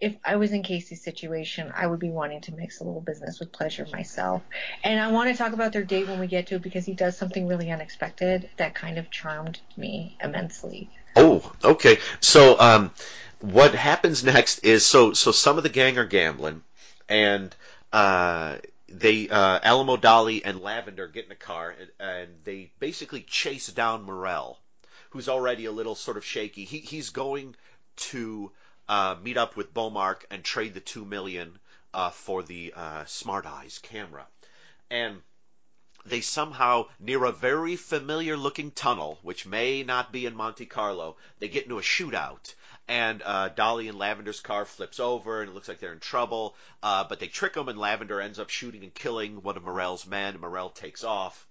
if 0.00 0.14
I 0.24 0.36
was 0.36 0.52
in 0.52 0.62
Casey's 0.62 1.02
situation, 1.02 1.72
I 1.74 1.86
would 1.86 1.98
be 1.98 2.10
wanting 2.10 2.42
to 2.42 2.54
mix 2.54 2.80
a 2.80 2.84
little 2.84 3.00
business 3.00 3.40
with 3.40 3.52
pleasure 3.52 3.86
myself. 3.90 4.42
And 4.84 5.00
I 5.00 5.10
want 5.10 5.30
to 5.30 5.36
talk 5.36 5.52
about 5.52 5.72
their 5.72 5.84
date 5.84 6.06
when 6.06 6.20
we 6.20 6.26
get 6.26 6.48
to 6.48 6.56
it 6.56 6.62
because 6.62 6.84
he 6.84 6.92
does 6.92 7.16
something 7.16 7.46
really 7.46 7.70
unexpected 7.70 8.48
that 8.58 8.74
kind 8.74 8.98
of 8.98 9.10
charmed 9.10 9.58
me 9.76 10.16
immensely. 10.22 10.90
Oh, 11.16 11.50
okay. 11.64 11.98
So, 12.20 12.60
um, 12.60 12.90
what 13.40 13.74
happens 13.74 14.24
next 14.24 14.60
is 14.60 14.84
so 14.84 15.12
so 15.12 15.30
some 15.30 15.56
of 15.56 15.62
the 15.62 15.68
gang 15.68 15.98
are 15.98 16.06
gambling, 16.06 16.62
and 17.08 17.54
uh, 17.92 18.56
they 18.88 19.28
uh, 19.28 19.60
Alamo 19.62 19.96
Dolly 19.96 20.44
and 20.44 20.60
Lavender 20.60 21.08
get 21.08 21.26
in 21.26 21.32
a 21.32 21.36
car 21.36 21.74
and, 21.78 21.90
and 21.98 22.28
they 22.44 22.70
basically 22.78 23.22
chase 23.22 23.68
down 23.68 24.04
Morel, 24.04 24.58
who's 25.16 25.28
already 25.30 25.64
a 25.64 25.72
little 25.72 25.94
sort 25.94 26.18
of 26.18 26.24
shaky. 26.24 26.64
He 26.64 26.78
he's 26.78 27.10
going 27.10 27.56
to 27.96 28.52
uh, 28.88 29.16
meet 29.22 29.38
up 29.38 29.56
with 29.56 29.72
Beaumark 29.72 30.24
and 30.30 30.44
trade 30.44 30.74
the 30.74 30.80
two 30.80 31.04
million 31.04 31.58
uh, 31.94 32.10
for 32.10 32.42
the 32.42 32.74
uh, 32.76 33.04
Smart 33.06 33.46
Eyes 33.46 33.78
camera, 33.82 34.26
and 34.90 35.22
they 36.04 36.20
somehow, 36.20 36.86
near 37.00 37.24
a 37.24 37.32
very 37.32 37.76
familiar 37.76 38.36
looking 38.36 38.70
tunnel, 38.70 39.18
which 39.22 39.46
may 39.46 39.82
not 39.82 40.12
be 40.12 40.26
in 40.26 40.36
Monte 40.36 40.66
Carlo, 40.66 41.16
they 41.38 41.48
get 41.48 41.64
into 41.64 41.78
a 41.78 41.82
shootout. 41.82 42.54
And 42.86 43.22
uh, 43.24 43.48
Dolly 43.48 43.88
and 43.88 43.98
Lavender's 43.98 44.40
car 44.40 44.64
flips 44.66 45.00
over, 45.00 45.40
and 45.40 45.50
it 45.50 45.54
looks 45.54 45.66
like 45.66 45.80
they're 45.80 45.92
in 45.92 45.98
trouble. 45.98 46.54
Uh, 46.82 47.04
but 47.08 47.18
they 47.18 47.26
trick 47.26 47.54
them, 47.54 47.68
and 47.68 47.78
Lavender 47.78 48.20
ends 48.20 48.38
up 48.38 48.50
shooting 48.50 48.84
and 48.84 48.94
killing 48.94 49.42
one 49.42 49.56
of 49.56 49.64
Morel's 49.64 50.06
men. 50.06 50.38
Morel 50.38 50.70
takes 50.70 51.02
off. 51.02 51.46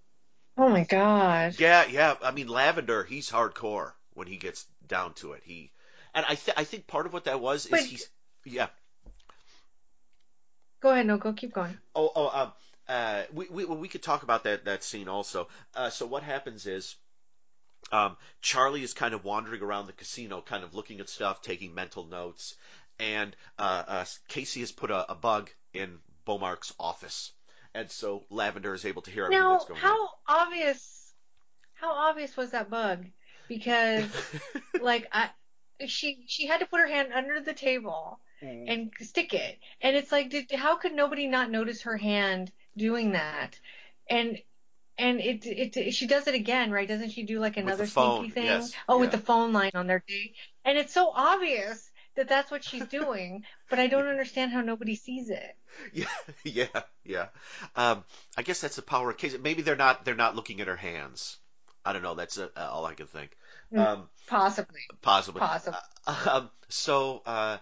Oh 0.58 0.70
my 0.70 0.84
god. 0.84 1.60
Yeah, 1.60 1.86
yeah. 1.86 2.16
I 2.24 2.32
mean, 2.32 2.48
Lavender, 2.48 3.04
he's 3.04 3.30
hardcore 3.30 3.92
when 4.14 4.28
he 4.28 4.38
gets 4.38 4.66
down 4.88 5.14
to 5.16 5.34
it. 5.34 5.44
He, 5.44 5.72
and 6.14 6.26
I, 6.26 6.36
th- 6.36 6.58
I 6.58 6.64
think 6.64 6.88
part 6.88 7.06
of 7.06 7.14
what 7.14 7.26
that 7.26 7.42
was 7.42 7.66
is 7.66 7.86
he's, 7.86 8.10
yeah. 8.46 8.68
Go 10.82 10.92
ahead, 10.92 11.08
no, 11.08 11.18
go 11.18 11.34
keep 11.34 11.54
going. 11.54 11.78
Oh, 11.96 12.12
oh, 12.16 12.30
um, 12.42 12.54
uh, 12.88 13.24
we, 13.34 13.48
we 13.50 13.66
we 13.66 13.88
could 13.88 14.04
talk 14.04 14.24
about 14.24 14.44
that 14.44 14.66
that 14.66 14.84
scene 14.84 15.08
also. 15.08 15.48
Uh, 15.76 15.90
so 15.90 16.06
what 16.06 16.24
happens 16.24 16.68
is, 16.68 16.96
um, 17.92 18.16
Charlie 18.42 18.84
is 18.84 18.94
kind 18.94 19.14
of 19.14 19.24
wandering 19.24 19.62
around 19.62 19.88
the 19.88 19.94
casino, 19.94 20.42
kind 20.42 20.64
of 20.64 20.76
looking 20.76 21.00
at 21.00 21.10
stuff, 21.10 21.42
taking 21.42 21.74
mental 21.74 22.06
notes, 22.06 22.56
and 23.00 23.36
uh, 23.58 23.84
uh, 23.88 24.06
Casey 24.28 24.60
has 24.60 24.72
put 24.72 24.92
a, 24.92 25.12
a 25.12 25.16
bug 25.16 25.50
in 25.74 25.98
Beaumark's 26.28 26.74
office, 26.80 27.32
and 27.76 27.92
so 27.92 28.26
Lavender 28.30 28.74
is 28.74 28.86
able 28.86 29.02
to 29.04 29.12
hear 29.12 29.26
everything 29.26 29.44
Now, 29.44 29.52
that's 29.52 29.66
going 29.66 29.80
how 29.82 30.10
obvious, 30.28 31.14
how 31.76 31.92
obvious 31.94 32.36
was 32.38 32.52
that 32.52 32.70
bug? 32.70 33.06
Because, 33.48 34.10
like, 34.82 35.08
I, 35.12 35.30
she 35.88 36.26
she 36.28 36.48
had 36.48 36.62
to 36.62 36.66
put 36.66 36.80
her 36.80 36.88
hand 36.88 37.14
under 37.14 37.42
the 37.42 37.54
table 37.54 38.20
Mm. 38.44 38.68
and 38.68 38.94
stick 39.02 39.34
it, 39.34 39.60
and 39.82 39.96
it's 39.96 40.12
like, 40.12 40.30
did 40.30 40.52
how 40.52 40.76
could 40.78 40.94
nobody 40.94 41.28
not 41.28 41.50
notice 41.52 41.84
her 41.84 41.98
hand 41.98 42.52
doing 42.78 43.14
that? 43.14 43.60
And 44.10 44.38
and 44.98 45.20
it 45.22 45.46
it 45.46 45.92
she 45.94 46.08
does 46.08 46.28
it 46.28 46.36
again, 46.36 46.72
right? 46.72 46.88
Doesn't 46.88 47.12
she 47.12 47.24
do 47.24 47.40
like 47.40 47.58
another 47.58 47.86
phone, 47.86 48.22
sneaky 48.22 48.32
thing? 48.34 48.46
yes, 48.46 48.74
oh, 48.88 49.00
with 49.00 49.12
the 49.12 49.18
phone 49.18 49.54
line 49.54 49.72
on 49.74 49.88
their 49.88 50.04
date, 50.08 50.36
and 50.66 50.78
it's 50.78 50.94
so 50.94 51.12
obvious 51.14 51.92
that 52.16 52.30
that's 52.30 52.52
what 52.52 52.64
she's 52.64 52.86
doing, 52.88 53.44
but 53.70 53.80
I 53.80 53.88
don't 53.88 54.08
understand 54.08 54.52
how 54.52 54.62
nobody 54.62 54.96
sees 54.96 55.30
it. 55.30 55.56
Yeah, 55.94 56.06
yeah, 56.46 56.82
yeah. 57.04 57.26
Um, 57.76 58.06
I 58.38 58.44
guess 58.44 58.62
that's 58.62 58.78
the 58.78 58.82
power 58.82 59.10
of 59.10 59.18
Casey. 59.18 59.38
Maybe 59.38 59.62
they're 59.62 59.76
not 59.76 60.06
they're 60.06 60.16
not 60.16 60.36
looking 60.36 60.62
at 60.62 60.68
her 60.68 60.78
hands. 60.78 61.38
I 61.84 61.92
don't 61.94 62.02
know. 62.02 62.16
That's 62.16 62.38
uh, 62.38 62.48
all 62.56 62.86
I 62.86 62.94
can 62.94 63.08
think. 63.08 63.36
Mm. 63.74 63.86
Um, 63.86 64.10
Possibly. 64.28 64.82
Possibly. 65.02 65.42
Possibly. 65.42 65.80
Uh, 66.08 66.30
um, 66.32 66.50
so, 66.70 67.22
uh, 67.26 67.58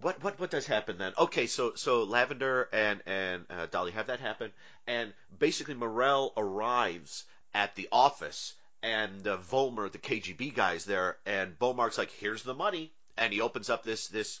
what 0.00 0.22
what 0.22 0.38
what 0.38 0.50
does 0.50 0.66
happen 0.66 0.98
then? 0.98 1.12
Okay, 1.18 1.46
so 1.46 1.74
so 1.74 2.04
Lavender 2.04 2.68
and 2.72 3.02
and 3.06 3.44
uh, 3.50 3.66
Dolly 3.66 3.92
have 3.92 4.06
that 4.06 4.20
happen, 4.20 4.52
and 4.86 5.12
basically 5.38 5.74
Morel 5.74 6.32
arrives 6.36 7.24
at 7.54 7.74
the 7.74 7.88
office, 7.90 8.54
and 8.82 9.26
uh, 9.26 9.38
Volmer, 9.38 9.88
the 9.88 9.98
KGB 9.98 10.54
guy, 10.54 10.74
is 10.74 10.84
there, 10.84 11.16
and 11.26 11.58
Beaumark's 11.58 11.98
like, 11.98 12.10
"Here's 12.12 12.42
the 12.42 12.54
money," 12.54 12.92
and 13.16 13.32
he 13.32 13.40
opens 13.40 13.70
up 13.70 13.82
this 13.82 14.08
this. 14.08 14.40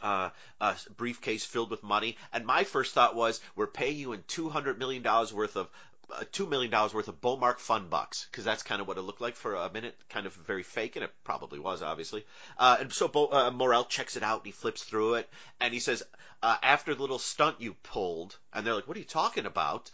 Uh, 0.00 0.30
uh, 0.60 0.76
briefcase 0.96 1.44
filled 1.44 1.72
with 1.72 1.82
money, 1.82 2.16
and 2.32 2.46
my 2.46 2.62
first 2.62 2.94
thought 2.94 3.16
was, 3.16 3.40
"We're 3.56 3.66
paying 3.66 3.96
you 3.96 4.12
in 4.12 4.22
two 4.28 4.48
hundred 4.48 4.78
million 4.78 5.02
dollars 5.02 5.32
worth 5.32 5.56
of 5.56 5.68
uh, 6.10 6.24
two 6.32 6.46
million 6.46 6.70
dollars 6.70 6.94
worth 6.94 7.08
of 7.08 7.20
Beaumark 7.20 7.58
fun 7.58 7.88
bucks 7.88 8.26
because 8.30 8.44
that's 8.44 8.62
kind 8.62 8.80
of 8.80 8.88
what 8.88 8.96
it 8.96 9.02
looked 9.02 9.20
like 9.20 9.36
for 9.36 9.54
a 9.54 9.70
minute, 9.70 9.96
kind 10.08 10.26
of 10.26 10.34
very 10.34 10.62
fake, 10.62 10.96
and 10.96 11.04
it 11.04 11.12
probably 11.24 11.58
was, 11.58 11.82
obviously. 11.82 12.24
Uh, 12.56 12.78
and 12.80 12.92
so 12.92 13.08
Bo, 13.08 13.26
uh, 13.26 13.50
Morel 13.50 13.84
checks 13.84 14.16
it 14.16 14.22
out 14.22 14.40
and 14.40 14.46
he 14.46 14.52
flips 14.52 14.82
through 14.82 15.14
it, 15.14 15.28
and 15.60 15.74
he 15.74 15.80
says, 15.80 16.02
uh, 16.42 16.56
"After 16.62 16.94
the 16.94 17.00
little 17.00 17.18
stunt 17.18 17.60
you 17.60 17.74
pulled," 17.74 18.38
and 18.52 18.66
they're 18.66 18.74
like, 18.74 18.88
"What 18.88 18.96
are 18.96 19.00
you 19.00 19.06
talking 19.06 19.46
about?" 19.46 19.90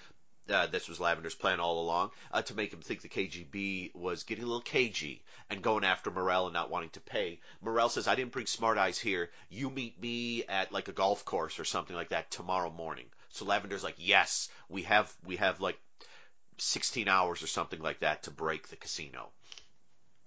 Uh, 0.49 0.67
this 0.67 0.89
was 0.89 0.99
Lavender's 0.99 1.35
plan 1.35 1.59
all 1.59 1.81
along 1.81 2.11
uh, 2.31 2.43
to 2.43 2.55
make 2.55 2.73
him 2.73 2.83
think 2.83 3.01
the 3.01 3.09
KGB 3.09 3.95
was 3.95 4.25
getting 4.25 4.45
a 4.45 4.47
little 4.47 4.61
cagey 4.61 5.23
and 5.49 5.63
going 5.63 5.85
after 5.85 6.11
Morel 6.11 6.47
and 6.47 6.53
not 6.53 6.69
wanting 6.69 6.91
to 6.91 7.01
pay. 7.01 7.41
Morel 7.63 7.89
says, 7.89 8.07
"I 8.07 8.15
didn't 8.15 8.33
bring 8.33 8.47
Smart 8.47 8.77
Eyes 8.77 8.99
here. 8.99 9.31
You 9.49 9.71
meet 9.71 9.99
me 9.99 10.45
at 10.45 10.71
like 10.71 10.89
a 10.89 10.93
golf 10.93 11.25
course 11.25 11.59
or 11.59 11.65
something 11.65 11.97
like 11.97 12.11
that 12.11 12.31
tomorrow 12.31 12.71
morning." 12.71 13.07
So 13.31 13.47
Lavender's 13.47 13.83
like, 13.83 13.97
"Yes, 13.99 14.51
we 14.69 14.83
have 14.83 15.11
we 15.25 15.37
have 15.37 15.61
like 15.61 15.79
16 16.59 17.09
hours 17.09 17.43
or 17.43 17.47
something 17.47 17.81
like 17.81 18.01
that 18.01 18.25
to 18.25 18.31
break 18.31 18.69
the 18.69 18.77
casino. 18.77 19.31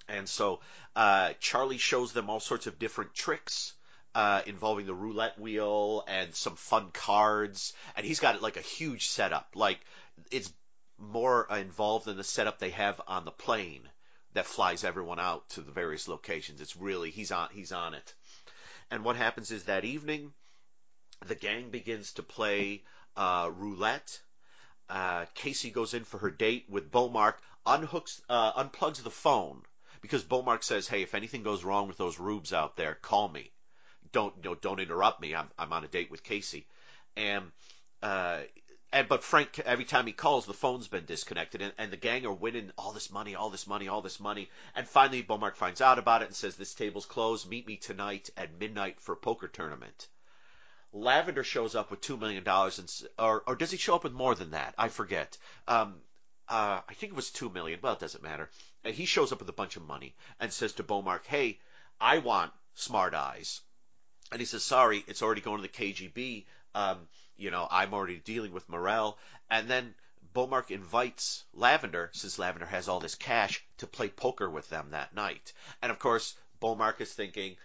And 0.08 0.28
so 0.28 0.62
uh, 0.96 1.34
Charlie 1.40 1.78
shows 1.78 2.14
them 2.14 2.30
all 2.30 2.40
sorts 2.40 2.68
of 2.68 2.80
different 2.80 3.14
tricks 3.14 3.74
uh, 4.16 4.42
involving 4.46 4.86
the 4.86 4.94
roulette 4.94 5.40
wheel 5.40 6.04
and 6.08 6.34
some 6.34 6.56
fun 6.56 6.92
cards. 6.92 7.74
And 7.96 8.06
he's 8.06 8.20
got 8.20 8.42
like 8.42 8.58
a 8.58 8.62
huge 8.62 9.08
setup. 9.08 9.50
Like 9.56 9.80
it's 10.32 10.52
more 10.98 11.48
involved 11.50 12.06
than 12.06 12.18
the 12.18 12.24
setup 12.24 12.60
they 12.60 12.72
have 12.72 13.00
on 13.08 13.26
the 13.26 13.32
plane 13.32 13.88
that 14.34 14.46
flies 14.46 14.84
everyone 14.84 15.20
out 15.20 15.48
to 15.50 15.62
the 15.62 15.72
various 15.72 16.08
locations. 16.08 16.62
It's 16.62 16.76
really 16.76 17.12
he's 17.12 17.32
on 17.32 17.50
he's 17.52 17.72
on 17.72 17.94
it. 17.94 18.14
And 18.90 19.04
what 19.04 19.16
happens 19.16 19.52
is 19.52 19.64
that 19.64 19.86
evening, 19.86 20.34
the 21.26 21.36
gang 21.36 21.70
begins 21.70 22.14
to 22.14 22.24
play 22.24 22.84
uh, 23.16 23.50
roulette 23.54 24.20
uh, 24.90 25.26
Casey 25.36 25.70
goes 25.70 25.94
in 25.94 26.06
for 26.06 26.18
her 26.20 26.32
date 26.32 26.66
with 26.70 26.92
Beaumark, 26.92 27.36
unhooks, 27.66 28.22
uh, 28.30 28.54
unplugs 28.54 29.04
the 29.04 29.12
phone 29.12 29.64
because 30.02 30.24
Beaumark 30.24 30.64
says, 30.64 30.88
"Hey, 30.88 31.02
if 31.02 31.14
anything 31.14 31.44
goes 31.44 31.64
wrong 31.64 31.88
with 31.88 31.98
those 31.98 32.20
rubes 32.20 32.54
out 32.54 32.78
there, 32.78 32.96
call 32.96 33.28
me. 33.28 33.52
Don't 34.14 34.34
you 34.38 34.44
know, 34.44 34.56
don't 34.56 34.80
interrupt 34.80 35.20
me. 35.20 35.36
I'm 35.36 35.50
I'm 35.58 35.74
on 35.74 35.84
a 35.84 35.88
date 35.88 36.10
with 36.10 36.24
Casey." 36.24 36.68
And 37.18 37.52
uh, 38.02 38.42
and 38.92 39.08
but 39.08 39.24
Frank, 39.24 39.60
every 39.60 39.86
time 39.86 40.08
he 40.08 40.14
calls, 40.14 40.46
the 40.46 40.54
phone's 40.54 40.88
been 40.88 41.06
disconnected, 41.06 41.62
and, 41.62 41.74
and 41.78 41.92
the 41.92 41.98
gang 41.98 42.26
are 42.26 42.34
winning 42.34 42.72
all 42.78 42.94
this 42.94 43.12
money, 43.12 43.36
all 43.36 43.50
this 43.50 43.68
money, 43.68 43.88
all 43.88 44.02
this 44.02 44.20
money. 44.20 44.50
And 44.76 44.88
finally, 44.88 45.24
Beaumark 45.24 45.56
finds 45.56 45.82
out 45.82 46.00
about 46.00 46.22
it 46.22 46.28
and 46.28 46.36
says, 46.36 46.56
"This 46.56 46.74
table's 46.74 47.06
closed. 47.06 47.50
Meet 47.50 47.68
me 47.68 47.76
tonight 47.76 48.30
at 48.38 48.58
midnight 48.60 49.02
for 49.02 49.14
a 49.14 49.18
poker 49.18 49.48
tournament." 49.48 50.08
Lavender 50.94 51.44
shows 51.44 51.76
up 51.76 51.92
with 51.92 52.00
two 52.00 52.16
million 52.16 52.44
dollars, 52.46 52.80
and 52.80 53.10
or 53.20 53.44
or 53.46 53.56
does 53.58 53.72
he 53.72 53.78
show 53.78 53.96
up 53.96 54.06
with 54.06 54.14
more 54.14 54.36
than 54.36 54.52
that? 54.52 54.74
I 54.78 54.88
forget. 54.88 55.38
Um, 55.68 56.02
uh, 56.48 56.80
I 56.88 56.94
think 56.94 57.12
it 57.12 57.16
was 57.16 57.30
two 57.30 57.50
million. 57.50 57.80
Well, 57.82 57.94
it 57.94 58.00
doesn't 58.00 58.24
matter. 58.24 58.50
And 58.86 58.96
he 58.96 59.06
shows 59.06 59.34
up 59.34 59.40
with 59.40 59.50
a 59.50 59.54
bunch 59.54 59.76
of 59.76 59.86
money 59.86 60.16
and 60.40 60.52
says 60.52 60.74
to 60.74 60.84
Beaumark, 60.84 61.26
"Hey, 61.26 61.60
I 62.00 62.20
want 62.20 62.54
Smart 62.76 63.14
Eyes," 63.14 63.60
and 64.32 64.40
he 64.40 64.46
says, 64.46 64.64
"Sorry, 64.64 65.04
it's 65.08 65.22
already 65.22 65.42
going 65.42 65.58
to 65.58 65.62
the 65.62 65.68
KGB. 65.68 66.46
Um, 66.74 67.08
you 67.38 67.52
know, 67.52 67.68
I'm 67.70 67.94
already 67.94 68.18
dealing 68.18 68.52
with 68.52 68.68
Morel." 68.70 69.18
And 69.50 69.70
then 69.70 69.96
Beaumark 70.34 70.72
invites 70.72 71.44
Lavender, 71.54 72.12
since 72.14 72.38
Lavender 72.38 72.68
has 72.68 72.88
all 72.88 73.00
this 73.00 73.16
cash, 73.16 73.64
to 73.78 73.88
play 73.88 74.10
poker 74.10 74.50
with 74.50 74.70
them 74.70 74.92
that 74.92 75.16
night. 75.16 75.54
And 75.82 75.92
of 75.92 76.00
course, 76.00 76.36
Beaumark 76.62 77.02
is 77.02 77.14
thinking, 77.14 77.56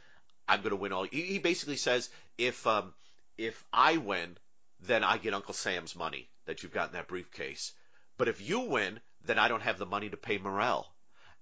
I'm 0.49 0.61
going 0.61 0.71
to 0.71 0.77
win 0.77 0.93
all. 0.93 1.05
He 1.05 1.39
basically 1.39 1.77
says, 1.77 2.09
if 2.39 2.67
um, 2.67 2.95
if 3.39 3.65
I 3.73 3.97
win, 3.97 4.37
then 4.81 5.05
I 5.05 5.19
get 5.19 5.35
Uncle 5.35 5.55
Sam's 5.55 5.97
money 5.97 6.29
that 6.47 6.63
you've 6.63 6.73
got 6.73 6.89
in 6.89 6.95
that 6.95 7.09
briefcase. 7.09 7.73
But 8.17 8.29
if 8.29 8.41
you 8.41 8.61
win, 8.61 9.01
then 9.25 9.39
I 9.39 9.49
don't 9.49 9.63
have 9.63 9.79
the 9.79 9.87
money 9.87 10.11
to 10.11 10.17
pay 10.17 10.39
Morel. 10.39 10.93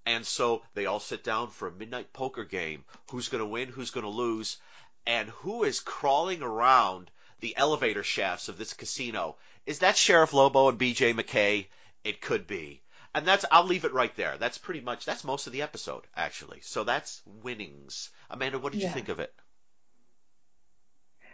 And 0.07 0.27
so 0.27 0.63
they 0.75 0.87
all 0.87 1.01
sit 1.01 1.25
down 1.25 1.51
for 1.51 1.69
a 1.69 1.73
midnight 1.73 2.13
poker 2.13 2.45
game. 2.45 2.85
Who's 3.11 3.29
going 3.29 3.43
to 3.43 3.47
win? 3.47 3.69
Who's 3.69 3.91
going 3.91 4.05
to 4.05 4.11
lose? 4.11 4.59
And 5.07 5.29
who 5.29 5.65
is 5.65 5.81
crawling 5.81 6.43
around 6.43 7.11
the 7.41 7.57
elevator 7.57 8.03
shafts 8.03 8.49
of 8.49 8.59
this 8.59 8.73
casino. 8.73 9.37
Is 9.67 9.81
that 9.81 9.97
Sheriff 9.97 10.33
Lobo 10.33 10.69
and 10.69 10.79
B.J. 10.79 11.15
McKay? 11.15 11.67
It 12.05 12.21
could 12.21 12.47
be. 12.47 12.83
And 13.15 13.27
that's 13.27 13.45
I'll 13.51 13.65
leave 13.65 13.85
it 13.85 13.93
right 13.93 14.15
there. 14.17 14.37
That's 14.39 14.59
pretty 14.59 14.81
much 14.81 15.05
that's 15.05 15.25
most 15.25 15.47
of 15.47 15.53
the 15.53 15.63
episode 15.63 16.05
actually. 16.17 16.61
So 16.63 16.85
that's 16.85 17.21
winnings. 17.43 18.11
Amanda, 18.31 18.59
what 18.59 18.73
did 18.73 18.83
you 18.83 18.89
think 18.89 19.09
of 19.09 19.19
it? 19.19 19.35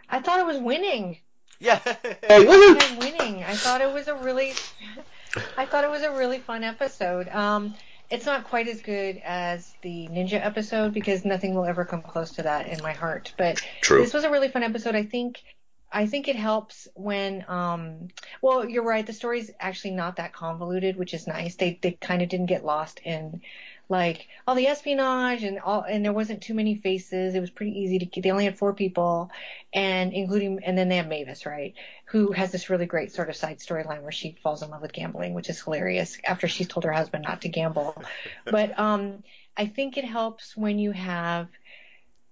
I 0.09 0.19
thought 0.19 0.39
it 0.39 0.45
was 0.45 0.57
winning. 0.57 1.17
Yeah. 1.59 1.79
I 2.29 2.39
was 2.39 2.97
winning. 2.97 3.43
I 3.43 3.55
thought 3.55 3.81
it 3.81 3.93
was 3.93 4.07
a 4.07 4.15
really, 4.15 4.53
I 5.57 5.65
thought 5.65 5.83
it 5.83 5.89
was 5.89 6.03
a 6.03 6.11
really 6.11 6.39
fun 6.39 6.63
episode. 6.63 7.27
Um, 7.29 7.75
it's 8.09 8.25
not 8.25 8.45
quite 8.45 8.67
as 8.67 8.81
good 8.81 9.21
as 9.23 9.73
the 9.81 10.07
ninja 10.07 10.43
episode 10.43 10.93
because 10.93 11.25
nothing 11.25 11.53
will 11.55 11.65
ever 11.65 11.83
come 11.83 12.01
close 12.01 12.31
to 12.35 12.43
that 12.43 12.67
in 12.67 12.81
my 12.81 12.93
heart. 12.93 13.33
But 13.37 13.61
True. 13.81 14.01
this 14.01 14.13
was 14.13 14.23
a 14.23 14.29
really 14.29 14.47
fun 14.47 14.63
episode. 14.63 14.95
I 14.95 15.03
think, 15.03 15.43
I 15.91 16.05
think 16.05 16.27
it 16.27 16.35
helps 16.35 16.87
when, 16.95 17.45
um, 17.47 18.09
well, 18.41 18.67
you're 18.67 18.83
right. 18.83 19.05
The 19.05 19.13
story's 19.13 19.51
actually 19.59 19.91
not 19.91 20.17
that 20.17 20.33
convoluted, 20.33 20.97
which 20.97 21.13
is 21.13 21.27
nice. 21.27 21.55
They 21.55 21.79
they 21.81 21.91
kind 21.91 22.21
of 22.21 22.29
didn't 22.29 22.47
get 22.47 22.65
lost 22.65 22.99
in 23.03 23.41
like 23.89 24.27
all 24.45 24.55
the 24.55 24.67
espionage 24.67 25.43
and 25.43 25.59
all, 25.59 25.81
and 25.81 26.03
there 26.03 26.11
wasn't 26.11 26.41
too 26.41 26.53
many 26.53 26.75
faces. 26.75 27.35
It 27.35 27.39
was 27.39 27.49
pretty 27.49 27.79
easy 27.79 27.99
to. 27.99 28.21
They 28.21 28.31
only 28.31 28.43
had 28.43 28.57
four 28.57 28.73
people, 28.73 29.31
and 29.73 30.11
including, 30.11 30.59
and 30.65 30.77
then 30.77 30.89
they 30.89 30.97
have 30.97 31.07
Mavis, 31.07 31.45
right, 31.45 31.73
who 32.05 32.33
has 32.33 32.51
this 32.51 32.69
really 32.69 32.85
great 32.85 33.13
sort 33.13 33.29
of 33.29 33.37
side 33.37 33.59
storyline 33.59 34.01
where 34.01 34.11
she 34.11 34.37
falls 34.43 34.63
in 34.63 34.69
love 34.69 34.81
with 34.81 34.91
gambling, 34.91 35.33
which 35.33 35.49
is 35.49 35.61
hilarious 35.61 36.17
after 36.25 36.47
she's 36.47 36.67
told 36.67 36.83
her 36.83 36.91
husband 36.91 37.23
not 37.25 37.41
to 37.41 37.49
gamble. 37.49 37.95
but 38.45 38.77
um, 38.77 39.23
I 39.55 39.67
think 39.67 39.97
it 39.97 40.05
helps 40.05 40.55
when 40.57 40.79
you 40.79 40.91
have. 40.91 41.47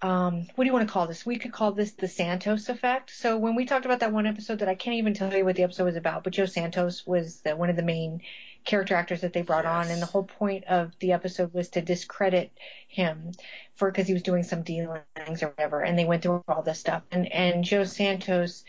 Um, 0.06 0.46
what 0.54 0.64
do 0.64 0.68
you 0.68 0.74
want 0.74 0.88
to 0.88 0.94
call 0.94 1.08
this? 1.08 1.26
We 1.26 1.38
could 1.38 1.52
call 1.52 1.72
this 1.72 1.94
the 1.94 2.08
Santos 2.08 2.70
effect. 2.70 3.10
So 3.10 3.40
when 3.40 3.56
we 3.56 3.66
talked 3.66 3.86
about 3.86 4.02
that 4.02 4.14
one 4.14 4.28
episode 4.28 4.60
that 4.60 4.70
I 4.70 4.76
can't 4.76 4.98
even 4.98 5.16
tell 5.16 5.34
you 5.34 5.44
what 5.44 5.56
the 5.56 5.64
episode 5.64 5.86
was 5.86 5.96
about, 5.96 6.24
but 6.24 6.34
Joe 6.34 6.46
Santos 6.46 7.08
was 7.08 7.42
the, 7.42 7.56
one 7.56 7.72
of 7.72 7.76
the 7.76 7.82
main 7.82 8.22
character 8.66 8.94
actors 8.94 9.22
that 9.22 9.34
they 9.34 9.42
brought 9.42 9.66
on, 9.66 9.88
and 9.88 10.00
the 10.00 10.06
whole 10.06 10.24
point 10.24 10.66
of 10.66 10.92
the 11.00 11.14
episode 11.14 11.56
was 11.56 11.70
to 11.70 11.82
discredit 11.82 12.52
him 12.88 13.32
for 13.74 13.90
because 13.90 14.06
he 14.06 14.14
was 14.14 14.22
doing 14.22 14.44
some 14.44 14.62
dealings 14.62 15.02
or 15.42 15.48
whatever, 15.48 15.82
and 15.82 15.98
they 15.98 16.06
went 16.06 16.22
through 16.22 16.44
all 16.48 16.62
this 16.62 16.80
stuff. 16.80 17.02
And 17.12 17.32
and 17.32 17.64
Joe 17.64 17.84
Santos, 17.84 18.64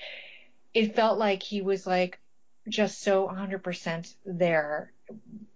it 0.73 0.97
felt 0.97 1.19
like 1.19 1.43
he 1.43 1.61
was 1.61 1.87
like 1.87 2.19
just 2.67 3.03
so 3.03 3.29
100% 3.29 4.15
there, 4.25 4.91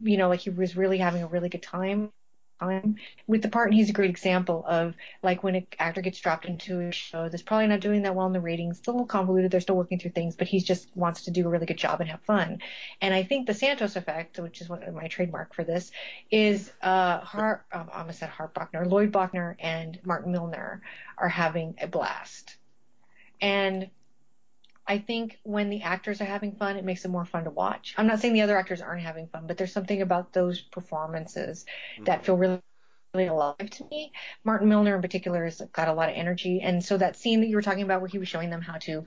you 0.02 0.18
know, 0.18 0.28
like 0.28 0.40
he 0.40 0.50
was 0.50 0.76
really 0.76 0.98
having 0.98 1.22
a 1.22 1.26
really 1.26 1.48
good 1.48 1.62
time 1.62 2.12
time 2.60 2.96
with 3.26 3.42
the 3.42 3.48
part 3.48 3.68
and 3.68 3.74
he's 3.74 3.90
a 3.90 3.94
great 3.94 4.10
example 4.10 4.64
of 4.68 4.94
like 5.22 5.42
when 5.42 5.54
an 5.54 5.66
actor 5.78 6.00
gets 6.00 6.20
dropped 6.20 6.44
into 6.44 6.80
a 6.80 6.92
show 6.92 7.28
that's 7.28 7.42
probably 7.42 7.66
not 7.66 7.80
doing 7.80 8.02
that 8.02 8.14
well 8.14 8.26
in 8.26 8.32
the 8.32 8.40
ratings 8.40 8.78
still 8.78 8.92
a 8.92 8.96
little 8.96 9.06
convoluted 9.06 9.50
they're 9.50 9.60
still 9.60 9.76
working 9.76 9.98
through 9.98 10.10
things 10.10 10.36
but 10.36 10.46
he 10.46 10.60
just 10.60 10.94
wants 10.96 11.24
to 11.24 11.30
do 11.30 11.46
a 11.46 11.50
really 11.50 11.66
good 11.66 11.78
job 11.78 12.00
and 12.00 12.10
have 12.10 12.20
fun. 12.22 12.60
And 13.00 13.14
i 13.14 13.22
think 13.22 13.46
the 13.46 13.54
santos 13.54 13.96
effect 13.96 14.38
which 14.38 14.60
is 14.60 14.68
one 14.68 14.82
of 14.82 14.94
my 14.94 15.08
trademark 15.08 15.54
for 15.54 15.64
this 15.64 15.90
is 16.30 16.72
uh 16.82 17.20
Har- 17.20 17.64
um, 17.72 17.88
i 17.92 18.00
almost 18.00 18.18
said 18.20 18.28
hart 18.28 18.54
bochner 18.54 18.86
lloyd 18.86 19.12
bochner 19.12 19.56
and 19.58 19.98
martin 20.04 20.32
milner 20.32 20.82
are 21.18 21.28
having 21.28 21.76
a 21.80 21.86
blast. 21.86 22.56
And 23.40 23.90
I 24.90 24.98
think 24.98 25.38
when 25.44 25.70
the 25.70 25.82
actors 25.82 26.20
are 26.20 26.24
having 26.24 26.56
fun, 26.56 26.76
it 26.76 26.84
makes 26.84 27.04
it 27.04 27.12
more 27.12 27.24
fun 27.24 27.44
to 27.44 27.50
watch. 27.50 27.94
I'm 27.96 28.08
not 28.08 28.18
saying 28.18 28.34
the 28.34 28.40
other 28.40 28.58
actors 28.58 28.80
aren't 28.80 29.02
having 29.02 29.28
fun, 29.28 29.46
but 29.46 29.56
there's 29.56 29.72
something 29.72 30.02
about 30.02 30.32
those 30.32 30.60
performances 30.60 31.64
that 32.00 32.16
mm-hmm. 32.16 32.24
feel 32.24 32.36
really, 32.36 32.60
really 33.14 33.28
alive 33.28 33.70
to 33.70 33.84
me. 33.88 34.10
Martin 34.42 34.68
Milner 34.68 34.96
in 34.96 35.00
particular 35.00 35.44
has 35.44 35.62
got 35.72 35.86
a 35.86 35.92
lot 35.92 36.08
of 36.08 36.16
energy, 36.16 36.60
and 36.60 36.84
so 36.84 36.96
that 36.96 37.14
scene 37.14 37.40
that 37.42 37.46
you 37.46 37.54
were 37.54 37.62
talking 37.62 37.84
about 37.84 38.00
where 38.00 38.10
he 38.10 38.18
was 38.18 38.26
showing 38.26 38.50
them 38.50 38.62
how 38.62 38.78
to 38.78 39.06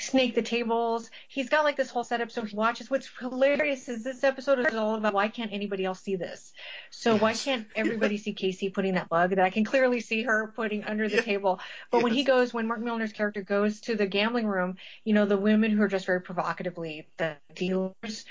snake 0.00 0.34
the 0.34 0.42
tables, 0.42 1.10
he's 1.28 1.48
got 1.48 1.64
like 1.64 1.76
this 1.76 1.90
whole 1.90 2.04
setup. 2.04 2.30
So 2.30 2.42
he 2.44 2.56
watches. 2.56 2.90
What's 2.90 3.08
hilarious 3.18 3.88
is 3.88 4.04
this 4.04 4.24
episode 4.24 4.58
is 4.60 4.74
all 4.74 4.94
about 4.94 5.14
why 5.14 5.28
can't 5.28 5.52
anybody 5.52 5.84
else 5.84 6.00
see 6.00 6.16
this? 6.16 6.52
So 6.90 7.16
why 7.16 7.34
can't 7.34 7.66
everybody 7.76 8.16
see 8.16 8.32
Casey 8.32 8.70
putting 8.70 8.94
that 8.94 9.08
bug 9.08 9.30
that 9.30 9.40
I 9.40 9.50
can 9.50 9.64
clearly 9.64 10.00
see 10.00 10.22
her 10.22 10.52
putting 10.54 10.84
under 10.84 11.08
the 11.08 11.22
table? 11.22 11.60
But 11.90 12.02
when 12.02 12.12
he 12.12 12.24
goes, 12.24 12.54
when 12.54 12.66
Mark 12.66 12.80
Milner's 12.80 13.12
character 13.12 13.42
goes 13.42 13.80
to 13.82 13.96
the 13.96 14.06
gambling 14.06 14.46
room, 14.46 14.76
you 15.04 15.14
know, 15.14 15.26
the 15.26 15.36
women 15.36 15.70
who 15.70 15.82
are 15.82 15.88
dressed 15.88 16.06
very 16.06 16.20
provocatively, 16.20 17.08
the 17.16 17.36
dealers, 17.54 18.24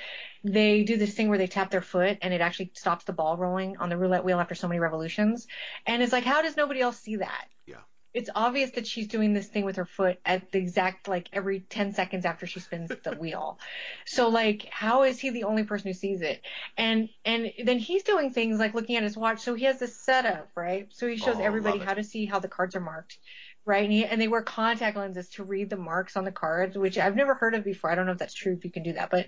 they 0.43 0.83
do 0.83 0.97
this 0.97 1.13
thing 1.13 1.29
where 1.29 1.37
they 1.37 1.47
tap 1.47 1.71
their 1.71 1.81
foot 1.81 2.17
and 2.21 2.33
it 2.33 2.41
actually 2.41 2.71
stops 2.73 3.05
the 3.05 3.13
ball 3.13 3.37
rolling 3.37 3.77
on 3.77 3.89
the 3.89 3.97
roulette 3.97 4.23
wheel 4.23 4.39
after 4.39 4.55
so 4.55 4.67
many 4.67 4.79
revolutions. 4.79 5.47
And 5.85 6.01
it's 6.01 6.13
like, 6.13 6.23
how 6.23 6.41
does 6.41 6.55
nobody 6.55 6.81
else 6.81 6.99
see 6.99 7.17
that? 7.17 7.47
Yeah. 7.65 7.77
It's 8.17 8.29
obvious 8.35 8.71
that 8.71 8.87
she's 8.87 9.07
doing 9.07 9.33
this 9.33 9.47
thing 9.47 9.65
with 9.65 9.77
her 9.77 9.85
foot 9.85 10.19
at 10.25 10.51
the 10.51 10.59
exact 10.59 11.07
like 11.07 11.29
every 11.33 11.61
10 11.61 11.93
seconds 11.93 12.25
after 12.25 12.47
she 12.47 12.59
spins 12.59 12.97
the 13.03 13.13
wheel. 13.19 13.59
So 14.05 14.29
like 14.29 14.67
how 14.71 15.03
is 15.03 15.19
he 15.19 15.29
the 15.31 15.45
only 15.45 15.63
person 15.63 15.89
who 15.89 15.93
sees 15.93 16.21
it? 16.21 16.41
And 16.77 17.09
and 17.25 17.51
then 17.63 17.79
he's 17.79 18.03
doing 18.03 18.31
things 18.33 18.59
like 18.59 18.73
looking 18.73 18.97
at 18.97 19.03
his 19.03 19.17
watch. 19.17 19.41
So 19.41 19.55
he 19.55 19.65
has 19.65 19.79
this 19.79 19.95
setup, 19.95 20.51
right? 20.55 20.87
So 20.91 21.07
he 21.07 21.17
shows 21.17 21.39
Oh, 21.39 21.43
everybody 21.43 21.79
how 21.79 21.93
to 21.93 22.03
see 22.03 22.25
how 22.25 22.39
the 22.39 22.49
cards 22.49 22.75
are 22.75 22.81
marked. 22.81 23.19
Right, 23.65 23.83
and, 23.83 23.91
he, 23.91 24.05
and 24.05 24.21
they 24.21 24.29
wear 24.29 24.41
contact 24.43 24.95
lenses 24.97 25.29
to 25.31 25.43
read 25.43 25.69
the 25.69 25.77
marks 25.77 26.15
on 26.15 26.23
the 26.23 26.31
cards, 26.31 26.77
which 26.77 26.97
I've 26.97 27.17
never 27.17 27.35
heard 27.35 27.53
of 27.53 27.65
before. 27.65 27.91
I 27.91 27.95
don't 27.95 28.05
know 28.05 28.13
if 28.13 28.17
that's 28.17 28.33
true 28.33 28.53
if 28.53 28.63
you 28.63 28.71
can 28.71 28.83
do 28.83 28.93
that, 28.93 29.11
but 29.11 29.27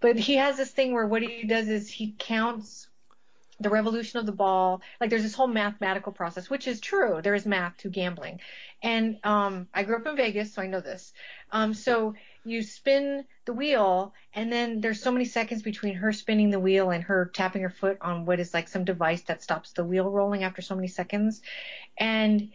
but 0.00 0.18
he 0.18 0.36
has 0.36 0.56
this 0.56 0.70
thing 0.72 0.92
where 0.94 1.06
what 1.06 1.22
he 1.22 1.44
does 1.44 1.68
is 1.68 1.90
he 1.90 2.14
counts 2.18 2.88
the 3.62 3.70
revolution 3.70 4.18
of 4.18 4.26
the 4.26 4.32
ball. 4.32 4.82
Like 5.00 5.10
there's 5.10 5.22
this 5.22 5.34
whole 5.34 5.46
mathematical 5.46 6.12
process, 6.12 6.50
which 6.50 6.66
is 6.66 6.80
true. 6.80 7.20
There 7.22 7.34
is 7.34 7.46
math 7.46 7.78
to 7.78 7.88
gambling. 7.90 8.40
And 8.82 9.18
um, 9.24 9.68
I 9.72 9.84
grew 9.84 9.96
up 9.96 10.06
in 10.06 10.16
Vegas, 10.16 10.54
so 10.54 10.62
I 10.62 10.66
know 10.66 10.80
this. 10.80 11.12
Um, 11.50 11.74
so 11.74 12.14
you 12.44 12.62
spin 12.62 13.24
the 13.44 13.52
wheel, 13.52 14.14
and 14.34 14.52
then 14.52 14.80
there's 14.80 15.00
so 15.00 15.12
many 15.12 15.24
seconds 15.24 15.62
between 15.62 15.94
her 15.94 16.12
spinning 16.12 16.50
the 16.50 16.58
wheel 16.60 16.90
and 16.90 17.04
her 17.04 17.30
tapping 17.32 17.62
her 17.62 17.70
foot 17.70 17.98
on 18.00 18.24
what 18.24 18.40
is 18.40 18.52
like 18.52 18.68
some 18.68 18.84
device 18.84 19.22
that 19.22 19.42
stops 19.42 19.72
the 19.72 19.84
wheel 19.84 20.10
rolling 20.10 20.42
after 20.42 20.62
so 20.62 20.74
many 20.74 20.88
seconds. 20.88 21.40
And 21.96 22.50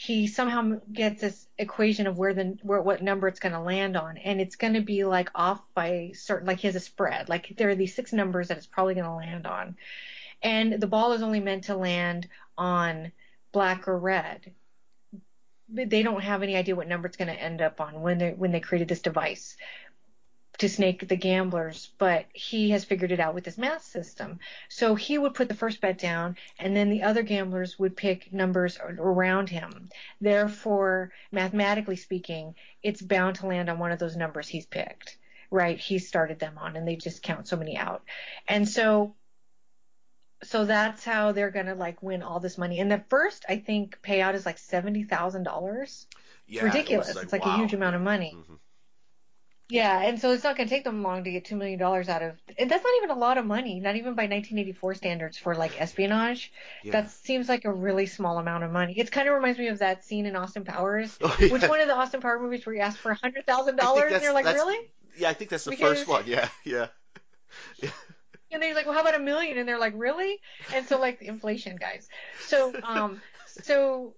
he 0.00 0.28
somehow 0.28 0.78
gets 0.92 1.20
this 1.20 1.46
equation 1.58 2.06
of 2.06 2.16
where 2.16 2.32
the 2.32 2.56
where 2.62 2.80
what 2.80 3.02
number 3.02 3.26
it's 3.26 3.40
going 3.40 3.52
to 3.52 3.60
land 3.60 3.96
on, 3.96 4.16
and 4.16 4.40
it's 4.40 4.54
going 4.54 4.74
to 4.74 4.80
be 4.80 5.04
like 5.04 5.28
off 5.34 5.60
by 5.74 6.12
certain 6.14 6.46
like 6.46 6.60
he 6.60 6.68
has 6.68 6.76
a 6.76 6.80
spread. 6.80 7.28
Like 7.28 7.54
there 7.56 7.68
are 7.70 7.74
these 7.74 7.96
six 7.96 8.12
numbers 8.12 8.48
that 8.48 8.58
it's 8.58 8.66
probably 8.66 8.94
going 8.94 9.06
to 9.06 9.12
land 9.12 9.46
on, 9.46 9.76
and 10.42 10.80
the 10.80 10.86
ball 10.86 11.12
is 11.12 11.22
only 11.22 11.40
meant 11.40 11.64
to 11.64 11.76
land 11.76 12.28
on 12.56 13.12
black 13.52 13.88
or 13.88 13.98
red. 13.98 14.52
They 15.68 16.02
don't 16.02 16.22
have 16.22 16.42
any 16.42 16.56
idea 16.56 16.76
what 16.76 16.88
number 16.88 17.08
it's 17.08 17.16
going 17.16 17.34
to 17.34 17.42
end 17.42 17.60
up 17.60 17.80
on 17.80 18.00
when 18.00 18.18
they 18.18 18.30
when 18.32 18.52
they 18.52 18.60
created 18.60 18.88
this 18.88 19.02
device 19.02 19.56
to 20.58 20.68
snake 20.68 21.06
the 21.06 21.16
gamblers, 21.16 21.92
but 21.98 22.26
he 22.32 22.70
has 22.70 22.84
figured 22.84 23.12
it 23.12 23.20
out 23.20 23.34
with 23.34 23.44
his 23.44 23.58
math 23.58 23.84
system. 23.84 24.40
So 24.68 24.96
he 24.96 25.16
would 25.16 25.34
put 25.34 25.48
the 25.48 25.54
first 25.54 25.80
bet 25.80 25.98
down, 25.98 26.36
and 26.58 26.76
then 26.76 26.90
the 26.90 27.04
other 27.04 27.22
gamblers 27.22 27.78
would 27.78 27.96
pick 27.96 28.32
numbers 28.32 28.76
around 28.80 29.48
him. 29.48 29.88
Therefore, 30.20 31.12
mathematically 31.30 31.96
speaking, 31.96 32.56
it's 32.82 33.00
bound 33.00 33.36
to 33.36 33.46
land 33.46 33.70
on 33.70 33.78
one 33.78 33.92
of 33.92 34.00
those 34.00 34.16
numbers 34.16 34.48
he's 34.48 34.66
picked, 34.66 35.16
right? 35.50 35.78
He 35.78 36.00
started 36.00 36.40
them 36.40 36.58
on, 36.58 36.74
and 36.74 36.86
they 36.86 36.96
just 36.96 37.22
count 37.22 37.46
so 37.46 37.56
many 37.56 37.76
out. 37.76 38.02
And 38.48 38.68
so, 38.68 39.14
so 40.42 40.64
that's 40.64 41.04
how 41.04 41.32
they're 41.32 41.50
gonna 41.50 41.74
like 41.74 42.02
win 42.02 42.22
all 42.22 42.40
this 42.40 42.58
money. 42.58 42.80
And 42.80 42.90
the 42.90 43.02
first, 43.08 43.44
I 43.48 43.56
think, 43.58 43.98
payout 44.02 44.34
is 44.34 44.46
like 44.46 44.58
seventy 44.58 45.04
thousand 45.04 45.44
dollars. 45.44 46.06
Yeah, 46.46 46.64
ridiculous. 46.64 47.08
it 47.08 47.14
was 47.14 47.24
it's 47.24 47.32
like 47.32 47.44
wow. 47.44 47.54
a 47.54 47.58
huge 47.58 47.74
amount 47.74 47.96
of 47.96 48.02
money. 48.02 48.34
Mm-hmm. 48.36 48.54
Yeah, 49.70 50.00
and 50.00 50.18
so 50.18 50.32
it's 50.32 50.44
not 50.44 50.56
going 50.56 50.66
to 50.66 50.74
take 50.74 50.84
them 50.84 51.02
long 51.02 51.24
to 51.24 51.30
get 51.30 51.44
two 51.44 51.56
million 51.56 51.78
dollars 51.78 52.08
out 52.08 52.22
of. 52.22 52.40
And 52.58 52.70
that's 52.70 52.82
not 52.82 52.92
even 52.98 53.10
a 53.10 53.18
lot 53.18 53.36
of 53.36 53.44
money, 53.44 53.80
not 53.80 53.96
even 53.96 54.14
by 54.14 54.22
1984 54.22 54.94
standards 54.94 55.36
for 55.36 55.54
like 55.54 55.78
espionage. 55.78 56.50
Yeah. 56.82 56.92
That 56.92 57.10
seems 57.10 57.50
like 57.50 57.66
a 57.66 57.72
really 57.72 58.06
small 58.06 58.38
amount 58.38 58.64
of 58.64 58.70
money. 58.70 58.98
It 58.98 59.10
kind 59.12 59.28
of 59.28 59.34
reminds 59.34 59.58
me 59.58 59.68
of 59.68 59.80
that 59.80 60.04
scene 60.04 60.24
in 60.24 60.36
Austin 60.36 60.64
Powers. 60.64 61.18
Oh, 61.20 61.36
yeah. 61.38 61.52
Which 61.52 61.68
one 61.68 61.80
of 61.80 61.88
the 61.88 61.94
Austin 61.94 62.22
Power 62.22 62.40
movies 62.40 62.64
where 62.64 62.76
you 62.76 62.80
ask 62.80 62.98
for 62.98 63.10
a 63.10 63.14
hundred 63.14 63.44
thousand 63.44 63.76
dollars 63.76 64.10
and 64.10 64.22
you're 64.22 64.32
like, 64.32 64.46
really? 64.46 64.90
Yeah, 65.18 65.28
I 65.28 65.34
think 65.34 65.50
that's 65.50 65.64
the 65.64 65.70
Because- 65.72 65.98
first 65.98 66.08
one. 66.08 66.24
Yeah, 66.26 66.48
Yeah, 66.64 66.86
yeah. 67.82 67.90
And 68.50 68.62
they're 68.62 68.74
like, 68.74 68.86
well, 68.86 68.94
how 68.94 69.02
about 69.02 69.14
a 69.14 69.22
million? 69.22 69.58
And 69.58 69.68
they're 69.68 69.78
like, 69.78 69.94
really? 69.96 70.40
And 70.74 70.86
so 70.86 70.98
like 70.98 71.22
inflation, 71.22 71.76
guys. 71.76 72.08
So 72.46 72.74
um, 72.82 73.20
so 73.46 74.14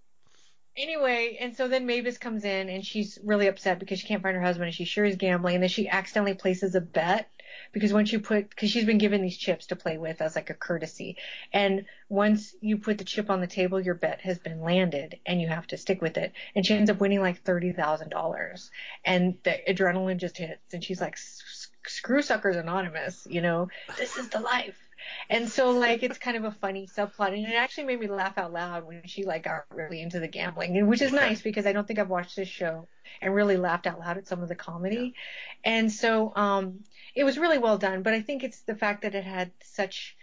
anyway, 0.77 1.37
and 1.41 1.57
so 1.57 1.69
then 1.69 1.87
Mavis 1.87 2.19
comes 2.19 2.45
in 2.45 2.69
and 2.69 2.85
she's 2.85 3.19
really 3.23 3.49
upset 3.49 3.79
because 3.79 3.99
she 3.99 4.07
can't 4.07 4.23
find 4.23 4.37
her 4.37 4.43
husband 4.43 4.67
and 4.67 4.75
she 4.75 4.85
sure 4.85 5.05
is 5.05 5.17
gambling. 5.17 5.57
And 5.57 5.63
then 5.63 5.71
she 5.71 5.89
accidentally 5.89 6.35
places 6.35 6.75
a 6.75 6.81
bet 6.81 7.31
because 7.73 7.93
once 7.93 8.13
you 8.13 8.21
put, 8.21 8.51
because 8.51 8.71
she's 8.71 8.85
been 8.85 8.99
given 8.99 9.23
these 9.23 9.37
chips 9.37 9.67
to 9.67 9.77
play 9.77 9.99
with 9.99 10.21
as 10.21 10.37
like 10.37 10.51
a 10.51 10.55
courtesy. 10.55 11.17
And 11.53 11.87
once 12.09 12.55
you 12.61 12.79
put 12.79 12.99
the 12.99 13.05
chip 13.05 13.31
on 13.31 13.41
the 13.41 13.47
table, 13.47 13.81
your 13.81 13.95
bet 13.95 14.21
has 14.23 14.39
been 14.39 14.61
landed 14.61 15.19
and 15.27 15.41
you 15.41 15.49
have 15.49 15.67
to 15.69 15.77
stick 15.77 16.01
with 16.01 16.17
it. 16.17 16.33
And 16.55 16.65
she 16.65 16.75
ends 16.75 16.91
up 16.91 17.01
winning 17.01 17.21
like 17.21 17.45
$30,000. 17.45 18.71
And 19.05 19.39
the 19.45 19.57
adrenaline 19.69 20.19
just 20.19 20.39
hits 20.39 20.73
and 20.73 20.83
she's 20.83 21.01
like, 21.01 21.17
"S- 21.87 21.93
s- 21.93 21.93
screw 21.93 22.23
suckers 22.23 22.57
anonymous, 22.57 23.27
you 23.29 23.41
know, 23.41 23.69
this 23.97 24.17
is 24.17 24.29
the 24.31 24.41
life. 24.41 24.79
And 25.31 25.49
so 25.49 25.71
like 25.71 26.03
it's 26.03 26.19
kind 26.19 26.37
of 26.37 26.45
a 26.45 26.51
funny 26.53 26.87
subplot 26.87 27.29
and 27.29 27.47
it 27.47 27.55
actually 27.55 27.85
made 27.85 28.01
me 28.01 28.09
laugh 28.09 28.37
out 28.39 28.53
loud 28.53 28.87
when 28.87 29.03
she 29.07 29.25
like 29.25 29.45
got 29.45 29.65
really 29.71 30.01
into 30.03 30.21
the 30.21 30.29
gambling, 30.29 30.77
and 30.77 30.89
which 30.89 31.03
is 31.03 31.13
nice 31.13 31.43
because 31.43 31.67
I 31.67 31.73
don't 31.73 31.87
think 31.87 31.99
I've 31.99 32.11
watched 32.11 32.37
this 32.37 32.49
show 32.49 32.89
and 33.21 33.35
really 33.35 33.57
laughed 33.57 33.87
out 33.87 33.99
loud 34.01 34.19
at 34.19 34.29
some 34.29 34.43
of 34.43 34.49
the 34.49 34.55
comedy. 34.55 35.15
And 35.65 35.91
so 35.91 36.35
um, 36.37 36.85
it 37.15 37.25
was 37.25 37.39
really 37.39 37.59
well 37.59 37.79
done. 37.79 38.03
But 38.03 38.15
I 38.15 38.23
think 38.23 38.45
it's 38.45 38.63
the 38.63 38.77
fact 38.77 39.03
that 39.03 39.15
it 39.15 39.25
had 39.25 39.53
such 39.63 40.17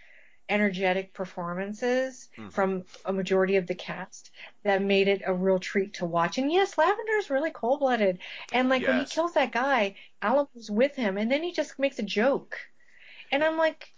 energetic 0.48 1.12
performances 1.12 2.28
Mhm. 2.36 2.52
from 2.52 2.84
a 3.04 3.12
majority 3.12 3.56
of 3.56 3.66
the 3.66 3.74
cast 3.74 4.30
that 4.62 4.82
made 4.82 5.08
it 5.08 5.22
a 5.26 5.32
real 5.34 5.58
treat 5.58 5.94
to 5.94 6.06
watch. 6.06 6.38
And 6.38 6.50
yes, 6.52 6.78
Lavender 6.78 7.16
is 7.18 7.30
really 7.30 7.50
cold 7.50 7.80
blooded. 7.80 8.18
And 8.52 8.68
like 8.68 8.86
when 8.86 8.98
he 8.98 9.04
kills 9.06 9.34
that 9.34 9.52
guy, 9.52 9.96
Alamo's 10.22 10.70
with 10.70 10.96
him, 10.96 11.18
and 11.18 11.30
then 11.30 11.42
he 11.42 11.52
just 11.52 11.78
makes 11.78 11.98
a 11.98 12.02
joke. 12.02 12.58
And 13.30 13.44
I'm 13.44 13.56
like, 13.58 13.92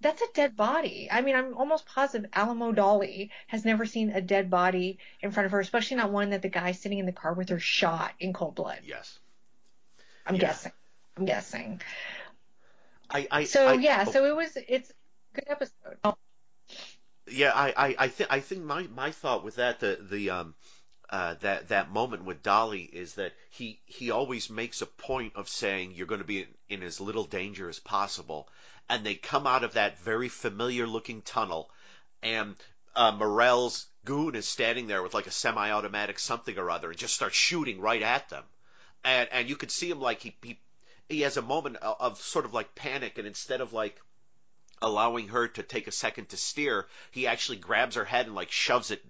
that's 0.00 0.20
a 0.22 0.26
dead 0.34 0.56
body. 0.56 1.08
I 1.10 1.20
mean, 1.22 1.34
I'm 1.36 1.56
almost 1.56 1.86
positive 1.86 2.28
Alamo 2.34 2.72
Dolly 2.72 3.30
has 3.46 3.64
never 3.64 3.86
seen 3.86 4.10
a 4.10 4.20
dead 4.20 4.50
body 4.50 4.98
in 5.20 5.30
front 5.30 5.46
of 5.46 5.52
her, 5.52 5.60
especially 5.60 5.96
not 5.96 6.10
one 6.10 6.30
that 6.30 6.42
the 6.42 6.48
guy 6.48 6.72
sitting 6.72 6.98
in 6.98 7.06
the 7.06 7.12
car 7.12 7.32
with 7.32 7.48
her 7.50 7.58
shot 7.60 8.12
in 8.18 8.32
cold 8.32 8.54
blood. 8.54 8.80
Yes. 8.84 9.18
I'm 10.26 10.34
Yeah. 10.34 10.40
guessing. 10.42 10.72
I'm 11.16 11.24
guessing. 11.24 11.80
I, 13.10 13.28
I 13.30 13.44
So 13.44 13.68
I- 13.68 13.74
yeah, 13.74 14.04
oh, 14.06 14.10
so 14.10 14.24
it 14.24 14.34
was 14.36 14.56
it's 14.68 14.92
good 15.34 15.44
episode. 15.48 16.16
Yeah, 17.30 17.52
I, 17.54 17.74
I, 17.76 17.96
I 17.98 18.08
think 18.08 18.32
I 18.32 18.40
think 18.40 18.62
my, 18.64 18.86
my 18.94 19.10
thought 19.10 19.44
with 19.44 19.56
that 19.56 19.80
the 19.80 19.98
the 20.10 20.30
um 20.30 20.54
uh, 21.10 21.34
that 21.40 21.68
that 21.68 21.90
moment 21.90 22.24
with 22.24 22.42
Dolly 22.42 22.82
is 22.82 23.14
that 23.14 23.32
he 23.50 23.80
he 23.86 24.10
always 24.10 24.50
makes 24.50 24.82
a 24.82 24.86
point 24.86 25.34
of 25.36 25.48
saying 25.48 25.92
you're 25.92 26.06
going 26.06 26.20
to 26.20 26.26
be 26.26 26.42
in, 26.42 26.48
in 26.68 26.82
as 26.82 27.00
little 27.00 27.24
danger 27.24 27.68
as 27.68 27.78
possible, 27.78 28.48
and 28.88 29.04
they 29.04 29.14
come 29.14 29.46
out 29.46 29.64
of 29.64 29.74
that 29.74 29.98
very 30.00 30.28
familiar 30.28 30.86
looking 30.86 31.22
tunnel, 31.22 31.70
and 32.22 32.56
uh, 32.96 33.12
Morel's 33.12 33.86
goon 34.04 34.34
is 34.34 34.46
standing 34.48 34.86
there 34.86 35.02
with 35.02 35.14
like 35.14 35.26
a 35.26 35.30
semi-automatic 35.30 36.18
something 36.18 36.58
or 36.58 36.70
other 36.70 36.90
and 36.90 36.98
just 36.98 37.14
starts 37.14 37.36
shooting 37.36 37.80
right 37.80 38.02
at 38.02 38.28
them, 38.28 38.44
and 39.04 39.28
and 39.32 39.48
you 39.48 39.56
could 39.56 39.70
see 39.70 39.90
him 39.90 40.00
like 40.00 40.20
he 40.20 40.36
he 40.42 40.58
he 41.08 41.20
has 41.20 41.36
a 41.36 41.42
moment 41.42 41.76
of, 41.76 41.96
of 42.00 42.20
sort 42.20 42.44
of 42.44 42.54
like 42.54 42.74
panic, 42.74 43.18
and 43.18 43.26
instead 43.26 43.60
of 43.60 43.72
like 43.72 44.00
allowing 44.82 45.28
her 45.28 45.48
to 45.48 45.62
take 45.62 45.86
a 45.86 45.92
second 45.92 46.28
to 46.28 46.36
steer, 46.36 46.86
he 47.10 47.26
actually 47.26 47.58
grabs 47.58 47.96
her 47.96 48.04
head 48.04 48.26
and 48.26 48.34
like 48.34 48.50
shoves 48.50 48.90
it, 48.90 49.04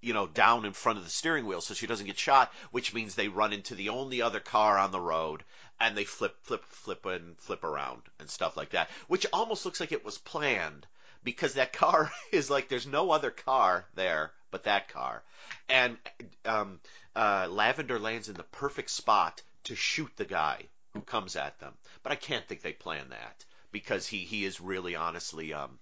you 0.00 0.12
know, 0.12 0.26
down 0.26 0.64
in 0.64 0.72
front 0.72 0.98
of 0.98 1.04
the 1.04 1.10
steering 1.10 1.46
wheel 1.46 1.60
so 1.60 1.74
she 1.74 1.86
doesn't 1.86 2.06
get 2.06 2.18
shot, 2.18 2.52
which 2.70 2.94
means 2.94 3.14
they 3.14 3.28
run 3.28 3.52
into 3.52 3.74
the 3.74 3.90
only 3.90 4.22
other 4.22 4.40
car 4.40 4.78
on 4.78 4.92
the 4.92 5.00
road 5.00 5.44
and 5.78 5.96
they 5.96 6.04
flip, 6.04 6.36
flip, 6.42 6.64
flip 6.66 7.06
and 7.06 7.38
flip 7.38 7.64
around 7.64 8.02
and 8.18 8.28
stuff 8.28 8.56
like 8.56 8.70
that, 8.70 8.90
which 9.08 9.26
almost 9.32 9.64
looks 9.64 9.80
like 9.80 9.92
it 9.92 10.04
was 10.04 10.18
planned 10.18 10.86
because 11.22 11.54
that 11.54 11.72
car 11.72 12.10
is 12.32 12.50
like 12.50 12.68
there's 12.68 12.86
no 12.86 13.10
other 13.10 13.30
car 13.30 13.86
there 13.94 14.32
but 14.50 14.64
that 14.64 14.88
car, 14.88 15.22
and 15.68 15.96
um, 16.44 16.80
uh, 17.14 17.46
Lavender 17.48 18.00
lands 18.00 18.28
in 18.28 18.34
the 18.34 18.42
perfect 18.42 18.90
spot 18.90 19.42
to 19.62 19.76
shoot 19.76 20.10
the 20.16 20.24
guy 20.24 20.64
who 20.92 21.00
comes 21.02 21.36
at 21.36 21.56
them, 21.60 21.72
but 22.02 22.10
I 22.10 22.16
can't 22.16 22.46
think 22.48 22.62
they 22.62 22.72
planned 22.72 23.12
that 23.12 23.44
because 23.72 24.06
he 24.06 24.18
he 24.18 24.44
is 24.44 24.60
really 24.60 24.96
honestly 24.96 25.52
um 25.52 25.78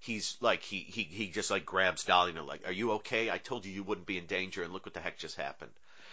he's 0.00 0.36
like 0.40 0.62
he 0.62 0.78
he 0.80 1.02
he 1.04 1.28
just 1.28 1.50
like 1.50 1.64
grabs 1.64 2.04
Dolly 2.04 2.32
and 2.34 2.46
like 2.46 2.66
are 2.66 2.72
you 2.72 2.92
okay? 2.92 3.30
I 3.30 3.38
told 3.38 3.64
you 3.64 3.72
you 3.72 3.84
wouldn't 3.84 4.06
be 4.06 4.18
in 4.18 4.26
danger 4.26 4.62
and 4.62 4.72
look 4.72 4.86
what 4.86 4.94
the 4.94 5.00
heck 5.00 5.18
just 5.18 5.36
happened. 5.36 5.72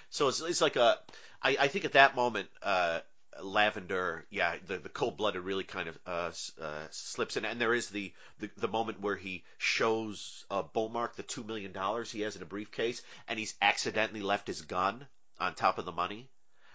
So 0.10 0.28
it's 0.28 0.42
it's 0.42 0.62
like 0.62 0.76
a 0.76 1.00
I 1.42 1.58
I 1.60 1.68
think 1.68 1.86
at 1.86 1.94
that 1.94 2.16
moment 2.16 2.50
uh 2.62 3.00
Lavender 3.42 4.26
yeah 4.30 4.56
the 4.66 4.78
the 4.78 4.90
cold 4.90 5.18
blooded 5.18 5.44
really 5.44 5.64
kind 5.64 5.90
of 5.90 6.00
uh, 6.06 6.32
uh 6.62 6.88
slips 6.92 7.38
in. 7.38 7.46
And 7.46 7.60
there 7.60 7.74
is 7.74 7.90
the 7.90 8.14
the, 8.40 8.50
the 8.58 8.68
moment 8.68 9.02
where 9.02 9.16
he 9.16 9.44
shows 9.58 10.46
uh 10.52 10.64
Beaumark 10.64 11.16
the 11.16 11.24
two 11.24 11.44
million 11.44 11.72
dollars 11.72 12.12
he 12.12 12.22
has 12.22 12.36
in 12.36 12.42
a 12.42 12.46
briefcase 12.46 13.02
and 13.28 13.40
he's 13.40 13.56
accidentally 13.62 14.22
left 14.22 14.48
his 14.48 14.62
gun 14.62 15.08
on 15.40 15.56
top 15.56 15.78
of 15.78 15.86
the 15.86 15.92
money. 15.92 16.30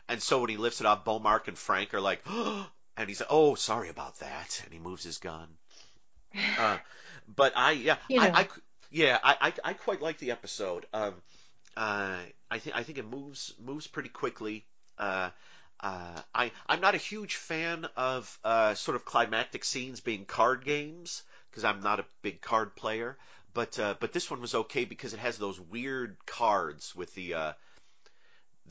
And 0.08 0.22
so 0.22 0.40
when 0.40 0.50
he 0.50 0.56
lifts 0.56 0.80
it 0.80 0.86
off 0.86 1.04
Beaumark 1.04 1.48
and 1.48 1.58
Frank 1.58 1.94
are 1.94 2.00
like 2.00 2.24
and 2.96 3.08
he's 3.08 3.20
like, 3.20 3.28
"Oh, 3.30 3.54
sorry 3.54 3.88
about 3.88 4.18
that," 4.20 4.60
and 4.64 4.72
he 4.72 4.78
moves 4.78 5.04
his 5.04 5.18
gun. 5.18 5.48
Uh, 6.58 6.78
but 7.34 7.52
I, 7.56 7.72
yeah, 7.72 7.96
You 8.08 8.20
know. 8.20 8.26
I, 8.26 8.40
I, 8.40 8.48
yeah, 8.90 9.18
I, 9.22 9.36
I, 9.40 9.52
I 9.70 9.72
quite 9.72 10.02
like 10.02 10.18
the 10.18 10.30
episode. 10.30 10.86
Um, 10.92 11.14
uh, 11.76 12.18
I 12.50 12.58
think 12.58 12.76
I 12.76 12.82
think 12.82 12.98
it 12.98 13.08
moves 13.08 13.54
moves 13.58 13.86
pretty 13.86 14.10
quickly. 14.10 14.66
Uh, 14.98 15.30
uh, 15.80 16.20
I 16.34 16.52
I'm 16.68 16.80
not 16.80 16.94
a 16.94 16.98
huge 16.98 17.36
fan 17.36 17.86
of 17.96 18.38
uh, 18.44 18.74
sort 18.74 18.96
of 18.96 19.04
climactic 19.04 19.64
scenes 19.64 20.00
being 20.00 20.24
card 20.26 20.64
games 20.64 21.22
because 21.50 21.64
I'm 21.64 21.80
not 21.80 22.00
a 22.00 22.04
big 22.22 22.40
card 22.40 22.76
player. 22.76 23.16
But 23.54 23.78
uh, 23.78 23.94
but 24.00 24.12
this 24.12 24.30
one 24.30 24.40
was 24.40 24.54
okay 24.54 24.84
because 24.84 25.12
it 25.12 25.20
has 25.20 25.38
those 25.38 25.60
weird 25.60 26.16
cards 26.26 26.94
with 26.94 27.14
the 27.14 27.34
uh, 27.34 27.52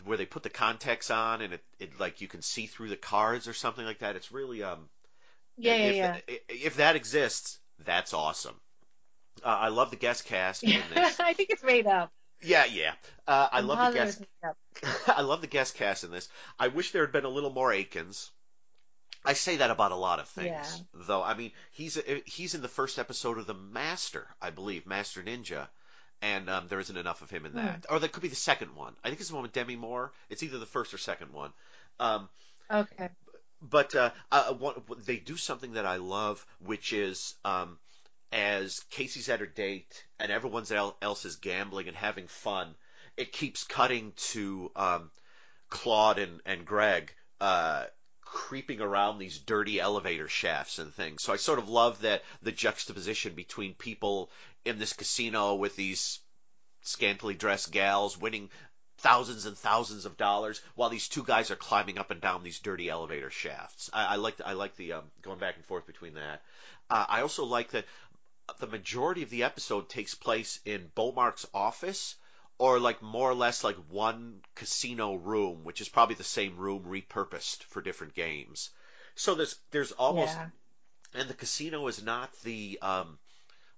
where 0.05 0.17
they 0.17 0.25
put 0.25 0.43
the 0.43 0.49
context 0.49 1.11
on 1.11 1.41
and 1.41 1.53
it, 1.53 1.63
it 1.79 1.99
like 1.99 2.21
you 2.21 2.27
can 2.27 2.41
see 2.41 2.65
through 2.67 2.89
the 2.89 2.97
cards 2.97 3.47
or 3.47 3.53
something 3.53 3.85
like 3.85 3.99
that. 3.99 4.15
It's 4.15 4.31
really 4.31 4.63
um 4.63 4.89
Yeah, 5.57 5.75
yeah, 5.75 5.85
if, 5.85 5.95
yeah. 6.27 6.35
if 6.49 6.75
that 6.77 6.95
exists, 6.95 7.59
that's 7.85 8.13
awesome. 8.13 8.55
Uh, 9.43 9.47
I 9.47 9.67
love 9.69 9.89
the 9.89 9.95
guest 9.97 10.25
cast 10.25 10.63
in 10.63 10.81
this. 10.93 11.19
I 11.19 11.33
think 11.33 11.49
it's 11.51 11.63
made 11.63 11.87
up. 11.87 12.11
Yeah, 12.43 12.65
yeah. 12.65 12.93
Uh, 13.27 13.47
I 13.51 13.59
love 13.61 13.93
the 13.93 13.99
guest. 13.99 14.23
I 15.07 15.21
love 15.21 15.41
the 15.41 15.47
guest 15.47 15.75
cast 15.75 16.03
in 16.03 16.11
this. 16.11 16.27
I 16.59 16.69
wish 16.69 16.91
there 16.91 17.03
had 17.03 17.11
been 17.11 17.25
a 17.25 17.29
little 17.29 17.51
more 17.51 17.71
Akins. 17.71 18.31
I 19.23 19.33
say 19.33 19.57
that 19.57 19.69
about 19.69 19.91
a 19.91 19.95
lot 19.95 20.19
of 20.19 20.27
things, 20.29 20.47
Yeah. 20.47 20.65
though. 21.05 21.21
I 21.21 21.35
mean, 21.35 21.51
he's 21.71 21.99
he's 22.25 22.55
in 22.55 22.61
the 22.63 22.67
first 22.67 22.97
episode 22.97 23.37
of 23.37 23.45
the 23.45 23.53
Master, 23.53 24.25
I 24.41 24.49
believe, 24.49 24.87
Master 24.87 25.21
Ninja, 25.21 25.67
and 26.21 26.49
um, 26.49 26.67
there 26.67 26.79
isn't 26.79 26.97
enough 26.97 27.21
of 27.21 27.29
him 27.29 27.45
in 27.45 27.53
that. 27.53 27.85
Or 27.89 27.99
that 27.99 28.11
could 28.11 28.21
be 28.21 28.27
the 28.29 28.35
second 28.35 28.75
one. 28.75 28.93
I 29.03 29.09
think 29.09 29.19
it's 29.19 29.29
the 29.29 29.35
one 29.35 29.43
with 29.43 29.53
Demi 29.53 29.75
Moore. 29.75 30.11
It's 30.29 30.43
either 30.43 30.59
the 30.59 30.65
first 30.65 30.93
or 30.93 30.97
second 30.97 31.33
one. 31.33 31.51
Um, 31.99 32.29
Okay. 32.69 33.09
but 33.61 33.95
uh, 33.95 34.11
uh, 34.31 34.53
what- 34.53 35.05
they 35.05 35.17
do 35.17 35.35
something 35.37 35.73
that 35.73 35.85
I 35.85 35.97
love, 35.97 36.45
which 36.59 36.93
is 36.93 37.35
um, 37.43 37.77
as 38.31 38.79
Casey's 38.91 39.29
at 39.29 39.39
her 39.41 39.45
date 39.45 40.05
and 40.19 40.31
everyone 40.31 40.65
el- 40.71 40.95
else 41.01 41.25
is 41.25 41.35
gambling 41.37 41.87
and 41.87 41.97
having 41.97 42.27
fun, 42.27 42.75
it 43.17 43.31
keeps 43.33 43.63
cutting 43.65 44.13
to 44.31 44.71
um, 44.75 45.11
Claude 45.69 46.19
and, 46.19 46.39
and 46.45 46.65
Greg 46.65 47.13
uh, 47.41 47.85
creeping 48.23 48.79
around 48.79 49.17
these 49.19 49.37
dirty 49.39 49.79
elevator 49.81 50.29
shafts 50.29 50.79
and 50.79 50.93
things. 50.93 51.21
So 51.21 51.33
I 51.33 51.35
sort 51.35 51.59
of 51.59 51.67
love 51.67 52.01
that 52.01 52.23
the 52.41 52.53
juxtaposition 52.53 53.33
between 53.33 53.73
people 53.73 54.29
in 54.65 54.79
this 54.79 54.93
casino 54.93 55.55
with 55.55 55.75
these 55.75 56.19
scantily 56.81 57.33
dressed 57.33 57.71
gals 57.71 58.17
winning 58.17 58.49
thousands 58.97 59.45
and 59.45 59.57
thousands 59.57 60.05
of 60.05 60.17
dollars 60.17 60.61
while 60.75 60.89
these 60.89 61.07
two 61.07 61.23
guys 61.23 61.49
are 61.51 61.55
climbing 61.55 61.97
up 61.97 62.11
and 62.11 62.21
down 62.21 62.43
these 62.43 62.59
dirty 62.59 62.89
elevator 62.89 63.29
shafts. 63.31 63.89
I, 63.93 64.05
I 64.05 64.15
like 64.17 64.37
the, 64.37 64.47
I 64.47 64.53
like 64.53 64.75
the 64.75 64.93
um, 64.93 65.03
going 65.21 65.39
back 65.39 65.55
and 65.55 65.65
forth 65.65 65.87
between 65.87 66.15
that. 66.15 66.41
Uh, 66.89 67.05
I 67.09 67.21
also 67.21 67.45
like 67.45 67.71
that 67.71 67.85
the 68.59 68.67
majority 68.67 69.23
of 69.23 69.29
the 69.29 69.43
episode 69.43 69.89
takes 69.89 70.13
place 70.13 70.59
in 70.65 70.91
Beaumark's 70.95 71.47
office 71.53 72.15
or 72.57 72.79
like 72.79 73.01
more 73.01 73.29
or 73.31 73.33
less 73.33 73.63
like 73.63 73.77
one 73.89 74.41
casino 74.55 75.15
room, 75.15 75.63
which 75.63 75.81
is 75.81 75.89
probably 75.89 76.15
the 76.15 76.23
same 76.23 76.57
room 76.57 76.83
repurposed 76.83 77.63
for 77.63 77.81
different 77.81 78.13
games. 78.13 78.69
So 79.15 79.33
there's 79.35 79.55
there's 79.71 79.91
almost 79.93 80.35
Yeah. 80.35 81.19
and 81.21 81.29
the 81.29 81.33
casino 81.33 81.87
is 81.87 82.03
not 82.03 82.29
the 82.43 82.77
um, 82.81 83.17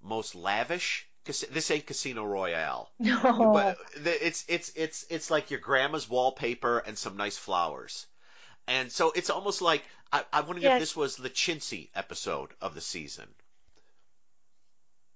most 0.04 0.36
lavish. 0.36 1.08
This 1.26 1.72
ain't 1.72 1.86
Casino 1.86 2.24
Royale. 2.26 2.92
No. 3.00 3.52
But 3.54 3.78
it's 4.06 4.44
it's 4.50 4.72
it's 4.76 5.06
it's 5.10 5.32
like 5.32 5.52
your 5.52 5.60
grandma's 5.62 6.10
wallpaper 6.10 6.80
and 6.80 6.98
some 6.98 7.16
nice 7.16 7.38
flowers, 7.38 8.06
and 8.68 8.92
so 8.92 9.12
it's 9.16 9.30
almost 9.30 9.62
like 9.62 9.84
I, 10.12 10.24
I 10.34 10.42
wonder 10.42 10.58
if 10.58 10.64
Yes. 10.64 10.80
this 10.82 10.96
was 10.96 11.16
the 11.16 11.30
chintzy 11.30 11.90
episode 11.96 12.50
of 12.62 12.76
the 12.76 12.82
season. 12.82 13.28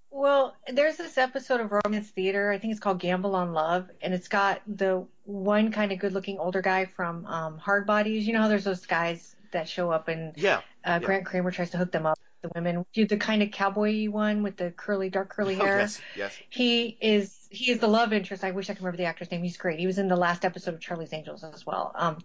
Well, 0.10 0.56
there's 0.72 0.96
this 0.98 1.18
episode 1.18 1.60
of 1.60 1.72
Romance 1.72 2.10
Theater. 2.10 2.50
I 2.50 2.58
think 2.58 2.72
it's 2.72 2.80
called 2.80 3.00
Gamble 3.00 3.36
on 3.36 3.54
Love, 3.54 3.90
and 4.02 4.14
it's 4.14 4.30
got 4.30 4.62
the 4.66 5.06
one 5.26 5.72
kind 5.72 5.92
of 5.92 6.00
good-looking 6.00 6.40
older 6.40 6.62
guy 6.62 6.86
from 6.86 7.26
um, 7.26 7.58
Hard 7.58 7.86
Bodies. 7.86 8.26
You 8.26 8.34
know 8.34 8.42
how 8.42 8.48
there's 8.48 8.64
those 8.64 8.86
guys 8.86 9.36
that 9.52 9.68
show 9.68 9.92
up 9.92 10.08
and 10.08 10.34
Yeah, 10.38 10.62
uh, 10.86 11.00
Grant 11.00 11.26
Cramer 11.26 11.52
tries 11.52 11.72
to 11.72 11.78
hook 11.78 11.92
them 11.92 12.06
up. 12.06 12.18
The 12.54 12.62
women 12.62 12.86
do 12.94 13.06
the 13.06 13.18
kind 13.18 13.42
of 13.44 13.52
cowboy 13.52 14.10
one 14.10 14.44
with 14.44 14.58
the 14.58 14.72
curly, 14.72 15.10
dark 15.10 15.30
curly 15.30 15.56
Oh, 15.60 15.66
hair. 15.66 15.78
yes, 15.80 16.02
yes. 16.16 16.38
He 16.50 16.98
is 17.02 17.34
he 17.50 17.72
is 17.72 17.80
the 17.80 17.88
love 17.88 18.12
interest. 18.14 18.44
I 18.44 18.52
wish 18.52 18.70
I 18.70 18.74
could 18.74 18.82
remember 18.82 18.98
the 18.98 19.06
actor's 19.06 19.32
name. 19.32 19.44
He's 19.44 19.58
great. 19.58 19.80
He 19.80 19.88
was 19.88 19.98
in 20.00 20.08
the 20.08 20.16
last 20.18 20.44
episode 20.46 20.74
of 20.74 20.80
Charlie's 20.82 21.14
Angels 21.14 21.44
as 21.44 21.66
well. 21.66 21.94
Um, 21.96 22.18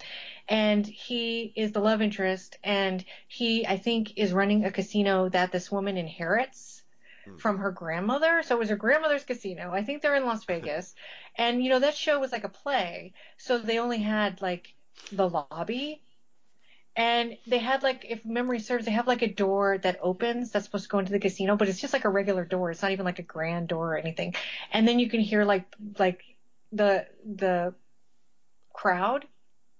and 0.49 0.87
he 0.87 1.53
is 1.57 1.73
the 1.73 1.81
love 1.81 2.03
interest, 2.03 2.59
and 2.65 3.05
he 3.29 3.67
I 3.67 3.77
think 3.79 4.15
is 4.17 4.33
running 4.33 4.65
a 4.65 4.71
casino 4.73 5.29
that 5.29 5.53
this 5.53 5.71
woman 5.71 5.97
inherits 5.97 6.83
from 7.39 7.59
her 7.59 7.71
grandmother. 7.71 8.43
So 8.43 8.57
it 8.57 8.59
was 8.59 8.69
her 8.71 8.77
grandmother's 8.77 9.25
casino. 9.25 9.71
I 9.73 9.85
think 9.85 10.03
they're 10.03 10.17
in 10.17 10.27
Las 10.27 10.45
Vegas, 10.49 10.95
and 11.37 11.63
you 11.63 11.71
know 11.71 11.79
that 11.81 11.95
show 11.97 12.19
was 12.19 12.33
like 12.33 12.45
a 12.45 12.49
play, 12.49 13.13
so 13.37 13.59
they 13.59 13.79
only 13.79 13.99
had 13.99 14.43
like 14.43 14.75
the 15.13 15.29
lobby. 15.29 16.03
And 16.95 17.39
they 17.47 17.59
had 17.59 17.83
like, 17.83 18.05
if 18.09 18.25
memory 18.25 18.61
serves, 18.61 18.85
they 18.85 18.91
have 18.93 19.07
like 19.07 19.23
a 19.23 19.29
door 19.29 19.79
that 19.79 19.99
opens 20.03 20.51
that's 20.51 20.67
supposed 20.67 20.85
to 20.85 20.91
go 20.91 20.99
into 20.99 21.13
the 21.13 21.19
casino, 21.19 21.57
but 21.57 21.69
it's 21.69 21.81
just 21.81 21.93
like 21.95 22.05
a 22.05 22.11
regular 22.11 22.45
door. 22.45 22.71
It's 22.71 22.83
not 22.83 22.91
even 22.93 23.07
like 23.07 23.19
a 23.19 23.23
grand 23.23 23.69
door 23.69 23.95
or 23.95 23.97
anything. 23.97 24.35
And 24.73 24.87
then 24.87 24.99
you 24.99 25.09
can 25.09 25.21
hear 25.21 25.45
like, 25.45 25.65
like 25.99 26.23
the, 26.73 27.07
the 27.25 27.75
crowd 28.73 29.27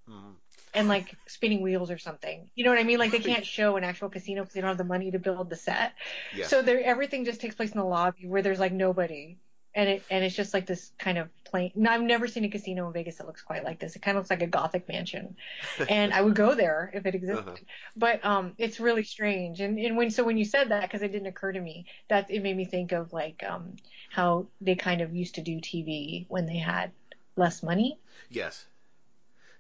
Mhm. 0.09 0.35
and 0.75 0.89
like 0.89 1.15
spinning 1.27 1.61
wheels 1.61 1.91
or 1.91 1.99
something. 1.99 2.51
You 2.55 2.65
know 2.65 2.71
what 2.71 2.79
I 2.79 2.85
mean? 2.85 2.99
Like 2.99 3.11
they 3.13 3.21
can't 3.21 3.47
show 3.59 3.77
an 3.77 3.85
actual 3.85 4.09
casino 4.09 4.43
because 4.43 4.55
they 4.55 4.61
don't 4.61 4.69
have 4.69 4.79
the 4.79 4.85
money 4.85 5.11
to 5.11 5.19
build 5.19 5.51
the 5.51 5.57
set. 5.57 5.93
Yeah. 6.35 6.47
So 6.47 6.63
there, 6.63 6.83
everything 6.83 7.25
just 7.25 7.41
takes 7.41 7.55
place 7.55 7.73
in 7.73 7.79
the 7.79 7.85
lobby 7.85 8.27
where 8.27 8.43
there's 8.43 8.59
like 8.61 8.73
nobody, 8.73 9.39
and 9.75 9.89
it 9.89 10.03
and 10.11 10.25
it's 10.25 10.35
just 10.35 10.55
like 10.55 10.67
this 10.67 10.91
kind 10.99 11.19
of 11.19 11.29
No, 11.53 11.91
I've 11.91 12.03
never 12.03 12.27
seen 12.29 12.45
a 12.45 12.49
casino 12.49 12.87
in 12.87 12.93
Vegas 12.93 13.17
that 13.17 13.27
looks 13.27 13.43
quite 13.43 13.65
like 13.65 13.79
this. 13.79 13.97
It 13.97 14.03
kind 14.03 14.17
of 14.17 14.23
looks 14.23 14.31
like 14.31 14.43
a 14.43 14.47
gothic 14.47 14.89
mansion, 14.89 15.37
and 15.89 16.13
I 16.13 16.21
would 16.21 16.35
go 16.35 16.55
there 16.55 16.91
if 16.95 17.07
it 17.07 17.15
existed. 17.15 17.49
Uh-huh. 17.49 17.57
But 17.97 18.25
um, 18.25 18.55
it's 18.59 18.81
really 18.81 19.05
strange. 19.05 19.61
And 19.61 19.79
and 19.79 19.97
when 19.97 20.11
so 20.11 20.25
when 20.25 20.39
you 20.39 20.45
said 20.45 20.71
that, 20.71 20.83
because 20.83 21.03
it 21.03 21.13
didn't 21.13 21.29
occur 21.29 21.53
to 21.53 21.61
me, 21.61 21.87
that 22.09 22.31
it 22.31 22.43
made 22.43 22.57
me 22.57 22.65
think 22.65 22.93
of 22.93 23.13
like 23.13 23.43
um 23.49 23.77
how 24.11 24.47
they 24.61 24.75
kind 24.75 25.01
of 25.01 25.15
used 25.15 25.37
to 25.37 25.43
do 25.43 25.61
TV 25.61 26.27
when 26.29 26.47
they 26.47 26.59
had 26.59 26.93
less 27.37 27.63
money. 27.63 27.99
Yes. 28.31 28.65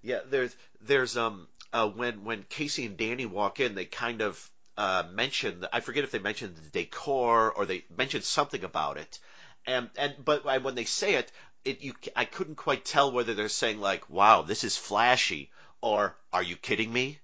Yeah, 0.03 0.21
there's 0.29 0.55
there's 0.81 1.17
um 1.17 1.47
uh 1.73 1.89
when 1.89 2.25
when 2.25 2.45
Casey 2.49 2.87
and 2.87 2.97
Danny 2.97 3.27
walk 3.27 3.61
in, 3.61 3.75
they 3.75 3.85
kind 3.85 4.21
of 4.21 4.51
uh 4.77 5.05
mention 5.13 5.67
I 5.73 5.81
forget 5.81 6.05
if 6.05 6.11
they 6.11 6.19
mentioned 6.19 6.57
the 6.57 6.71
decor 6.71 7.53
or 7.53 7.67
they 7.67 7.85
mentioned 7.97 8.25
something 8.25 8.65
about 8.65 8.97
it. 8.97 9.19
And 9.67 9.91
and 9.97 10.15
but 10.25 10.45
when 10.63 10.75
they 10.75 10.85
say 10.85 11.15
it, 11.15 11.31
it 11.65 11.81
you 11.83 11.95
I 12.17 12.25
couldn't 12.25 12.57
quite 12.57 12.85
tell 12.85 13.13
whether 13.13 13.35
they're 13.35 13.49
saying 13.49 13.81
like, 13.81 14.09
"Wow, 14.11 14.43
this 14.43 14.65
is 14.65 14.77
flashy," 14.77 15.51
or 15.81 16.17
"Are 16.33 16.43
you 16.43 16.57
kidding 16.57 16.93
me?" 16.93 17.19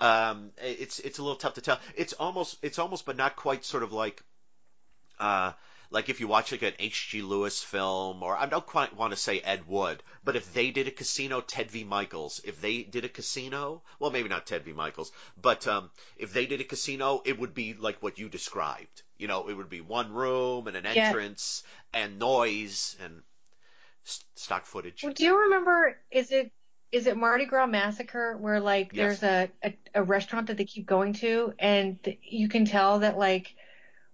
Um, 0.00 0.52
it's 0.58 0.98
it's 1.00 1.18
a 1.18 1.22
little 1.22 1.36
tough 1.36 1.54
to 1.54 1.60
tell. 1.60 1.80
It's 1.96 2.12
almost 2.14 2.56
it's 2.62 2.78
almost 2.78 3.04
but 3.06 3.16
not 3.16 3.36
quite 3.36 3.64
sort 3.64 3.82
of 3.82 3.92
like 3.92 4.22
uh, 5.18 5.52
like 5.90 6.08
if 6.08 6.20
you 6.20 6.28
watch 6.28 6.52
like 6.52 6.62
an 6.62 6.74
H.G. 6.78 7.22
Lewis 7.22 7.62
film, 7.62 8.22
or 8.22 8.36
I 8.36 8.46
don't 8.46 8.64
quite 8.64 8.94
want 8.96 9.12
to 9.12 9.16
say 9.16 9.40
Ed 9.40 9.66
Wood, 9.66 10.02
but 10.24 10.36
if 10.36 10.54
they 10.54 10.70
did 10.70 10.86
a 10.86 10.92
casino, 10.92 11.40
Ted 11.40 11.70
V. 11.70 11.84
Mikels, 11.84 12.40
if 12.44 12.60
they 12.60 12.82
did 12.82 13.04
a 13.04 13.08
casino, 13.08 13.82
well, 13.98 14.10
maybe 14.10 14.28
not 14.28 14.46
Ted 14.46 14.64
V. 14.64 14.72
Mikels, 14.72 15.10
but 15.40 15.66
um, 15.66 15.90
if 16.16 16.32
they 16.32 16.46
did 16.46 16.60
a 16.60 16.64
casino, 16.64 17.22
it 17.24 17.38
would 17.38 17.54
be 17.54 17.74
like 17.74 18.02
what 18.02 18.18
you 18.18 18.28
described. 18.28 19.02
You 19.18 19.28
know, 19.28 19.48
it 19.48 19.54
would 19.54 19.68
be 19.68 19.80
one 19.80 20.12
room 20.12 20.68
and 20.68 20.76
an 20.76 20.84
Yeah. 20.84 21.08
entrance 21.08 21.62
and 21.92 22.18
noise 22.18 22.96
and 23.02 23.22
stock 24.04 24.66
footage. 24.66 25.02
Well, 25.02 25.12
do 25.12 25.24
you 25.24 25.42
remember? 25.42 25.96
Is 26.10 26.32
it 26.32 26.52
is 26.92 27.06
it 27.06 27.16
Mardi 27.16 27.44
Gras 27.44 27.66
Massacre 27.66 28.36
where 28.36 28.58
like 28.60 28.90
Yes. 28.92 29.20
there's 29.20 29.22
a, 29.22 29.68
a 29.94 30.00
a 30.00 30.02
restaurant 30.02 30.48
that 30.48 30.56
they 30.56 30.64
keep 30.64 30.86
going 30.86 31.12
to 31.14 31.54
and 31.58 32.02
th- 32.02 32.18
you 32.22 32.48
can 32.48 32.64
tell 32.64 33.00
that 33.00 33.16
like 33.16 33.54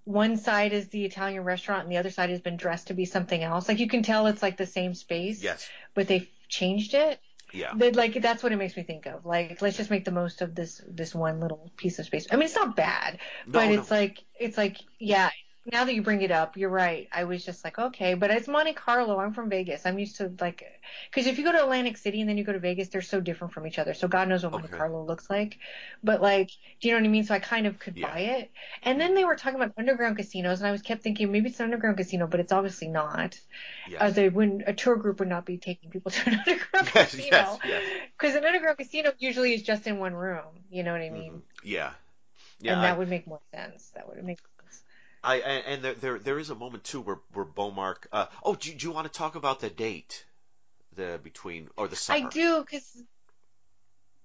one 0.04 0.36
side 0.36 0.72
is 0.72 0.88
the 0.88 1.04
Italian 1.04 1.42
restaurant 1.42 1.82
and 1.84 1.90
the 1.92 1.96
other 1.96 2.10
side 2.10 2.30
has 2.30 2.40
been 2.40 2.56
dressed 2.56 2.88
to 2.88 2.94
be 2.94 3.04
something 3.06 3.42
else. 3.42 3.66
Like 3.68 3.78
you 3.80 3.88
can 3.88 4.02
tell 4.02 4.26
it's 4.26 4.42
like 4.42 4.56
the 4.56 4.66
same 4.66 4.94
space, 4.94 5.42
Yes. 5.42 5.68
but 5.94 6.06
they've 6.06 6.28
changed 6.48 6.94
it. 6.94 7.18
Yeah. 7.52 7.72
That 7.76 7.96
like 7.96 8.20
that's 8.20 8.42
what 8.42 8.52
it 8.52 8.56
makes 8.56 8.76
me 8.76 8.82
think 8.82 9.06
of. 9.06 9.24
Like 9.24 9.62
let's 9.62 9.76
just 9.76 9.90
make 9.90 10.04
the 10.04 10.10
most 10.10 10.42
of 10.42 10.54
this 10.54 10.80
this 10.86 11.14
one 11.14 11.40
little 11.40 11.70
piece 11.76 11.98
of 11.98 12.04
space. 12.06 12.26
I 12.30 12.36
mean, 12.36 12.44
it's 12.44 12.54
not 12.56 12.76
bad, 12.76 13.18
but 13.46 13.66
No, 13.66 13.72
it's 13.80 13.90
like 13.90 14.22
it's 14.38 14.58
like 14.58 14.76
yeah. 14.98 15.30
Now 15.72 15.84
that 15.84 15.94
you 15.94 16.02
bring 16.02 16.22
it 16.22 16.30
up, 16.30 16.56
you're 16.56 16.70
right. 16.70 17.08
I 17.12 17.24
was 17.24 17.44
just 17.44 17.64
like, 17.64 17.76
okay, 17.78 18.14
but 18.14 18.30
it's 18.30 18.46
Monte 18.46 18.74
Carlo. 18.74 19.18
I'm 19.18 19.32
from 19.32 19.48
Vegas. 19.50 19.84
I'm 19.84 19.98
used 19.98 20.16
to 20.18 20.32
like, 20.40 20.62
because 21.10 21.26
if 21.26 21.38
you 21.38 21.44
go 21.44 21.50
to 21.50 21.62
Atlantic 21.62 21.96
City 21.96 22.20
and 22.20 22.30
then 22.30 22.38
you 22.38 22.44
go 22.44 22.52
to 22.52 22.60
Vegas, 22.60 22.88
they're 22.88 23.02
so 23.02 23.20
different 23.20 23.52
from 23.52 23.66
each 23.66 23.78
other. 23.78 23.92
So 23.92 24.06
God 24.06 24.28
knows 24.28 24.44
what 24.44 24.52
Monte 24.52 24.68
Okay. 24.68 24.76
Carlo 24.76 25.04
looks 25.04 25.28
like. 25.28 25.58
But 26.04 26.22
like, 26.22 26.50
do 26.80 26.88
you 26.88 26.94
know 26.94 27.00
what 27.00 27.06
I 27.06 27.10
mean? 27.10 27.24
So 27.24 27.34
I 27.34 27.40
kind 27.40 27.66
of 27.66 27.80
could 27.80 27.96
Yeah. 27.96 28.12
buy 28.12 28.18
it. 28.20 28.52
And 28.84 29.00
then 29.00 29.14
they 29.16 29.24
were 29.24 29.34
talking 29.34 29.56
about 29.60 29.72
underground 29.76 30.16
casinos, 30.16 30.60
and 30.60 30.68
I 30.68 30.70
was 30.72 30.82
kept 30.82 31.02
thinking 31.02 31.32
maybe 31.32 31.48
it's 31.50 31.58
an 31.58 31.64
underground 31.64 31.96
casino, 31.96 32.28
but 32.28 32.38
it's 32.38 32.52
obviously 32.52 32.86
not. 32.88 33.38
Yes. 33.88 34.00
Uh, 34.00 34.10
they 34.10 34.28
wouldn't. 34.28 34.62
A 34.68 34.72
tour 34.72 34.94
group 34.96 35.18
would 35.18 35.28
not 35.28 35.44
be 35.46 35.58
taking 35.58 35.90
people 35.90 36.10
to 36.12 36.30
an 36.30 36.38
underground 36.46 36.90
Yes, 36.94 37.10
casino 37.10 37.28
yes, 37.36 37.58
yes. 37.64 37.82
because 38.16 38.36
an 38.36 38.44
underground 38.44 38.78
casino 38.78 39.12
usually 39.18 39.52
is 39.54 39.62
just 39.62 39.86
in 39.88 39.98
one 39.98 40.14
room. 40.14 40.44
You 40.70 40.84
know 40.84 40.92
what 40.92 41.00
I 41.02 41.10
mean? 41.10 41.42
Yeah. 41.64 41.90
Yeah. 42.60 42.72
and 42.74 42.80
I- 42.82 42.84
that 42.90 42.98
would 42.98 43.08
make 43.08 43.26
more 43.26 43.40
sense. 43.52 43.90
That 43.96 44.08
would 44.08 44.22
make 44.24 44.38
sense. 44.38 44.50
I 45.26 45.36
and, 45.36 45.82
there, 45.82 45.94
there 45.94 46.18
there 46.18 46.38
is 46.38 46.50
a 46.50 46.54
moment 46.54 46.84
too 46.84 47.00
where 47.00 47.18
where 47.32 47.44
Beaumark. 47.44 48.06
Uh, 48.12 48.26
oh, 48.44 48.54
do, 48.54 48.72
do 48.72 48.86
you 48.86 48.92
want 48.92 49.12
to 49.12 49.12
talk 49.12 49.34
about 49.34 49.60
the 49.60 49.68
date, 49.68 50.24
the 50.94 51.18
between 51.22 51.68
or 51.76 51.88
the 51.88 51.96
summer? 51.96 52.26
I 52.26 52.30
do 52.30 52.60
because. 52.60 53.02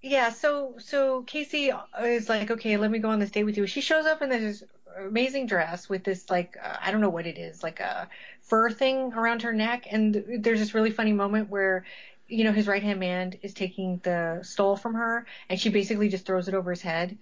Yeah, 0.00 0.30
so 0.30 0.74
so 0.78 1.22
Casey 1.22 1.72
is 2.00 2.28
like, 2.28 2.50
okay, 2.50 2.76
let 2.76 2.90
me 2.90 2.98
go 2.98 3.10
on 3.10 3.20
this 3.20 3.30
date 3.30 3.44
with 3.44 3.56
you. 3.56 3.66
She 3.66 3.80
shows 3.80 4.04
up 4.04 4.22
in 4.22 4.30
this 4.30 4.64
amazing 4.98 5.46
dress 5.46 5.88
with 5.88 6.04
this 6.04 6.30
like 6.30 6.56
uh, 6.62 6.76
I 6.80 6.90
don't 6.90 7.00
know 7.00 7.10
what 7.10 7.26
it 7.26 7.38
is, 7.38 7.62
like 7.62 7.80
a 7.80 8.08
fur 8.42 8.70
thing 8.70 9.12
around 9.12 9.42
her 9.42 9.52
neck, 9.52 9.86
and 9.90 10.40
there's 10.40 10.58
this 10.58 10.74
really 10.74 10.90
funny 10.90 11.12
moment 11.12 11.50
where, 11.50 11.84
you 12.28 12.44
know, 12.44 12.52
his 12.52 12.66
right 12.66 12.82
hand 12.82 13.00
man 13.00 13.34
is 13.42 13.54
taking 13.54 14.00
the 14.02 14.40
stole 14.42 14.76
from 14.76 14.94
her, 14.94 15.26
and 15.48 15.60
she 15.60 15.70
basically 15.70 16.08
just 16.08 16.26
throws 16.26 16.48
it 16.48 16.54
over 16.54 16.70
his 16.70 16.82
head. 16.82 17.16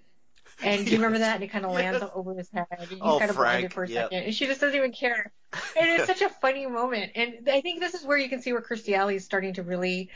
And 0.63 0.87
do 0.87 0.93
you 0.93 0.99
remember 0.99 1.19
that? 1.19 1.35
And 1.35 1.43
it 1.43 1.49
kind 1.51 1.65
of 1.65 1.71
lands 1.71 2.01
Yes. 2.01 2.11
over 2.13 2.35
his 2.35 2.49
head. 2.51 2.67
And 2.71 3.01
he's 3.01 3.01
Oh, 3.01 3.17
kind 3.17 3.31
of 3.31 3.37
blinded 3.37 3.73
for 3.73 3.83
a 3.83 3.87
yep. 3.87 3.89
second, 3.89 4.23
and 4.23 4.33
she 4.35 4.45
just 4.47 4.61
doesn't 4.61 4.77
even 4.77 4.91
care. 4.91 5.31
And 5.75 5.89
it's 5.89 6.05
such 6.05 6.21
a 6.21 6.29
funny 6.29 6.67
moment. 6.67 7.11
And 7.15 7.49
I 7.49 7.61
think 7.61 7.79
this 7.79 7.93
is 7.93 8.05
where 8.05 8.17
you 8.17 8.29
can 8.29 8.41
see 8.41 8.53
where 8.53 8.61
Kirstie 8.61 8.95
Alley 8.95 9.15
is 9.15 9.25
starting 9.25 9.53
to 9.55 9.63
really 9.63 10.09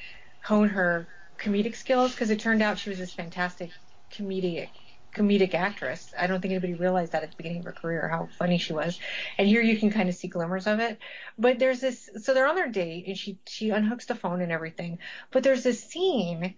hone 0.44 0.70
her 0.70 1.10
comedic 1.38 1.76
skills 1.76 2.12
because 2.14 2.30
it 2.30 2.40
turned 2.40 2.62
out 2.62 2.78
she 2.78 2.90
was 2.90 3.00
this 3.00 3.14
fantastic 3.14 3.72
comedic 4.12 4.70
comedic 5.16 5.54
actress. 5.54 6.14
I 6.18 6.28
don't 6.28 6.42
think 6.42 6.52
anybody 6.52 6.74
realized 6.74 7.14
that 7.14 7.24
at 7.24 7.32
the 7.32 7.38
beginning 7.38 7.60
of 7.60 7.66
her 7.66 7.72
career 7.74 8.10
how 8.10 8.28
funny 8.38 8.58
she 8.58 8.74
was. 8.74 9.00
And 9.38 9.48
here 9.48 9.62
you 9.62 9.78
can 9.80 9.90
kind 9.90 10.10
of 10.10 10.16
see 10.16 10.28
glimmers 10.28 10.68
of 10.68 10.80
it. 10.82 11.00
But 11.38 11.58
there's 11.58 11.80
this 11.80 12.10
so 12.22 12.34
they're 12.34 12.48
on 12.48 12.56
their 12.56 12.70
date 12.70 13.06
and 13.08 13.18
she 13.18 13.40
she 13.48 13.70
unhooks 13.70 14.08
the 14.08 14.16
phone 14.16 14.42
and 14.42 14.52
everything. 14.52 15.00
But 15.32 15.44
there's 15.44 15.64
this 15.64 15.84
scene 15.90 16.56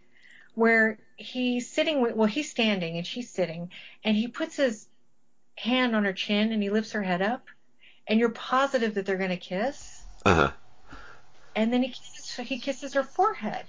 where 0.57 0.97
he's 1.17 1.71
sitting 1.71 2.01
with 2.01 2.15
well 2.15 2.27
he's 2.27 2.49
standing 2.49 2.97
and 2.97 3.05
she's 3.05 3.29
sitting 3.31 3.69
and 4.03 4.17
he 4.17 4.27
puts 4.27 4.55
his 4.55 4.87
hand 5.55 5.95
on 5.95 6.03
her 6.03 6.13
chin 6.13 6.51
and 6.51 6.63
he 6.63 6.71
lifts 6.71 6.93
her 6.93 7.03
head 7.03 7.21
up 7.21 7.43
and 8.07 8.19
you're 8.19 8.29
positive 8.29 8.95
that 8.95 9.05
they're 9.05 9.17
going 9.17 9.29
to 9.29 9.37
kiss 9.37 10.03
Uh 10.25 10.33
huh. 10.33 10.51
and 11.55 11.71
then 11.71 11.83
he 11.83 11.89
kisses 11.89 12.47
he 12.49 12.59
kisses 12.59 12.93
her 12.95 13.03
forehead 13.03 13.65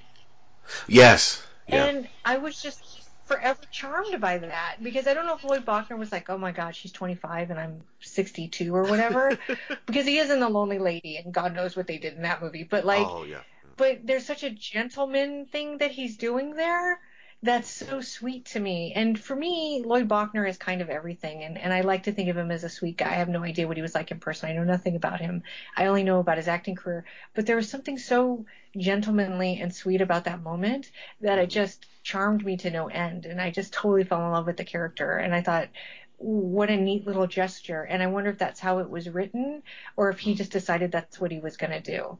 Yes. 0.86 1.42
Yeah. 1.68 1.84
and 1.84 2.08
I 2.24 2.38
was 2.38 2.60
just 2.60 2.80
forever 3.26 3.58
charmed 3.70 4.20
by 4.22 4.38
that 4.38 4.76
because 4.82 5.06
I 5.06 5.12
don't 5.12 5.26
know 5.26 5.34
if 5.36 5.44
Lloyd 5.44 5.66
Bochner 5.66 5.98
was 5.98 6.10
like, 6.10 6.30
oh 6.30 6.38
my 6.38 6.52
God, 6.52 6.74
she's 6.74 6.92
25 6.92 7.50
and 7.50 7.60
I'm 7.60 7.82
62 8.00 8.74
or 8.74 8.82
whatever, 8.84 9.38
because 9.86 10.06
he 10.06 10.16
is 10.18 10.30
in 10.30 10.40
The 10.40 10.48
Lonely 10.48 10.78
Lady 10.78 11.18
and 11.18 11.32
God 11.34 11.54
knows 11.54 11.76
what 11.76 11.86
they 11.86 11.98
did 11.98 12.14
in 12.14 12.22
that 12.22 12.42
movie. 12.42 12.64
But 12.64 12.86
like, 12.86 13.06
oh 13.06 13.24
yeah. 13.24 13.42
But 13.78 14.06
there's 14.06 14.26
such 14.26 14.42
a 14.42 14.50
gentleman 14.50 15.46
thing 15.46 15.78
that 15.78 15.92
he's 15.92 16.16
doing 16.16 16.54
there 16.54 17.00
that's 17.44 17.70
so 17.70 18.00
sweet 18.00 18.46
to 18.46 18.58
me. 18.58 18.92
And 18.96 19.18
for 19.18 19.36
me, 19.36 19.84
Lloyd 19.86 20.08
Bochner 20.08 20.48
is 20.48 20.56
kind 20.56 20.82
of 20.82 20.90
everything. 20.90 21.44
And, 21.44 21.56
and 21.56 21.72
I 21.72 21.82
like 21.82 22.02
to 22.02 22.12
think 22.12 22.28
of 22.28 22.36
him 22.36 22.50
as 22.50 22.64
a 22.64 22.68
sweet 22.68 22.96
guy. 22.96 23.06
I 23.06 23.14
have 23.14 23.28
no 23.28 23.44
idea 23.44 23.68
what 23.68 23.76
he 23.76 23.82
was 23.82 23.94
like 23.94 24.10
in 24.10 24.18
person. 24.18 24.50
I 24.50 24.54
know 24.54 24.64
nothing 24.64 24.96
about 24.96 25.20
him. 25.20 25.44
I 25.76 25.86
only 25.86 26.02
know 26.02 26.18
about 26.18 26.38
his 26.38 26.48
acting 26.48 26.74
career. 26.74 27.04
But 27.34 27.46
there 27.46 27.54
was 27.54 27.70
something 27.70 27.98
so 27.98 28.44
gentlemanly 28.76 29.60
and 29.60 29.72
sweet 29.72 30.00
about 30.00 30.24
that 30.24 30.42
moment 30.42 30.90
that 31.20 31.38
it 31.38 31.48
just 31.48 31.86
charmed 32.02 32.44
me 32.44 32.56
to 32.56 32.70
no 32.70 32.88
end. 32.88 33.26
And 33.26 33.40
I 33.40 33.52
just 33.52 33.72
totally 33.72 34.02
fell 34.02 34.26
in 34.26 34.32
love 34.32 34.46
with 34.46 34.56
the 34.56 34.64
character. 34.64 35.18
And 35.18 35.32
I 35.32 35.42
thought, 35.42 35.68
what 36.16 36.68
a 36.68 36.76
neat 36.76 37.06
little 37.06 37.28
gesture. 37.28 37.84
And 37.84 38.02
I 38.02 38.08
wonder 38.08 38.30
if 38.30 38.38
that's 38.38 38.58
how 38.58 38.80
it 38.80 38.90
was 38.90 39.08
written 39.08 39.62
or 39.96 40.10
if 40.10 40.18
he 40.18 40.34
just 40.34 40.50
decided 40.50 40.90
that's 40.90 41.20
what 41.20 41.30
he 41.30 41.38
was 41.38 41.56
going 41.56 41.70
to 41.70 41.80
do. 41.80 42.18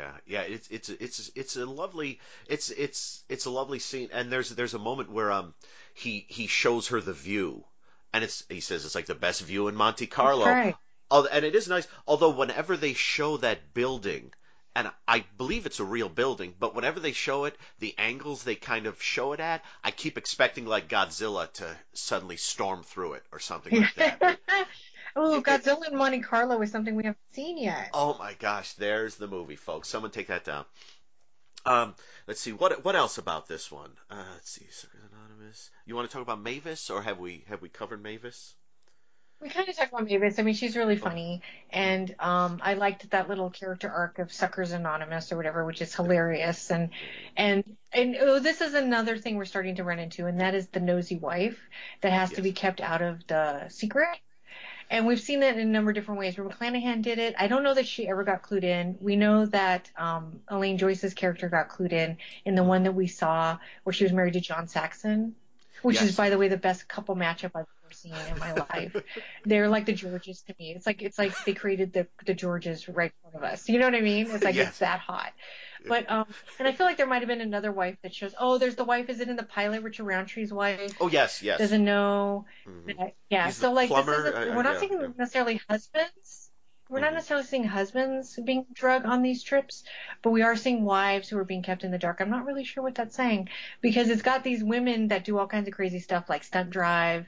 Yeah, 0.00 0.12
yeah, 0.26 0.40
it's 0.42 0.68
it's 0.68 0.88
it's 0.88 1.30
it's 1.34 1.56
a 1.56 1.66
lovely 1.66 2.20
it's 2.46 2.70
it's 2.70 3.22
it's 3.28 3.44
a 3.44 3.50
lovely 3.50 3.80
scene, 3.80 4.08
and 4.12 4.32
there's 4.32 4.48
there's 4.50 4.72
a 4.72 4.78
moment 4.78 5.12
where 5.12 5.30
um 5.30 5.52
he 5.92 6.24
he 6.28 6.46
shows 6.46 6.88
her 6.88 7.02
the 7.02 7.12
view, 7.12 7.64
and 8.14 8.24
it's 8.24 8.44
he 8.48 8.60
says 8.60 8.86
it's 8.86 8.94
like 8.94 9.06
the 9.06 9.14
best 9.14 9.42
view 9.42 9.68
in 9.68 9.74
Monte 9.74 10.06
Carlo. 10.06 10.46
Right. 10.46 10.76
And 11.10 11.44
it 11.44 11.54
is 11.54 11.68
nice. 11.68 11.86
Although 12.06 12.30
whenever 12.30 12.76
they 12.76 12.94
show 12.94 13.36
that 13.38 13.74
building, 13.74 14.32
and 14.74 14.90
I 15.06 15.24
believe 15.36 15.66
it's 15.66 15.80
a 15.80 15.84
real 15.84 16.08
building, 16.08 16.54
but 16.58 16.74
whenever 16.74 17.00
they 17.00 17.12
show 17.12 17.44
it, 17.44 17.56
the 17.80 17.94
angles 17.98 18.42
they 18.42 18.54
kind 18.54 18.86
of 18.86 19.02
show 19.02 19.32
it 19.34 19.40
at, 19.40 19.62
I 19.84 19.90
keep 19.90 20.16
expecting 20.16 20.64
like 20.64 20.88
Godzilla 20.88 21.52
to 21.54 21.76
suddenly 21.92 22.38
storm 22.38 22.84
through 22.84 23.14
it 23.14 23.24
or 23.32 23.40
something 23.40 23.82
like 23.82 23.94
that. 23.96 24.38
oh, 25.16 25.42
Godzilla 25.42 25.88
in 25.90 25.96
Monte 25.96 26.20
Carlo 26.20 26.60
is 26.62 26.70
something 26.70 26.94
we 26.94 27.04
haven't 27.04 27.18
seen 27.32 27.58
yet. 27.58 27.90
Oh 27.92 28.16
my 28.18 28.34
gosh, 28.38 28.74
there's 28.74 29.16
the 29.16 29.26
movie, 29.26 29.56
folks. 29.56 29.88
Someone 29.88 30.10
take 30.10 30.28
that 30.28 30.44
down. 30.44 30.64
Um, 31.66 31.94
let's 32.26 32.40
see 32.40 32.52
what 32.52 32.84
what 32.84 32.96
else 32.96 33.18
about 33.18 33.46
this 33.46 33.70
one. 33.70 33.90
Uh, 34.10 34.24
let's 34.32 34.50
see, 34.50 34.66
Suckers 34.70 35.00
Anonymous. 35.12 35.70
You 35.84 35.94
want 35.94 36.08
to 36.08 36.12
talk 36.12 36.22
about 36.22 36.40
Mavis, 36.40 36.88
or 36.90 37.02
have 37.02 37.18
we 37.18 37.44
have 37.48 37.60
we 37.60 37.68
covered 37.68 38.02
Mavis? 38.02 38.54
We 39.40 39.48
kind 39.48 39.68
of 39.68 39.76
talked 39.76 39.92
about 39.92 40.04
Mavis. 40.04 40.38
I 40.38 40.42
mean, 40.42 40.54
she's 40.54 40.76
really 40.76 40.96
funny, 40.96 41.40
and 41.70 42.14
um, 42.18 42.60
I 42.62 42.74
liked 42.74 43.10
that 43.10 43.28
little 43.28 43.48
character 43.48 43.90
arc 43.90 44.18
of 44.18 44.32
Suckers 44.32 44.72
Anonymous 44.72 45.32
or 45.32 45.36
whatever, 45.36 45.64
which 45.64 45.80
is 45.80 45.94
hilarious. 45.94 46.70
And 46.70 46.90
and 47.36 47.64
and 47.92 48.16
oh, 48.20 48.38
this 48.38 48.60
is 48.60 48.74
another 48.74 49.16
thing 49.18 49.36
we're 49.36 49.46
starting 49.46 49.76
to 49.76 49.84
run 49.84 49.98
into, 49.98 50.26
and 50.26 50.40
that 50.40 50.54
is 50.54 50.68
the 50.68 50.80
nosy 50.80 51.16
wife 51.16 51.58
that 52.02 52.12
has 52.12 52.32
to 52.32 52.42
be 52.42 52.52
kept 52.52 52.80
out 52.80 53.02
of 53.02 53.26
the 53.26 53.68
secret. 53.68 54.18
And 54.90 55.06
we've 55.06 55.20
seen 55.20 55.40
that 55.40 55.54
in 55.56 55.60
a 55.60 55.70
number 55.70 55.92
of 55.92 55.94
different 55.94 56.18
ways. 56.18 56.36
Reba 56.36 56.52
McClanahan 56.52 57.00
did 57.00 57.20
it. 57.20 57.34
I 57.38 57.46
don't 57.46 57.62
know 57.62 57.74
that 57.74 57.86
she 57.86 58.08
ever 58.08 58.24
got 58.24 58.42
clued 58.42 58.64
in. 58.64 58.98
We 59.00 59.14
know 59.14 59.46
that 59.46 59.88
um, 59.96 60.40
Elaine 60.48 60.78
Joyce's 60.78 61.14
character 61.14 61.48
got 61.48 61.68
clued 61.68 61.92
in 61.92 62.16
in 62.44 62.56
the 62.56 62.64
one 62.64 62.82
that 62.82 62.92
we 62.92 63.06
saw 63.06 63.56
where 63.84 63.92
she 63.92 64.02
was 64.04 64.12
married 64.12 64.32
to 64.32 64.40
John 64.40 64.66
Saxon, 64.66 65.36
which 65.82 65.96
Yes. 65.96 66.04
is, 66.10 66.16
by 66.16 66.28
the 66.28 66.36
way, 66.38 66.48
the 66.48 66.56
best 66.56 66.88
couple 66.88 67.14
matchup 67.14 67.52
I've 67.54 67.66
ever 67.84 67.92
seen 67.92 68.14
in 68.32 68.38
my 68.40 68.52
life. 68.52 68.96
They're 69.44 69.68
like 69.68 69.86
the 69.86 69.92
Georges 69.92 70.42
to 70.48 70.54
me. 70.58 70.72
It's 70.74 70.86
like 70.86 71.02
it's 71.02 71.18
like 71.18 71.32
they 71.44 71.54
created 71.54 71.92
the 71.92 72.08
the 72.26 72.34
Georges 72.34 72.88
right 72.88 73.12
in 73.24 73.30
front 73.30 73.44
of 73.46 73.52
us. 73.52 73.68
You 73.68 73.78
know 73.78 73.84
what 73.84 73.94
I 73.94 74.00
mean? 74.00 74.26
It's 74.28 74.42
like 74.42 74.56
Yes. 74.56 74.70
it's 74.70 74.78
that 74.80 74.98
hot. 74.98 75.32
But 75.86 76.10
um, 76.10 76.26
and 76.58 76.68
I 76.68 76.72
feel 76.72 76.86
like 76.86 76.96
there 76.96 77.06
might 77.06 77.20
have 77.22 77.28
been 77.28 77.40
another 77.40 77.72
wife 77.72 77.96
that 78.02 78.14
shows. 78.14 78.34
Oh, 78.38 78.58
there's 78.58 78.76
the 78.76 78.84
wife. 78.84 79.08
Is 79.08 79.20
it 79.20 79.28
in 79.28 79.36
the 79.36 79.42
pilot? 79.42 79.82
Richard 79.82 80.04
Roundtree's 80.04 80.52
wife 80.52 80.94
Oh 81.00 81.08
yes, 81.08 81.42
yes. 81.42 81.58
doesn't 81.58 81.84
know. 81.84 82.44
Mhm. 82.66 82.96
that- 82.98 83.14
yeah. 83.28 83.46
He's 83.46 83.56
so 83.56 83.72
like 83.72 83.88
plumber, 83.88 84.22
this 84.22 84.34
is 84.34 84.48
uh, 84.50 84.52
we're 84.56 84.62
not 84.62 84.74
yeah, 84.74 84.80
seeing 84.80 85.00
yeah. 85.00 85.06
necessarily 85.16 85.60
husbands. 85.68 86.50
We're 86.88 86.98
not 86.98 87.14
necessarily 87.14 87.46
seeing 87.46 87.62
husbands 87.62 88.36
being 88.44 88.66
drug 88.72 89.06
on 89.06 89.22
these 89.22 89.44
trips, 89.44 89.84
but 90.22 90.30
we 90.30 90.42
are 90.42 90.56
seeing 90.56 90.84
wives 90.84 91.28
who 91.28 91.38
are 91.38 91.44
being 91.44 91.62
kept 91.62 91.84
in 91.84 91.92
the 91.92 91.98
dark. 91.98 92.20
I'm 92.20 92.30
not 92.30 92.46
really 92.46 92.64
sure 92.64 92.82
what 92.82 92.96
that's 92.96 93.14
saying 93.14 93.48
because 93.80 94.10
it's 94.10 94.22
got 94.22 94.42
these 94.42 94.64
women 94.64 95.06
that 95.08 95.24
do 95.24 95.38
all 95.38 95.46
kinds 95.46 95.68
of 95.68 95.74
crazy 95.74 96.00
stuff 96.00 96.28
like 96.28 96.42
stunt 96.42 96.70
drive, 96.70 97.26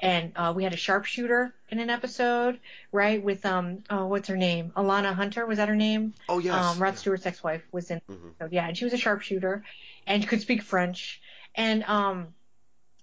and 0.00 0.32
uh, 0.36 0.52
we 0.54 0.64
had 0.64 0.72
a 0.74 0.76
sharpshooter 0.76 1.54
in 1.70 1.78
an 1.78 1.88
episode, 1.90 2.60
right? 2.92 3.22
With 3.22 3.44
um, 3.46 3.84
oh, 3.88 4.06
what's 4.06 4.28
her 4.28 4.36
name? 4.36 4.72
Alana 4.76 5.14
Hunter 5.14 5.46
was 5.46 5.58
that 5.58 5.68
her 5.68 5.76
name? 5.76 6.14
Oh 6.28 6.38
yes. 6.38 6.54
Um, 6.54 6.78
Rod. 6.82 6.98
Stewart's 6.98 7.26
ex-wife 7.26 7.62
was 7.72 7.90
in. 7.90 8.00
Mhm. 8.10 8.32
So 8.38 8.48
yeah, 8.50 8.66
and 8.66 8.76
she 8.76 8.84
was 8.84 8.92
a 8.92 8.98
sharpshooter, 8.98 9.64
and 10.06 10.26
could 10.26 10.40
speak 10.40 10.62
French, 10.62 11.20
and 11.54 11.84
um, 11.84 12.28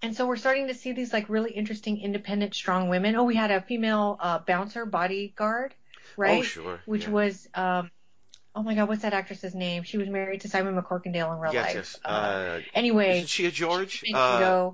and 0.01 0.15
so 0.15 0.27
we're 0.27 0.35
starting 0.35 0.67
to 0.67 0.73
see 0.73 0.91
these 0.91 1.13
like 1.13 1.29
really 1.29 1.51
interesting, 1.51 2.01
independent, 2.01 2.53
strong 2.55 2.89
women. 2.89 3.15
Oh, 3.15 3.23
we 3.23 3.35
had 3.35 3.51
a 3.51 3.61
female 3.61 4.17
uh, 4.19 4.39
bouncer 4.39 4.85
bodyguard, 4.85 5.73
right? 6.17 6.39
Oh 6.39 6.43
sure. 6.43 6.79
Which 6.85 7.03
yeah. 7.03 7.11
was 7.11 7.47
um, 7.55 7.91
oh 8.55 8.63
my 8.63 8.75
God, 8.75 8.89
what's 8.89 9.03
that 9.03 9.13
actress's 9.13 9.55
name? 9.55 9.83
She 9.83 9.97
was 9.97 10.09
married 10.09 10.41
to 10.41 10.49
Simon 10.49 10.75
McCorkindale 10.75 11.33
in 11.33 11.39
real 11.39 11.53
yes, 11.53 11.65
life. 11.67 11.75
yes. 11.75 11.99
Uh, 12.03 12.07
Uh, 12.07 12.59
anyway, 12.73 13.17
isn't 13.17 13.29
she 13.29 13.45
a 13.45 13.51
George? 13.51 13.99
She's 13.99 14.13
Uh. 14.13 14.71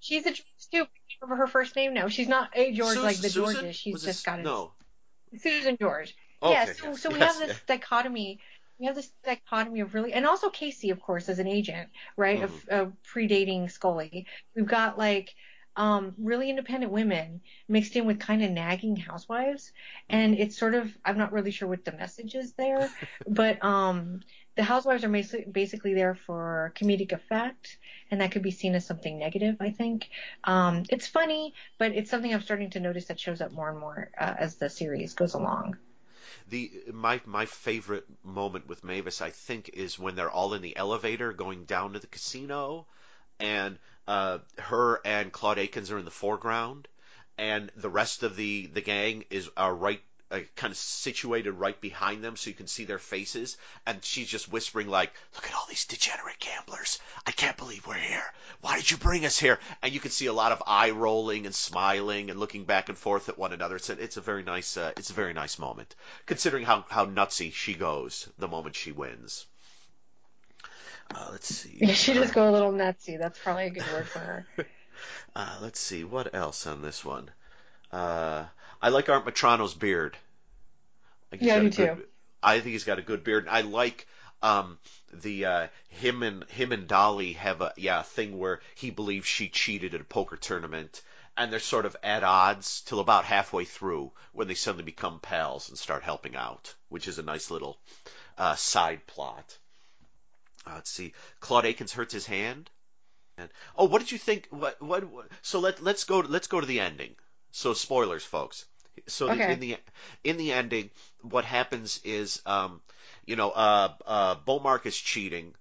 She's 0.00 0.26
a 0.26 0.30
George 0.30 0.44
too. 0.72 0.86
Remember 1.22 1.42
her 1.42 1.46
first 1.46 1.76
name 1.76 1.94
now. 1.94 2.08
She's 2.08 2.28
not 2.28 2.50
a 2.54 2.72
George 2.72 2.94
Sus- 2.94 3.04
like 3.04 3.16
the 3.16 3.28
Susan? 3.30 3.54
Georges. 3.54 3.76
She's 3.76 3.92
Was 3.94 4.02
just 4.04 4.22
it- 4.22 4.26
got 4.26 4.40
a 4.40 4.42
no. 4.42 4.72
Susan 5.38 5.76
George. 5.80 6.14
Okay, 6.42 6.52
yeah, 6.52 6.64
so, 6.66 6.86
yes, 6.90 7.00
so 7.02 7.08
we 7.10 7.18
yes, 7.18 7.38
have 7.38 7.48
this 7.48 7.60
dichotomy. 7.66 8.40
We 8.78 8.86
have 8.86 8.94
this 8.94 9.10
dichotomy 9.24 9.80
of 9.80 9.94
really, 9.94 10.12
and 10.12 10.26
also 10.26 10.50
Casey, 10.50 10.90
of 10.90 11.00
course, 11.00 11.28
as 11.30 11.38
an 11.38 11.46
agent, 11.46 11.88
right, 12.16 12.42
of, 12.42 12.50
Mm-hmm. 12.50 12.74
of 12.74 12.92
predating 13.12 13.70
Scully. 13.70 14.26
We've 14.54 14.66
got 14.66 14.98
like 14.98 15.34
um, 15.76 16.14
really 16.18 16.48
independent 16.50 16.92
women 16.92 17.40
mixed 17.68 17.96
in 17.96 18.06
with 18.06 18.18
kind 18.20 18.42
of 18.44 18.50
nagging 18.50 18.96
housewives, 18.96 19.72
and 20.08 20.38
it's 20.38 20.58
sort 20.58 20.74
of 20.74 20.90
I'm 21.04 21.16
not 21.18 21.32
really 21.32 21.50
sure 21.50 21.68
what 21.68 21.84
the 21.84 21.92
message 21.92 22.34
is 22.34 22.52
there, 22.52 22.90
but 23.26 23.62
um, 23.64 24.20
the 24.56 24.62
housewives 24.62 25.04
are 25.04 25.42
basically 25.52 25.94
there 25.94 26.14
for 26.14 26.72
comedic 26.76 27.12
effect, 27.12 27.76
and 28.10 28.20
that 28.20 28.32
could 28.32 28.42
be 28.42 28.50
seen 28.50 28.74
as 28.74 28.86
something 28.86 29.18
negative. 29.18 29.56
I 29.60 29.70
think 29.70 30.08
um, 30.44 30.84
it's 30.88 31.06
funny, 31.06 31.54
but 31.78 31.92
it's 31.92 32.10
something 32.10 32.32
I'm 32.32 32.40
starting 32.40 32.70
to 32.70 32.80
notice 32.80 33.06
that 33.06 33.20
shows 33.20 33.42
up 33.42 33.52
more 33.52 33.68
and 33.68 33.78
more 33.78 34.10
uh, 34.18 34.34
as 34.38 34.56
the 34.56 34.70
series 34.70 35.14
goes 35.14 35.34
along. 35.34 35.76
The 36.48 36.70
my 36.92 37.20
my 37.26 37.44
favorite 37.44 38.06
moment 38.24 38.66
with 38.66 38.82
Mavis, 38.82 39.20
I 39.20 39.30
think, 39.30 39.70
is 39.74 39.98
when 39.98 40.14
they're 40.14 40.30
all 40.30 40.54
in 40.54 40.62
the 40.62 40.76
elevator 40.76 41.32
going 41.32 41.64
down 41.64 41.92
to 41.92 41.98
the 41.98 42.06
casino, 42.06 42.86
and 43.38 43.78
uh, 44.08 44.38
her 44.58 45.00
and 45.04 45.32
Claude 45.32 45.58
Akins 45.58 45.90
are 45.90 45.98
in 45.98 46.04
the 46.04 46.10
foreground, 46.10 46.88
and 47.36 47.70
the 47.76 47.90
rest 47.90 48.22
of 48.22 48.36
the 48.36 48.66
the 48.66 48.80
gang 48.80 49.24
is 49.28 49.50
are 49.56 49.74
right. 49.74 50.00
Uh, 50.28 50.40
kind 50.56 50.72
of 50.72 50.76
situated 50.76 51.52
right 51.52 51.80
behind 51.80 52.24
them 52.24 52.34
so 52.34 52.50
you 52.50 52.56
can 52.56 52.66
see 52.66 52.84
their 52.84 52.98
faces. 52.98 53.56
And 53.86 54.02
she's 54.04 54.26
just 54.26 54.50
whispering 54.50 54.88
like 54.88 55.12
look 55.36 55.46
at 55.46 55.54
all 55.54 55.66
these 55.68 55.84
degenerate 55.84 56.40
gamblers. 56.40 56.98
I 57.24 57.30
can't 57.30 57.56
believe 57.56 57.86
we're 57.86 57.94
here. 57.94 58.24
Why 58.60 58.76
did 58.76 58.90
you 58.90 58.96
bring 58.96 59.24
us 59.24 59.38
here? 59.38 59.60
And 59.82 59.94
you 59.94 60.00
can 60.00 60.10
see 60.10 60.26
a 60.26 60.32
lot 60.32 60.50
of 60.50 60.64
eye 60.66 60.90
rolling 60.90 61.46
and 61.46 61.54
smiling 61.54 62.30
and 62.30 62.40
looking 62.40 62.64
back 62.64 62.88
and 62.88 62.98
forth 62.98 63.28
at 63.28 63.38
one 63.38 63.52
another. 63.52 63.76
It's 63.76 63.88
a, 63.88 63.92
it's 63.92 64.16
a 64.16 64.20
very 64.20 64.42
nice 64.42 64.76
uh, 64.76 64.90
it's 64.96 65.10
a 65.10 65.14
very 65.14 65.32
nice 65.32 65.60
moment 65.60 65.94
considering 66.26 66.64
how 66.64 66.84
how 66.88 67.06
nutsy 67.06 67.52
she 67.52 67.74
goes 67.74 68.28
the 68.36 68.48
moment 68.48 68.74
she 68.74 68.90
wins. 68.90 69.46
Uh, 71.14 71.28
let's 71.30 71.54
see. 71.54 71.78
Yeah, 71.80 71.92
she 71.92 72.14
just 72.14 72.34
go 72.34 72.50
a 72.50 72.52
little 72.52 72.72
nutsy. 72.72 73.18
That's 73.18 73.38
probably 73.38 73.66
a 73.66 73.70
good 73.70 73.86
word 73.92 74.08
for 74.08 74.18
her. 74.18 74.46
uh, 75.36 75.58
let's 75.62 75.78
see. 75.78 76.04
What 76.04 76.34
else 76.34 76.66
on 76.66 76.82
this 76.82 77.04
one? 77.04 77.30
Uh, 77.92 78.44
i 78.82 78.88
like 78.88 79.08
art 79.08 79.24
metrano's 79.26 79.74
beard 79.74 80.16
I 81.32 81.36
Yeah, 81.36 81.56
got 81.56 81.70
do 81.70 81.70
good- 81.70 82.08
i 82.42 82.60
think 82.60 82.72
he's 82.72 82.84
got 82.84 82.98
a 82.98 83.02
good 83.02 83.24
beard 83.24 83.46
i 83.48 83.60
like 83.62 84.06
um, 84.42 84.78
the 85.12 85.46
uh, 85.46 85.68
him 85.88 86.22
and 86.22 86.44
him 86.50 86.70
and 86.72 86.86
Dolly 86.86 87.32
have 87.34 87.62
a 87.62 87.72
yeah 87.78 88.00
a 88.00 88.04
thing 88.04 88.38
where 88.38 88.60
he 88.74 88.90
believes 88.90 89.26
she 89.26 89.48
cheated 89.48 89.94
at 89.94 90.02
a 90.02 90.04
poker 90.04 90.36
tournament, 90.36 91.00
and 91.38 91.50
they're 91.50 91.58
sort 91.58 91.86
of 91.86 91.96
at 92.02 92.22
odds 92.22 92.82
till 92.82 93.00
about 93.00 93.24
halfway 93.24 93.64
through 93.64 94.12
when 94.32 94.46
they 94.46 94.54
suddenly 94.54 94.84
become 94.84 95.20
pals 95.20 95.70
and 95.70 95.78
start 95.78 96.02
helping 96.02 96.36
out, 96.36 96.74
which 96.90 97.08
is 97.08 97.18
a 97.18 97.22
nice 97.22 97.50
little 97.50 97.78
uh, 98.36 98.54
side 98.56 99.06
plot. 99.06 99.56
Uh, 100.66 100.74
let's 100.74 100.90
see, 100.90 101.14
Claude 101.40 101.64
Akins 101.64 101.92
hurts 101.94 102.12
his 102.12 102.26
hand. 102.26 102.70
And, 103.38 103.48
oh, 103.76 103.86
what 103.86 104.00
did 104.00 104.12
you 104.12 104.18
think? 104.18 104.48
What, 104.50 104.80
what 104.82 105.04
what 105.04 105.28
So 105.42 105.60
let 105.60 105.82
let's 105.82 106.04
go 106.04 106.18
let's 106.20 106.46
go 106.46 106.60
to 106.60 106.66
the 106.66 106.80
ending. 106.80 107.16
So 107.52 107.74
spoilers, 107.74 108.24
folks. 108.24 108.64
So 109.08 109.28
the- 109.28 109.34
Okay. 109.36 109.52
in 109.52 109.60
the 109.60 109.78
in 110.24 110.36
the 110.36 110.52
ending, 110.52 110.90
what 111.22 111.44
happens 111.44 112.00
is, 112.04 112.40
um, 112.46 112.80
you 113.26 113.36
know, 113.36 113.50
uh, 113.50 113.94
uh, 114.06 114.34
Beaumark 114.36 114.86
is 114.86 114.96
cheating, 114.96 115.54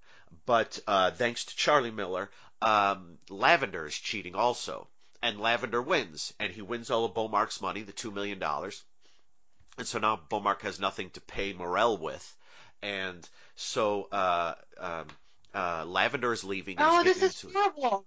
but 0.46 0.80
uh, 0.88 1.12
thanks 1.12 1.46
to 1.46 1.56
Charlie 1.56 1.92
Miller, 1.92 2.30
um, 2.62 3.18
Lavender 3.30 3.86
is 3.88 3.98
cheating 3.98 4.36
also, 4.36 4.88
and 5.22 5.40
Lavender 5.40 5.82
wins, 5.82 6.34
and 6.40 6.52
he 6.52 6.62
wins 6.62 6.90
all 6.92 7.06
of 7.06 7.14
Beaumark's 7.14 7.62
money, 7.62 7.82
the 7.84 7.92
two 7.94 8.12
million 8.12 8.40
dollars, 8.40 8.84
and 9.78 9.88
so 9.88 10.00
now 10.00 10.16
Beaumark 10.30 10.62
has 10.62 10.80
nothing 10.80 11.10
to 11.12 11.22
pay 11.22 11.54
Morel 11.54 11.98
with, 11.98 12.36
and 12.82 13.28
so 13.56 14.04
uh, 14.12 14.56
um, 14.78 15.08
uh, 15.54 15.86
Lavender 15.86 16.32
is 16.34 16.44
leaving. 16.44 16.78
Oh, 16.80 17.04
this 17.04 17.22
is 17.22 17.42
horrible. 17.54 18.06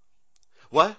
what? 0.71 0.97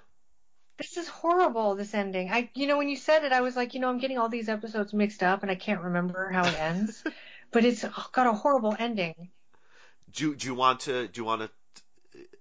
This 0.79 0.97
is 0.97 1.07
horrible. 1.07 1.75
This 1.75 1.93
ending. 1.93 2.31
I, 2.31 2.49
you 2.55 2.65
know, 2.65 2.77
when 2.77 2.89
you 2.89 2.95
said 2.95 3.23
it, 3.25 3.31
I 3.33 3.41
was 3.41 3.55
like, 3.55 3.73
you 3.73 3.81
know, 3.81 3.89
I'm 3.89 3.99
getting 3.99 4.17
all 4.17 4.29
these 4.29 4.49
episodes 4.49 4.93
mixed 4.93 5.21
up, 5.21 5.41
and 5.43 5.51
I 5.51 5.55
can't 5.55 5.81
remember 5.81 6.29
how 6.31 6.45
it 6.47 6.57
ends. 6.59 7.03
but 7.51 7.65
it's 7.65 7.83
got 8.13 8.27
a 8.27 8.33
horrible 8.33 8.75
ending. 8.79 9.29
Do 10.11 10.35
do 10.35 10.47
you 10.47 10.55
want 10.55 10.81
to 10.81 11.07
do 11.07 11.21
you 11.21 11.25
want 11.25 11.41
to? 11.41 11.49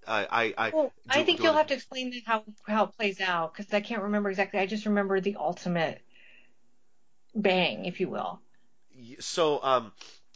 I 0.07 0.27
I 0.31 0.67
I. 0.67 0.71
Well, 0.71 0.93
I 1.09 1.25
think 1.25 1.41
you'll 1.41 1.49
wanna- 1.49 1.59
have 1.59 1.67
to 1.69 1.75
explain 1.75 2.15
how 2.25 2.45
how 2.67 2.85
it 2.85 2.97
plays 2.97 3.21
out 3.21 3.53
because 3.55 3.73
I 3.75 3.81
can't 3.81 4.03
remember 4.03 4.31
exactly. 4.31 4.61
I 4.61 4.67
just 4.67 4.87
remember 4.87 5.21
the 5.21 5.37
ultimate 5.37 6.01
bang, 7.35 7.85
if 7.85 8.01
you 8.01 8.09
will. 8.09 8.41
so 9.21 9.63
um 9.63 9.93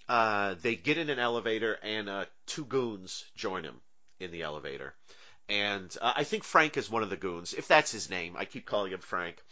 uh 0.08 0.54
they 0.60 0.74
get 0.74 0.98
in 0.98 1.08
an 1.10 1.18
elevator 1.18 1.78
and 1.82 2.08
uh 2.08 2.24
two 2.46 2.64
goons 2.64 3.24
join 3.36 3.64
him 3.64 3.80
in 4.20 4.30
the 4.30 4.42
elevator 4.42 4.94
and 5.48 5.96
uh, 6.00 6.12
i 6.16 6.24
think 6.24 6.44
frank 6.44 6.76
is 6.76 6.90
one 6.90 7.02
of 7.02 7.10
the 7.10 7.16
goons 7.16 7.52
if 7.54 7.68
that's 7.68 7.92
his 7.92 8.10
name. 8.10 8.36
I 8.36 8.44
keep 8.44 8.66
calling 8.66 8.92
him 8.92 9.00
frank. 9.00 9.42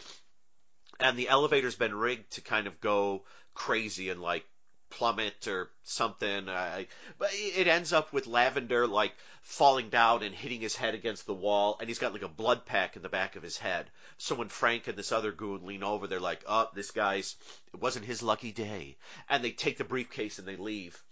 And 0.98 1.16
the 1.16 1.28
elevator's 1.28 1.76
been 1.76 1.94
rigged 1.94 2.32
to 2.32 2.40
kind 2.40 2.66
of 2.66 2.80
go 2.80 3.24
crazy 3.54 4.10
and 4.10 4.20
like 4.20 4.44
plummet 4.90 5.46
or 5.46 5.70
something. 5.84 6.48
I, 6.48 6.88
but 7.18 7.30
it 7.32 7.68
ends 7.68 7.92
up 7.92 8.12
with 8.12 8.26
lavender 8.26 8.86
like 8.86 9.14
falling 9.42 9.88
down 9.88 10.22
and 10.22 10.34
hitting 10.34 10.60
his 10.60 10.76
head 10.76 10.94
against 10.94 11.26
the 11.26 11.34
wall 11.34 11.76
and 11.80 11.88
he's 11.88 11.98
got 11.98 12.12
like 12.12 12.22
a 12.22 12.28
blood 12.28 12.66
pack 12.66 12.96
in 12.96 13.02
the 13.02 13.08
back 13.08 13.36
of 13.36 13.42
his 13.42 13.56
head. 13.56 13.90
So 14.18 14.34
when 14.34 14.48
frank 14.48 14.88
and 14.88 14.98
this 14.98 15.12
other 15.12 15.32
goon 15.32 15.64
lean 15.64 15.82
over 15.82 16.06
they're 16.06 16.20
like 16.20 16.44
oh 16.46 16.68
this 16.74 16.90
guy's 16.90 17.36
it 17.72 17.80
wasn't 17.80 18.04
his 18.04 18.22
lucky 18.22 18.52
day. 18.52 18.96
And 19.28 19.42
they 19.42 19.52
take 19.52 19.78
the 19.78 19.84
briefcase 19.84 20.38
and 20.38 20.46
they 20.46 20.56
leave 20.56 21.02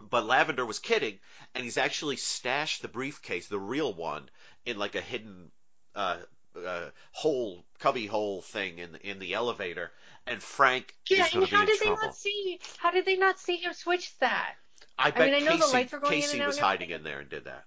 but 0.00 0.26
lavender 0.26 0.64
was 0.64 0.78
kidding 0.78 1.18
and 1.54 1.64
he's 1.64 1.78
actually 1.78 2.16
stashed 2.16 2.82
the 2.82 2.88
briefcase 2.88 3.46
the 3.48 3.58
real 3.58 3.92
one 3.92 4.28
in 4.64 4.78
like 4.78 4.94
a 4.94 5.00
hidden 5.00 5.50
uh, 5.94 6.18
uh, 6.56 6.88
hole 7.12 7.64
cubby 7.78 8.06
hole 8.06 8.42
thing 8.42 8.78
in 8.78 8.92
the, 8.92 9.08
in 9.08 9.18
the 9.18 9.34
elevator 9.34 9.90
and 10.26 10.42
frank 10.42 10.94
Yeah, 11.08 11.26
and 11.32 11.46
how 11.46 11.60
in 11.60 11.66
did 11.66 11.80
they 11.80 11.84
trouble 11.86 12.02
not 12.02 12.16
see? 12.16 12.60
How 12.78 12.90
did 12.90 13.04
they 13.04 13.16
not 13.16 13.38
see 13.38 13.56
him 13.56 13.72
switch 13.72 14.16
that? 14.18 14.54
I 14.98 15.10
bet 15.10 15.30
mean, 15.30 15.34
I 15.34 15.38
know 15.40 15.52
the 15.52 15.62
Casey, 15.62 15.72
lights 15.72 15.92
were 15.92 15.98
going 15.98 16.14
in 16.14 16.20
Casey 16.20 16.38
and 16.38 16.46
was 16.46 16.58
hiding 16.58 16.90
in 16.90 17.02
there 17.02 17.20
and 17.20 17.28
did 17.28 17.44
that. 17.44 17.64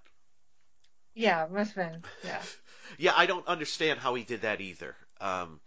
Yeah, 1.14 1.46
must 1.50 1.74
have 1.74 1.92
been. 1.92 2.02
Yeah. 2.24 2.42
Yeah, 2.96 3.12
I 3.14 3.26
don't 3.26 3.46
understand 3.46 4.00
how 4.00 4.14
he 4.14 4.24
did 4.24 4.40
that 4.40 4.62
either. 4.62 4.96
Um, 5.20 5.60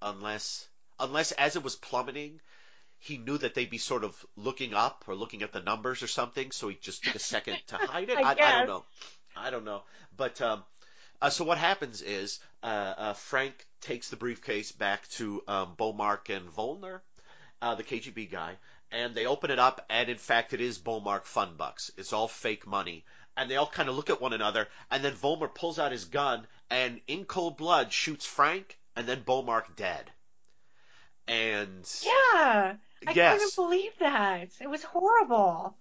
unless, 0.00 0.68
unless 1.00 1.32
as 1.32 1.56
it 1.56 1.64
was 1.64 1.74
plummeting, 1.74 2.40
he 3.02 3.18
knew 3.18 3.36
that 3.36 3.54
they'd 3.54 3.68
be 3.68 3.78
sort 3.78 4.04
of 4.04 4.14
looking 4.36 4.74
up 4.74 5.04
or 5.08 5.16
looking 5.16 5.42
at 5.42 5.52
the 5.52 5.60
numbers 5.60 6.02
or 6.04 6.06
something, 6.06 6.52
so 6.52 6.68
he 6.68 6.76
just 6.80 7.02
took 7.02 7.16
a 7.16 7.18
second 7.18 7.58
to 7.66 7.76
hide 7.92 8.08
it. 8.08 8.16
I 8.16 8.22
I, 8.22 8.30
I, 8.30 8.34
don't 8.34 8.68
know. 8.68 8.84
I 9.36 9.50
don't 9.50 9.64
know. 9.64 9.82
But 10.16 10.40
um, 10.40 10.62
Uh, 11.20 11.30
so 11.30 11.44
what 11.44 11.58
happens 11.58 12.00
is 12.02 12.38
uh, 12.62 12.94
uh, 12.96 13.12
Frank 13.14 13.66
takes 13.80 14.10
the 14.10 14.16
briefcase 14.16 14.70
back 14.72 15.08
to 15.08 15.42
um, 15.48 15.74
Beaumark 15.76 16.30
and 16.30 16.48
Volmer, 16.48 17.02
uh, 17.60 17.74
the 17.74 17.82
KGB 17.82 18.30
guy, 18.30 18.56
and 18.92 19.14
they 19.14 19.26
open 19.26 19.50
it 19.50 19.58
up, 19.58 19.84
and 19.90 20.08
in 20.08 20.18
fact, 20.18 20.52
it 20.52 20.60
is 20.60 20.78
Beaumark 20.78 21.24
fun 21.24 21.56
bucks. 21.56 21.90
It's 21.96 22.12
all 22.12 22.28
fake 22.28 22.66
money, 22.66 23.04
and 23.36 23.50
they 23.50 23.56
all 23.56 23.66
kind 23.66 23.88
of 23.88 23.96
look 23.96 24.10
at 24.10 24.20
one 24.20 24.32
another, 24.32 24.68
and 24.90 25.04
then 25.04 25.14
Volmer 25.14 25.48
pulls 25.48 25.78
out 25.78 25.92
his 25.92 26.04
gun 26.04 26.46
and 26.70 27.00
in 27.06 27.24
cold 27.24 27.56
blood 27.56 27.92
shoots 27.92 28.26
Frank, 28.26 28.78
and 28.94 29.08
then 29.08 29.24
Beaumark 29.24 29.74
dead. 29.76 30.10
And 31.26 31.88
Yeah. 32.04 32.76
I 33.06 33.12
Yes. 33.12 33.34
couldn't 33.38 33.56
believe 33.56 33.92
that. 33.98 34.50
It 34.60 34.68
was 34.68 34.82
horrible. 34.84 35.76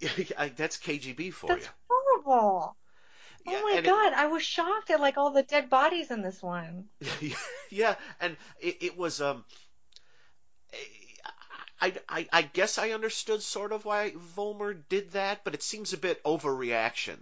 that's 0.56 0.76
KGB 0.78 1.30
for 1.32 1.46
That's 1.48 1.64
you. 1.66 1.70
horrible. 1.88 2.76
Yeah, 3.46 3.58
oh 3.58 3.62
my 3.64 3.76
and 3.78 3.86
it- 3.86 3.88
god, 3.88 4.12
I 4.12 4.26
was 4.26 4.42
shocked 4.42 4.90
at 4.90 5.00
like 5.00 5.16
all 5.18 5.30
the 5.30 5.42
dead 5.42 5.68
bodies 5.70 6.10
in 6.10 6.22
this 6.22 6.42
one. 6.42 6.84
yeah, 7.70 7.96
and 8.20 8.36
it, 8.60 8.78
it 8.82 8.96
was 8.98 9.20
um. 9.20 9.44
I, 11.80 11.94
I, 12.08 12.28
I 12.32 12.42
guess 12.42 12.78
I 12.78 12.90
understood 12.90 13.42
sort 13.42 13.72
of 13.72 13.84
why 13.84 14.12
Volmer 14.16 14.72
did 14.72 15.12
that, 15.12 15.42
but 15.44 15.54
it 15.54 15.62
seems 15.62 15.92
a 15.92 15.98
bit 15.98 16.22
overreaction 16.24 17.18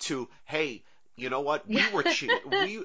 to 0.00 0.28
hey, 0.44 0.82
you 1.16 1.28
know 1.30 1.40
what? 1.40 1.66
We 1.68 1.82
were 1.92 2.02
cheating. 2.16 2.38
we 2.50 2.82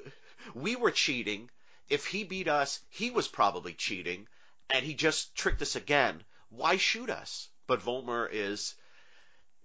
we 0.54 0.76
were 0.76 0.92
cheating. 0.92 1.50
If 1.90 2.06
he 2.08 2.24
beat 2.24 2.48
us, 2.48 2.80
he 2.90 3.12
was 3.12 3.28
probably 3.28 3.74
cheating, 3.74 4.28
and 4.70 4.86
he 4.86 4.94
just 4.94 5.36
tricked 5.36 5.62
us 5.62 5.76
again. 5.76 6.24
Why 6.50 6.78
shoot 6.78 7.10
us? 7.10 7.50
But 7.68 7.82
Volmer 7.82 8.28
is, 8.32 8.76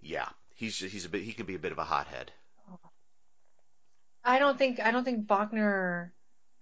yeah, 0.00 0.28
he's 0.54 0.78
he's 0.78 1.04
a 1.04 1.08
bit 1.08 1.22
he 1.22 1.32
can 1.32 1.46
be 1.46 1.54
a 1.54 1.58
bit 1.58 1.72
of 1.72 1.78
a 1.78 1.84
hothead. 1.84 2.32
I 4.24 4.38
don't 4.38 4.58
think 4.58 4.80
I 4.80 4.90
don't 4.90 5.04
think 5.04 5.26
Bochner 5.26 6.10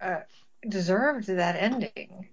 uh, 0.01 0.21
deserved 0.69 1.27
that 1.29 1.57
ending. 1.57 2.29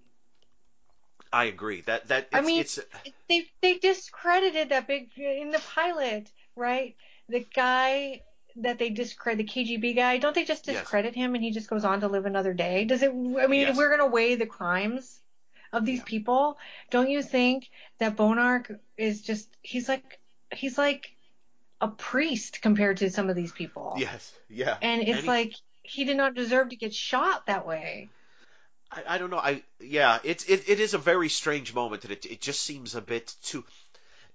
I 1.31 1.45
agree. 1.45 1.81
That 1.81 2.07
that 2.09 2.27
it's, 2.31 2.33
I 2.33 2.41
mean, 2.41 2.61
it's 2.61 2.79
They 3.27 3.45
they 3.61 3.77
discredited 3.79 4.69
that 4.69 4.87
big 4.87 5.09
in 5.17 5.51
the 5.51 5.59
pilot, 5.59 6.31
right? 6.55 6.95
The 7.29 7.45
guy 7.55 8.21
that 8.57 8.77
they 8.77 8.89
discredit, 8.91 9.39
the 9.47 9.51
KGB 9.51 9.95
guy, 9.95 10.17
don't 10.19 10.35
they 10.35 10.45
just 10.45 10.65
Yes. 10.65 10.83
discredit 10.83 11.15
him 11.15 11.33
and 11.33 11.43
he 11.43 11.51
just 11.51 11.69
goes 11.69 11.83
on 11.83 12.01
to 12.01 12.07
live 12.07 12.25
another 12.25 12.53
day? 12.53 12.85
Does 12.85 13.01
it? 13.01 13.09
I 13.09 13.47
mean, 13.47 13.61
Yes. 13.61 13.77
we're 13.77 13.89
gonna 13.89 14.07
weigh 14.11 14.35
the 14.35 14.45
crimes 14.45 15.19
of 15.73 15.85
these 15.85 16.03
people, 16.03 16.57
don't 16.91 17.09
you 17.09 17.21
think 17.21 17.69
that 17.99 18.15
Beaumark 18.15 18.79
is 18.97 19.21
just 19.21 19.49
he's 19.61 19.89
like 19.89 20.19
he's 20.53 20.77
like 20.77 21.09
a 21.81 21.87
priest 21.89 22.61
compared 22.61 22.97
to 22.97 23.09
some 23.09 23.29
of 23.29 23.35
these 23.35 23.51
people? 23.51 23.95
yes, 23.97 24.31
yeah, 24.49 24.77
And 24.81 25.01
it's 25.01 25.21
he- 25.21 25.27
like 25.27 25.53
he 25.81 26.05
did 26.05 26.15
not 26.15 26.33
deserve 26.35 26.69
to 26.69 26.77
get 26.77 26.93
shot 26.93 27.47
that 27.47 27.65
way. 27.67 28.09
I, 28.91 29.03
I 29.07 29.17
don't 29.17 29.31
know. 29.31 29.37
I 29.39 29.63
yeah, 29.81 30.19
it's 30.23 30.45
it, 30.45 30.69
it 30.69 30.79
is 30.79 30.93
a 30.93 30.99
very 30.99 31.27
strange 31.29 31.73
moment, 31.73 32.03
and 32.03 32.13
it 32.13 32.25
it 32.25 32.41
just 32.41 32.61
seems 32.61 32.95
a 32.95 33.01
bit 33.01 33.35
too. 33.43 33.65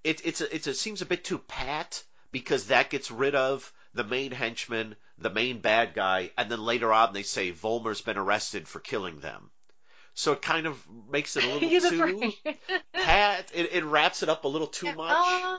It 0.04 0.26
it's 0.26 0.40
a, 0.40 0.54
it's 0.54 0.66
a 0.66 0.74
seems 0.74 1.00
a 1.02 1.06
bit 1.06 1.24
too 1.24 1.38
pat 1.38 2.02
because 2.32 2.66
that 2.66 2.90
gets 2.90 3.10
rid 3.10 3.34
of 3.34 3.72
the 3.94 4.04
main 4.04 4.32
henchman, 4.32 4.96
the 5.18 5.30
main 5.30 5.60
bad 5.60 5.94
guy, 5.94 6.30
and 6.36 6.50
then 6.50 6.60
later 6.60 6.92
on 6.92 7.12
they 7.12 7.22
say 7.22 7.50
Volmer's 7.52 8.00
been 8.02 8.18
arrested 8.18 8.68
for 8.68 8.80
killing 8.80 9.20
them. 9.20 9.50
So 10.18 10.32
it 10.32 10.42
kind 10.42 10.66
of 10.66 10.76
makes 11.08 11.36
it 11.36 11.44
a 11.44 11.46
little 11.46 11.68
Yeah, 11.70 11.78
too 11.78 12.32
pat. 12.92 13.52
It, 13.54 13.72
it 13.72 13.84
wraps 13.84 14.24
it 14.24 14.28
up 14.28 14.42
a 14.42 14.48
little 14.48 14.66
too 14.66 14.92
much. 14.92 15.16
Uh, 15.16 15.58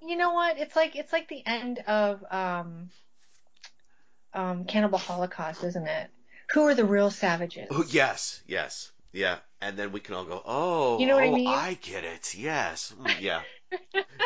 you 0.00 0.16
know 0.16 0.32
what? 0.32 0.58
It's 0.58 0.74
like 0.74 0.96
it's 0.96 1.12
like 1.12 1.28
the 1.28 1.44
end 1.44 1.80
of 1.80 2.24
um, 2.30 2.88
um, 4.32 4.64
Cannibal 4.64 4.96
Holocaust, 4.96 5.64
isn't 5.64 5.86
it? 5.86 6.08
Who 6.54 6.62
are 6.62 6.74
the 6.74 6.86
real 6.86 7.10
savages? 7.10 7.68
Oh, 7.70 7.84
yes, 7.86 8.40
yes, 8.46 8.90
yeah. 9.12 9.36
And 9.60 9.76
then 9.76 9.92
we 9.92 10.00
can 10.00 10.14
all 10.14 10.24
go, 10.24 10.40
oh, 10.42 10.98
You 10.98 11.06
know 11.06 11.16
what 11.16 11.24
I 11.24 11.28
oh, 11.28 11.34
mean? 11.34 11.48
I 11.48 11.74
get 11.74 12.04
it. 12.04 12.34
Yes, 12.34 12.94
Mm, 12.98 13.20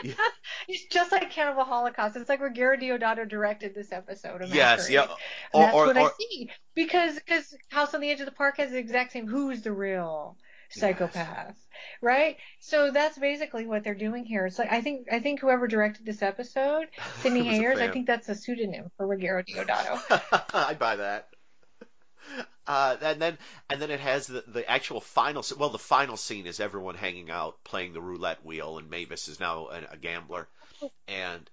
yeah. 0.05 0.15
It's 0.69 0.85
just 0.85 1.11
like 1.11 1.31
Cannibal 1.31 1.65
Holocaust. 1.65 2.17
It's 2.17 2.29
like 2.29 2.41
where 2.41 2.51
Gary 2.51 2.79
Deodato 2.79 3.29
directed 3.29 3.75
this 3.75 3.91
episode. 3.93 4.43
Of 4.43 4.55
Yes, 4.55 4.89
Masquerade. 4.91 4.95
yeah. 4.95 5.15
Or, 5.53 5.63
that's 5.63 5.75
or, 5.75 5.87
what 5.87 5.97
or 5.97 6.01
I 6.01 6.11
see 6.19 6.51
because 6.75 7.15
because 7.15 7.57
House 7.69 7.95
on 7.95 8.01
the 8.01 8.11
Edge 8.11 8.21
of 8.21 8.27
the 8.27 8.33
Park 8.33 8.59
has 8.59 8.71
the 8.71 8.79
exact 8.79 9.13
same. 9.13 9.27
Who's 9.27 9.63
the 9.63 9.73
real 9.73 10.37
psychopath? 10.71 11.57
Right. 12.03 12.37
So 12.61 12.91
that's 12.91 13.19
basically 13.19 13.67
what 13.67 13.83
they're 13.85 13.95
doing 13.95 14.25
here. 14.25 14.47
It's 14.47 14.59
like 14.59 14.71
I 14.71 14.81
think 14.81 15.09
I 15.11 15.21
think 15.21 15.41
whoever 15.41 15.67
directed 15.67 16.07
this 16.07 16.23
episode, 16.23 16.87
Sidney 17.21 17.45
Hayers, 17.45 17.81
I 17.81 17.89
think 17.89 18.07
that's 18.07 18.29
a 18.29 18.35
pseudonym 18.35 18.91
for 18.97 19.07
Ruggero 19.07 19.45
Deodato. 19.47 20.45
I 20.55 20.75
buy 20.75 20.97
that. 20.97 21.29
Uh, 22.71 22.97
and 23.03 23.21
then 23.21 23.39
and 23.69 23.83
then 23.83 23.91
it 23.91 23.99
has 23.99 24.29
the, 24.29 24.45
the 24.47 24.71
actual 24.71 25.01
final. 25.01 25.45
Well, 25.59 25.71
the 25.71 25.79
final 25.79 26.17
scene 26.17 26.47
is 26.47 26.61
everyone 26.61 26.95
hanging 26.95 27.29
out 27.29 27.57
playing 27.65 27.95
the 27.95 28.01
roulette 28.01 28.45
wheel, 28.45 28.79
and 28.79 28.89
Mavis 28.89 29.27
is 29.27 29.41
now 29.41 29.67
a, 29.67 29.95
a 29.95 29.97
gambler. 29.97 30.47
And 31.09 31.51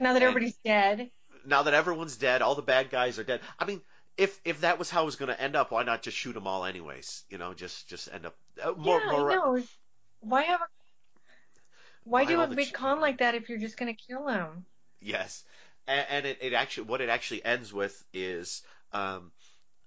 now 0.00 0.12
that 0.12 0.22
and 0.22 0.28
everybody's 0.28 0.56
dead. 0.64 1.10
now 1.44 1.64
that 1.64 1.74
everyone's 1.74 2.16
dead, 2.16 2.42
all 2.42 2.54
the 2.54 2.62
bad 2.62 2.90
guys 2.90 3.18
are 3.18 3.24
dead. 3.24 3.40
I 3.58 3.64
mean, 3.64 3.80
if 4.16 4.40
if 4.44 4.60
that 4.60 4.78
was 4.78 4.88
how 4.88 5.02
it 5.02 5.06
was 5.06 5.16
going 5.16 5.34
to 5.34 5.40
end 5.40 5.56
up, 5.56 5.72
why 5.72 5.82
not 5.82 6.02
just 6.02 6.16
shoot 6.16 6.34
them 6.34 6.46
all 6.46 6.64
anyways? 6.64 7.24
You 7.28 7.38
know, 7.38 7.52
just 7.52 7.88
just 7.88 8.08
end 8.12 8.24
up 8.24 8.36
uh, 8.62 8.70
more 8.76 9.00
yeah, 9.00 9.10
more. 9.10 9.30
Know. 9.30 9.62
Why 10.20 10.42
have 10.44 10.60
a 10.60 10.66
why, 12.04 12.22
Why 12.22 12.28
do 12.28 12.40
a 12.40 12.46
big 12.46 12.68
ch- 12.68 12.72
con 12.72 13.00
like 13.00 13.18
that 13.18 13.34
if 13.34 13.48
you're 13.48 13.58
just 13.58 13.76
gonna 13.76 13.94
kill 13.94 14.28
him? 14.28 14.64
Yes, 15.00 15.42
and, 15.88 16.06
and 16.08 16.26
it, 16.26 16.38
it 16.40 16.52
actually 16.52 16.84
what 16.84 17.00
it 17.00 17.08
actually 17.08 17.44
ends 17.44 17.72
with 17.72 18.00
is 18.14 18.62
um, 18.92 19.32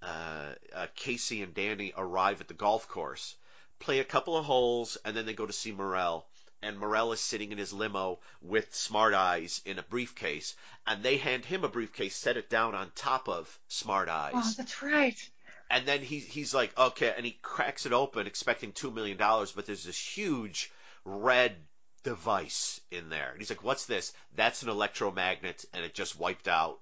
Uh, 0.04 0.54
uh, 0.74 0.86
Casey 0.96 1.42
and 1.42 1.54
Danny 1.54 1.92
arrive 1.96 2.40
at 2.40 2.48
the 2.48 2.54
golf 2.54 2.88
course, 2.88 3.36
play 3.78 4.00
a 4.00 4.04
couple 4.04 4.36
of 4.36 4.44
holes, 4.44 4.98
and 5.04 5.16
then 5.16 5.24
they 5.26 5.32
go 5.34 5.46
to 5.46 5.52
see 5.52 5.72
Morel. 5.72 6.26
And 6.62 6.78
Morel 6.78 7.12
is 7.12 7.20
sitting 7.20 7.52
in 7.52 7.58
his 7.58 7.72
limo 7.74 8.20
with 8.40 8.74
Smart 8.74 9.12
Eyes 9.14 9.60
in 9.66 9.78
a 9.78 9.82
briefcase, 9.82 10.56
and 10.86 11.02
they 11.02 11.16
hand 11.18 11.44
him 11.44 11.62
a 11.64 11.68
briefcase, 11.68 12.16
set 12.16 12.36
it 12.38 12.48
down 12.48 12.74
on 12.74 12.90
top 12.94 13.28
of 13.28 13.58
Smart 13.68 14.08
Eyes, 14.08 14.32
Oh, 14.34 14.54
that's 14.56 14.82
right. 14.82 15.30
and 15.70 15.86
then 15.86 16.00
he 16.00 16.18
he's 16.20 16.54
like, 16.54 16.76
okay, 16.78 17.12
and 17.16 17.24
he 17.26 17.38
cracks 17.42 17.84
it 17.86 17.92
open, 17.92 18.26
expecting 18.26 18.72
two 18.72 18.90
million 18.90 19.16
dollars, 19.18 19.52
but 19.52 19.66
there's 19.66 19.84
this 19.84 19.98
huge 19.98 20.70
red 21.04 21.54
device 22.02 22.80
in 22.90 23.08
there. 23.10 23.30
And 23.30 23.38
he's 23.40 23.50
like, 23.50 23.62
what's 23.64 23.86
this? 23.86 24.12
That's 24.34 24.62
an 24.62 24.68
electromagnet, 24.70 25.64
and 25.74 25.84
it 25.84 25.94
just 25.94 26.18
wiped 26.18 26.48
out 26.48 26.78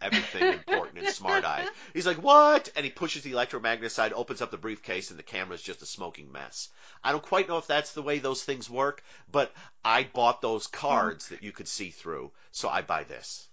everything 0.00 0.52
important 0.52 0.98
in 0.98 1.12
Smart 1.12 1.44
Eyes. 1.44 1.68
He's 1.94 2.06
like, 2.06 2.22
what? 2.22 2.70
And 2.76 2.84
he 2.84 2.90
pushes 2.90 3.22
the 3.22 3.32
electromagnet 3.32 3.86
aside, 3.86 4.12
opens 4.12 4.42
up 4.42 4.50
the 4.50 4.56
briefcase, 4.56 5.10
and 5.10 5.18
the 5.18 5.22
camera's 5.24 5.62
just 5.62 5.82
a 5.82 5.86
smoking 5.86 6.32
mess. 6.32 6.68
I 7.02 7.12
don't 7.12 7.22
quite 7.22 7.48
know 7.48 7.58
if 7.58 7.66
that's 7.66 7.92
the 7.92 8.02
way 8.02 8.18
those 8.18 8.42
things 8.44 8.68
work, 8.68 9.02
but 9.30 9.52
I 9.84 10.04
bought 10.04 10.40
those 10.40 10.66
cards 10.66 11.26
mm-hmm. 11.26 11.34
that 11.34 11.42
you 11.42 11.52
could 11.52 11.68
see 11.68 11.90
through, 11.90 12.32
so 12.50 12.68
I 12.68 12.82
buy 12.82 13.04
this. 13.04 13.48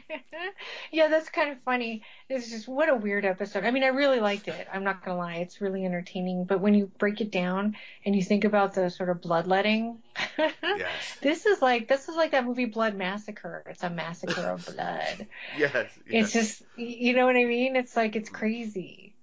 yeah, 0.92 1.08
that's 1.08 1.28
kind 1.28 1.50
of 1.52 1.60
funny. 1.62 2.02
It's 2.28 2.50
just 2.50 2.68
what 2.68 2.88
a 2.88 2.94
weird 2.94 3.24
episode. 3.24 3.64
I 3.64 3.70
mean, 3.70 3.82
I 3.84 3.88
really 3.88 4.20
liked 4.20 4.48
it. 4.48 4.66
I'm 4.72 4.84
not 4.84 5.04
gonna 5.04 5.18
lie, 5.18 5.36
it's 5.36 5.60
really 5.60 5.84
entertaining. 5.84 6.44
But 6.44 6.60
when 6.60 6.74
you 6.74 6.90
break 6.98 7.20
it 7.20 7.30
down 7.30 7.76
and 8.04 8.14
you 8.16 8.22
think 8.22 8.44
about 8.44 8.74
the 8.74 8.90
sort 8.90 9.10
of 9.10 9.20
bloodletting, 9.20 9.98
Yes. 10.38 10.88
this 11.20 11.46
is 11.46 11.60
like 11.62 11.88
this 11.88 12.08
is 12.08 12.16
like 12.16 12.32
that 12.32 12.44
movie 12.44 12.66
Blood 12.66 12.94
Massacre. 12.96 13.64
It's 13.68 13.82
a 13.82 13.90
massacre 13.90 14.50
of 14.50 14.64
blood. 14.66 15.26
Yes. 15.58 15.88
It's 16.06 16.32
just, 16.32 16.62
you 16.76 17.14
know 17.14 17.26
what 17.26 17.36
I 17.36 17.44
mean? 17.44 17.76
It's 17.76 17.96
like 17.96 18.16
it's 18.16 18.30
crazy. 18.30 19.14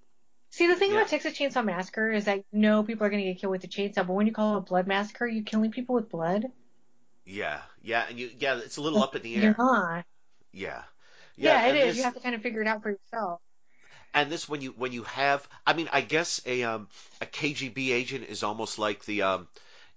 See, 0.51 0.67
the 0.67 0.75
thing 0.75 0.91
Yeah. 0.91 0.97
about 0.97 1.09
Texas 1.09 1.37
Chainsaw 1.37 1.63
Massacre 1.63 2.11
is 2.11 2.25
that 2.25 2.37
you 2.51 2.59
know 2.59 2.83
people 2.83 3.05
are 3.05 3.09
gonna 3.09 3.23
get 3.23 3.39
killed 3.39 3.51
with 3.51 3.61
the 3.61 3.67
chainsaw, 3.67 3.97
but 4.07 4.09
when 4.13 4.25
you 4.27 4.33
call 4.33 4.55
it 4.55 4.57
a 4.57 4.61
blood 4.61 4.87
massacre, 4.87 5.27
you're 5.27 5.43
killing 5.43 5.71
people 5.71 5.95
with 5.95 6.09
blood. 6.09 6.45
Yeah, 7.25 7.61
yeah, 7.83 8.05
and 8.09 8.17
you, 8.19 8.31
yeah, 8.39 8.57
it's 8.57 8.77
a 8.77 8.81
little 8.81 9.03
up 9.03 9.15
in 9.15 9.21
the 9.21 9.35
air. 9.35 9.41
You're 9.43 9.55
not. 9.57 10.05
Yeah. 10.51 10.84
Yeah, 11.38 11.65
it 11.65 11.69
and 11.69 11.77
is. 11.77 11.88
This, 11.88 11.97
You 11.97 12.03
have 12.03 12.13
to 12.15 12.19
kind 12.19 12.35
of 12.35 12.41
figure 12.41 12.61
it 12.61 12.67
out 12.67 12.81
for 12.84 12.91
yourself. 12.91 13.39
and 14.13 14.31
this 14.31 14.47
when 14.49 14.61
you 14.61 14.71
when 14.71 14.91
you 14.91 15.03
have, 15.03 15.47
I 15.65 15.73
mean, 15.73 15.89
I 15.91 16.01
guess 16.01 16.41
a 16.45 16.63
um 16.63 16.88
a 17.21 17.26
KGB 17.26 17.91
agent 17.91 18.26
is 18.30 18.43
almost 18.43 18.80
like 18.80 19.05
the 19.05 19.23
um 19.23 19.47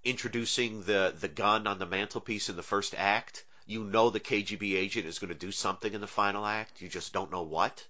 introducing 0.04 0.82
the 0.82 1.14
the 1.18 1.28
gun 1.28 1.66
on 1.66 1.78
the 1.78 1.86
mantelpiece 1.86 2.48
in 2.48 2.56
the 2.56 2.62
first 2.62 2.94
act. 2.96 3.44
You 3.66 3.84
know 3.84 4.10
the 4.10 4.20
KGB 4.20 4.74
agent 4.76 5.06
is 5.06 5.18
going 5.18 5.28
to 5.32 5.38
do 5.38 5.52
something 5.52 5.92
in 5.92 6.00
the 6.00 6.06
final 6.06 6.44
act. 6.44 6.80
You 6.82 6.88
just 6.88 7.12
don't 7.12 7.30
know 7.30 7.42
what. 7.42 7.84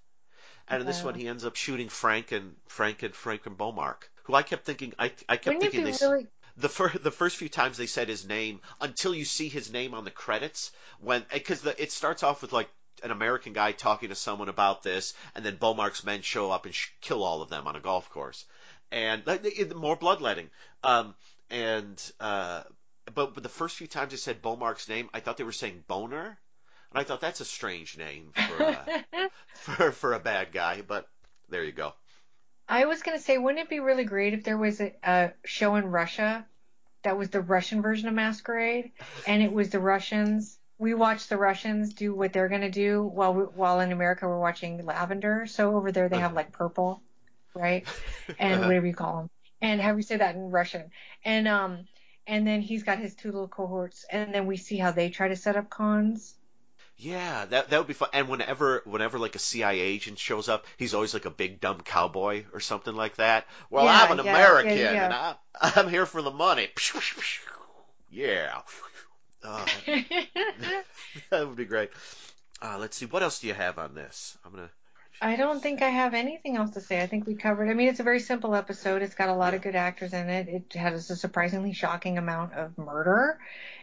And 0.68 0.80
in 0.80 0.86
this 0.86 1.02
one, 1.04 1.14
he 1.14 1.28
ends 1.28 1.44
up 1.44 1.56
shooting 1.56 1.88
Frank 1.88 2.32
and 2.32 2.56
Frank 2.66 3.02
and 3.02 3.14
Frank 3.14 3.46
and 3.46 3.56
Beaumark, 3.58 4.08
who 4.24 4.34
I 4.34 4.42
kept 4.42 4.64
thinking 4.64 4.94
I 4.98 5.12
I 5.28 5.36
kept 5.36 5.46
Wouldn't 5.46 5.64
it 5.64 5.72
thinking 5.72 5.84
be 5.84 5.90
they 5.92 5.98
really? 6.06 6.28
The 6.56 6.68
fir- 6.68 6.98
the 6.98 7.10
first 7.10 7.36
few 7.36 7.48
times 7.48 7.76
they 7.76 7.86
said 7.86 8.08
his 8.08 8.26
name 8.26 8.60
until 8.80 9.14
you 9.14 9.24
see 9.24 9.48
his 9.48 9.72
name 9.72 9.94
on 9.94 10.04
the 10.04 10.10
credits 10.10 10.70
when 11.00 11.24
because 11.32 11.64
it 11.66 11.92
starts 11.92 12.22
off 12.22 12.42
with 12.42 12.52
like 12.52 12.68
an 13.02 13.10
American 13.10 13.52
guy 13.52 13.72
talking 13.72 14.10
to 14.10 14.14
someone 14.14 14.48
about 14.48 14.82
this 14.82 15.14
and 15.34 15.44
then 15.44 15.56
Beaumark's 15.56 16.04
men 16.04 16.22
show 16.22 16.50
up 16.50 16.66
and 16.66 16.74
sh- 16.74 16.90
kill 17.00 17.24
all 17.24 17.42
of 17.42 17.48
them 17.48 17.66
on 17.66 17.76
a 17.76 17.80
golf 17.80 18.08
course 18.10 18.44
and 18.90 19.26
like, 19.26 19.74
more 19.74 19.96
bloodletting 19.96 20.50
um 20.84 21.14
and 21.50 22.12
uh 22.20 22.62
but, 23.14 23.34
but 23.34 23.42
the 23.42 23.48
first 23.48 23.76
few 23.76 23.86
times 23.86 24.12
they 24.12 24.16
said 24.16 24.42
Beaumark's 24.42 24.88
name 24.88 25.10
I 25.12 25.20
thought 25.20 25.36
they 25.36 25.44
were 25.44 25.52
saying 25.52 25.84
boner 25.88 26.38
and 26.92 27.00
I 27.00 27.04
thought 27.04 27.20
that's 27.20 27.40
a 27.40 27.46
strange 27.46 27.96
name 27.96 28.32
for 28.34 28.62
a, 28.62 29.30
for 29.54 29.92
for 29.92 30.12
a 30.12 30.20
bad 30.20 30.52
guy. 30.52 30.82
But 30.86 31.08
there 31.48 31.64
you 31.64 31.72
go. 31.72 31.94
I 32.72 32.86
was 32.86 33.02
gonna 33.02 33.18
say, 33.20 33.38
wouldn't 33.38 33.64
it 33.64 33.68
be 33.70 33.80
really 33.80 34.04
great 34.04 34.34
if 34.34 34.44
there 34.44 34.56
was 34.58 34.80
a, 34.80 34.94
a 35.04 35.32
show 35.44 35.76
in 35.76 35.86
Russia 35.86 36.46
that 37.04 37.18
was 37.18 37.30
the 37.30 37.40
Russian 37.42 37.82
version 37.82 38.08
of 38.08 38.14
Masquerade, 38.14 38.92
and 39.26 39.42
it 39.42 39.52
was 39.52 39.70
the 39.70 39.80
Russians. 39.80 40.58
We 40.78 40.94
watch 40.94 41.28
the 41.28 41.36
Russians 41.36 41.94
do 41.94 42.14
what 42.14 42.32
they're 42.32 42.48
gonna 42.48 42.70
do, 42.70 43.02
while 43.04 43.34
we, 43.34 43.44
while 43.44 43.80
in 43.80 43.92
America 43.92 44.26
we're 44.26 44.40
watching 44.40 44.84
Lavender. 44.86 45.46
So 45.46 45.76
over 45.76 45.92
there 45.92 46.08
they 46.08 46.18
have 46.18 46.34
like 46.34 46.52
purple, 46.52 47.04
right, 47.54 47.86
and 48.38 48.62
Uh-huh. 48.62 48.66
whatever 48.68 48.86
you 48.86 48.94
call 48.94 49.16
them, 49.18 49.30
and 49.60 49.80
have 49.80 49.96
you 49.96 50.02
say 50.02 50.16
that 50.18 50.34
in 50.36 50.50
Russian, 50.50 50.90
and 51.24 51.48
um, 51.48 51.88
and 52.26 52.46
then 52.46 52.62
he's 52.62 52.84
got 52.84 52.98
his 52.98 53.14
two 53.14 53.32
little 53.32 53.48
cohorts, 53.48 54.04
and 54.10 54.34
then 54.34 54.46
we 54.46 54.56
see 54.56 54.78
how 54.78 54.92
they 54.92 55.10
try 55.10 55.28
to 55.28 55.36
set 55.36 55.56
up 55.56 55.70
cons. 55.70 56.36
Yeah, 56.96 57.46
that 57.46 57.70
that 57.70 57.78
would 57.78 57.86
be 57.88 57.94
fun. 57.94 58.10
And 58.12 58.28
whenever 58.28 58.82
whenever 58.84 59.18
like 59.18 59.34
a 59.34 59.38
CIA 59.40 59.80
agent 59.80 60.18
shows 60.18 60.48
up, 60.48 60.66
he's 60.76 60.94
always 60.94 61.14
like 61.14 61.24
a 61.24 61.30
big 61.30 61.60
dumb 61.60 61.80
cowboy 61.80 62.44
or 62.52 62.60
something 62.60 62.94
like 62.94 63.16
that. 63.16 63.46
Well, 63.70 63.84
Yeah, 63.84 63.98
I'm 64.00 64.12
an 64.12 64.24
yeah, 64.24 64.30
American 64.34 64.78
yeah, 64.78 65.04
and 65.04 65.12
I, 65.12 65.34
I'm 65.60 65.88
here 65.88 66.06
for 66.06 66.22
the 66.22 66.30
money. 66.30 66.68
Yeah. 68.10 68.62
Oh, 69.44 69.64
that 71.30 71.48
would 71.48 71.56
be 71.56 71.64
great. 71.64 71.90
Uh, 72.60 72.78
let's 72.78 72.96
see. 72.96 73.06
What 73.06 73.22
else 73.22 73.40
do 73.40 73.48
you 73.48 73.54
have 73.54 73.78
on 73.78 73.94
this? 73.94 74.36
I'm 74.44 74.52
gonna. 74.52 74.70
I 75.20 75.36
don't 75.36 75.62
think 75.62 75.82
I 75.82 75.88
have 75.88 76.14
anything 76.14 76.56
else 76.56 76.72
to 76.72 76.80
say. 76.80 77.00
I 77.00 77.06
think 77.06 77.26
we 77.26 77.36
covered. 77.36 77.70
I 77.70 77.74
mean, 77.74 77.88
it's 77.88 78.00
a 78.00 78.04
very 78.04 78.18
simple 78.20 78.54
episode. 78.54 79.02
It's 79.02 79.14
got 79.14 79.28
a 79.28 79.34
lot 79.34 79.54
of 79.54 79.62
good 79.62 79.76
actors 79.76 80.12
in 80.12 80.28
it. 80.28 80.48
It 80.48 80.72
has 80.78 81.10
a 81.10 81.16
surprisingly 81.16 81.72
shocking 81.72 82.18
amount 82.18 82.54
of 82.54 82.76
murder, 82.76 83.38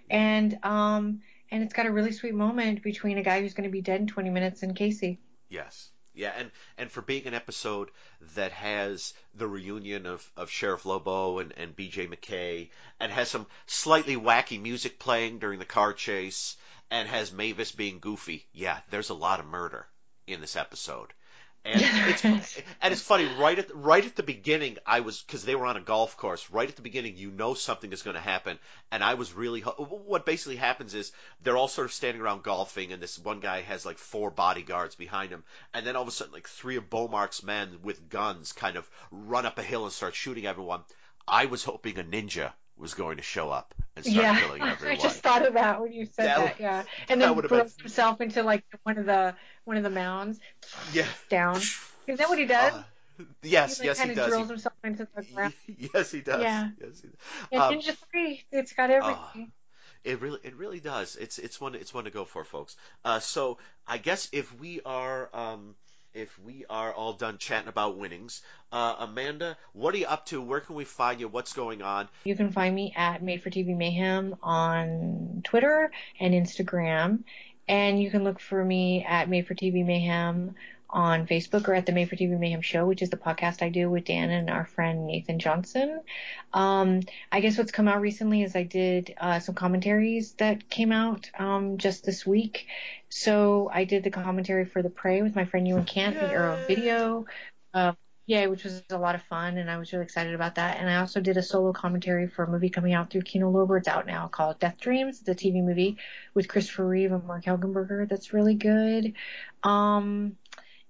and 0.09 0.57
um, 0.63 1.21
and 1.51 1.63
it's 1.63 1.73
got 1.73 1.85
a 1.85 1.91
really 1.91 2.11
sweet 2.11 2.33
moment 2.33 2.83
between 2.83 3.17
a 3.17 3.23
guy 3.23 3.41
who's 3.41 3.53
going 3.53 3.67
to 3.67 3.71
be 3.71 3.81
dead 3.81 4.01
in 4.01 4.07
20 4.07 4.29
minutes 4.29 4.63
and 4.63 4.75
Casey. 4.75 5.19
Yes. 5.49 5.89
Yeah, 6.13 6.33
and, 6.35 6.51
and 6.77 6.91
for 6.91 7.01
being 7.01 7.27
an 7.27 7.33
episode 7.33 7.91
that 8.35 8.51
has 8.51 9.13
the 9.35 9.47
reunion 9.47 10.05
of, 10.05 10.29
of 10.35 10.49
Sheriff 10.49 10.85
Lobo 10.85 11.39
and, 11.39 11.53
and 11.55 11.75
BJ 11.75 12.09
McKay, 12.09 12.69
and 12.99 13.11
has 13.11 13.29
some 13.29 13.45
slightly 13.67 14.17
wacky 14.17 14.61
music 14.61 14.99
playing 14.99 15.39
during 15.39 15.59
the 15.59 15.65
car 15.65 15.93
chase, 15.93 16.57
and 16.91 17.07
has 17.07 17.31
Mavis 17.31 17.71
being 17.71 17.99
goofy, 17.99 18.45
yeah, 18.51 18.79
there's 18.89 19.09
a 19.09 19.13
lot 19.13 19.39
of 19.39 19.45
murder 19.45 19.87
in 20.27 20.41
this 20.41 20.55
episode. 20.55 21.13
And 21.65 21.81
it's 21.81 22.23
and 22.81 22.91
it's 22.91 23.01
funny 23.01 23.25
right 23.39 23.59
at 23.59 23.75
right 23.75 24.05
at 24.05 24.15
the 24.15 24.23
beginning 24.23 24.77
I 24.85 25.01
was 25.01 25.21
because 25.21 25.43
they 25.43 25.55
were 25.55 25.65
on 25.65 25.77
a 25.77 25.81
golf 25.81 26.17
course 26.17 26.49
right 26.49 26.67
at 26.69 26.75
the 26.75 26.81
beginning 26.81 27.17
you 27.17 27.31
know 27.31 27.53
something 27.53 27.91
is 27.91 28.01
going 28.01 28.15
to 28.15 28.21
happen. 28.21 28.59
And 28.91 29.03
I 29.03 29.15
was 29.15 29.33
really 29.33 29.61
ho- 29.61 30.01
what 30.05 30.25
basically 30.25 30.55
happens 30.55 30.93
is 30.93 31.11
they're 31.43 31.57
all 31.57 31.67
sort 31.67 31.85
of 31.85 31.93
standing 31.93 32.21
around 32.21 32.43
golfing 32.43 32.93
and 32.93 33.01
this 33.01 33.19
one 33.19 33.39
guy 33.39 33.61
has 33.61 33.85
like 33.85 33.97
four 33.97 34.31
bodyguards 34.31 34.95
behind 34.95 35.31
him. 35.31 35.43
And 35.73 35.85
then 35.85 35.95
all 35.95 36.03
of 36.03 36.07
a 36.07 36.11
sudden 36.11 36.33
like 36.33 36.47
three 36.47 36.77
of 36.77 36.89
Beaumark's 36.89 37.43
men 37.43 37.79
with 37.83 38.09
guns 38.09 38.53
kind 38.53 38.77
of 38.77 38.89
run 39.11 39.45
up 39.45 39.57
a 39.57 39.63
hill 39.63 39.83
and 39.83 39.93
start 39.93 40.15
shooting 40.15 40.45
everyone. 40.45 40.83
I 41.27 41.45
was 41.45 41.63
hoping 41.63 41.99
a 41.99 42.03
ninja 42.03 42.53
was 42.79 42.93
going 42.93 43.17
to 43.17 43.23
show 43.23 43.49
up 43.49 43.75
and 43.95 44.05
start 44.05 44.17
yeah, 44.23 44.39
killing 44.39 44.61
everyone 44.63 44.97
I 44.97 45.01
just 45.01 45.21
thought 45.21 45.45
of 45.45 45.53
that 45.55 45.81
when 45.81 45.91
you 45.91 46.05
said 46.05 46.25
That 46.27 46.37
that. 46.37 46.59
yeah, 46.59 46.83
and 47.09 47.21
then 47.21 47.35
would've 47.35 47.49
been- 47.49 47.59
throws 47.59 47.75
himself 47.77 48.21
into 48.21 48.41
like 48.43 48.63
one 48.83 48.97
of 48.97 49.05
the 49.05 49.35
one 49.65 49.77
of 49.77 49.83
the 49.83 49.89
mounds 49.89 50.39
yeah 50.93 51.05
down. 51.29 51.57
Is 52.07 52.17
that 52.17 52.29
what 52.29 52.39
he 52.39 52.45
does? 52.45 52.73
Uh, 52.73 52.83
yes 53.43 53.79
he 53.79 53.87
like, 53.87 53.97
yes 53.97 54.07
he 54.07 54.15
does 54.15 54.27
drills 54.29 54.47
He- 54.47 54.53
himself 54.53 54.73
into 54.83 55.07
the 55.15 55.23
ground. 55.33 55.53
yes 55.93 56.11
he 56.11 56.21
does 56.21 56.41
Yeah. 56.41 56.69
yes, 56.81 57.01
he 57.01 57.07
does. 57.09 57.17
Yeah, 57.51 57.65
Um, 57.67 57.73
Ninja 57.75 57.95
Three. 58.11 58.43
It's 58.51 58.73
got 58.73 58.89
everything. 58.89 59.51
It 60.05 60.21
really, 60.21 60.39
it 60.43 60.55
really 60.55 60.79
does. 60.79 61.17
It's 61.17 61.37
it's 61.39 61.59
one 61.59 61.75
it's 61.75 61.93
one 61.93 62.05
to 62.05 62.09
go 62.11 62.23
for, 62.23 62.45
folks. 62.45 62.77
Uh, 63.03 63.19
so 63.19 63.57
I 63.85 63.97
guess 63.97 64.29
if 64.31 64.57
we 64.57 64.79
are 64.85 65.29
um, 65.33 65.75
if 66.13 66.37
we 66.39 66.65
are 66.69 66.91
all 66.93 67.13
done 67.13 67.37
chatting 67.37 67.69
about 67.69 67.97
winnings, 67.97 68.41
uh, 68.71 68.95
Amanda, 68.99 69.57
what 69.73 69.93
are 69.93 69.97
you 69.97 70.07
up 70.07 70.25
to? 70.27 70.41
Where 70.41 70.59
can 70.59 70.75
we 70.75 70.85
find 70.85 71.19
you? 71.19 71.27
What's 71.27 71.53
going 71.53 71.81
on? 71.81 72.09
You 72.23 72.35
can 72.35 72.51
find 72.51 72.73
me 72.73 72.93
at 72.95 73.21
Made 73.23 73.43
for 73.43 73.49
TV 73.49 73.75
Mayhem 73.75 74.35
on 74.41 75.41
Twitter 75.43 75.91
and 76.19 76.33
Instagram. 76.33 77.23
And 77.67 78.01
you 78.01 78.09
can 78.09 78.23
look 78.23 78.39
for 78.39 78.63
me 78.63 79.05
at 79.07 79.29
Made 79.29 79.47
for 79.47 79.53
TV 79.53 79.85
Mayhem 79.85 80.55
on 80.89 81.27
Facebook 81.27 81.67
or 81.67 81.73
at 81.73 81.85
the 81.85 81.91
Made 81.91 82.09
for 82.09 82.15
TV 82.15 82.37
Mayhem 82.37 82.61
Show, 82.61 82.85
which 82.85 83.01
is 83.01 83.09
the 83.09 83.17
podcast 83.17 83.61
I 83.61 83.69
do 83.69 83.89
with 83.89 84.05
Dan 84.05 84.29
and 84.31 84.49
our 84.49 84.65
friend 84.65 85.05
Nathan 85.05 85.39
Johnson. 85.39 86.01
Um, 86.53 87.01
I 87.31 87.41
guess 87.41 87.57
what's 87.57 87.71
come 87.71 87.87
out 87.87 88.01
recently 88.01 88.43
is 88.43 88.55
I 88.55 88.63
did 88.63 89.13
uh, 89.19 89.39
some 89.39 89.55
commentaries 89.55 90.33
that 90.33 90.69
came 90.69 90.91
out 90.91 91.29
um, 91.37 91.77
just 91.77 92.05
this 92.05 92.25
week. 92.25 92.67
So 93.09 93.69
I 93.71 93.83
did 93.83 94.03
the 94.03 94.11
commentary 94.11 94.65
for 94.65 94.81
The 94.81 94.89
Prey 94.89 95.21
with 95.21 95.35
my 95.35 95.45
friend 95.45 95.67
Ewan 95.67 95.85
Cant, 95.85 96.15
the 96.15 96.27
Arrow 96.27 96.59
video. 96.67 97.25
Uh, 97.73 97.93
yeah, 98.29 98.45
which 98.45 98.63
was 98.63 98.83
a 98.91 98.97
lot 98.97 99.15
of 99.15 99.23
fun, 99.23 99.57
and 99.57 99.71
I 99.71 99.77
was 99.77 99.91
really 99.91 100.05
excited 100.05 100.35
about 100.35 100.53
that. 100.55 100.77
And 100.77 100.87
I 100.87 100.97
also 100.97 101.19
did 101.19 101.37
a 101.37 101.41
solo 101.41 101.73
commentary 101.73 102.27
for 102.27 102.43
a 102.43 102.47
movie 102.47 102.69
coming 102.69 102.93
out 102.93 103.09
through 103.09 103.23
Kino 103.23 103.51
Lorber. 103.51 103.79
It's 103.79 103.87
out 103.87 104.05
now 104.05 104.27
called 104.27 104.59
Death 104.59 104.79
Dreams. 104.79 105.19
It's 105.19 105.29
a 105.29 105.33
TV 105.33 105.63
movie 105.63 105.97
with 106.35 106.47
Christopher 106.47 106.87
Reeve 106.87 107.11
and 107.11 107.23
Marg 107.23 107.45
Helgenberger. 107.45 108.07
That's 108.07 108.31
really 108.31 108.53
good. 108.53 109.13
Um, 109.63 110.35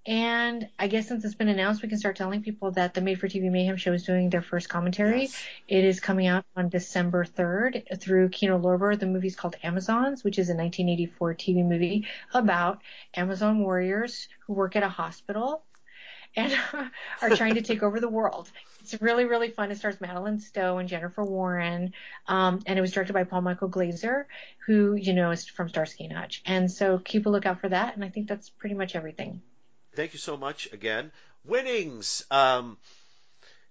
and 0.06 0.70
I 0.80 0.88
guess 0.88 1.08
since 1.08 1.26
it's 1.26 1.36
been 1.36 1.50
announced, 1.50 1.82
we 1.82 1.90
can 1.90 1.98
start 1.98 2.16
telling 2.16 2.42
people 2.42 2.72
that 2.72 2.94
the 2.94 3.02
Made 3.02 3.20
for 3.20 3.28
TV 3.28 3.52
Mayhem 3.52 3.78
show 3.78 3.94
is 3.94 4.04
doing 4.04 4.30
their 4.30 4.42
first 4.42 4.70
commentary. 4.70 5.30
It 5.68 5.84
is 5.84 6.00
coming 6.00 6.28
out 6.28 6.46
on 6.56 6.70
December 6.70 7.26
3rd 7.26 8.00
through 8.00 8.30
Kino 8.30 8.58
Lorber. 8.58 8.98
The 8.98 9.06
movie's 9.06 9.36
called 9.36 9.58
Amazons, 9.62 10.24
which 10.24 10.40
is 10.40 10.50
a 10.50 10.56
1984 10.56 11.36
TV 11.36 11.66
movie 11.66 12.08
about 12.34 12.82
Amazon 13.14 13.60
warriors 13.60 14.30
who 14.48 14.54
work 14.54 14.76
at 14.76 14.84
a 14.84 14.90
hospital 14.90 15.64
and 16.36 16.58
are 17.22 17.30
trying 17.32 17.56
to 17.56 17.62
take 17.62 17.84
over 17.84 18.00
the 18.00 18.10
world. 18.10 18.50
It's 18.82 19.00
really, 19.02 19.26
really 19.26 19.50
fun. 19.50 19.72
It 19.72 19.78
stars 19.78 20.00
Madeleine 20.00 20.40
Stowe 20.40 20.78
and 20.78 20.88
Jennifer 20.88 21.24
Warren, 21.24 21.94
um, 22.28 22.62
and 22.66 22.80
it 22.80 22.82
was 22.82 22.92
directed 22.92 23.14
by 23.14 23.26
Paul 23.26 23.42
Michael 23.42 23.68
Glaser, 23.68 24.28
who 24.66 24.96
you 24.96 25.14
know 25.14 25.32
is 25.32 25.46
from 25.46 25.70
Starsky 25.70 26.06
and 26.06 26.14
Hutch. 26.14 26.42
And 26.46 26.72
so 26.72 27.00
keep 27.00 27.26
a 27.26 27.30
lookout 27.30 27.60
for 27.60 27.70
that. 27.70 27.96
And 27.96 28.04
I 28.04 28.10
think 28.10 28.28
that's 28.28 28.50
pretty 28.50 28.76
much 28.76 28.96
everything. 28.96 29.42
Thank 30.00 30.14
you 30.14 30.20
so 30.20 30.38
much 30.38 30.72
again. 30.72 31.12
Winnings. 31.44 32.24
Um, 32.32 32.78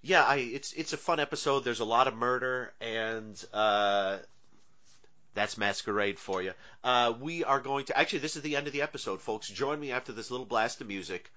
yeah, 0.02 0.22
I, 0.22 0.36
it's 0.36 0.74
it's 0.74 0.92
a 0.92 0.98
fun 0.98 1.20
episode. 1.20 1.64
There's 1.64 1.80
a 1.80 1.86
lot 1.86 2.06
of 2.06 2.14
murder, 2.14 2.70
and 2.82 3.42
uh, 3.54 4.18
that's 5.32 5.56
Masquerade 5.56 6.18
for 6.18 6.42
you. 6.42 6.52
Uh, 6.84 7.14
we 7.18 7.44
are 7.44 7.60
going 7.60 7.86
to 7.86 7.98
actually. 7.98 8.18
This 8.18 8.36
is 8.36 8.42
the 8.42 8.56
end 8.56 8.66
of 8.66 8.74
the 8.74 8.82
episode, 8.82 9.22
folks. 9.22 9.48
Join 9.48 9.80
me 9.80 9.90
after 9.90 10.12
this 10.12 10.30
little 10.30 10.44
blast 10.44 10.82
of 10.82 10.86
music 10.86 11.32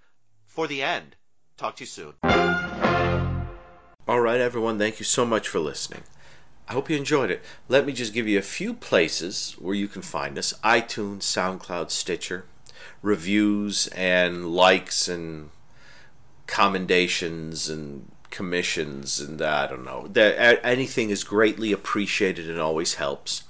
for 0.47 0.68
the 0.68 0.81
end. 0.81 1.15
Talk 1.55 1.77
to 1.77 1.84
you 1.84 1.88
soon. 1.88 2.13
All 4.09 4.19
right, 4.19 4.41
everyone, 4.41 4.77
thank 4.77 4.99
you 4.99 5.05
so 5.05 5.23
much 5.26 5.47
for 5.47 5.61
listening. 5.61 6.03
I 6.68 6.73
hope 6.73 6.89
you 6.89 6.97
enjoyed 6.97 7.31
it. 7.31 7.41
Let 7.69 7.85
me 7.85 7.93
just 7.93 8.13
give 8.13 8.27
you 8.27 8.38
a 8.38 8.41
few 8.41 8.73
places 8.73 9.55
where 9.57 9.73
you 9.73 9.88
can 9.88 10.01
find 10.01 10.38
us 10.38 10.51
iTunes, 10.65 11.19
SoundCloud, 11.19 11.91
Stitcher, 11.91 12.43
reviews 13.01 13.87
and 13.87 14.53
likes 14.53 15.07
and 15.07 15.49
commendations 16.47 17.69
and 17.69 18.11
commissions 18.29 19.19
and 19.19 19.41
I 19.41 19.67
don't 19.67 19.85
know. 19.85 20.07
That 20.07 20.59
anything 20.63 21.09
is 21.09 21.23
greatly 21.23 21.71
appreciated 21.71 22.49
and 22.49 22.59
always 22.59 22.95
helps. 22.95 23.43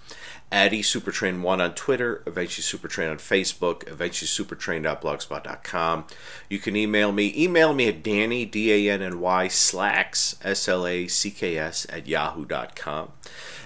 Addy 0.51 0.81
Supertrain1 0.81 1.61
on 1.61 1.73
Twitter, 1.75 2.23
eventually 2.27 2.63
Supertrain 2.63 3.09
on 3.09 3.17
Facebook, 3.17 3.87
eventually 3.87 4.27
supertrain.blogspot.com. 4.27 6.05
You 6.49 6.59
can 6.59 6.75
email 6.75 7.13
me. 7.13 7.33
Email 7.37 7.73
me 7.73 7.87
at 7.87 8.03
Danny, 8.03 8.43
D-A-N-N-Y, 8.43 9.47
slacks, 9.47 10.35
S-L-A-C-K-S, 10.43 11.87
at 11.89 12.05
yahoo.com. 12.05 13.13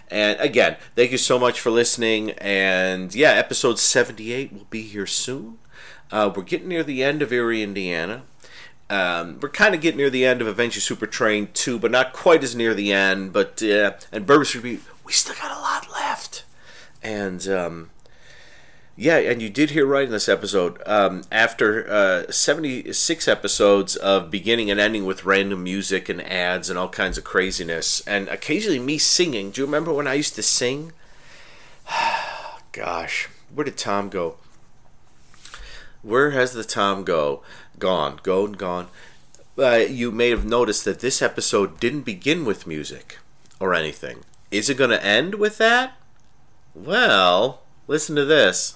And 0.09 0.39
again, 0.39 0.77
thank 0.95 1.11
you 1.11 1.17
so 1.17 1.39
much 1.39 1.59
for 1.59 1.69
listening. 1.69 2.31
And 2.31 3.13
yeah, 3.13 3.31
episode 3.31 3.79
78 3.79 4.53
will 4.53 4.67
be 4.69 4.83
here 4.83 5.07
soon. 5.07 5.57
Uh, 6.11 6.31
we're 6.33 6.43
getting 6.43 6.67
near 6.67 6.83
the 6.83 7.03
end 7.03 7.21
of 7.21 7.33
Erie, 7.33 7.63
Indiana. 7.63 8.23
Um, 8.89 9.39
we're 9.41 9.49
kind 9.49 9.73
of 9.73 9.81
getting 9.81 9.97
near 9.97 10.11
the 10.11 10.25
end 10.25 10.41
of 10.41 10.47
Adventure 10.47 10.79
Super 10.79 11.07
Train 11.07 11.49
2, 11.53 11.79
but 11.79 11.89
not 11.89 12.13
quite 12.13 12.43
as 12.43 12.55
near 12.55 12.73
the 12.73 12.93
end. 12.93 13.33
But 13.33 13.61
uh, 13.63 13.93
and 14.11 14.25
Bourbon 14.25 14.45
Street, 14.45 14.81
we 15.03 15.11
still 15.11 15.35
got 15.35 15.51
a 15.51 15.59
lot 15.59 15.91
left. 15.91 16.43
And 17.01 17.47
um, 17.47 17.89
yeah, 18.97 19.17
and 19.17 19.41
you 19.41 19.49
did 19.49 19.71
hear 19.71 19.85
right 19.85 20.05
in 20.05 20.11
this 20.11 20.29
episode. 20.29 20.81
Um, 20.85 21.23
after 21.29 21.89
uh, 21.89 22.31
76 22.31 23.27
episodes 23.27 23.97
of 23.97 24.31
beginning 24.31 24.71
and 24.71 24.79
ending 24.79 25.05
with 25.05 25.25
random 25.25 25.63
music 25.63 26.07
and 26.07 26.21
ads 26.21 26.69
and 26.69 26.79
all 26.79 26.87
kinds 26.87 27.17
of 27.17 27.25
craziness, 27.25 28.01
and 28.07 28.29
occasionally 28.29 28.79
me 28.79 28.97
singing. 28.97 29.51
Do 29.51 29.61
you 29.61 29.65
remember 29.65 29.91
when 29.91 30.07
I 30.07 30.13
used 30.13 30.35
to 30.35 30.43
sing? 30.43 30.93
Gosh, 32.71 33.27
where 33.53 33.65
did 33.65 33.77
Tom 33.77 34.07
go? 34.07 34.37
Where 36.01 36.31
has 36.31 36.53
the 36.53 36.63
Tom 36.63 37.03
go? 37.03 37.41
Gone, 37.77 38.21
gone, 38.23 38.53
gone. 38.53 38.87
Uh, 39.57 39.85
you 39.89 40.11
may 40.11 40.29
have 40.29 40.45
noticed 40.45 40.85
that 40.85 40.99
this 40.99 41.21
episode 41.21 41.79
didn't 41.79 42.01
begin 42.01 42.45
with 42.45 42.67
music 42.67 43.17
or 43.59 43.73
anything. 43.73 44.23
Is 44.51 44.69
it 44.69 44.77
going 44.77 44.89
to 44.91 45.03
end 45.03 45.35
with 45.35 45.57
that? 45.57 45.97
Well, 46.73 47.61
listen 47.87 48.15
to 48.15 48.25
this. 48.25 48.75